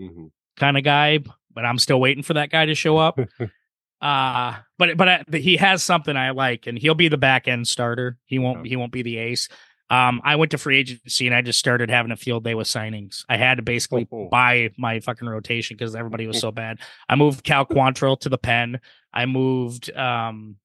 Mhm. 0.00 0.30
kind 0.56 0.76
of 0.78 0.84
guy, 0.84 1.18
but 1.52 1.64
I'm 1.64 1.78
still 1.78 2.00
waiting 2.00 2.22
for 2.22 2.34
that 2.34 2.50
guy 2.50 2.66
to 2.66 2.74
show 2.74 2.96
up. 2.98 3.18
uh 4.00 4.56
but 4.78 4.96
but 4.96 5.08
I, 5.08 5.24
he 5.38 5.56
has 5.56 5.82
something 5.82 6.16
I 6.16 6.30
like, 6.30 6.66
and 6.66 6.78
he'll 6.78 6.94
be 6.94 7.08
the 7.08 7.16
back 7.18 7.46
end 7.48 7.66
starter. 7.68 8.18
He 8.26 8.38
won't 8.38 8.60
Okay. 8.60 8.70
he 8.70 8.76
won't 8.76 8.92
be 8.92 9.02
the 9.02 9.18
ace. 9.18 9.48
Um, 9.90 10.20
I 10.24 10.36
went 10.36 10.50
to 10.52 10.58
free 10.58 10.78
agency 10.78 11.26
and 11.26 11.36
I 11.36 11.42
just 11.42 11.58
started 11.58 11.90
having 11.90 12.10
a 12.10 12.16
field 12.16 12.42
day 12.44 12.54
with 12.54 12.66
signings. 12.66 13.24
I 13.28 13.36
had 13.36 13.56
to 13.56 13.62
basically 13.62 14.08
Oh. 14.10 14.28
buy 14.30 14.70
my 14.78 15.00
fucking 15.00 15.28
rotation 15.28 15.76
because 15.76 15.94
everybody 15.94 16.26
was 16.26 16.38
so 16.40 16.50
bad. 16.50 16.78
I 17.08 17.16
moved 17.16 17.44
Cal 17.44 17.66
Quantrill 17.66 18.18
to 18.20 18.28
the 18.28 18.38
pen. 18.38 18.80
I 19.12 19.26
moved 19.26 19.94
um 19.96 20.56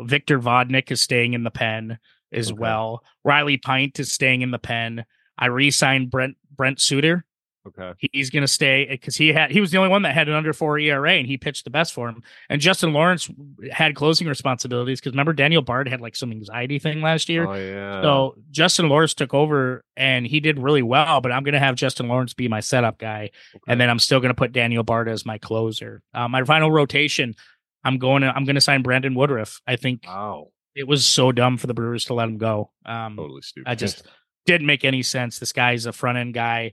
Victor 0.00 0.38
Vodnik 0.40 0.90
is 0.90 1.00
staying 1.02 1.34
in 1.34 1.42
the 1.44 1.50
pen 1.50 1.98
as 2.32 2.50
Okay. 2.50 2.58
well. 2.58 3.02
Riley 3.24 3.56
Pint 3.58 3.98
is 4.00 4.12
staying 4.12 4.42
in 4.42 4.50
the 4.50 4.58
pen. 4.58 5.04
I 5.38 5.46
re-signed 5.46 6.10
Brent 6.10 6.36
Brent 6.56 6.80
Suter. 6.80 7.24
Okay. 7.66 7.92
He's 8.12 8.30
going 8.30 8.42
to 8.42 8.48
stay 8.48 8.86
because 8.90 9.16
he 9.16 9.32
had 9.32 9.50
he 9.50 9.60
was 9.60 9.70
the 9.70 9.78
only 9.78 9.88
one 9.88 10.02
that 10.02 10.14
had 10.14 10.28
an 10.28 10.34
under 10.34 10.52
four 10.52 10.78
ERA 10.78 11.12
and 11.12 11.26
he 11.26 11.38
pitched 11.38 11.64
the 11.64 11.70
best 11.70 11.94
for 11.94 12.08
him. 12.08 12.22
And 12.50 12.60
Justin 12.60 12.92
Lawrence 12.92 13.30
had 13.72 13.94
closing 13.94 14.28
responsibilities 14.28 15.00
because 15.00 15.12
remember 15.12 15.32
Daniel 15.32 15.62
Bard 15.62 15.88
had 15.88 16.00
like 16.00 16.14
some 16.14 16.30
anxiety 16.30 16.78
thing 16.78 17.00
last 17.00 17.28
year. 17.28 17.46
Oh 17.46 17.54
yeah. 17.54 18.02
So 18.02 18.36
Justin 18.50 18.88
Lawrence 18.88 19.14
took 19.14 19.32
over 19.32 19.82
and 19.96 20.26
he 20.26 20.40
did 20.40 20.58
really 20.58 20.82
well. 20.82 21.20
But 21.22 21.32
I'm 21.32 21.42
going 21.42 21.54
to 21.54 21.58
have 21.58 21.74
Justin 21.74 22.08
Lawrence 22.08 22.34
be 22.34 22.48
my 22.48 22.60
setup 22.60 22.98
guy, 22.98 23.30
and 23.66 23.80
then 23.80 23.88
I'm 23.88 23.98
still 23.98 24.20
going 24.20 24.30
to 24.30 24.34
put 24.34 24.52
Daniel 24.52 24.82
Bard 24.82 25.08
as 25.08 25.24
my 25.24 25.38
closer. 25.38 26.02
Uh, 26.12 26.28
my 26.28 26.44
final 26.44 26.70
rotation, 26.70 27.34
I'm 27.82 27.98
going 27.98 28.22
to 28.22 28.28
I'm 28.28 28.44
going 28.44 28.56
to 28.56 28.60
sign 28.60 28.82
Brandon 28.82 29.14
Woodruff. 29.14 29.60
I 29.66 29.76
think 29.76 30.04
wow. 30.06 30.48
it 30.74 30.86
was 30.86 31.06
so 31.06 31.32
dumb 31.32 31.56
for 31.56 31.66
the 31.66 31.74
Brewers 31.74 32.06
to 32.06 32.14
let 32.14 32.28
him 32.28 32.36
go. 32.38 32.70
Um, 32.84 33.16
Totally 33.16 33.42
stupid. 33.42 33.70
I 33.70 33.74
just 33.74 34.06
didn't 34.46 34.66
make 34.66 34.84
any 34.84 35.02
sense. 35.02 35.38
This 35.38 35.52
guy's 35.52 35.86
a 35.86 35.92
front 35.92 36.18
end 36.18 36.34
guy, 36.34 36.72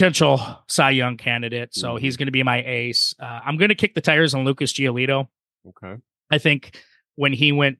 potential 0.00 0.40
Cy 0.66 0.90
Young 0.90 1.16
candidate. 1.18 1.74
So 1.74 1.94
Mhm. 1.96 2.00
he's 2.00 2.16
going 2.16 2.26
to 2.26 2.32
be 2.32 2.42
my 2.42 2.62
ace. 2.64 3.14
Uh, 3.20 3.40
I'm 3.44 3.58
going 3.58 3.68
to 3.68 3.74
kick 3.74 3.94
the 3.94 4.00
tires 4.00 4.32
on 4.34 4.44
Lucas 4.44 4.72
Giolito. 4.72 5.28
okay. 5.68 6.00
I 6.30 6.38
think 6.38 6.80
when 7.16 7.32
he 7.34 7.52
went, 7.52 7.78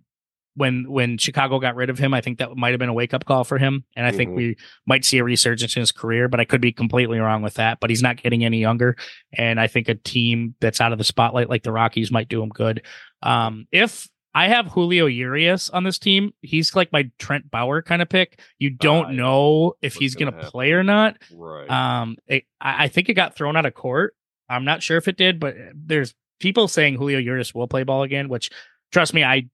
when 0.55 0.91
when 0.91 1.17
Chicago 1.17 1.59
got 1.61 1.77
rid 1.77 1.89
of 1.89 1.99
him, 1.99 2.13
I 2.13 2.21
think 2.21 2.39
that 2.39 2.55
might 2.57 2.71
have 2.73 2.79
been 2.79 2.89
a 2.91 2.93
wake 2.93 3.15
up 3.15 3.25
call 3.25 3.45
for 3.45 3.57
him, 3.57 3.85
and 3.97 4.05
I 4.05 4.11
think 4.11 4.33
Mhm. 4.33 4.37
we 4.37 4.57
might 4.87 5.05
see 5.05 5.17
a 5.19 5.25
resurgence 5.25 5.77
in 5.77 5.81
his 5.81 5.93
career. 5.93 6.29
But 6.29 6.41
I 6.41 6.45
could 6.45 6.61
be 6.61 6.73
completely 6.73 7.21
wrong 7.21 7.41
with 7.41 7.55
that. 7.55 7.79
But 7.81 7.89
he's 7.89 8.03
not 8.03 8.17
getting 8.23 8.45
any 8.45 8.61
younger, 8.61 8.97
and 9.33 9.59
I 9.61 9.69
think 9.69 9.89
a 9.89 9.95
team 9.95 10.57
that's 10.61 10.81
out 10.81 10.93
of 10.93 10.99
the 10.99 11.05
spotlight 11.05 11.49
like 11.49 11.63
the 11.63 11.73
Rockies 11.73 12.11
might 12.11 12.29
do 12.29 12.43
him 12.43 12.51
good. 12.51 12.83
Um, 13.23 13.67
if 13.73 14.09
I 14.35 14.49
have 14.49 14.67
Julio 14.67 15.07
Urias 15.07 15.71
on 15.71 15.85
this 15.85 15.99
team, 15.99 16.33
he's 16.41 16.75
like 16.77 16.93
my 16.93 17.11
Trent 17.19 17.51
Bauer 17.51 17.83
kind 17.83 18.01
of 18.01 18.09
pick. 18.09 18.41
You 18.59 18.71
don't 18.71 19.11
yeah. 19.11 19.23
know 19.23 19.75
if 19.83 19.95
he's 19.95 20.15
gonna 20.15 20.31
going 20.31 20.45
to 20.45 20.51
play 20.51 20.73
or 20.73 20.85
not. 20.85 21.17
Right. 21.33 21.69
Um, 21.69 22.17
it, 22.27 22.45
I, 22.61 22.85
I 22.85 22.89
think 22.89 23.09
it 23.09 23.15
got 23.15 23.35
thrown 23.35 23.57
out 23.57 23.67
of 23.67 23.75
court. 23.75 24.15
I'm 24.49 24.65
not 24.65 24.83
sure 24.83 24.97
if 24.97 25.09
it 25.09 25.17
did, 25.17 25.41
but 25.41 25.57
there's 25.75 26.15
people 26.39 26.69
saying 26.69 26.97
Julio 26.97 27.19
Urias 27.19 27.55
will 27.55 27.69
play 27.69 27.83
ball 27.83 28.03
again, 28.03 28.29
which 28.29 28.51
trust 28.93 29.15
me, 29.15 29.25
I 29.25 29.49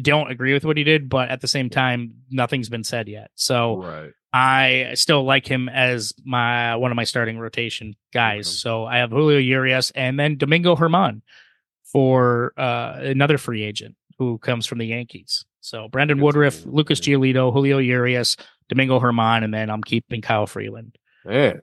don't 0.00 0.30
agree 0.30 0.52
with 0.54 0.64
what 0.64 0.76
he 0.76 0.84
did, 0.84 1.08
but 1.08 1.28
at 1.28 1.40
the 1.40 1.48
same 1.48 1.68
time, 1.68 2.14
nothing's 2.30 2.68
been 2.68 2.84
said 2.84 3.08
yet. 3.08 3.30
So 3.34 3.82
right. 3.82 4.10
I 4.32 4.92
still 4.94 5.24
like 5.24 5.46
him 5.46 5.68
as 5.68 6.14
my 6.24 6.76
one 6.76 6.90
of 6.90 6.96
my 6.96 7.04
starting 7.04 7.38
rotation 7.38 7.94
guys. 8.12 8.46
Okay. 8.46 8.54
So 8.54 8.84
I 8.84 8.98
have 8.98 9.10
Julio 9.10 9.38
Urias 9.38 9.90
and 9.90 10.18
then 10.18 10.38
Domingo 10.38 10.76
Germán 10.76 11.20
for 11.84 12.54
uh, 12.56 12.96
another 13.00 13.36
free 13.36 13.62
agent 13.62 13.96
who 14.18 14.38
comes 14.38 14.66
from 14.66 14.78
the 14.78 14.86
Yankees. 14.86 15.44
So 15.60 15.88
Brandon 15.88 16.20
Woodruff. 16.20 16.64
Lucas 16.66 17.00
Giolito, 17.00 17.52
Julio 17.52 17.78
Urias, 17.78 18.36
Domingo 18.68 18.98
Germán, 19.00 19.44
and 19.44 19.52
then 19.54 19.70
I'm 19.70 19.82
keeping 19.82 20.20
Kyle 20.22 20.46
Freeland. 20.46 20.96
Man, 21.24 21.60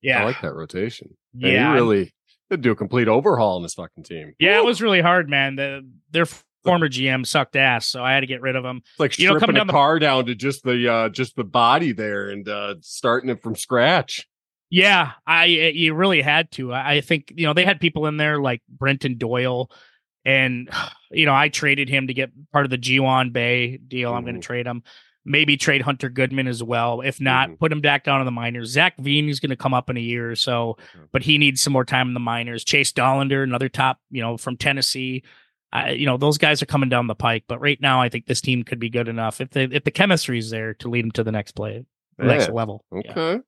Yeah, 0.00 0.22
I 0.22 0.24
like 0.24 0.40
that 0.40 0.54
rotation. 0.54 1.16
Man, 1.34 1.52
yeah, 1.52 1.72
really 1.72 2.12
did 2.50 2.62
do 2.62 2.70
a 2.70 2.76
complete 2.76 3.08
overhaul 3.08 3.56
on 3.56 3.62
this 3.62 3.74
fucking 3.74 4.04
team. 4.04 4.34
yeah. 4.38 4.58
It 4.58 4.64
was 4.64 4.80
really 4.82 5.00
hard, 5.00 5.28
man. 5.28 5.56
The 5.56 5.86
their 6.10 6.26
former 6.64 6.88
GM 6.88 7.26
sucked 7.26 7.56
ass, 7.56 7.86
so 7.88 8.02
I 8.04 8.12
had 8.12 8.20
to 8.20 8.26
get 8.26 8.40
rid 8.40 8.56
of 8.56 8.64
him. 8.64 8.78
It's 8.92 9.00
like 9.00 9.18
you 9.18 9.26
know, 9.26 9.32
stripping 9.32 9.46
coming 9.48 9.56
a 9.56 9.60
down 9.60 9.66
the- 9.68 9.72
car 9.72 9.98
down 9.98 10.26
to 10.26 10.34
just 10.34 10.62
the 10.64 10.88
uh 10.90 11.08
just 11.10 11.36
the 11.36 11.44
body 11.44 11.92
there 11.92 12.30
and 12.30 12.48
uh 12.48 12.74
starting 12.80 13.28
it 13.30 13.42
from 13.42 13.54
scratch. 13.54 14.26
Yeah, 14.70 15.12
I 15.26 15.44
you 15.46 15.92
really 15.92 16.22
had 16.22 16.50
to. 16.52 16.72
I 16.72 17.02
think 17.02 17.32
you 17.36 17.46
know 17.46 17.52
they 17.52 17.64
had 17.66 17.80
people 17.80 18.06
in 18.06 18.16
there 18.16 18.40
like 18.40 18.62
Brenton 18.68 19.18
Doyle, 19.18 19.70
and 20.24 20.68
you 21.10 21.26
know 21.26 21.34
I 21.34 21.48
traded 21.48 21.88
him 21.88 22.06
to 22.06 22.14
get 22.14 22.30
part 22.52 22.64
of 22.64 22.70
the 22.70 22.78
Ji 22.78 22.96
Hwan 22.98 23.30
Bae 23.30 23.78
deal. 23.88 24.12
I'm 24.14 24.22
going 24.24 24.34
to 24.34 24.40
Mhm. 24.40 24.44
trade 24.44 24.66
him. 24.66 24.82
Maybe 25.24 25.56
trade 25.56 25.82
Hunter 25.82 26.08
Goodman 26.08 26.48
as 26.48 26.64
well. 26.64 27.00
If 27.00 27.20
not, 27.20 27.48
Mhm. 27.50 27.58
put 27.60 27.70
him 27.70 27.80
back 27.80 28.02
down 28.02 28.20
in 28.20 28.24
the 28.24 28.32
minors. 28.32 28.70
Zac 28.70 28.98
Veen 28.98 29.28
is 29.28 29.38
going 29.38 29.50
to 29.50 29.56
come 29.56 29.72
up 29.72 29.88
in 29.88 29.96
a 29.96 30.00
year 30.00 30.28
or 30.30 30.34
so, 30.34 30.76
but 31.12 31.22
he 31.22 31.38
needs 31.38 31.62
some 31.62 31.72
more 31.72 31.84
time 31.84 32.08
in 32.08 32.14
the 32.14 32.18
minors. 32.20 32.64
Chase 32.64 32.92
Dollander, 32.92 33.44
another 33.44 33.68
top, 33.68 34.00
you 34.10 34.20
know, 34.20 34.36
from 34.36 34.56
Tennessee. 34.56 35.22
I, 35.72 35.90
you 35.90 36.06
know, 36.06 36.16
those 36.16 36.38
guys 36.38 36.60
are 36.60 36.66
coming 36.66 36.88
down 36.88 37.06
the 37.06 37.14
pike. 37.14 37.44
But 37.46 37.60
right 37.60 37.80
now, 37.80 38.02
I 38.02 38.08
think 38.08 38.26
this 38.26 38.40
team 38.40 38.64
could 38.64 38.80
be 38.80 38.90
good 38.90 39.06
enough 39.06 39.40
if 39.40 39.50
the 39.50 39.62
if 39.72 39.84
the 39.84 39.90
chemistry 39.92 40.38
is 40.38 40.50
there 40.50 40.74
to 40.74 40.88
lead 40.90 41.04
them 41.04 41.12
to 41.12 41.22
the 41.24 41.32
next 41.32 41.52
play, 41.52 41.86
the 42.18 42.24
next 42.26 42.48
Yeah. 42.48 42.54
level. 42.54 42.84
Yeah. 42.92 43.10
Okay. 43.12 43.42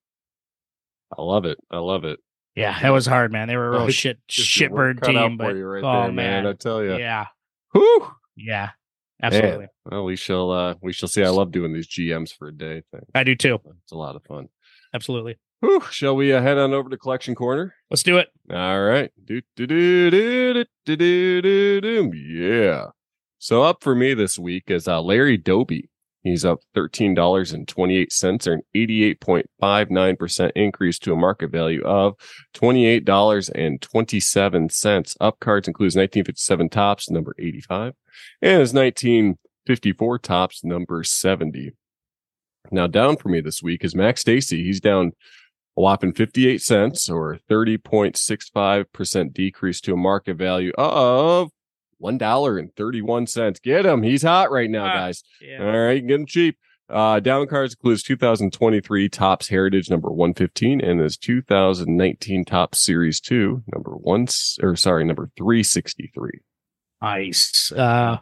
I 1.18 1.22
love 1.22 1.44
it. 1.44 1.58
I 1.72 1.78
love 1.78 2.04
it. 2.04 2.20
Yeah, 2.54 2.78
that 2.82 2.90
was 2.90 3.06
hard, 3.06 3.32
man. 3.32 3.48
They 3.48 3.56
were 3.56 3.68
a 3.68 3.78
real 3.80 3.88
shit 3.90 4.18
shitbird 4.30 5.02
team, 5.02 5.36
but 5.36 5.54
right 5.54 5.82
oh 5.84 6.02
there, 6.04 6.12
man. 6.12 6.44
man. 6.44 6.46
I 6.46 6.52
tell 6.52 6.82
you, 6.82 6.96
yeah, 6.96 7.26
whoo, 7.74 8.10
yeah, 8.36 8.70
absolutely. 9.22 9.58
Man. 9.58 9.68
Well, 9.90 10.04
we 10.04 10.16
shall 10.16 10.50
uh, 10.50 10.74
we 10.80 10.92
shall 10.92 11.08
see. 11.08 11.24
I 11.24 11.30
love 11.30 11.50
doing 11.50 11.72
these 11.72 11.88
GMs 11.88 12.32
for 12.36 12.48
a 12.48 12.52
day 12.52 12.82
thing. 12.92 13.06
I 13.14 13.24
do 13.24 13.34
too. 13.34 13.58
It's 13.82 13.92
a 13.92 13.98
lot 13.98 14.16
of 14.16 14.22
fun. 14.24 14.48
Absolutely. 14.94 15.36
Whew. 15.60 15.82
Shall 15.90 16.14
we 16.14 16.32
uh, 16.32 16.42
head 16.42 16.58
on 16.58 16.74
over 16.74 16.90
to 16.90 16.98
collection 16.98 17.34
corner? 17.34 17.74
Let's 17.90 18.02
do 18.02 18.18
it. 18.18 18.28
All 18.52 18.82
right. 18.82 19.10
Do 19.24 19.40
do 19.56 19.66
do 19.66 20.10
do 20.10 20.64
do 20.84 20.96
do 20.96 21.42
do 21.42 21.80
do. 21.80 22.16
Yeah. 22.16 22.88
So 23.38 23.62
up 23.62 23.82
for 23.82 23.94
me 23.94 24.14
this 24.14 24.38
week 24.38 24.64
is 24.68 24.86
uh, 24.86 25.00
Larry 25.00 25.38
Doby. 25.38 25.88
He's 26.24 26.44
up 26.44 26.60
$13.28 26.74 28.46
or 28.46 28.52
an 28.54 28.62
88.59% 28.74 30.52
increase 30.56 30.98
to 31.00 31.12
a 31.12 31.16
market 31.16 31.50
value 31.50 31.84
of 31.84 32.14
$28.27. 32.54 35.16
Up 35.20 35.38
cards 35.38 35.68
includes 35.68 35.94
1957 35.94 36.70
Topps, 36.70 37.10
number 37.10 37.34
85, 37.38 37.92
and 38.40 38.60
his 38.60 38.72
1954 38.72 40.18
Topps, 40.18 40.64
number 40.64 41.04
70. 41.04 41.72
Now 42.70 42.86
down 42.86 43.18
for 43.18 43.28
me 43.28 43.42
this 43.42 43.62
week 43.62 43.84
is 43.84 43.94
Max 43.94 44.24
Stassi. 44.24 44.64
He's 44.64 44.80
down 44.80 45.12
a 45.76 45.82
whopping 45.82 46.14
58 46.14 46.62
cents 46.62 47.10
or 47.10 47.38
30.65% 47.50 49.34
decrease 49.34 49.82
to 49.82 49.92
a 49.92 49.98
market 49.98 50.38
value 50.38 50.72
of 50.78 51.50
one 51.98 52.18
dollar 52.18 52.58
and 52.58 52.74
thirty 52.76 53.02
one 53.02 53.26
cents. 53.26 53.60
Get 53.60 53.84
him. 53.86 54.02
He's 54.02 54.22
hot 54.22 54.50
right 54.50 54.70
now, 54.70 54.86
Ah, 54.86 54.94
guys. 54.94 55.22
Yeah. 55.40 55.64
All 55.64 55.78
right, 55.86 56.06
get 56.06 56.20
him 56.20 56.26
cheap. 56.26 56.58
Uh, 56.90 57.18
down 57.18 57.46
cards 57.46 57.72
includes 57.72 58.02
2023 58.02 59.08
Topps 59.08 59.48
Heritage 59.48 59.88
number 59.88 60.10
115 60.10 60.82
and 60.82 61.00
his 61.00 61.16
2019 61.16 62.44
Top 62.44 62.74
Series 62.74 63.20
2 63.20 63.62
number 63.72 63.92
one 63.92 64.26
or 64.62 64.76
sorry 64.76 65.02
number 65.04 65.30
363. 65.38 66.40
Nice. 67.00 67.72
Uh, 67.72 68.18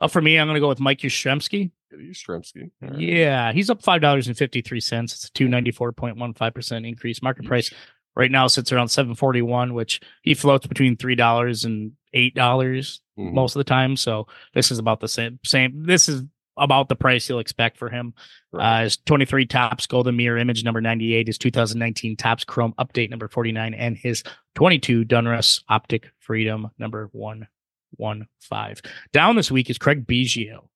up 0.00 0.10
for 0.10 0.20
me, 0.20 0.38
I'm 0.38 0.46
going 0.46 0.54
to 0.54 0.60
go 0.60 0.68
with 0.68 0.80
Mike 0.80 0.98
Yastrzemski. 0.98 1.70
Get 1.90 2.00
you, 2.00 2.10
Stremski. 2.12 2.70
All 2.82 2.90
right. 2.90 2.98
Yeah, 2.98 3.52
he's 3.52 3.70
up 3.70 3.82
five 3.82 4.00
dollars 4.00 4.26
and 4.26 4.36
fifty 4.36 4.60
three 4.60 4.80
cents. 4.80 5.14
It's 5.14 5.24
a 5.26 5.32
two 5.32 5.48
ninety 5.48 5.70
four 5.70 5.92
point 5.92 6.16
one 6.16 6.34
five 6.34 6.52
percent 6.54 6.84
increase. 6.86 7.22
Market 7.22 7.46
price 7.46 7.72
right 8.16 8.30
now 8.30 8.48
sits 8.48 8.72
around 8.72 8.88
seven 8.88 9.14
forty 9.14 9.42
one, 9.42 9.72
which 9.74 10.00
he 10.22 10.34
floats 10.34 10.66
between 10.66 10.96
three 10.96 11.14
dollars 11.14 11.64
and 11.64 11.92
eight 12.12 12.34
dollars 12.34 13.00
Mhm. 13.18 13.32
most 13.32 13.54
of 13.56 13.60
the 13.60 13.64
time. 13.64 13.96
So 13.96 14.26
this 14.54 14.70
is 14.70 14.78
about 14.78 15.00
the 15.00 15.08
same. 15.08 15.38
Same. 15.44 15.84
This 15.84 16.08
is 16.08 16.22
about 16.56 16.88
the 16.88 16.94
price 16.96 17.28
you'll 17.28 17.40
expect 17.40 17.76
for 17.76 17.88
him. 17.88 18.14
Right. 18.52 18.80
Uh, 18.80 18.84
his 18.84 18.96
23 18.98 19.46
Topps 19.46 19.86
golden 19.86 20.16
mirror 20.16 20.38
image 20.38 20.62
number 20.62 20.80
98, 20.80 21.26
his 21.26 21.38
2019 21.38 22.16
Topps 22.16 22.44
chrome 22.44 22.74
update 22.78 23.10
number 23.10 23.28
49, 23.28 23.74
and 23.74 23.96
his 23.96 24.22
22 24.54 25.04
Donruss 25.04 25.62
optic 25.68 26.10
freedom 26.20 26.70
number 26.78 27.08
115. 27.12 28.76
Down 29.12 29.36
this 29.36 29.50
week 29.50 29.70
is 29.70 29.78
Craig 29.78 30.06
Biggio. 30.06 30.68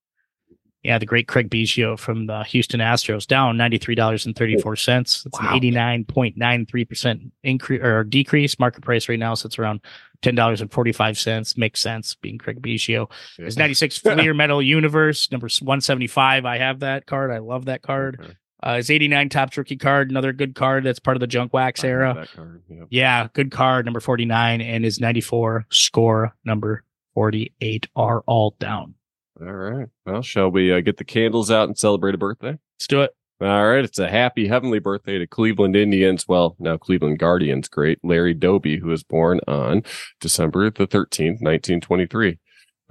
Yeah, 0.83 0.97
the 0.97 1.05
great 1.05 1.27
Craig 1.27 1.49
Biggio 1.49 1.99
from 1.99 2.27
the 2.27 2.43
Houston 2.45 2.79
Astros 2.79 3.27
down 3.27 3.57
$93.34. 3.57 5.25
It's 5.25 5.25
Wow. 5.39 5.49
an 5.51 5.61
89.93% 5.61 7.31
increase 7.43 7.81
or 7.81 8.03
decrease. 8.05 8.57
Market 8.59 8.83
price 8.83 9.09
right 9.09 9.19
now 9.19 9.33
sits 9.33 9.59
around 9.59 9.81
$10.45. 10.21 11.57
Makes 11.57 11.79
sense 11.81 12.15
being 12.15 12.37
Craig 12.37 12.61
Biggio. 12.61 13.11
His 13.37 13.57
96 13.57 13.97
Fleer 13.97 14.33
Metal 14.33 14.61
Universe, 14.61 15.29
number 15.31 15.47
175. 15.49 16.45
I 16.45 16.57
have 16.57 16.79
that 16.79 17.05
card. 17.05 17.31
I 17.31 17.39
love 17.39 17.65
that 17.65 17.81
card. 17.81 18.17
Okay. 18.21 18.33
Uh, 18.61 18.75
his 18.75 18.89
89 18.91 19.29
Topps 19.29 19.57
rookie 19.57 19.77
card, 19.77 20.09
another 20.11 20.33
good 20.33 20.53
card 20.53 20.83
that's 20.83 20.99
part 20.99 21.15
of 21.15 21.21
the 21.21 21.27
junk 21.27 21.53
wax 21.53 21.81
era. 21.83 22.27
card, 22.35 22.61
yep. 22.69 22.87
Yeah, 22.89 23.27
good 23.31 23.51
card, 23.51 23.85
number 23.85 24.01
49, 24.01 24.59
and 24.59 24.83
his 24.83 24.99
94 24.99 25.65
score, 25.71 26.35
number 26.43 26.83
48, 27.13 27.87
are 27.95 28.21
all 28.27 28.55
down. 28.59 28.95
All 29.41 29.53
right. 29.53 29.87
Well, 30.05 30.21
shall 30.21 30.49
we 30.49 30.71
uh, 30.71 30.81
get 30.81 30.97
the 30.97 31.05
candles 31.05 31.49
out 31.49 31.67
and 31.67 31.77
celebrate 31.77 32.15
a 32.15 32.17
birthday? 32.17 32.57
Let's 32.75 32.87
do 32.87 33.01
it. 33.01 33.11
All 33.41 33.67
right. 33.69 33.85
It's 33.85 33.99
a 33.99 34.09
happy 34.09 34.47
heavenly 34.47 34.79
birthday 34.79 35.17
to 35.17 35.27
Cleveland 35.27 35.75
Indians. 35.75 36.27
Well, 36.27 36.57
now 36.59 36.75
Cleveland 36.77 37.19
Guardians 37.19 37.69
great 37.69 37.99
Larry 38.03 38.33
Doby, 38.33 38.77
who 38.77 38.89
was 38.89 39.03
born 39.03 39.39
on 39.47 39.83
December 40.19 40.69
the 40.69 40.87
13th, 40.87 41.41
1923. 41.41 42.37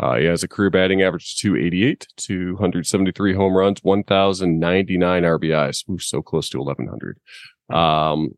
Uh, 0.00 0.16
he 0.16 0.24
has 0.26 0.42
a 0.42 0.48
career 0.48 0.70
batting 0.70 1.02
average 1.02 1.32
of 1.32 1.38
288, 1.38 2.06
273 2.16 3.34
home 3.34 3.54
runs, 3.54 3.82
1,099 3.82 5.22
RBIs. 5.24 5.88
Ooh, 5.90 5.98
so 5.98 6.22
close 6.22 6.48
to 6.50 6.58
1,100. 6.58 7.18
Um, 7.68 8.30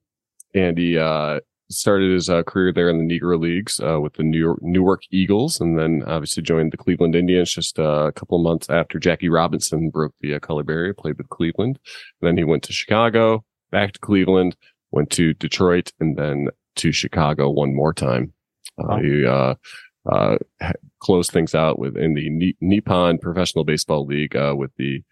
and 0.54 0.78
he, 0.78 0.98
uh, 0.98 1.40
started 1.70 2.12
his 2.12 2.28
uh, 2.28 2.42
career 2.42 2.72
there 2.72 2.88
in 2.88 2.98
the 2.98 3.18
Negro 3.18 3.40
Leagues 3.40 3.80
uh, 3.80 4.00
with 4.00 4.14
the 4.14 4.22
New 4.22 4.38
York, 4.38 4.58
Newark 4.62 5.02
Eagles, 5.10 5.60
and 5.60 5.78
then 5.78 6.02
obviously 6.06 6.42
joined 6.42 6.72
the 6.72 6.76
Cleveland 6.76 7.14
Indians 7.14 7.52
just 7.52 7.78
uh, 7.78 8.06
a 8.08 8.12
couple 8.12 8.36
of 8.36 8.42
months 8.44 8.68
after 8.68 8.98
Jackie 8.98 9.28
Robinson 9.28 9.90
broke 9.90 10.14
the 10.20 10.34
uh, 10.34 10.38
color 10.40 10.62
barrier. 10.62 10.94
Played 10.94 11.18
with 11.18 11.28
Cleveland, 11.28 11.78
then 12.20 12.36
he 12.36 12.44
went 12.44 12.62
to 12.64 12.72
Chicago, 12.72 13.44
back 13.70 13.92
to 13.92 14.00
Cleveland, 14.00 14.56
went 14.90 15.10
to 15.10 15.34
Detroit, 15.34 15.92
and 16.00 16.16
then 16.16 16.48
to 16.76 16.92
Chicago 16.92 17.50
one 17.50 17.74
more 17.74 17.94
time. 17.94 18.32
Uh, 18.78 18.86
Wow. 18.86 18.98
He 19.00 19.26
uh, 19.26 19.54
uh, 20.10 20.38
closed 21.00 21.30
things 21.30 21.54
out 21.54 21.78
with 21.78 21.96
in 21.96 22.14
the 22.14 22.56
Nippon 22.60 23.18
Professional 23.18 23.64
Baseball 23.64 24.06
League 24.06 24.34
uh, 24.36 24.54
with 24.56 24.70
the 24.76 25.02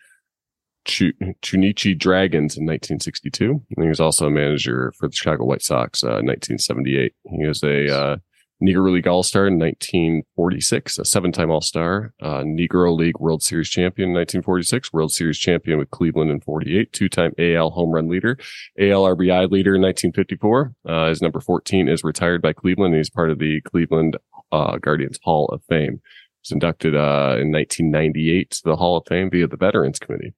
Chu- 0.88 1.12
Chunichi 1.42 1.96
Dragons 1.96 2.56
in 2.56 2.64
1962. 2.64 3.62
And 3.76 3.84
he 3.84 3.88
was 3.88 4.00
also 4.00 4.26
a 4.26 4.30
manager 4.30 4.92
for 4.96 5.08
the 5.08 5.14
Chicago 5.14 5.44
White 5.44 5.62
Sox 5.62 6.02
uh, 6.02 6.18
in 6.18 6.26
1978. 6.26 7.12
He 7.30 7.46
was 7.46 7.62
a 7.62 7.94
uh, 7.94 8.16
Negro 8.62 8.92
League 8.92 9.06
All 9.06 9.22
Star 9.22 9.46
in 9.46 9.58
1946, 9.58 10.98
a 10.98 11.04
seven 11.04 11.30
time 11.30 11.50
All 11.50 11.60
Star, 11.60 12.12
uh, 12.20 12.40
Negro 12.40 12.96
League 12.96 13.20
World 13.20 13.42
Series 13.42 13.68
champion 13.68 14.08
in 14.08 14.14
1946, 14.14 14.92
World 14.92 15.12
Series 15.12 15.38
champion 15.38 15.78
with 15.78 15.90
Cleveland 15.90 16.30
in 16.30 16.40
48, 16.40 16.92
two 16.92 17.08
time 17.08 17.32
AL 17.38 17.70
home 17.70 17.90
run 17.90 18.08
leader, 18.08 18.36
AL 18.80 19.04
RBI 19.04 19.50
leader 19.50 19.76
in 19.76 19.82
1954. 19.82 20.74
Uh, 20.88 21.08
his 21.08 21.22
number 21.22 21.40
14 21.40 21.88
is 21.88 22.02
retired 22.02 22.42
by 22.42 22.52
Cleveland. 22.52 22.94
And 22.94 23.00
he's 23.00 23.10
part 23.10 23.30
of 23.30 23.38
the 23.38 23.60
Cleveland 23.60 24.16
uh, 24.50 24.78
Guardians 24.78 25.20
Hall 25.22 25.46
of 25.46 25.62
Fame. 25.68 26.00
He 26.00 26.40
was 26.42 26.52
inducted 26.52 26.96
uh, 26.96 27.36
in 27.38 27.52
1998 27.52 28.50
to 28.50 28.62
the 28.64 28.76
Hall 28.76 28.96
of 28.96 29.04
Fame 29.06 29.30
via 29.30 29.46
the 29.46 29.56
Veterans 29.56 29.98
Committee. 29.98 30.34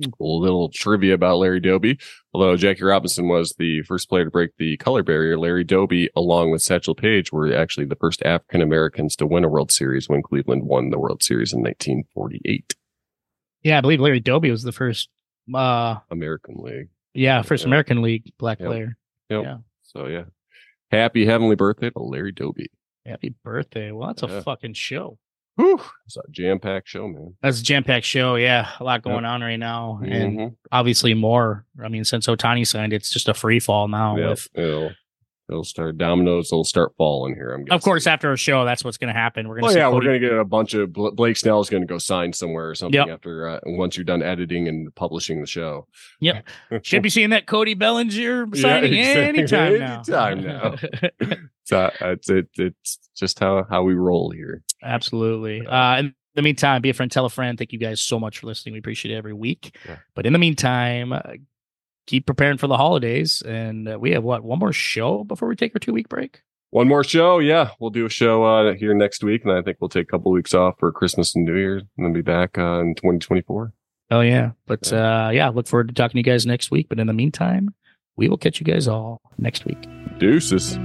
A 0.00 0.08
little 0.20 0.68
trivia 0.68 1.14
about 1.14 1.38
Larry 1.38 1.58
Doby. 1.60 1.98
Although 2.32 2.56
Jackie 2.56 2.84
Robinson 2.84 3.26
was 3.28 3.54
the 3.58 3.82
first 3.82 4.08
player 4.08 4.24
to 4.26 4.30
break 4.30 4.50
the 4.56 4.76
color 4.76 5.02
barrier, 5.02 5.36
Larry 5.36 5.64
Doby, 5.64 6.08
along 6.14 6.52
with 6.52 6.62
Satchel 6.62 6.94
Paige, 6.94 7.32
were 7.32 7.52
actually 7.52 7.86
the 7.86 7.96
first 7.96 8.22
African 8.24 8.62
Americans 8.62 9.16
to 9.16 9.26
win 9.26 9.42
a 9.44 9.48
World 9.48 9.72
Series 9.72 10.08
when 10.08 10.22
Cleveland 10.22 10.62
won 10.64 10.90
the 10.90 10.98
World 11.00 11.22
Series 11.22 11.52
in 11.52 11.60
1948. 11.62 12.74
Yeah, 13.64 13.78
I 13.78 13.80
believe 13.80 13.98
Larry 14.00 14.20
Doby 14.20 14.50
was 14.52 14.62
the 14.62 14.70
first, 14.72 15.08
uh, 15.52 15.96
American 16.10 16.56
League. 16.58 16.90
yeah, 17.14 17.42
first 17.42 17.64
Yeah. 17.64 17.68
American 17.70 18.00
League 18.02 18.32
black 18.38 18.60
Yep. 18.60 18.68
player. 18.68 18.96
Yep. 19.30 19.42
Yeah. 19.42 19.56
So 19.82 20.06
yeah, 20.06 20.24
happy 20.92 21.26
heavenly 21.26 21.56
birthday 21.56 21.90
to 21.90 21.98
Larry 21.98 22.30
Doby. 22.32 22.70
Happy 23.04 23.34
birthday. 23.42 23.90
Well, 23.90 24.08
that's 24.08 24.22
a 24.22 24.42
fucking 24.42 24.74
show. 24.74 25.18
Whew, 25.58 25.80
it's 26.06 26.16
a 26.16 26.20
jam 26.30 26.60
packed 26.60 26.88
show, 26.88 27.08
man. 27.08 27.34
That's 27.42 27.60
a 27.60 27.64
jam 27.64 27.82
packed 27.82 28.06
show. 28.06 28.36
Yeah, 28.36 28.68
a 28.78 28.84
lot 28.84 29.02
going 29.02 29.24
on 29.24 29.40
right 29.42 29.56
now. 29.56 30.00
And 30.06 30.38
Mhm. 30.38 30.54
obviously 30.70 31.14
more. 31.14 31.66
I 31.82 31.88
mean, 31.88 32.04
since 32.04 32.28
Ohtani 32.28 32.64
signed, 32.64 32.92
it's 32.92 33.10
just 33.10 33.28
a 33.28 33.34
free 33.34 33.58
fall 33.58 33.88
now. 33.88 34.16
Yep. 34.16 34.28
With 34.28 34.48
it'll 34.54 34.90
it'll 35.50 35.64
start 35.64 35.96
dominoes. 35.98 36.52
It'll 36.52 36.62
start 36.62 36.92
falling 36.96 37.34
here. 37.34 37.54
I'm 37.54 37.64
of 37.74 37.82
course, 37.82 38.06
after 38.06 38.32
a 38.32 38.36
show, 38.36 38.64
that's 38.66 38.84
what's 38.84 38.98
going 38.98 39.12
to 39.12 39.18
happen. 39.18 39.48
We're 39.48 39.58
going 39.60 39.72
to 39.74 39.80
Oh 39.80 39.82
yeah, 39.82 39.90
Cody- 39.90 40.06
we're 40.06 40.12
gonna 40.18 40.30
get 40.30 40.38
a 40.38 40.44
bunch 40.44 40.74
of 40.74 40.92
Blake 40.92 41.36
Snell 41.38 41.58
is 41.60 41.70
gonna 41.70 41.86
go 41.86 41.98
sign 41.98 42.32
somewhere 42.34 42.68
or 42.68 42.74
something 42.76 42.98
Yep. 43.00 43.08
after 43.08 43.48
uh, 43.48 43.60
once 43.64 43.96
you're 43.96 44.04
done 44.04 44.22
editing 44.22 44.68
and 44.68 44.94
publishing 44.94 45.40
the 45.40 45.46
show. 45.46 45.88
Yep. 46.20 46.46
Should 46.84 47.02
be 47.02 47.08
seeing 47.10 47.30
that 47.30 47.46
Cody 47.46 47.74
Bellinger 47.74 48.46
Yeah, 48.52 48.60
signing 48.62 48.92
exactly. 48.94 49.40
anytime 49.40 49.78
now. 49.80 49.94
Anytime 49.96 50.44
now. 50.44 51.36
So 51.68 51.90
it's 52.00 52.30
it, 52.30 52.48
it's 52.56 52.98
just 53.14 53.38
how 53.38 53.66
how 53.68 53.82
we 53.82 53.92
roll 53.92 54.30
here. 54.30 54.62
Absolutely. 54.82 55.66
Uh, 55.66 55.98
in 55.98 56.14
the 56.34 56.40
meantime, 56.40 56.80
be 56.80 56.88
a 56.88 56.94
friend, 56.94 57.12
tell 57.12 57.26
a 57.26 57.30
friend. 57.30 57.58
Thank 57.58 57.74
you 57.74 57.78
guys 57.78 58.00
so 58.00 58.18
much 58.18 58.38
for 58.38 58.46
listening. 58.46 58.72
We 58.72 58.78
appreciate 58.78 59.12
it 59.12 59.18
every 59.18 59.34
week. 59.34 59.76
Yeah. 59.86 59.96
But 60.14 60.24
in 60.24 60.32
the 60.32 60.38
meantime, 60.38 61.12
uh, 61.12 61.20
keep 62.06 62.24
preparing 62.24 62.56
for 62.56 62.68
the 62.68 62.78
holidays. 62.78 63.42
And 63.42 63.86
uh, 63.86 63.98
we 63.98 64.12
have 64.12 64.24
what 64.24 64.42
one 64.42 64.58
more 64.58 64.72
show 64.72 65.24
before 65.24 65.46
we 65.46 65.56
take 65.56 65.74
our 65.74 65.78
two 65.78 65.92
week 65.92 66.08
break. 66.08 66.40
One 66.70 66.88
more 66.88 67.04
show, 67.04 67.38
yeah. 67.38 67.70
We'll 67.80 67.90
do 67.90 68.06
a 68.06 68.10
show 68.10 68.44
uh, 68.44 68.74
here 68.74 68.94
next 68.94 69.22
week, 69.22 69.44
and 69.44 69.52
I 69.52 69.62
think 69.62 69.78
we'll 69.80 69.88
take 69.88 70.04
a 70.04 70.10
couple 70.10 70.32
weeks 70.32 70.52
off 70.54 70.74
for 70.78 70.90
Christmas 70.92 71.34
and 71.34 71.44
New 71.44 71.56
Year 71.56 71.76
and 71.76 72.06
then 72.06 72.12
be 72.12 72.20
back 72.22 72.58
uh, 72.58 72.80
in 72.80 72.94
2024. 72.94 73.72
Oh 74.10 74.20
yeah. 74.20 74.52
But 74.66 74.90
uh, 74.90 75.30
yeah, 75.32 75.48
look 75.48 75.66
forward 75.66 75.88
to 75.88 75.94
talking 75.94 76.14
to 76.14 76.18
you 76.18 76.32
guys 76.32 76.46
next 76.46 76.70
week. 76.70 76.88
But 76.88 76.98
in 76.98 77.06
the 77.06 77.12
meantime, 77.12 77.74
we 78.16 78.28
will 78.28 78.38
catch 78.38 78.58
you 78.58 78.64
guys 78.64 78.88
all 78.88 79.20
next 79.38 79.66
week. 79.66 79.86
Deuces. 80.18 80.78